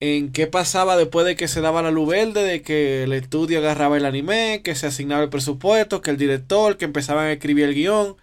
en 0.01 0.33
qué 0.33 0.49
pasaba 0.49 0.97
después 0.97 1.25
de 1.25 1.37
que 1.37 1.47
se 1.47 1.61
daba 1.61 1.81
la 1.81 1.93
luz 1.93 2.09
verde, 2.09 2.43
de 2.43 2.63
que 2.63 3.05
el 3.05 3.13
estudio 3.13 3.61
agarraba 3.61 3.97
el 3.97 4.05
anime, 4.05 4.63
que 4.65 4.75
se 4.75 4.89
asignaba 4.89 5.23
el 5.23 5.31
presupuesto, 5.31 6.03
que 6.03 6.11
el 6.11 6.17
director, 6.17 6.77
que 6.77 6.87
empezaban 6.87 7.27
a 7.27 7.33
escribir 7.33 7.67
el 7.67 7.75
guion 7.75 8.17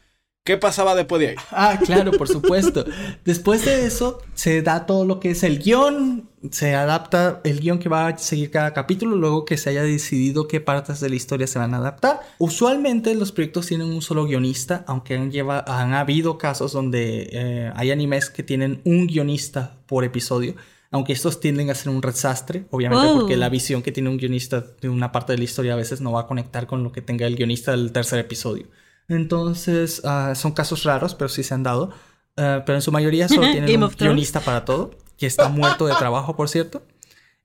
¿Qué 0.43 0.57
pasaba 0.57 0.95
después 0.95 1.19
de 1.19 1.29
ahí? 1.29 1.35
Ah, 1.51 1.77
claro, 1.83 2.11
por 2.13 2.27
supuesto. 2.27 2.83
Después 3.23 3.63
de 3.63 3.85
eso, 3.85 4.19
se 4.33 4.63
da 4.63 4.87
todo 4.87 5.05
lo 5.05 5.19
que 5.19 5.31
es 5.31 5.43
el 5.43 5.59
guion, 5.59 6.29
se 6.49 6.73
adapta 6.73 7.41
el 7.43 7.59
guion 7.59 7.77
que 7.77 7.89
va 7.89 8.07
a 8.07 8.17
seguir 8.17 8.49
cada 8.49 8.73
capítulo, 8.73 9.15
luego 9.17 9.45
que 9.45 9.57
se 9.57 9.69
haya 9.69 9.83
decidido 9.83 10.47
qué 10.47 10.59
partes 10.59 10.99
de 10.99 11.09
la 11.09 11.15
historia 11.15 11.45
se 11.45 11.59
van 11.59 11.75
a 11.75 11.77
adaptar. 11.77 12.21
Usualmente 12.39 13.13
los 13.13 13.31
proyectos 13.31 13.67
tienen 13.67 13.87
un 13.87 14.01
solo 14.01 14.25
guionista, 14.25 14.83
aunque 14.87 15.15
han, 15.15 15.31
lleva, 15.31 15.63
han 15.67 15.93
habido 15.93 16.39
casos 16.39 16.71
donde 16.71 17.29
eh, 17.31 17.71
hay 17.75 17.91
animes 17.91 18.31
que 18.31 18.41
tienen 18.41 18.81
un 18.83 19.05
guionista 19.05 19.77
por 19.85 20.03
episodio. 20.03 20.55
Aunque 20.93 21.13
estos 21.13 21.39
tienden 21.39 21.69
a 21.69 21.75
ser 21.75 21.89
un 21.89 22.01
desastre, 22.01 22.65
obviamente, 22.69 23.13
porque 23.13 23.37
la 23.37 23.47
visión 23.47 23.81
que 23.81 23.93
tiene 23.93 24.09
un 24.09 24.17
guionista 24.17 24.65
de 24.81 24.89
una 24.89 25.13
parte 25.13 25.31
de 25.31 25.37
la 25.37 25.45
historia 25.45 25.73
a 25.73 25.77
veces 25.77 26.01
no 26.01 26.11
va 26.11 26.21
a 26.21 26.27
conectar 26.27 26.67
con 26.67 26.83
lo 26.83 26.91
que 26.91 27.01
tenga 27.01 27.27
el 27.27 27.37
guionista 27.37 27.71
del 27.71 27.93
tercer 27.93 28.19
episodio. 28.19 28.65
Entonces, 29.07 30.01
ah, 30.05 30.33
son 30.35 30.51
casos 30.51 30.83
raros, 30.83 31.15
pero 31.15 31.29
sí 31.29 31.43
se 31.43 31.53
han 31.53 31.63
dado. 31.63 31.91
Ah, 32.37 32.63
pero 32.65 32.77
en 32.77 32.81
su 32.81 32.91
mayoría 32.91 33.27
solo 33.27 33.41
tienen 33.51 33.83
un 33.83 33.89
guionista 33.89 34.39
para 34.39 34.65
todo, 34.65 34.91
que 35.17 35.27
está 35.27 35.49
muerto 35.49 35.85
de 35.85 35.95
trabajo, 35.95 36.35
por 36.35 36.49
cierto. 36.49 36.83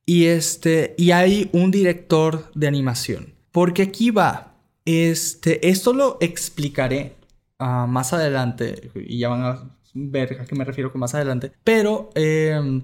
Y, 0.04 0.26
este, 0.26 0.94
y 0.96 1.10
hay 1.10 1.50
un 1.52 1.70
director 1.70 2.50
de 2.54 2.68
animación. 2.68 3.34
Porque 3.50 3.82
aquí 3.82 4.10
va. 4.10 4.54
Este, 4.84 5.68
esto 5.68 5.92
lo 5.92 6.16
explicaré 6.20 7.16
ah, 7.58 7.86
más 7.88 8.12
adelante 8.12 8.92
y 8.94 9.18
ya 9.18 9.28
van 9.28 9.42
a 9.42 9.76
ver 9.94 10.40
a 10.40 10.44
qué 10.44 10.54
me 10.54 10.64
refiero 10.64 10.92
con 10.92 11.00
más 11.00 11.14
adelante. 11.14 11.52
Pero 11.64 12.10
eh, 12.14 12.82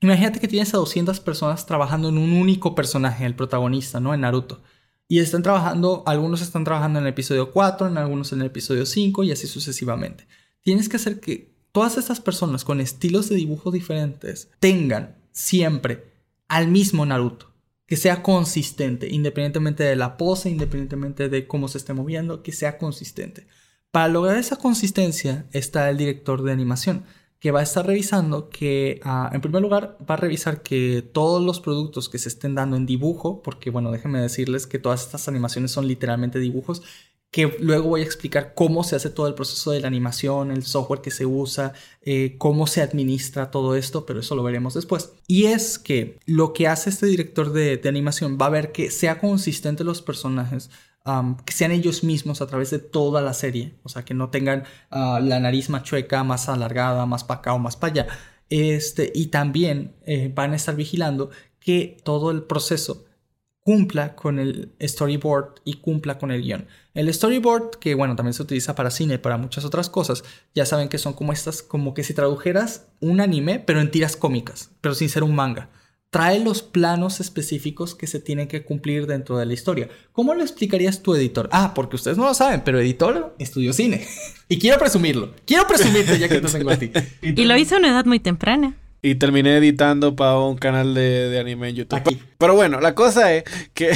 imagínate 0.00 0.38
que 0.38 0.46
tienes 0.46 0.72
a 0.74 0.76
200 0.76 1.18
personas 1.20 1.66
trabajando 1.66 2.10
en 2.10 2.18
un 2.18 2.32
único 2.34 2.74
personaje, 2.74 3.26
el 3.26 3.34
protagonista, 3.34 3.98
¿no? 3.98 4.14
En 4.14 4.20
Naruto. 4.20 4.60
Y 5.10 5.18
están 5.18 5.42
trabajando, 5.42 6.04
algunos 6.06 6.40
están 6.40 6.62
trabajando 6.62 7.00
en 7.00 7.04
el 7.04 7.10
episodio 7.10 7.50
4, 7.50 7.88
en 7.88 7.98
algunos 7.98 8.32
en 8.32 8.42
el 8.42 8.46
episodio 8.46 8.86
5 8.86 9.24
y 9.24 9.32
así 9.32 9.48
sucesivamente. 9.48 10.28
Tienes 10.62 10.88
que 10.88 10.98
hacer 10.98 11.18
que 11.18 11.52
todas 11.72 11.98
estas 11.98 12.20
personas 12.20 12.62
con 12.62 12.80
estilos 12.80 13.28
de 13.28 13.34
dibujo 13.34 13.72
diferentes 13.72 14.52
tengan 14.60 15.16
siempre 15.32 16.12
al 16.46 16.68
mismo 16.68 17.04
Naruto. 17.04 17.52
Que 17.86 17.96
sea 17.96 18.22
consistente, 18.22 19.08
independientemente 19.08 19.82
de 19.82 19.96
la 19.96 20.16
pose, 20.16 20.48
independientemente 20.48 21.28
de 21.28 21.48
cómo 21.48 21.66
se 21.66 21.78
esté 21.78 21.92
moviendo, 21.92 22.44
que 22.44 22.52
sea 22.52 22.78
consistente. 22.78 23.48
Para 23.90 24.06
lograr 24.06 24.36
esa 24.36 24.54
consistencia 24.54 25.44
está 25.50 25.90
el 25.90 25.96
director 25.96 26.44
de 26.44 26.52
animación, 26.52 27.02
que 27.40 27.50
va 27.50 27.60
a 27.60 27.62
estar 27.62 27.86
revisando 27.86 28.50
que, 28.50 29.00
ah, 29.02 29.30
en 29.32 29.40
primer 29.40 29.62
lugar, 29.62 29.96
va 30.08 30.14
a 30.14 30.18
revisar 30.18 30.62
que 30.62 31.02
todos 31.02 31.42
los 31.42 31.58
productos 31.58 32.10
que 32.10 32.18
se 32.18 32.28
estén 32.28 32.54
dando 32.54 32.76
en 32.76 32.84
dibujo, 32.84 33.42
porque 33.42 33.70
bueno, 33.70 33.90
déjenme 33.90 34.20
decirles 34.20 34.66
que 34.66 34.78
todas 34.78 35.02
estas 35.02 35.26
animaciones 35.26 35.70
son 35.70 35.88
literalmente 35.88 36.38
dibujos, 36.38 36.82
que 37.30 37.56
luego 37.60 37.88
voy 37.88 38.00
a 38.02 38.04
explicar 38.04 38.54
cómo 38.54 38.84
se 38.84 38.96
hace 38.96 39.08
todo 39.08 39.28
el 39.28 39.34
proceso 39.34 39.70
de 39.70 39.80
la 39.80 39.86
animación, 39.86 40.50
el 40.50 40.64
software 40.64 41.00
que 41.00 41.12
se 41.12 41.26
usa, 41.26 41.72
eh, 42.02 42.34
cómo 42.38 42.66
se 42.66 42.82
administra 42.82 43.50
todo 43.50 43.76
esto, 43.76 44.04
pero 44.04 44.20
eso 44.20 44.34
lo 44.34 44.42
veremos 44.42 44.74
después. 44.74 45.12
Y 45.26 45.46
es 45.46 45.78
que 45.78 46.18
lo 46.26 46.52
que 46.52 46.66
hace 46.66 46.90
este 46.90 47.06
director 47.06 47.52
de, 47.52 47.76
de 47.76 47.88
animación 47.88 48.36
va 48.40 48.46
a 48.46 48.50
ver 48.50 48.72
que 48.72 48.90
sea 48.90 49.20
consistente 49.20 49.84
los 49.84 50.02
personajes, 50.02 50.70
que 51.44 51.52
sean 51.52 51.72
ellos 51.72 52.04
mismos 52.04 52.40
a 52.40 52.46
través 52.46 52.70
de 52.70 52.78
toda 52.78 53.22
la 53.22 53.32
serie, 53.32 53.74
o 53.82 53.88
sea, 53.88 54.04
que 54.04 54.14
no 54.14 54.30
tengan 54.30 54.64
ah, 54.90 55.20
la 55.22 55.40
nariz 55.40 55.70
más 55.70 55.82
chueca, 55.82 56.22
más 56.24 56.48
alargada, 56.48 57.06
más 57.06 57.24
para 57.24 57.40
acá 57.40 57.54
o 57.54 57.58
más 57.58 57.76
para 57.76 57.92
allá. 57.92 58.06
Este, 58.50 59.10
y 59.14 59.26
también 59.26 59.94
eh, 60.06 60.30
van 60.34 60.52
a 60.52 60.56
estar 60.56 60.76
vigilando 60.76 61.30
que 61.58 61.96
todo 62.04 62.30
el 62.30 62.42
proceso 62.42 63.06
cumpla 63.62 64.16
con 64.16 64.38
el 64.38 64.74
storyboard 64.82 65.60
y 65.64 65.74
cumpla 65.74 66.18
con 66.18 66.30
el 66.30 66.42
guion. 66.42 66.66
El 66.94 67.12
storyboard, 67.12 67.78
que 67.78 67.94
bueno, 67.94 68.16
también 68.16 68.34
se 68.34 68.42
utiliza 68.42 68.74
para 68.74 68.90
cine, 68.90 69.18
para 69.18 69.36
muchas 69.36 69.64
otras 69.64 69.88
cosas, 69.88 70.24
ya 70.54 70.66
saben 70.66 70.88
que 70.88 70.98
son 70.98 71.12
como 71.12 71.32
estas, 71.32 71.62
como 71.62 71.94
que 71.94 72.02
si 72.02 72.14
tradujeras 72.14 72.88
un 73.00 73.20
anime, 73.20 73.60
pero 73.60 73.80
en 73.80 73.90
tiras 73.90 74.16
cómicas, 74.16 74.70
pero 74.80 74.94
sin 74.94 75.08
ser 75.08 75.22
un 75.22 75.34
manga 75.34 75.70
trae 76.10 76.40
los 76.40 76.62
planos 76.62 77.20
específicos 77.20 77.94
que 77.94 78.08
se 78.08 78.18
tienen 78.18 78.48
que 78.48 78.64
cumplir 78.64 79.06
dentro 79.06 79.38
de 79.38 79.46
la 79.46 79.54
historia. 79.54 79.88
¿Cómo 80.12 80.34
lo 80.34 80.42
explicarías 80.42 81.02
tu 81.02 81.14
editor? 81.14 81.48
Ah, 81.52 81.72
porque 81.72 81.96
ustedes 81.96 82.18
no 82.18 82.24
lo 82.24 82.34
saben, 82.34 82.62
pero 82.64 82.80
editor 82.80 83.34
estudió 83.38 83.72
cine. 83.72 84.06
y 84.48 84.58
quiero 84.58 84.78
presumirlo. 84.78 85.32
Quiero 85.46 85.66
presumirte 85.66 86.18
ya 86.18 86.28
que 86.28 86.40
te 86.40 86.48
tengo 86.48 86.70
a 86.70 86.76
ti. 86.76 86.90
Y 87.22 87.44
lo 87.44 87.56
hizo 87.56 87.76
a 87.76 87.78
una 87.78 87.90
edad 87.90 88.04
muy 88.04 88.18
temprana. 88.18 88.74
Y 89.02 89.14
terminé 89.14 89.56
editando 89.56 90.14
para 90.14 90.38
un 90.38 90.58
canal 90.58 90.94
de, 90.94 91.38
anime 91.40 91.70
en 91.70 91.76
YouTube. 91.76 92.18
Pero 92.36 92.54
bueno, 92.54 92.80
la 92.80 92.94
cosa 92.94 93.32
es 93.32 93.44
que... 93.72 93.92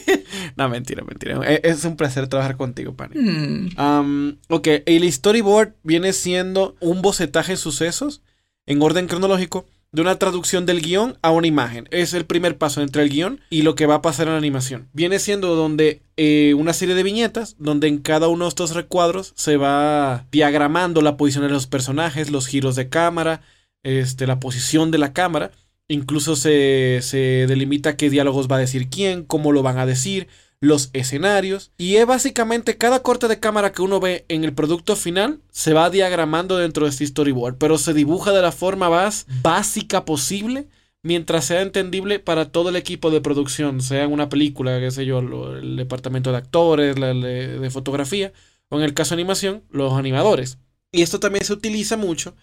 no, 0.56 0.68
mentira, 0.70 1.04
mentira. 1.04 1.40
E, 1.44 1.60
es, 1.64 1.84
un 1.84 1.96
placer 1.96 2.28
trabajar 2.28 2.56
contigo, 2.56 2.94
Pani. 2.94 3.14
Hmm. 3.20 4.38
ok, 4.48 4.68
el 4.86 5.12
storyboard 5.12 5.74
viene 5.82 6.14
siendo 6.14 6.76
un 6.80 7.02
bocetaje 7.02 7.52
de 7.52 7.56
sucesos 7.58 8.22
en 8.64 8.80
orden 8.80 9.06
cronológico 9.06 9.66
de 9.92 10.02
una 10.02 10.18
traducción 10.18 10.66
del 10.66 10.82
guion 10.82 11.16
a 11.22 11.30
una 11.30 11.46
imagen. 11.46 11.88
Es 11.90 12.12
el 12.14 12.26
primer 12.26 12.58
paso 12.58 12.82
entre 12.82 13.02
el 13.02 13.08
guion 13.08 13.40
y 13.50 13.62
lo 13.62 13.74
que 13.74 13.86
va 13.86 13.96
a 13.96 14.02
pasar 14.02 14.26
en 14.26 14.34
la 14.34 14.38
animación. 14.38 14.88
Viene 14.92 15.18
siendo 15.18 15.54
donde 15.54 16.02
eh, 16.16 16.54
una 16.54 16.72
serie 16.72 16.94
de 16.94 17.02
viñetas, 17.02 17.56
donde 17.58 17.88
en 17.88 17.98
cada 17.98 18.28
uno 18.28 18.44
de 18.44 18.50
estos 18.50 18.74
recuadros 18.74 19.32
se 19.36 19.56
va 19.56 20.26
diagramando 20.30 21.00
la 21.00 21.16
posición 21.16 21.44
de 21.44 21.50
los 21.50 21.66
personajes, 21.66 22.30
los 22.30 22.46
giros 22.46 22.76
de 22.76 22.88
cámara, 22.88 23.40
este, 23.82 24.26
la 24.26 24.40
posición 24.40 24.90
de 24.90 24.98
la 24.98 25.12
cámara. 25.12 25.52
Incluso 25.88 26.36
se, 26.36 26.98
se 27.00 27.46
delimita 27.48 27.96
qué 27.96 28.10
diálogos 28.10 28.46
va 28.46 28.56
a 28.56 28.60
decir 28.60 28.88
quién, 28.90 29.24
cómo 29.24 29.52
lo 29.52 29.62
van 29.62 29.78
a 29.78 29.86
decir, 29.86 30.28
los 30.60 30.90
escenarios. 30.92 31.72
Y 31.78 31.96
es 31.96 32.06
básicamente 32.06 32.76
cada 32.76 33.02
corte 33.02 33.28
de 33.28 33.40
cámara 33.40 33.72
que 33.72 33.82
uno 33.82 34.00
ve 34.00 34.24
en 34.28 34.44
el 34.44 34.52
producto 34.52 34.96
final 34.96 35.40
se 35.50 35.72
va 35.72 35.90
diagramando 35.90 36.56
dentro 36.56 36.84
de 36.84 36.90
este 36.90 37.06
storyboard, 37.06 37.56
pero 37.58 37.78
se 37.78 37.94
dibuja 37.94 38.32
de 38.32 38.42
la 38.42 38.52
forma 38.52 38.90
más 38.90 39.26
básica 39.42 40.04
posible 40.04 40.68
mientras 41.02 41.44
sea 41.46 41.62
entendible 41.62 42.18
para 42.18 42.50
todo 42.50 42.70
el 42.70 42.76
equipo 42.76 43.10
de 43.10 43.20
producción, 43.20 43.80
sea 43.80 44.04
en 44.04 44.12
una 44.12 44.28
película, 44.28 44.80
qué 44.80 44.90
sé 44.90 45.06
yo, 45.06 45.20
el 45.20 45.76
departamento 45.76 46.32
de 46.32 46.38
actores, 46.38 46.96
de 46.96 47.70
fotografía, 47.70 48.32
o 48.68 48.78
en 48.78 48.82
el 48.82 48.94
caso 48.94 49.14
de 49.14 49.22
animación, 49.22 49.62
los 49.70 49.92
animadores. 49.92 50.58
Y 50.92 51.02
esto 51.02 51.20
también 51.20 51.44
se 51.44 51.52
utiliza 51.52 51.96
mucho 51.96 52.34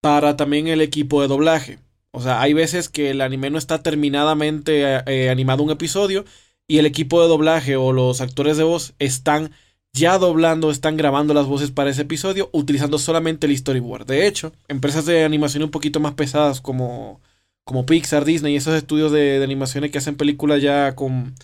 para 0.00 0.36
también 0.36 0.68
el 0.68 0.80
equipo 0.80 1.22
de 1.22 1.28
doblaje. 1.28 1.78
O 2.10 2.20
sea, 2.20 2.40
hay 2.40 2.52
veces 2.52 2.88
que 2.88 3.10
el 3.10 3.20
anime 3.20 3.50
no 3.50 3.58
está 3.58 3.82
terminadamente 3.82 5.02
eh, 5.06 5.30
animado 5.30 5.62
un 5.62 5.70
episodio 5.70 6.24
y 6.66 6.78
el 6.78 6.86
equipo 6.86 7.20
de 7.22 7.28
doblaje 7.28 7.76
o 7.76 7.92
los 7.92 8.20
actores 8.20 8.56
de 8.56 8.64
voz 8.64 8.94
están 8.98 9.50
ya 9.92 10.18
doblando, 10.18 10.70
están 10.70 10.96
grabando 10.96 11.34
las 11.34 11.46
voces 11.46 11.70
para 11.70 11.90
ese 11.90 12.02
episodio 12.02 12.50
utilizando 12.52 12.98
solamente 12.98 13.46
el 13.46 13.56
storyboard. 13.56 14.06
De 14.06 14.26
hecho, 14.26 14.52
empresas 14.66 15.06
de 15.06 15.24
animación 15.24 15.62
un 15.62 15.70
poquito 15.70 16.00
más 16.00 16.14
pesadas 16.14 16.60
como, 16.60 17.20
como 17.62 17.86
Pixar, 17.86 18.24
Disney 18.24 18.54
y 18.54 18.56
esos 18.56 18.74
estudios 18.74 19.12
de, 19.12 19.42
animaciones 19.42 19.92
que 19.92 19.98
hacen 19.98 20.16
películas 20.16 20.60
ya 20.60 20.94
con 20.96 21.34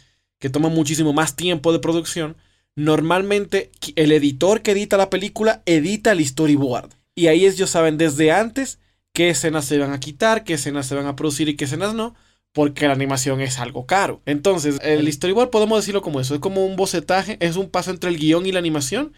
que 0.41 0.51
toman 0.51 0.73
muchísimo 0.73 1.13
más 1.13 1.37
tiempo 1.37 1.71
de 1.73 1.81
producción, 1.81 2.35
normalmente 2.75 3.71
el 3.95 4.11
editor 4.11 4.63
que 4.63 4.73
edita 4.73 4.97
la 4.97 5.11
película 5.11 5.63
edita 5.67 6.13
el 6.13 6.27
storyboard. 6.27 6.91
Y 7.15 7.27
ahí 7.27 7.45
ellos 7.45 7.71
saben 7.71 7.99
desde 7.99 8.33
antes 8.33 8.79
qué 9.13 9.29
escenas 9.29 9.67
se 9.67 9.79
van 9.79 9.93
a 9.93 10.01
quitar, 10.01 10.43
qué 10.43 10.55
escenas 10.55 10.87
se 10.87 10.95
van 10.95 11.07
a 11.07 11.15
producir 11.15 11.49
y 11.51 11.57
qué 11.57 11.67
escenas 11.67 11.95
no 11.95 12.15
porque 12.53 12.87
la 12.87 12.95
animación 12.95 13.41
es 13.41 13.59
algo 13.59 13.87
caro. 13.87 14.23
Entonces, 14.27 14.79
el 14.83 15.11
storyboard 15.13 15.51
podemos 15.51 15.79
decirlo 15.79 16.03
como 16.03 16.21
eso, 16.21 16.35
es 16.35 16.41
como 16.41 16.65
un 16.65 16.77
bocetaje, 16.77 17.37
es 17.41 17.57
un 17.57 17.71
paso 17.71 17.91
entre 17.91 18.11
el 18.11 18.19
guion 18.19 18.47
y 18.47 18.53
la 18.53 18.59
animación, 18.59 19.13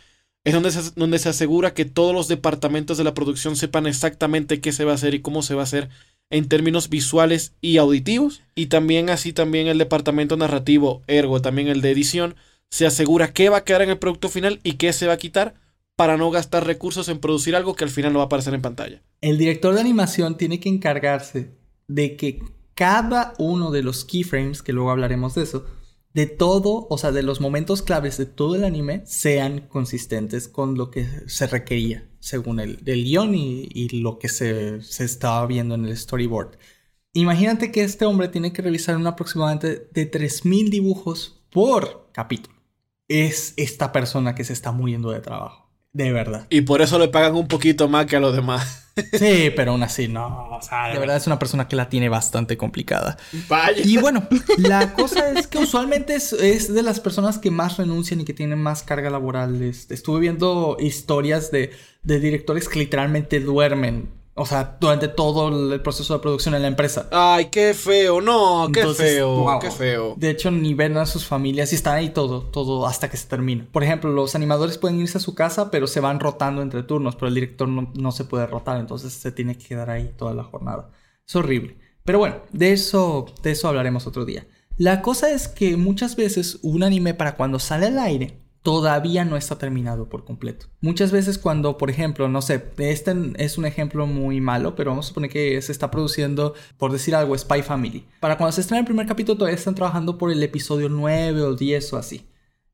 es 0.44 0.54
donde 0.54 0.70
se, 0.70 0.90
donde 0.96 1.18
se 1.18 1.28
asegura 1.28 1.72
que 1.72 1.84
todos 1.84 2.14
los 2.14 2.28
departamentos 2.28 2.98
de 2.98 3.04
la 3.04 3.14
producción 3.14 3.56
sepan 3.56 3.86
exactamente 3.86 4.60
qué 4.60 4.72
se 4.72 4.84
va 4.84 4.92
a 4.92 4.96
hacer 4.96 5.14
y 5.14 5.20
cómo 5.20 5.42
se 5.42 5.54
va 5.54 5.62
a 5.62 5.64
hacer 5.64 5.88
en 6.30 6.48
términos 6.48 6.88
visuales 6.88 7.52
y 7.60 7.76
auditivos, 7.76 8.42
y 8.54 8.66
también 8.66 9.10
así 9.10 9.32
también 9.32 9.66
el 9.66 9.78
departamento 9.78 10.36
narrativo, 10.36 11.02
ergo 11.06 11.42
también 11.42 11.68
el 11.68 11.82
de 11.82 11.90
edición, 11.90 12.36
se 12.70 12.86
asegura 12.86 13.34
qué 13.34 13.50
va 13.50 13.58
a 13.58 13.64
quedar 13.64 13.82
en 13.82 13.90
el 13.90 13.98
producto 13.98 14.30
final 14.30 14.58
y 14.62 14.72
qué 14.72 14.94
se 14.94 15.06
va 15.06 15.12
a 15.12 15.18
quitar 15.18 15.54
para 15.94 16.16
no 16.16 16.30
gastar 16.30 16.66
recursos 16.66 17.08
en 17.10 17.18
producir 17.18 17.54
algo 17.54 17.76
que 17.76 17.84
al 17.84 17.90
final 17.90 18.14
no 18.14 18.20
va 18.20 18.24
a 18.24 18.26
aparecer 18.26 18.54
en 18.54 18.62
pantalla. 18.62 19.02
El 19.20 19.36
director 19.36 19.74
de 19.74 19.82
animación 19.82 20.38
tiene 20.38 20.58
que 20.58 20.70
encargarse 20.70 21.50
de 21.86 22.16
que 22.16 22.40
cada 22.74 23.34
uno 23.38 23.70
de 23.70 23.82
los 23.82 24.04
keyframes, 24.04 24.62
que 24.62 24.72
luego 24.72 24.90
hablaremos 24.90 25.34
de 25.34 25.42
eso, 25.42 25.66
de 26.14 26.26
todo, 26.26 26.86
o 26.90 26.98
sea, 26.98 27.10
de 27.12 27.22
los 27.22 27.40
momentos 27.40 27.82
claves 27.82 28.18
de 28.18 28.26
todo 28.26 28.54
el 28.54 28.64
anime, 28.64 29.02
sean 29.06 29.60
consistentes 29.68 30.48
con 30.48 30.76
lo 30.76 30.90
que 30.90 31.06
se 31.26 31.46
requería, 31.46 32.08
según 32.20 32.60
el, 32.60 32.78
guion 32.84 33.34
y, 33.34 33.88
lo 34.00 34.18
que 34.18 34.28
se, 34.28 34.82
se, 34.82 35.04
estaba 35.04 35.46
viendo 35.46 35.74
en 35.74 35.86
el 35.86 35.96
storyboard. 35.96 36.58
Imagínate 37.14 37.72
que 37.72 37.82
este 37.82 38.04
hombre 38.04 38.28
tiene 38.28 38.52
que 38.52 38.62
revisar 38.62 38.96
un 38.96 39.06
aproximadamente 39.06 39.88
de 39.92 40.10
3.000 40.10 40.70
dibujos 40.70 41.42
por 41.50 42.08
capítulo. 42.12 42.56
Es 43.08 43.54
esta 43.56 43.92
persona 43.92 44.34
que 44.34 44.44
se 44.44 44.52
está 44.52 44.72
muriendo 44.72 45.10
de 45.10 45.20
trabajo, 45.20 45.70
de 45.93 46.12
verdad. 46.12 46.47
Y 46.49 46.62
por 46.62 46.82
eso 46.82 46.99
le 46.99 47.09
pagan 47.09 47.34
un 47.34 47.49
poquito 47.49 47.88
más 47.88 48.07
que 48.07 48.16
a 48.16 48.20
los 48.20 48.34
demás. 48.34 48.78
Sí, 49.18 49.51
pero 49.57 49.72
aún 49.72 49.82
así, 49.82 50.07
no. 50.07 50.51
O 50.51 50.61
sea, 50.61 50.93
de 50.93 50.99
verdad 50.99 51.16
es 51.16 51.26
una 51.26 51.38
persona 51.38 51.66
que 51.66 51.76
la 51.76 51.88
tiene 51.88 52.11
bastante 52.11 52.59
complicada. 52.59 53.16
Vaya. 53.49 53.80
Y 53.82 53.97
bueno, 53.97 54.28
la 54.59 54.93
cosa 54.95 55.30
es 55.30 55.47
que 55.47 55.57
usualmente 55.57 56.14
es, 56.14 56.74
de 56.74 56.82
las 56.82 57.01
personas 57.01 57.38
que 57.38 57.51
más 57.51 57.78
renuncian 57.78 58.20
y 58.20 58.26
que 58.26 58.34
tienen 58.34 58.59
más 58.59 58.82
carga 58.82 59.09
laboral. 59.09 59.62
Este, 59.62 59.95
estuve 59.95 60.20
viendo 60.20 60.76
historias 60.78 61.51
de, 61.51 61.70
de 62.03 62.20
directores 62.20 62.68
que 62.68 62.80
literalmente 62.80 63.40
duermen 63.40 64.11
o 64.34 64.46
sea, 64.46 64.78
durante 64.80 65.08
todo 65.08 65.72
el 65.74 65.80
proceso 65.82 66.14
de 66.14 66.20
producción 66.20 66.54
en 66.54 66.62
la 66.62 66.68
empresa. 66.68 67.06
Ay, 67.12 67.46
qué 67.46 67.74
feo, 67.74 68.22
no, 68.22 68.70
qué 68.72 68.86
feo, 68.86 69.58
qué 69.60 69.70
feo. 69.70 70.14
De 70.16 70.30
hecho, 70.30 70.50
ni 70.50 70.72
ven 70.72 70.96
a 70.96 71.04
sus 71.04 71.26
familias 71.26 71.72
y 71.72 71.74
están 71.74 71.96
ahí 71.96 72.08
todo, 72.08 72.42
todo 72.42 72.86
hasta 72.86 73.10
que 73.10 73.18
se 73.18 73.26
termina. 73.26 73.66
Por 73.70 73.84
ejemplo, 73.84 74.10
los 74.10 74.34
animadores 74.34 74.78
pueden 74.78 75.00
irse 75.00 75.18
a 75.18 75.20
su 75.20 75.34
casa, 75.34 75.70
pero 75.70 75.86
se 75.86 76.00
van 76.00 76.18
rotando 76.18 76.62
entre 76.62 76.82
turnos, 76.82 77.14
pero 77.16 77.28
el 77.28 77.34
director 77.34 77.68
no, 77.68 78.12
se 78.12 78.24
puede 78.24 78.46
rotar, 78.46 78.80
entonces 78.80 79.12
se 79.12 79.32
tiene 79.32 79.58
que 79.58 79.66
quedar 79.66 79.90
ahí 79.90 80.14
toda 80.16 80.32
la 80.32 80.44
jornada. 80.44 80.90
Es 81.26 81.36
horrible. 81.36 81.76
Pero 82.04 82.18
bueno, 82.18 82.36
de 82.52 82.72
eso, 82.72 83.26
de 83.42 83.50
eso 83.50 83.68
hablaremos 83.68 84.06
otro 84.06 84.24
día. 84.24 84.46
La 84.78 85.02
cosa 85.02 85.30
es 85.30 85.46
que 85.46 85.76
muchas 85.76 86.16
veces 86.16 86.58
un 86.62 86.82
anime 86.82 87.12
para 87.12 87.36
cuando 87.36 87.58
sale 87.58 87.86
al 87.86 87.98
aire 87.98 88.41
todavía 88.62 89.24
no 89.24 89.36
está 89.36 89.58
terminado 89.58 90.08
por 90.08 90.24
completo. 90.24 90.66
Muchas 90.80 91.10
veces 91.10 91.38
cuando, 91.38 91.78
por 91.78 91.90
ejemplo, 91.90 92.28
no 92.28 92.42
sé, 92.42 92.64
este 92.78 93.14
es 93.36 93.58
un 93.58 93.66
ejemplo 93.66 94.06
muy 94.06 94.40
malo, 94.40 94.74
pero 94.74 94.90
vamos 94.90 95.06
a 95.06 95.08
suponer 95.08 95.30
que 95.30 95.60
se 95.62 95.72
está 95.72 95.90
produciendo, 95.90 96.54
por 96.78 96.92
decir 96.92 97.14
algo, 97.14 97.36
Spy 97.36 97.62
Family. 97.62 98.04
Para 98.20 98.38
cuando 98.38 98.52
se 98.52 98.60
estrena 98.60 98.80
el 98.80 98.86
primer 98.86 99.06
capítulo 99.06 99.36
todavía 99.36 99.56
están 99.56 99.74
trabajando 99.74 100.16
por 100.16 100.30
el 100.30 100.42
episodio 100.42 100.88
9 100.88 101.42
o 101.42 101.54
10 101.54 101.92
o 101.92 101.96
así. 101.96 102.26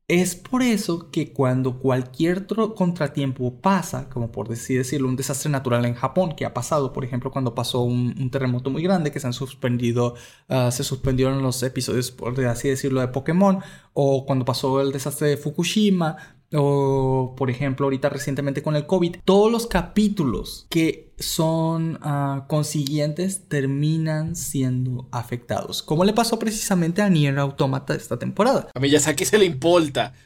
Es 0.09 0.35
por 0.35 0.63
eso 0.63 1.11
que 1.11 1.33
cuando 1.33 1.77
cualquier 1.77 2.47
contratiempo 2.47 3.61
pasa, 3.61 4.09
como 4.09 4.31
por 4.31 4.49
decirlo, 4.49 5.07
un 5.07 5.15
desastre 5.15 5.51
natural 5.51 5.85
en 5.85 5.93
Japón, 5.93 6.35
que 6.35 6.45
ha 6.45 6.53
pasado, 6.55 6.93
por 6.93 7.05
ejemplo, 7.05 7.29
cuando 7.29 7.53
pasó 7.53 7.81
un, 7.83 8.31
terremoto 8.31 8.71
muy 8.71 8.81
grande, 8.81 9.11
que 9.11 9.19
se 9.19 9.27
han 9.27 9.33
suspendido, 9.33 10.15
uh, 10.49 10.71
se 10.71 10.83
suspendieron 10.83 11.43
los 11.43 11.61
episodios, 11.61 12.09
por 12.09 12.43
así 12.47 12.69
decirlo, 12.69 13.01
de 13.01 13.09
Pokémon, 13.09 13.59
o 13.93 14.25
cuando 14.25 14.45
pasó 14.45 14.81
el 14.81 14.91
desastre 14.91 15.27
de 15.27 15.37
Fukushima, 15.37 16.38
o 16.53 17.35
por 17.37 17.49
ejemplo 17.49 17.85
ahorita 17.85 18.09
recientemente 18.09 18.63
con 18.63 18.75
el 18.75 18.85
COVID, 18.85 19.17
todos 19.25 19.51
los 19.51 19.67
capítulos 19.67 20.65
que 20.69 21.09
son 21.19 21.99
uh, 22.03 22.47
consiguientes 22.47 23.47
terminan 23.47 24.35
siendo 24.35 25.07
afectados. 25.11 25.83
Como 25.83 26.05
le 26.05 26.13
pasó 26.13 26.39
precisamente 26.39 27.01
a 27.01 27.09
Nier 27.09 27.37
Automata 27.39 27.93
esta 27.93 28.17
temporada. 28.17 28.69
A 28.73 28.79
Miyazaki 28.79 29.25
se 29.25 29.37
le 29.37 29.45
importa. 29.45 30.13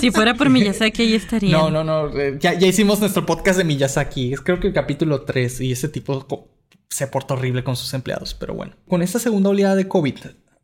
Si 0.00 0.10
fuera 0.10 0.34
por 0.34 0.48
Miyazaki 0.48 1.02
ahí 1.02 1.14
estaría. 1.14 1.56
No, 1.56 1.70
no, 1.70 1.84
no. 1.84 2.08
Eh, 2.18 2.38
ya, 2.40 2.54
ya 2.54 2.66
hicimos 2.66 3.00
nuestro 3.00 3.26
podcast 3.26 3.58
de 3.58 3.64
Miyazaki. 3.64 4.32
Es 4.32 4.40
creo 4.40 4.58
que 4.58 4.68
el 4.68 4.72
capítulo 4.72 5.22
3 5.22 5.60
y 5.60 5.72
ese 5.72 5.88
tipo 5.88 6.48
se 6.88 7.06
porta 7.06 7.34
horrible 7.34 7.62
con 7.62 7.76
sus 7.76 7.92
empleados. 7.92 8.34
Pero 8.34 8.54
bueno, 8.54 8.74
con 8.88 9.02
esta 9.02 9.18
segunda 9.18 9.50
oleada 9.50 9.76
de 9.76 9.88
COVID 9.88 10.16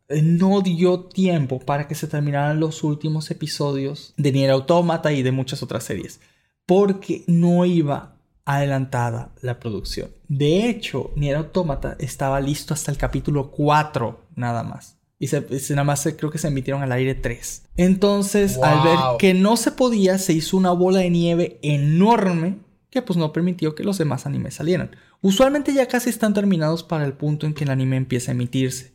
no 0.09 0.61
dio 0.61 1.01
tiempo 1.01 1.59
para 1.59 1.87
que 1.87 1.95
se 1.95 2.07
terminaran 2.07 2.59
los 2.59 2.83
últimos 2.83 3.29
episodios 3.31 4.13
de 4.17 4.31
Nier 4.31 4.51
Automata 4.51 5.11
y 5.11 5.23
de 5.23 5.31
muchas 5.31 5.61
otras 5.63 5.83
series, 5.83 6.19
porque 6.65 7.23
no 7.27 7.65
iba 7.65 8.15
adelantada 8.45 9.31
la 9.41 9.59
producción. 9.59 10.09
De 10.27 10.67
hecho, 10.67 11.11
Nier 11.15 11.35
Automata 11.35 11.95
estaba 11.99 12.41
listo 12.41 12.73
hasta 12.73 12.91
el 12.91 12.97
capítulo 12.97 13.51
4 13.51 14.25
nada 14.35 14.63
más. 14.63 14.97
Y 15.19 15.27
se, 15.27 15.45
nada 15.71 15.83
más 15.83 16.07
creo 16.17 16.31
que 16.31 16.37
se 16.37 16.47
emitieron 16.47 16.81
al 16.81 16.93
aire 16.93 17.13
3. 17.13 17.63
Entonces, 17.77 18.57
al 18.63 18.83
ver 18.83 18.97
que 19.19 19.33
no 19.33 19.57
se 19.57 19.71
podía, 19.71 20.17
se 20.17 20.33
hizo 20.33 20.57
una 20.57 20.71
bola 20.71 20.99
de 20.99 21.09
nieve 21.09 21.59
enorme 21.61 22.57
que 22.89 23.01
pues 23.01 23.17
no 23.17 23.33
permitió 23.33 23.75
que 23.75 23.83
los 23.83 23.97
demás 23.97 24.25
animes 24.25 24.55
salieran. 24.55 24.95
Usualmente 25.21 25.73
ya 25.73 25.87
casi 25.87 26.09
están 26.09 26.33
terminados 26.33 26.83
para 26.83 27.05
el 27.05 27.13
punto 27.13 27.45
en 27.45 27.53
que 27.53 27.65
el 27.65 27.69
anime 27.69 27.97
empieza 27.97 28.31
a 28.31 28.33
emitirse. 28.33 28.93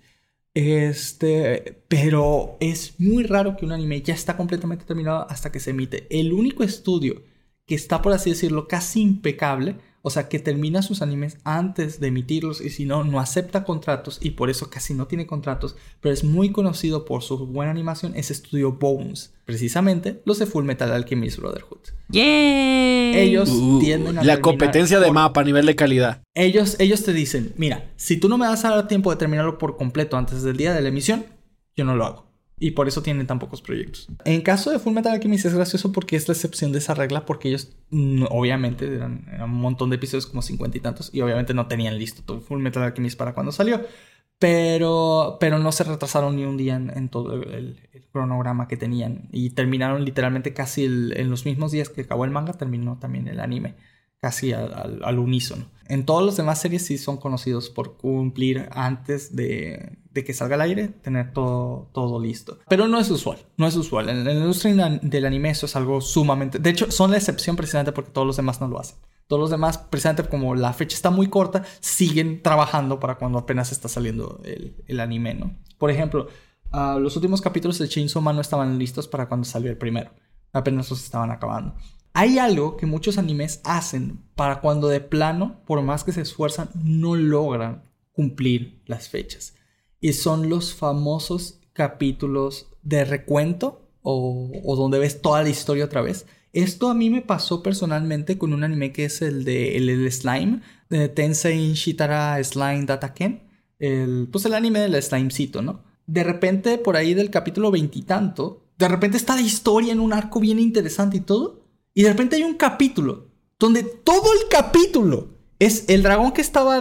Este, 0.55 1.83
pero 1.89 2.57
es 2.61 2.95
muy 3.01 3.25
raro 3.25 3.57
que 3.57 3.65
un 3.67 3.73
anime 3.73 4.03
ya 4.03 4.15
está 4.15 4.37
completamente 4.37 4.85
terminado 4.85 5.27
hasta 5.29 5.51
que 5.51 5.59
se 5.61 5.71
emite. 5.71 6.07
El 6.17 6.33
único 6.33 6.63
estudio 6.63 7.25
que 7.67 7.75
está, 7.75 8.03
por 8.03 8.13
así 8.13 8.31
decirlo, 8.31 8.69
casi 8.69 9.03
impecable 9.03 9.77
o 10.07 10.11
sea, 10.11 10.29
que 10.29 10.39
termina 10.39 10.83
sus 10.83 11.01
animes 11.01 11.39
antes 11.45 11.99
de 11.99 12.09
emitirlos 12.09 12.61
y 12.61 12.69
si 12.69 12.85
no, 12.85 13.05
no 13.05 13.21
acepta 13.21 13.65
contratos 13.65 14.19
y 14.21 14.33
por 14.33 14.51
eso 14.51 14.69
casi 14.69 14.93
no 14.93 15.07
tiene 15.07 15.27
contratos, 15.27 15.77
pero 16.03 16.13
es 16.13 16.25
muy 16.25 16.53
conocido 16.53 17.07
por 17.07 17.23
su 17.23 17.47
buena 17.47 17.71
animación, 17.71 18.13
es 18.15 18.31
estudio 18.31 18.73
Bones. 18.73 19.33
Precisamente 19.47 20.21
los 20.27 20.39
de 20.39 20.45
Full 20.45 20.67
Metal 20.67 20.93
Alchemist 20.93 21.39
Brotherhood. 21.39 21.81
¡Yay! 22.11 23.17
Ellos 23.17 23.49
uh, 23.49 23.79
tienden 23.81 24.19
a 24.19 24.25
La 24.25 24.43
competencia 24.43 25.01
de 25.01 25.11
mapa 25.11 25.41
a 25.41 25.45
nivel 25.45 25.65
de 25.65 25.75
calidad. 25.75 26.23
Ellos, 26.35 26.77
ellos 26.81 27.03
te 27.03 27.15
dicen, 27.15 27.55
mira, 27.57 27.91
si 27.97 28.19
tú 28.19 28.29
no 28.29 28.37
me 28.37 28.45
das 28.45 28.67
a 28.67 28.75
dar 28.75 28.87
tiempo 28.89 29.11
de 29.11 29.17
terminarlo 29.17 29.57
por 29.57 29.79
completo 29.79 30.19
antes 30.19 30.43
del 30.43 30.59
día 30.59 30.75
de 30.75 30.83
la 30.83 30.91
emisión, 30.91 31.25
yo 31.75 31.87
no 31.87 31.97
lo 31.97 32.05
hago. 32.05 32.34
Y 32.59 32.71
por 32.71 32.87
eso 32.87 33.03
tienen 33.03 33.27
tan 33.27 33.39
pocos 33.39 33.61
proyectos. 33.61 34.09
En 34.25 34.41
caso 34.43 34.71
de 34.71 34.79
Full 34.79 34.93
Metal 34.93 35.13
Alchemist 35.13 35.45
es 35.45 35.55
gracioso 35.55 35.91
porque 35.93 36.17
es 36.17 36.29
la 36.29 36.35
excepción 36.35 36.71
de 36.71 36.79
esa 36.79 36.95
regla 36.95 37.27
porque 37.27 37.49
ellos 37.49 37.73
mm, 37.91 38.27
obviamente 38.31 38.87
eran, 38.87 39.27
un 39.43 39.51
montón 39.51 39.91
de 39.91 39.97
episodios 39.97 40.27
como 40.27 40.41
cincuenta 40.41 40.77
y 40.79 40.81
tantos 40.81 41.11
y 41.13 41.21
obviamente 41.21 41.53
no 41.53 41.67
tenían 41.67 41.99
listo 41.99 42.23
todo 42.25 42.41
Full 42.41 42.61
Metal 42.61 42.83
Alchemist 42.83 43.19
para 43.19 43.35
cuando 43.35 43.51
salió. 43.53 43.83
Pero, 44.39 45.37
pero 45.41 45.59
no 45.59 45.73
se 45.73 45.85
retrasaron 45.85 46.37
ni 46.37 46.45
un 46.45 46.57
día 46.57 46.77
en, 46.77 47.09
todo 47.09 47.35
el, 47.35 47.81
cronograma 48.13 48.69
que 48.69 48.77
tenían 48.77 49.29
y 49.33 49.51
terminaron 49.51 50.05
literalmente 50.05 50.53
casi 50.53 50.85
en 50.85 51.31
los 51.31 51.47
mismos 51.47 51.73
días 51.73 51.89
que 51.89 52.03
acabó 52.03 52.25
el 52.25 52.31
manga 52.31 52.53
terminó 52.53 52.99
también 52.99 53.27
el 53.27 53.41
anime 53.41 53.75
casi 54.25 54.55
al, 54.55 55.19
unísono. 55.19 55.67
En 55.87 56.07
todas 56.07 56.25
las 56.25 56.39
demás 56.39 56.59
series 56.59 56.87
sí 56.87 56.97
son 56.97 57.19
conocidos 57.19 57.69
por 57.69 57.99
cumplir 57.99 58.71
antes 58.73 59.37
de, 59.37 59.99
que 60.23 60.35
salga 60.35 60.55
al 60.55 60.61
aire, 60.61 60.89
tener 60.89 61.33
todo, 61.33 61.91
todo 61.93 62.21
listo. 62.21 62.59
Pero 62.69 62.87
no 62.87 63.01
es 63.01 63.11
usual, 63.11 63.39
no 63.57 63.67
es 63.67 63.75
usual. 63.75 64.09
En, 64.09 64.25
la 64.25 64.33
industria 64.33 65.01
del 65.03 65.27
anime 65.27 65.51
eso 65.51 65.67
es 65.67 65.75
algo 65.75 66.01
sumamente... 66.01 66.59
De 66.59 66.71
hecho, 66.71 66.91
son 66.93 67.11
la 67.11 67.17
excepción 67.17 67.57
precisamente 67.57 67.91
porque 67.91 68.12
todos 68.12 68.27
los 68.27 68.37
demás 68.37 68.61
no 68.61 68.69
lo 68.69 68.79
hacen. 68.79 68.99
Todos 69.27 69.41
los 69.41 69.51
demás, 69.51 69.79
precisamente 69.79 70.29
como 70.29 70.55
la 70.55 70.73
fecha 70.75 70.95
está 70.95 71.11
muy 71.11 71.29
corta, 71.29 71.65
siguen 71.81 72.43
trabajando 72.43 73.01
para 73.01 73.17
cuando 73.17 73.39
apenas 73.39 73.73
está 73.73 73.89
saliendo 73.89 74.41
el, 74.45 75.01
anime, 75.01 75.35
¿no? 75.35 75.57
Por 75.79 75.91
ejemplo, 75.91 76.29
ah, 76.71 76.99
los 77.01 77.17
últimos 77.17 77.41
capítulos 77.41 77.79
de 77.79 77.89
Chainsaw 77.89 78.23
Man 78.23 78.37
no 78.37 78.43
estaban 78.43 78.79
listos 78.79 79.09
para 79.09 79.27
cuando 79.27 79.47
salió 79.47 79.71
el 79.71 79.79
primero. 79.79 80.11
Apenas 80.53 80.91
los 80.91 81.03
estaban 81.03 81.31
acabando. 81.31 81.75
Hay 82.12 82.39
algo 82.39 82.77
que 82.77 82.87
muchos 82.87 83.19
animes 83.19 83.61
hacen 83.65 84.23
para 84.37 84.61
cuando 84.61 84.87
de 84.87 85.01
plano, 85.01 85.62
por 85.67 85.83
más 85.83 86.05
que 86.05 86.12
se 86.12 86.21
esfuerzan, 86.21 86.69
no 86.75 87.17
logran 87.17 87.83
cumplir 88.12 88.83
las 88.87 89.09
fechas. 89.09 89.55
Y 90.05 90.13
son 90.13 90.51
los 90.51 90.75
famosos 90.75 91.61
capítulos 91.73 92.67
de 92.83 93.07
recuento 93.07 93.89
o, 94.03 94.77
donde 94.77 94.99
ves 94.99 95.23
toda 95.23 95.43
la 95.43 95.49
historia 95.49 95.87
otra 95.87 96.03
vez. 96.03 96.27
Esto 96.53 96.91
a 96.91 96.95
mí 96.95 97.09
me 97.09 97.23
pasó 97.23 97.63
personalmente 97.63 98.37
con 98.37 98.53
un 98.53 98.65
anime 98.65 98.93
que 98.93 99.07
es 99.07 99.23
el 99.23 99.45
de 99.47 99.79
el, 99.79 100.13
Slime, 100.13 100.61
de 100.91 101.09
Tensei 101.09 101.73
Shitara 101.73 102.45
Slime 102.45 102.85
Dataken. 102.85 103.45
El, 103.79 104.29
pues 104.31 104.45
el 104.45 104.53
anime 104.53 104.81
del 104.81 105.03
Slimecito, 105.03 105.63
¿no? 105.63 105.83
De 106.07 106.23
repente, 106.23 106.77
por 106.77 106.99
ahí 106.99 107.15
del 107.15 107.31
capítulo 107.31 107.71
veintitanto, 107.71 108.63
de 108.77 108.89
repente 108.89 109.17
está 109.17 109.35
la 109.35 109.41
historia 109.41 109.95
en 109.95 110.01
un 110.01 110.13
arco 110.13 110.39
bien 110.39 110.59
interesante 110.59 111.17
y 111.17 111.21
todo. 111.21 111.63
Y 111.95 112.03
de 112.03 112.11
repente 112.11 112.37
hay 112.37 112.43
un 112.43 112.59
capítulo 112.59 113.29
donde 113.59 113.85
todo 113.85 114.35
el 114.35 114.51
capítulo 114.51 115.29
es 115.59 115.87
el 115.89 116.03
dragón 116.03 116.33
que 116.33 116.43
estaba 116.43 116.77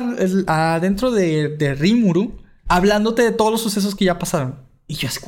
adentro 0.76 1.12
de, 1.12 1.56
de 1.56 1.74
Rimuru 1.74 2.43
hablándote 2.74 3.22
de 3.22 3.32
todos 3.32 3.52
los 3.52 3.62
sucesos 3.62 3.94
que 3.94 4.06
ya 4.06 4.18
pasaron. 4.18 4.56
Y 4.88 4.96
yo 4.96 5.08
así 5.08 5.20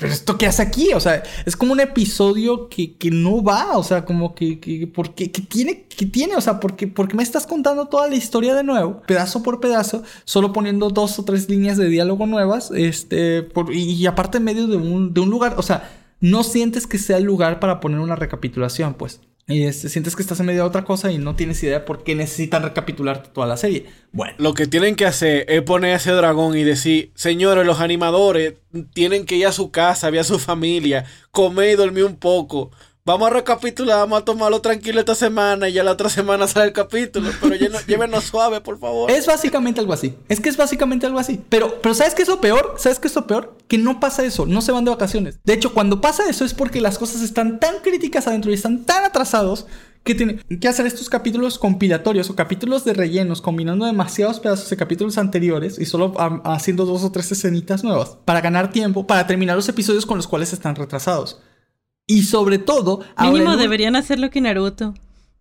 pero, 0.00 0.12
esto 0.12 0.38
qué 0.38 0.46
hace 0.46 0.62
aquí? 0.62 0.92
O 0.92 1.00
sea, 1.00 1.24
es 1.44 1.56
como 1.56 1.72
un 1.72 1.80
episodio 1.80 2.68
que, 2.68 2.96
no 3.10 3.42
va, 3.42 3.76
o 3.76 3.82
sea, 3.82 4.04
como 4.04 4.34
que, 4.34 4.60
que 4.60 4.86
¿por 4.86 5.14
qué? 5.14 5.28
tiene? 5.28 5.86
¿Qué 5.86 6.06
tiene? 6.06 6.36
O 6.36 6.40
sea, 6.40 6.60
¿por 6.60 6.76
qué, 6.76 6.92
me 7.14 7.22
estás 7.22 7.46
contando 7.46 7.86
toda 7.86 8.08
la 8.08 8.14
historia 8.14 8.54
de 8.54 8.62
nuevo, 8.62 9.02
pedazo 9.06 9.42
por 9.42 9.58
pedazo, 9.58 10.04
solo 10.24 10.52
poniendo 10.52 10.90
dos 10.90 11.18
o 11.18 11.24
tres 11.24 11.48
líneas 11.48 11.76
de 11.78 11.88
diálogo 11.88 12.26
nuevas, 12.26 12.70
este, 12.72 13.48
y, 13.72 14.06
aparte 14.06 14.38
en 14.38 14.44
medio 14.44 14.68
de 14.68 14.76
un, 14.76 15.14
de 15.14 15.20
un 15.20 15.30
lugar, 15.30 15.54
o 15.58 15.62
sea, 15.62 15.90
no 16.20 16.44
sientes 16.44 16.86
que 16.86 16.98
sea 16.98 17.16
el 17.16 17.24
lugar 17.24 17.58
para 17.58 17.80
poner 17.80 17.98
una 17.98 18.14
recapitulación, 18.14 18.94
pues. 18.94 19.20
Y 19.50 19.62
este, 19.62 19.88
sientes 19.88 20.14
que 20.14 20.20
estás 20.20 20.38
en 20.40 20.46
medio 20.46 20.60
de 20.62 20.68
otra 20.68 20.84
cosa 20.84 21.10
y 21.10 21.16
no 21.16 21.34
tienes 21.34 21.62
idea 21.62 21.86
por 21.86 22.04
qué 22.04 22.14
necesitan 22.14 22.62
recapitular 22.62 23.22
toda 23.28 23.46
la 23.46 23.56
serie. 23.56 23.86
Bueno. 24.12 24.34
Lo 24.36 24.52
que 24.52 24.66
tienen 24.66 24.94
que 24.94 25.06
hacer 25.06 25.46
es 25.48 25.62
poner 25.62 25.94
a 25.94 25.96
ese 25.96 26.12
dragón 26.12 26.54
y 26.54 26.64
decir, 26.64 27.12
señores, 27.14 27.64
los 27.64 27.80
animadores 27.80 28.54
tienen 28.92 29.24
que 29.24 29.36
ir 29.36 29.46
a 29.46 29.52
su 29.52 29.70
casa, 29.70 30.10
ver 30.10 30.20
a 30.20 30.24
su 30.24 30.38
familia, 30.38 31.06
comer 31.30 31.70
y 31.70 31.76
dormir 31.76 32.04
un 32.04 32.16
poco. 32.16 32.70
Vamos 33.08 33.28
a 33.28 33.30
recapitular, 33.30 34.00
vamos 34.00 34.20
a 34.20 34.24
tomarlo 34.26 34.60
tranquilo 34.60 35.00
esta 35.00 35.14
semana 35.14 35.66
y 35.66 35.72
ya 35.72 35.82
la 35.82 35.92
otra 35.92 36.10
semana 36.10 36.46
sale 36.46 36.66
el 36.66 36.72
capítulo. 36.74 37.30
Pero 37.40 37.54
llévenos 37.88 38.24
suave, 38.24 38.60
por 38.60 38.78
favor. 38.78 39.10
Es 39.10 39.26
básicamente 39.26 39.80
algo 39.80 39.94
así. 39.94 40.14
Es 40.28 40.40
que 40.40 40.50
es 40.50 40.58
básicamente 40.58 41.06
algo 41.06 41.18
así. 41.18 41.40
Pero, 41.48 41.80
pero 41.80 41.94
¿sabes 41.94 42.14
qué 42.14 42.20
es 42.20 42.28
lo 42.28 42.42
peor? 42.42 42.74
¿Sabes 42.76 42.98
qué 42.98 43.08
es 43.08 43.16
lo 43.16 43.26
peor? 43.26 43.56
Que 43.66 43.78
no 43.78 43.98
pasa 43.98 44.26
eso. 44.26 44.44
No 44.44 44.60
se 44.60 44.72
van 44.72 44.84
de 44.84 44.90
vacaciones. 44.90 45.38
De 45.42 45.54
hecho, 45.54 45.72
cuando 45.72 46.02
pasa 46.02 46.28
eso 46.28 46.44
es 46.44 46.52
porque 46.52 46.82
las 46.82 46.98
cosas 46.98 47.22
están 47.22 47.58
tan 47.60 47.76
críticas 47.78 48.26
adentro 48.26 48.50
y 48.50 48.54
están 48.54 48.84
tan 48.84 49.02
atrasados 49.06 49.64
que 50.04 50.14
tienen 50.14 50.42
que 50.60 50.68
hacer 50.68 50.86
estos 50.86 51.08
capítulos 51.08 51.58
compilatorios 51.58 52.28
o 52.28 52.36
capítulos 52.36 52.84
de 52.84 52.92
rellenos 52.92 53.40
combinando 53.40 53.86
demasiados 53.86 54.38
pedazos 54.38 54.68
de 54.68 54.76
capítulos 54.76 55.16
anteriores 55.16 55.78
y 55.78 55.86
solo 55.86 56.12
haciendo 56.44 56.84
dos 56.84 57.04
o 57.04 57.10
tres 57.10 57.32
escenitas 57.32 57.84
nuevas 57.84 58.18
para 58.26 58.42
ganar 58.42 58.70
tiempo 58.70 59.06
para 59.06 59.26
terminar 59.26 59.56
los 59.56 59.68
episodios 59.68 60.04
con 60.04 60.18
los 60.18 60.26
cuales 60.26 60.52
están 60.52 60.76
retrasados. 60.76 61.40
Y 62.08 62.22
sobre 62.22 62.58
todo... 62.58 63.04
Mínimo 63.20 63.56
deberían 63.56 63.94
hacer 63.94 64.18
lo 64.18 64.30
que 64.30 64.40
Naruto. 64.40 64.94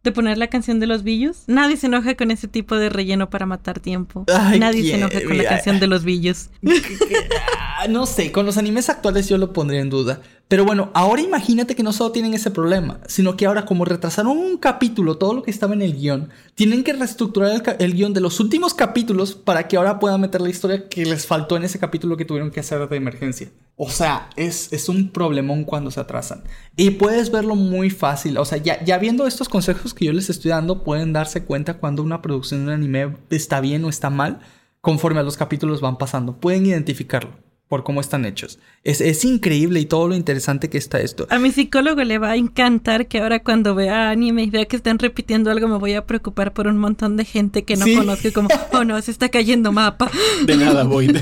De 0.04 0.12
poner 0.12 0.38
la 0.38 0.48
canción 0.48 0.80
de 0.80 0.86
los 0.86 1.02
billos. 1.02 1.44
Nadie 1.48 1.78
se 1.78 1.88
enoja 1.88 2.16
con 2.16 2.30
ese 2.30 2.48
tipo 2.48 2.76
de 2.76 2.90
relleno 2.90 3.30
para 3.30 3.46
matar 3.46 3.80
tiempo. 3.80 4.26
Nadie 4.60 4.84
se 4.84 4.96
enoja 4.96 5.24
con 5.24 5.38
la 5.38 5.46
canción 5.46 5.80
de 5.80 5.88
los 5.88 6.04
billos. 6.04 6.50
no 7.90 8.06
sé, 8.06 8.32
con 8.32 8.46
los 8.46 8.58
animes 8.58 8.90
actuales 8.90 9.28
yo 9.28 9.38
lo 9.38 9.54
pondría 9.54 9.80
en 9.80 9.90
duda. 9.90 10.22
Pero 10.48 10.64
bueno, 10.64 10.92
ahora 10.94 11.22
imagínate 11.22 11.76
que 11.76 11.84
no 11.84 11.92
solo 11.92 12.14
tienen 12.14 12.34
ese 12.34 12.52
problema, 12.52 13.02
sino 13.08 13.36
que 13.36 13.46
ahora 13.46 13.66
como 13.66 13.84
retrasaron 13.84 14.38
un 14.38 14.58
capítulo, 14.58 15.18
todo 15.18 15.34
lo 15.34 15.44
que 15.44 15.52
estaba 15.52 15.74
en 15.74 15.82
el 15.82 15.94
guion, 15.94 16.30
tienen 16.56 16.86
que 16.86 16.94
reestructurar 16.94 17.62
el, 17.80 17.94
guion 17.94 18.14
de 18.14 18.22
los 18.22 18.40
últimos 18.40 18.74
capítulos 18.74 19.36
para 19.36 19.68
que 19.68 19.76
ahora 19.76 20.00
puedan 20.00 20.22
meter 20.22 20.40
la 20.40 20.50
historia 20.50 20.88
que 20.88 21.06
les 21.06 21.28
faltó 21.28 21.58
en 21.58 21.66
ese 21.66 21.80
capítulo 21.80 22.16
que 22.16 22.24
tuvieron 22.24 22.50
que 22.50 22.62
hacer 22.62 22.88
de 22.88 22.96
emergencia. 22.96 23.50
O 23.76 23.90
sea, 23.90 24.30
es, 24.38 24.72
es 24.72 24.88
un 24.88 25.10
problemón 25.10 25.66
cuando 25.66 25.92
se 25.92 26.00
atrasan. 26.00 26.44
Y 26.78 26.92
puedes 26.92 27.30
verlo 27.30 27.56
muy 27.56 27.90
fácil. 27.90 28.38
O 28.38 28.46
sea, 28.46 28.58
ya, 28.58 28.82
ya 28.86 28.98
viendo 29.00 29.28
estos 29.28 29.50
consejos 29.50 29.94
que 29.94 30.06
yo 30.06 30.14
les 30.14 30.30
estoy 30.30 30.52
dando, 30.52 30.86
pueden 30.86 31.12
darse 31.12 31.44
cuenta 31.44 31.78
cuando 31.78 32.04
una 32.04 32.22
producción 32.22 32.62
de 32.62 32.68
un 32.68 32.74
anime 32.74 33.18
está 33.30 33.60
bien 33.60 33.84
o 33.84 33.90
está 33.90 34.10
mal 34.10 34.40
conforme 34.80 35.20
a 35.20 35.24
los 35.24 35.36
capítulos 35.36 35.82
van 35.82 35.98
pasando. 35.98 36.38
Pueden 36.38 36.66
identificarlo. 36.66 37.47
Por 37.68 37.84
cómo 37.84 38.00
están 38.02 38.26
hechos. 38.26 38.60
Es, 38.84 39.02
es, 39.02 39.26
increíble 39.26 39.80
y 39.80 39.86
todo 39.86 40.08
lo 40.08 40.16
interesante 40.16 40.70
que 40.70 40.78
está 40.78 41.00
esto. 41.00 41.28
A 41.30 41.40
mi 41.40 41.52
psicólogo 41.52 42.04
le 42.04 42.18
va 42.18 42.32
a 42.32 42.36
encantar 42.38 43.08
que 43.08 43.20
ahora 43.20 43.44
cuando 43.44 43.76
vea 43.76 44.10
anime 44.10 44.44
y 44.44 44.50
vea 44.50 44.66
que 44.66 44.76
están 44.78 45.00
repitiendo 45.00 45.52
algo 45.52 45.68
me 45.68 45.78
voy 45.78 45.94
a 45.94 46.06
preocupar 46.06 46.54
por 46.54 46.68
un 46.68 46.78
montón 46.78 47.18
de 47.18 47.26
gente 47.26 47.64
que 47.64 47.76
no 47.76 47.86
Sí. 47.86 47.96
conozco 47.96 48.28
y 48.28 48.32
como, 48.32 48.50
oh 48.74 48.84
no, 48.84 49.02
se 49.02 49.12
está 49.12 49.30
cayendo 49.30 49.72
mapa. 49.72 50.10
De 50.46 50.56
nada, 50.58 50.84
voy. 50.84 51.08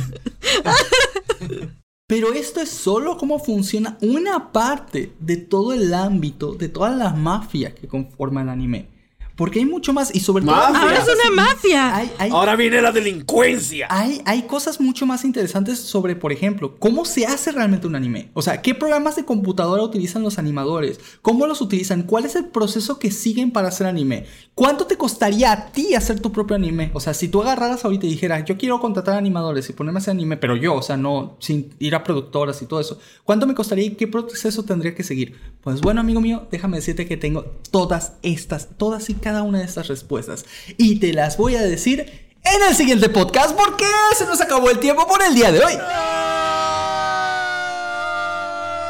Pero 2.08 2.34
esto 2.34 2.62
es 2.62 2.70
solo 2.70 3.18
cómo 3.18 3.40
funciona 3.40 3.98
una 4.02 4.52
parte 4.52 5.14
de 5.20 5.38
todo 5.38 5.74
el 5.74 5.92
ámbito, 5.94 6.54
de 6.54 6.70
toda 6.70 6.92
la 6.96 7.14
mafia 7.14 7.74
que 7.74 7.88
conforma 7.88 8.44
el 8.44 8.50
anime. 8.50 8.90
Porque 9.36 9.60
hay 9.60 9.66
mucho 9.66 9.94
más 9.94 10.14
y 10.14 10.20
sobre 10.20 10.46
todo... 10.46 10.56
Ahora 10.56 10.98
es 10.98 11.04
una 11.04 11.44
mafia. 11.44 11.96
Hay, 11.96 12.12
hay, 12.18 12.32
Ahora 12.32 12.56
viene 12.56 12.82
la 12.82 12.92
delincuencia. 12.92 13.88
hay, 13.90 14.22
hay 14.26 14.44
cosas 14.44 14.80
mucho 14.80 15.06
más 15.06 15.26
interesantes 15.26 15.80
sobre, 15.80 16.16
por 16.16 16.32
ejemplo, 16.32 16.78
cómo 16.80 17.06
se 17.06 17.26
hace 17.26 17.52
realmente 17.52 17.88
un 17.88 17.96
anime. 17.96 18.30
O 18.34 18.42
sea, 18.42 18.62
qué 18.62 18.74
programas 18.74 19.16
de 19.16 19.26
computadora 19.26 19.84
utilizan 19.84 20.24
los 20.24 20.40
animadores, 20.40 21.00
cómo 21.22 21.48
los 21.48 21.62
utilizan, 21.62 22.04
cuál 22.04 22.26
es 22.26 22.36
el 22.36 22.46
proceso 22.46 23.00
que 23.00 23.12
siguen 23.12 23.52
para 23.52 23.68
hacer 23.68 23.88
anime, 23.88 24.26
cuánto 24.54 24.86
te 24.86 24.98
costaría 24.98 25.52
a 25.52 25.72
ti 25.72 25.96
hacer 25.96 26.20
tu 26.20 26.32
propio 26.32 26.56
anime. 26.56 26.92
O 26.94 27.00
sea, 27.00 27.14
si 27.14 27.28
tú 27.28 27.42
agarraras 27.42 27.84
ahorita 27.86 28.06
y 28.06 28.12
dijeras, 28.12 28.46
yo 28.46 28.58
quiero 28.58 28.80
contratar 28.80 29.18
animadores 29.18 29.70
y 29.70 29.74
ponerme 29.74 29.98
a 29.98 30.02
hacer 30.02 30.12
anime, 30.12 30.38
pero 30.38 30.56
yo, 30.56 30.76
o 30.76 30.82
sea, 30.82 30.98
no 30.98 31.38
sin 31.40 31.74
ir 31.80 31.96
a 31.96 32.04
productoras 32.04 32.62
y 32.62 32.66
todo 32.66 32.80
eso, 32.80 33.00
¿cuánto 33.24 33.48
me 33.48 33.56
costaría 33.56 33.86
y 33.86 33.92
qué 33.92 34.08
proceso 34.08 34.64
tendría 34.64 34.96
que 34.96 35.04
seguir? 35.04 35.36
Pues 35.62 35.82
bueno, 35.82 36.02
amigo 36.02 36.22
mío, 36.22 36.48
déjame 36.52 36.78
decirte 36.78 37.08
que 37.08 37.18
tengo 37.18 37.44
todas 37.72 38.14
estas, 38.22 38.70
todas 38.78 39.10
y 39.10 39.16
cada 39.26 39.42
una 39.42 39.58
de 39.58 39.66
estas 39.66 39.88
respuestas. 39.88 40.46
Y 40.78 41.00
te 41.00 41.12
las 41.12 41.36
voy 41.36 41.56
a 41.56 41.64
decir 41.64 42.30
en 42.44 42.64
el 42.70 42.76
siguiente 42.76 43.10
podcast 43.10 43.56
porque 43.56 43.86
se 44.16 44.24
nos 44.28 44.40
acabó 44.40 44.70
el 44.70 44.78
tiempo 44.78 45.08
por 45.08 45.20
el 45.24 45.34
día 45.34 45.52
de 45.52 45.66
hoy. 45.66 45.74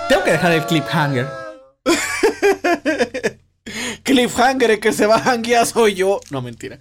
Tengo 0.10 0.26
que 0.26 0.32
dejar 0.34 0.52
el 0.52 0.66
cliffhanger. 0.66 1.26
Cliffhanger, 4.06 4.80
que 4.80 4.94
se 4.94 5.08
va 5.08 5.16
a 5.16 5.32
hanguear 5.34 5.66
soy 5.66 5.96
yo. 5.96 6.20
No, 6.30 6.42
mentira. 6.42 6.78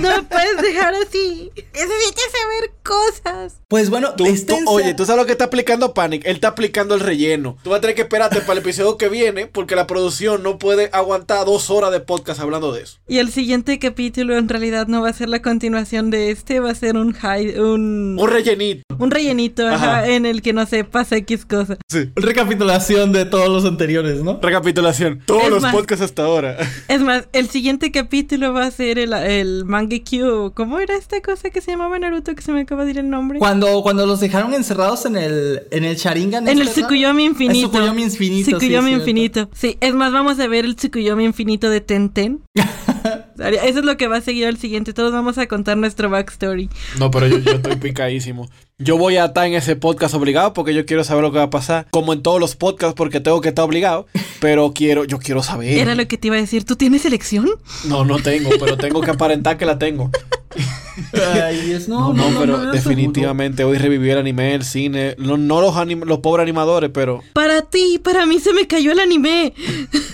No 0.00 0.08
me 0.16 0.22
puedes 0.22 0.60
dejar 0.62 0.94
así. 0.94 1.50
Necesitas 1.56 2.24
saber 2.30 2.70
cosas. 2.82 3.54
Pues 3.68 3.88
bueno, 3.88 4.14
Tú- 4.16 4.26
oye, 4.66 4.92
tú 4.94 5.06
sabes 5.06 5.20
lo 5.20 5.26
que 5.26 5.32
está 5.32 5.44
aplicando 5.44 5.94
Panic. 5.94 6.22
Él 6.26 6.34
está 6.36 6.48
aplicando 6.48 6.94
el 6.94 7.00
relleno. 7.00 7.56
Tú 7.64 7.70
vas 7.70 7.78
a 7.78 7.80
tener 7.80 7.96
que 7.96 8.02
esperarte 8.02 8.40
para 8.42 8.52
el 8.52 8.58
episodio 8.58 8.98
que 8.98 9.08
viene 9.08 9.46
porque 9.46 9.74
la 9.76 9.86
producción 9.86 10.42
no 10.42 10.58
puede 10.58 10.90
aguantar 10.92 11.46
dos 11.46 11.70
horas 11.70 11.90
de 11.90 12.00
podcast 12.00 12.38
hablando 12.40 12.70
de 12.72 12.82
eso. 12.82 12.98
Y 13.08 13.16
el 13.18 13.30
siguiente 13.32 13.78
capítulo 13.78 14.36
en 14.36 14.48
realidad 14.50 14.88
no 14.88 15.00
va 15.00 15.08
a 15.08 15.12
ser 15.14 15.30
la 15.30 15.40
continuación 15.40 16.10
de 16.10 16.30
este, 16.30 16.60
va 16.60 16.70
a 16.70 16.74
ser 16.74 16.96
un 16.98 17.12
high, 17.14 17.58
un, 17.58 18.18
Un 18.20 18.28
rellenito. 18.28 18.82
un 18.98 19.10
rellenito 19.10 19.66
ajá, 19.66 20.00
Ajá. 20.00 20.08
en 20.08 20.26
el 20.26 20.42
que 20.42 20.52
no 20.52 20.66
sepas 20.66 21.10
X 21.12 21.46
cosa. 21.46 21.78
Sí. 21.88 22.10
recapitulación 22.14 23.12
de 23.12 23.24
todos 23.24 23.48
los 23.48 23.64
anteriores, 23.64 24.22
¿no? 24.22 24.38
Recapitulación. 24.42 25.22
Todos 25.24 25.44
Es 25.44 25.50
los 25.50 25.62
más- 25.62 25.74
podcasts 25.74 26.04
hasta 26.04 26.24
ahora. 26.24 26.41
Es 26.88 27.00
más, 27.00 27.28
el 27.32 27.48
siguiente 27.48 27.90
capítulo 27.90 28.52
va 28.52 28.66
a 28.66 28.70
ser 28.70 28.98
el, 28.98 29.12
el 29.12 29.64
Mangekyo. 29.64 30.52
¿Cómo 30.54 30.78
era 30.78 30.96
esta 30.96 31.20
cosa 31.20 31.50
que 31.50 31.60
se 31.60 31.72
llamaba 31.72 31.98
Naruto 31.98 32.34
que 32.34 32.42
se 32.42 32.52
me 32.52 32.60
acaba 32.62 32.84
de 32.84 32.92
ir 32.92 32.98
el 32.98 33.10
nombre? 33.10 33.38
Cuando, 33.38 33.82
cuando 33.82 34.06
los 34.06 34.20
dejaron 34.20 34.54
encerrados 34.54 35.06
en 35.06 35.16
el, 35.16 35.62
en 35.70 35.84
el 35.84 35.96
Sharingan. 35.96 36.48
En 36.48 36.58
el 36.58 36.66
¿no? 36.66 36.70
Tsukuyomi 36.70 37.24
infinito. 37.24 37.66
El 37.66 37.70
Tsukuyomi 37.70 38.02
infinito. 38.02 38.44
sí, 38.44 38.52
Tsukuyomi 38.52 38.88
cierto. 38.88 39.00
infinito. 39.02 39.50
Sí, 39.54 39.76
es 39.80 39.94
más, 39.94 40.12
vamos 40.12 40.38
a 40.40 40.46
ver 40.46 40.64
el 40.64 40.76
Tsukuyomi 40.76 41.24
infinito 41.24 41.70
de 41.70 41.80
Tenten. 41.80 42.40
Eso 43.38 43.78
es 43.78 43.84
lo 43.84 43.96
que 43.96 44.06
va 44.08 44.16
a 44.16 44.20
seguir 44.20 44.46
al 44.46 44.58
siguiente. 44.58 44.92
Todos 44.92 45.12
vamos 45.12 45.38
a 45.38 45.46
contar 45.46 45.76
nuestro 45.76 46.10
backstory. 46.10 46.68
No, 46.98 47.10
pero 47.10 47.26
yo, 47.26 47.38
yo 47.38 47.52
estoy 47.52 47.76
picadísimo. 47.76 48.48
Yo 48.78 48.96
voy 48.98 49.16
a 49.16 49.26
estar 49.26 49.46
en 49.46 49.54
ese 49.54 49.76
podcast 49.76 50.14
obligado 50.14 50.52
porque 50.52 50.74
yo 50.74 50.84
quiero 50.84 51.04
saber 51.04 51.22
lo 51.22 51.30
que 51.30 51.38
va 51.38 51.44
a 51.44 51.50
pasar. 51.50 51.86
Como 51.90 52.12
en 52.12 52.22
todos 52.22 52.40
los 52.40 52.56
podcasts 52.56 52.94
porque 52.96 53.20
tengo 53.20 53.40
que 53.40 53.50
estar 53.50 53.64
obligado. 53.64 54.06
Pero 54.40 54.72
quiero, 54.72 55.04
yo 55.04 55.18
quiero 55.18 55.42
saber. 55.42 55.78
Era 55.78 55.94
lo 55.94 56.06
que 56.08 56.18
te 56.18 56.26
iba 56.26 56.36
a 56.36 56.40
decir. 56.40 56.64
¿Tú 56.64 56.74
tienes 56.76 57.04
elección? 57.04 57.48
No, 57.84 58.04
no 58.04 58.18
tengo, 58.18 58.50
pero 58.58 58.76
tengo 58.76 59.00
que 59.00 59.10
aparentar 59.12 59.56
que 59.56 59.66
la 59.66 59.78
tengo. 59.78 60.10
Ay, 61.42 61.78
no, 61.88 62.12
No, 62.12 62.14
no, 62.14 62.30
no, 62.30 62.40
pero 62.40 62.58
no, 62.58 62.72
definitivamente 62.72 63.64
hoy 63.64 63.78
reviví 63.78 64.10
el 64.10 64.18
anime, 64.18 64.54
el 64.54 64.64
cine. 64.64 65.14
No, 65.18 65.36
no 65.36 65.60
los, 65.60 65.74
anim- 65.74 66.04
los 66.04 66.18
pobres 66.20 66.42
animadores, 66.44 66.90
pero 66.92 67.22
Para 67.32 67.62
ti, 67.62 67.98
para 68.02 68.26
mí 68.26 68.38
se 68.38 68.52
me 68.52 68.66
cayó 68.66 68.92
el 68.92 69.00
anime. 69.00 69.54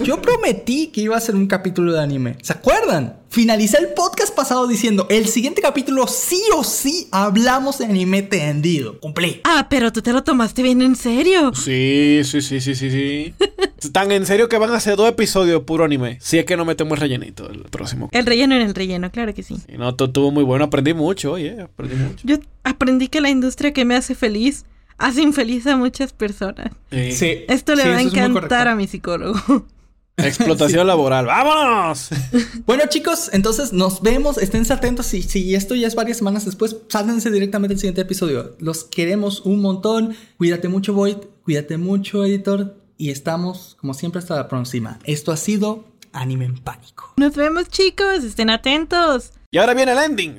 Yo 0.05 0.21
prometí 0.23 0.89
que 0.89 1.01
iba 1.03 1.17
a 1.17 1.21
ser 1.21 1.35
un 1.35 1.47
capítulo 1.47 1.93
de 1.93 2.01
anime. 2.01 2.37
¿Se 2.43 2.53
acuerdan? 2.53 3.18
Finalicé 3.31 3.77
el 3.79 3.89
podcast 3.89 4.35
pasado 4.35 4.67
diciendo: 4.67 5.07
el 5.11 5.27
siguiente 5.27 5.61
capítulo 5.61 6.07
sí 6.07 6.41
o 6.57 6.65
sí 6.65 7.09
hablamos 7.13 7.79
de 7.79 7.85
anime 7.85 8.23
tendido. 8.23 8.99
Cumplí. 9.01 9.41
Ah, 9.45 9.67
pero 9.69 9.93
tú 9.93 10.01
te 10.01 10.13
lo 10.13 10.25
tomaste 10.25 10.63
bien 10.63 10.81
en 10.81 10.97
serio. 10.97 11.53
Sí, 11.55 12.23
sí, 12.25 12.41
sí, 12.41 12.61
sí, 12.61 12.75
sí, 12.75 12.91
sí. 12.91 13.35
Tan 13.93 14.11
en 14.13 14.25
serio 14.27 14.49
que 14.49 14.57
van 14.57 14.71
a 14.71 14.77
hacer 14.77 14.97
dos 14.97 15.09
episodios 15.09 15.63
puro 15.65 15.85
anime. 15.85 16.17
Si 16.21 16.39
es 16.39 16.45
que 16.47 16.57
no 16.57 16.65
metemos 16.65 16.95
el 16.97 17.03
rellenito 17.03 17.49
el 17.51 17.61
próximo. 17.65 18.09
El 18.13 18.25
relleno 18.27 18.55
en 18.55 18.63
el 18.63 18.75
relleno, 18.75 19.11
claro 19.13 19.35
que 19.35 19.43
sí. 19.43 19.57
Y 19.69 19.77
no, 19.77 19.95
todo 19.95 20.09
estuvo 20.09 20.31
muy 20.31 20.43
bueno. 20.45 20.65
Aprendí 20.65 20.95
mucho, 20.95 21.33
oye, 21.33 21.61
aprendí 21.61 21.97
mucho. 21.97 22.21
Yo 22.25 22.39
aprendí 22.65 23.09
que 23.09 23.21
la 23.21 23.29
industria 23.31 23.73
que 23.73 23.85
me 23.85 23.95
hace 23.95 24.15
feliz 24.15 24.65
hace 24.97 25.23
infeliz 25.23 25.67
a 25.67 25.77
muchas 25.77 26.13
personas. 26.13 26.73
Sí. 26.91 27.45
Esto 27.49 27.75
le 27.75 27.83
Sí, 27.83 27.89
va 27.89 27.97
a 27.97 28.03
encantar 28.03 28.69
a 28.69 28.75
mi 28.75 28.87
psicólogo. 28.87 29.39
Explotación 30.19 30.87
laboral. 30.87 31.27
¡Vámonos! 31.27 32.11
Bueno, 32.67 32.85
chicos, 32.89 33.31
entonces 33.33 33.73
nos 33.73 34.03
vemos. 34.03 34.37
Esténse 34.37 34.73
atentos. 34.75 35.07
Si, 35.07 35.23
si 35.23 35.55
esto 35.55 35.75
ya 35.75 35.87
es 35.87 35.95
varias 35.95 36.19
semanas 36.19 36.45
después, 36.45 36.77
sálganse 36.89 37.31
directamente 37.31 37.75
al 37.75 37.81
siguiente 37.81 38.03
episodio. 38.03 38.57
Los 38.59 38.85
queremos 38.85 39.41
un 39.41 39.63
montón. 39.63 40.15
Cuídate 40.37 40.69
mucho, 40.69 40.93
Void. 40.93 41.17
Cuídate 41.45 41.79
mucho, 41.79 42.25
editor. 42.25 42.77
Y 42.99 43.11
estamos, 43.11 43.77
como 43.81 43.95
siempre, 43.95 44.19
hasta 44.19 44.37
la 44.37 44.49
próxima. 44.49 44.99
Esto 45.05 45.33
ha 45.33 45.37
sido 45.37 45.85
Anime 46.13 46.45
en 46.45 46.59
Pánico. 46.59 47.15
Nos 47.17 47.35
vemos, 47.35 47.69
chicos. 47.69 48.25
Estén 48.25 48.51
atentos. 48.51 49.33
Y 49.51 49.57
ahora 49.59 49.73
viene 49.73 49.93
el 49.93 49.99
ending. 49.99 50.39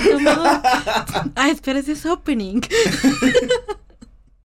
Tomo. 0.00 0.44
Ah, 1.34 1.50
espera, 1.50 1.80
ese 1.80 1.92
es 1.92 2.06
opening. 2.06 2.60